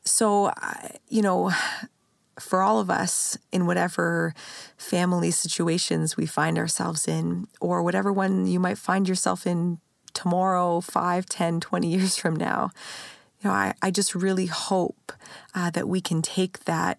So, 0.03 0.51
you 1.07 1.21
know, 1.21 1.51
for 2.39 2.61
all 2.61 2.79
of 2.79 2.89
us 2.89 3.37
in 3.51 3.65
whatever 3.65 4.33
family 4.77 5.31
situations 5.31 6.17
we 6.17 6.25
find 6.25 6.57
ourselves 6.57 7.07
in, 7.07 7.47
or 7.59 7.83
whatever 7.83 8.11
one 8.11 8.47
you 8.47 8.59
might 8.59 8.77
find 8.77 9.07
yourself 9.07 9.45
in 9.45 9.79
tomorrow, 10.17 10.81
5, 10.81 11.25
10, 11.27 11.59
20 11.59 11.87
years 11.87 12.17
from 12.17 12.35
now. 12.35 12.71
You 13.41 13.49
know, 13.49 13.55
I, 13.55 13.73
I 13.81 13.91
just 13.91 14.15
really 14.15 14.47
hope 14.47 15.13
uh, 15.53 15.69
that 15.69 15.87
we 15.87 16.01
can 16.01 16.21
take 16.21 16.65
that 16.65 16.97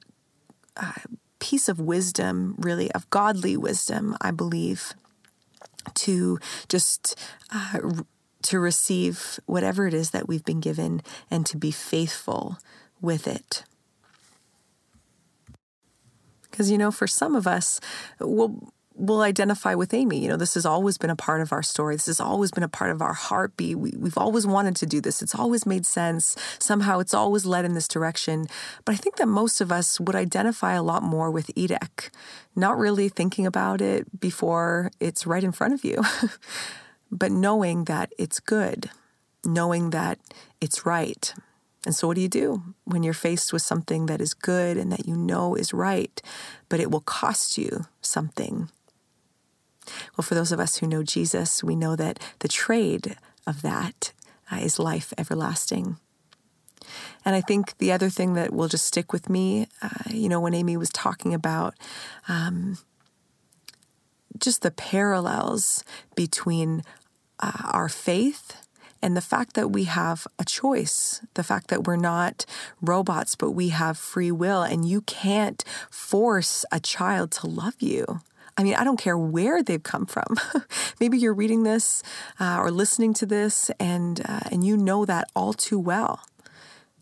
uh, 0.77 0.93
piece 1.40 1.69
of 1.69 1.81
wisdom, 1.81 2.55
really, 2.59 2.90
of 2.93 3.11
godly 3.11 3.57
wisdom, 3.57 4.16
I 4.20 4.31
believe, 4.31 4.95
to 5.95 6.39
just 6.69 7.19
uh, 7.53 7.81
to 8.43 8.61
receive 8.61 9.40
whatever 9.47 9.89
it 9.89 9.95
is 9.95 10.11
that 10.11 10.28
we've 10.28 10.45
been 10.45 10.61
given 10.61 11.03
and 11.28 11.45
to 11.47 11.57
be 11.57 11.73
faithful 11.73 12.59
with 13.01 13.27
it. 13.27 13.65
Because, 16.49 16.70
you 16.70 16.78
know, 16.78 16.93
for 16.93 17.09
some 17.09 17.35
of 17.35 17.49
us, 17.49 17.81
we'll, 18.20 18.73
will 18.99 19.23
identify 19.23 19.75
with 19.75 19.95
Amy. 19.95 20.19
You 20.19 20.29
know, 20.29 20.37
this 20.37 20.55
has 20.55 20.66
always 20.66 20.99
been 20.99 21.11
a 21.11 21.16
part 21.16 21.41
of 21.41 21.53
our 21.53 21.62
story. 21.62 21.95
This 21.95 22.07
has 22.07 22.20
always 22.20 22.51
been 22.51 22.65
a 22.65 22.69
part 22.69 22.91
of 22.91 23.01
our 23.01 23.15
heartbeat. 23.15 23.79
We, 23.79 23.93
have 24.03 24.19
always 24.19 24.47
wanted 24.47 24.77
to 24.77 24.87
do 24.87 25.01
this. 25.01 25.23
It's 25.23 25.35
always 25.35 25.65
made 25.65 25.87
sense. 25.87 26.37
Somehow 26.59 26.99
it's 26.99 27.15
always 27.15 27.47
led 27.47 27.65
in 27.65 27.75
this 27.75 27.89
direction. 27.89 28.47
But 28.85 28.95
I 28.95 28.99
think 28.99 29.16
that 29.16 29.29
most 29.29 29.61
of 29.61 29.70
us 29.70 30.01
would 30.01 30.16
identify 30.16 30.75
a 30.75 30.83
lot 30.83 31.03
more 31.03 31.31
with 31.31 31.55
Irek, 31.55 32.11
not 32.57 32.77
really 32.77 33.09
thinking 33.09 33.47
about 33.47 33.81
it 33.81 34.20
before 34.20 34.91
it's 34.99 35.27
right 35.27 35.45
in 35.45 35.53
front 35.53 35.75
of 35.75 35.85
you, 35.85 36.03
but 37.11 37.31
knowing 37.31 37.85
that 37.85 38.12
it's 38.19 38.41
good, 38.41 38.91
knowing 39.45 39.91
that 39.91 40.19
it's 40.61 40.85
right. 40.85 41.33
And 41.87 41.95
so, 41.95 42.09
what 42.09 42.16
do 42.16 42.20
you 42.20 42.29
do 42.29 42.75
when 42.85 43.05
you're 43.05 43.15
faced 43.15 43.53
with 43.53 43.62
something 43.62 44.07
that 44.07 44.20
is 44.20 44.35
good 44.35 44.77
and 44.77 44.91
that 44.91 45.07
you 45.07 45.16
know 45.16 45.55
is 45.55 45.73
right, 45.73 46.20
but 46.69 46.81
it 46.81 46.91
will 46.91 47.01
cost 47.01 47.57
you 47.57 47.87
something? 48.03 48.69
Well, 50.16 50.24
for 50.24 50.35
those 50.35 50.52
of 50.52 50.60
us 50.60 50.78
who 50.78 50.86
know 50.86 51.02
Jesus, 51.02 51.62
we 51.62 51.77
know 51.77 51.97
that 51.97 52.19
the 52.40 52.48
trade 52.48 53.16
of 53.47 53.62
that 53.62 54.12
uh, 54.51 54.56
is 54.56 54.78
life 54.78 55.12
everlasting. 55.19 55.97
And 57.24 57.35
I 57.35 57.40
think 57.40 57.77
the 57.78 57.93
other 57.93 58.09
thing 58.09 58.35
that 58.35 58.52
will 58.52 58.69
just 58.69 58.86
stick 58.86 59.12
with 59.12 59.28
me, 59.28 59.69
uh, 59.82 59.89
you 60.10 60.28
know, 60.28 60.40
when 60.40 60.55
Amy 60.55 60.77
was 60.77 60.90
talking 60.90 61.35
about 61.35 61.74
um, 62.28 62.78
just 64.39 64.62
the 64.62 64.70
parallels 64.70 65.85
between 66.15 66.82
uh, 67.40 67.52
our 67.73 67.89
faith 67.89 68.56
and 69.02 69.16
the 69.16 69.20
fact 69.20 69.55
that 69.55 69.69
we 69.69 69.85
have 69.85 70.27
a 70.39 70.44
choice, 70.44 71.20
the 71.35 71.44
fact 71.44 71.69
that 71.69 71.86
we're 71.86 71.97
not 71.97 72.44
robots, 72.81 73.35
but 73.36 73.52
we 73.52 73.69
have 73.69 73.97
free 73.97 74.32
will, 74.32 74.62
and 74.62 74.89
you 74.89 75.02
can't 75.02 75.62
force 75.90 76.65
a 76.73 76.81
child 76.81 77.31
to 77.32 77.47
love 77.47 77.74
you. 77.78 78.20
I 78.59 78.64
mean, 78.64 78.74
I 78.74 78.82
don't 78.82 78.98
care 78.98 79.16
where 79.16 79.62
they've 79.62 79.82
come 79.82 80.05
from. 80.05 80.36
Maybe 81.01 81.16
you're 81.16 81.32
reading 81.32 81.62
this 81.62 82.02
uh, 82.40 82.59
or 82.60 82.72
listening 82.72 83.14
to 83.14 83.26
this, 83.26 83.70
and 83.78 84.20
uh, 84.28 84.40
and 84.51 84.64
you 84.64 84.76
know 84.76 85.05
that 85.05 85.30
all 85.36 85.52
too 85.52 85.78
well. 85.78 86.26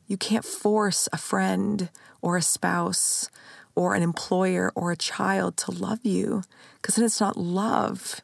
You 0.07 0.19
can't 0.19 0.45
force 0.45 1.09
a 1.15 1.17
friend 1.17 1.89
or 2.21 2.37
a 2.37 2.43
spouse 2.43 3.31
or 3.75 3.95
an 3.95 4.03
employer 4.03 4.71
or 4.75 4.93
a 4.93 4.97
child 4.97 5.57
to 5.57 5.71
love 5.71 6.01
you 6.05 6.43
because 6.81 6.97
then 6.97 7.07
it's 7.07 7.21
not 7.21 7.39
love. 7.39 8.21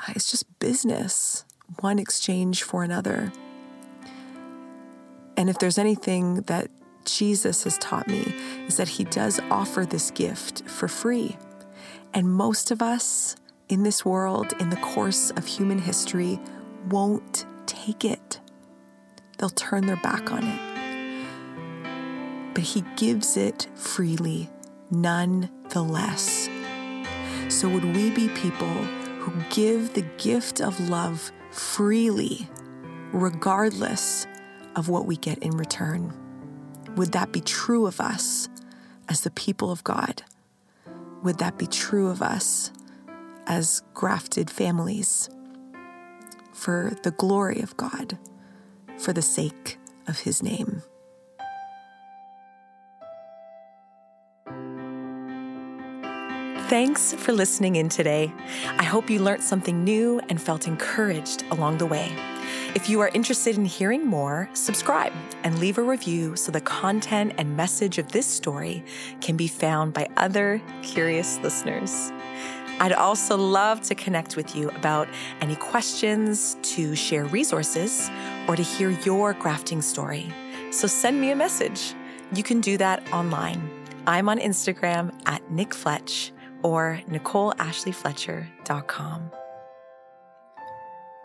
Uh, 0.00 0.12
it's 0.14 0.30
just 0.30 0.46
business, 0.60 1.44
one 1.80 1.98
exchange 1.98 2.62
for 2.62 2.84
another. 2.84 3.32
And 5.36 5.50
if 5.50 5.58
there's 5.58 5.78
anything 5.78 6.42
that 6.42 6.70
Jesus 7.04 7.64
has 7.64 7.76
taught 7.78 8.06
me, 8.06 8.34
is 8.68 8.76
that 8.76 8.88
he 8.88 9.04
does 9.04 9.40
offer 9.50 9.84
this 9.84 10.12
gift 10.12 10.62
for 10.68 10.86
free. 10.86 11.36
And 12.14 12.32
most 12.32 12.70
of 12.70 12.82
us 12.82 13.36
in 13.68 13.82
this 13.82 14.04
world, 14.04 14.54
in 14.60 14.70
the 14.70 14.76
course 14.76 15.30
of 15.32 15.46
human 15.46 15.78
history, 15.78 16.40
won't 16.88 17.44
take 17.66 18.04
it. 18.04 18.40
They'll 19.36 19.50
turn 19.50 19.86
their 19.86 19.96
back 19.96 20.32
on 20.32 20.44
it. 20.44 20.60
But 22.54 22.64
He 22.64 22.82
gives 22.96 23.36
it 23.36 23.68
freely, 23.74 24.48
nonetheless. 24.90 26.48
So, 27.48 27.68
would 27.68 27.84
we 27.84 28.10
be 28.10 28.28
people 28.28 28.66
who 29.20 29.32
give 29.50 29.94
the 29.94 30.06
gift 30.16 30.60
of 30.60 30.88
love 30.88 31.30
freely, 31.50 32.48
regardless 33.12 34.26
of 34.76 34.88
what 34.88 35.06
we 35.06 35.16
get 35.16 35.38
in 35.38 35.52
return? 35.52 36.12
Would 36.96 37.12
that 37.12 37.32
be 37.32 37.40
true 37.40 37.86
of 37.86 38.00
us 38.00 38.48
as 39.08 39.20
the 39.22 39.30
people 39.30 39.70
of 39.70 39.84
God? 39.84 40.22
Would 41.22 41.38
that 41.38 41.58
be 41.58 41.66
true 41.66 42.08
of 42.08 42.22
us 42.22 42.70
as 43.46 43.82
grafted 43.94 44.50
families 44.50 45.28
for 46.52 46.96
the 47.02 47.10
glory 47.10 47.60
of 47.60 47.76
God, 47.76 48.18
for 48.98 49.12
the 49.12 49.22
sake 49.22 49.78
of 50.06 50.20
His 50.20 50.42
name? 50.42 50.82
Thanks 56.68 57.14
for 57.14 57.32
listening 57.32 57.76
in 57.76 57.88
today. 57.88 58.30
I 58.76 58.84
hope 58.84 59.08
you 59.08 59.20
learned 59.20 59.42
something 59.42 59.84
new 59.84 60.20
and 60.28 60.40
felt 60.40 60.66
encouraged 60.66 61.42
along 61.50 61.78
the 61.78 61.86
way. 61.86 62.12
If 62.74 62.90
you 62.90 63.00
are 63.00 63.10
interested 63.14 63.56
in 63.56 63.64
hearing 63.64 64.06
more, 64.06 64.50
subscribe 64.52 65.14
and 65.42 65.58
leave 65.58 65.78
a 65.78 65.82
review 65.82 66.36
so 66.36 66.52
the 66.52 66.60
content 66.60 67.32
and 67.38 67.56
message 67.56 67.96
of 67.96 68.12
this 68.12 68.26
story 68.26 68.84
can 69.22 69.38
be 69.38 69.48
found 69.48 69.94
by 69.94 70.06
other 70.18 70.60
curious 70.82 71.38
listeners. 71.38 72.12
I'd 72.78 72.92
also 72.92 73.38
love 73.38 73.80
to 73.82 73.94
connect 73.94 74.36
with 74.36 74.54
you 74.54 74.68
about 74.70 75.08
any 75.40 75.56
questions, 75.56 76.58
to 76.62 76.94
share 76.94 77.24
resources, 77.24 78.10
or 78.46 78.54
to 78.54 78.62
hear 78.62 78.90
your 78.90 79.32
grafting 79.32 79.80
story. 79.80 80.30
So 80.70 80.86
send 80.86 81.18
me 81.20 81.30
a 81.30 81.36
message. 81.36 81.94
You 82.34 82.42
can 82.42 82.60
do 82.60 82.76
that 82.76 83.02
online. 83.12 83.70
I'm 84.06 84.28
on 84.28 84.38
Instagram 84.38 85.18
at 85.26 85.50
Nick 85.50 85.72
Fletch 85.72 86.32
or 86.62 87.00
NicoleAshleyFletcher.com. 87.08 89.30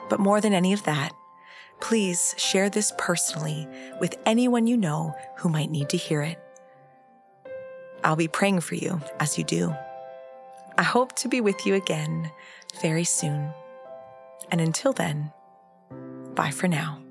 But 0.10 0.20
more 0.20 0.42
than 0.42 0.54
any 0.54 0.74
of 0.74 0.84
that, 0.84 1.14
please 1.84 2.34
share 2.38 2.70
this 2.70 2.94
personally 2.98 3.68
with 4.00 4.18
anyone 4.26 4.68
you 4.68 4.78
know 4.78 5.14
who 5.36 5.50
might 5.50 5.70
need 5.70 5.90
to 5.90 5.98
hear 5.98 6.22
it. 6.22 6.40
I'll 8.06 8.16
be 8.16 8.30
praying 8.30 8.62
for 8.62 8.76
you 8.76 9.02
as 9.20 9.38
you 9.38 9.44
do. 9.44 9.76
I 10.78 10.84
hope 10.84 11.14
to 11.18 11.28
be 11.28 11.42
with 11.42 11.66
you 11.66 11.76
again 11.76 12.32
very 12.82 13.04
soon. 13.04 13.52
And 14.50 14.62
until 14.62 14.94
then, 14.94 15.34
bye 16.36 16.52
for 16.52 16.70
now. 16.70 17.03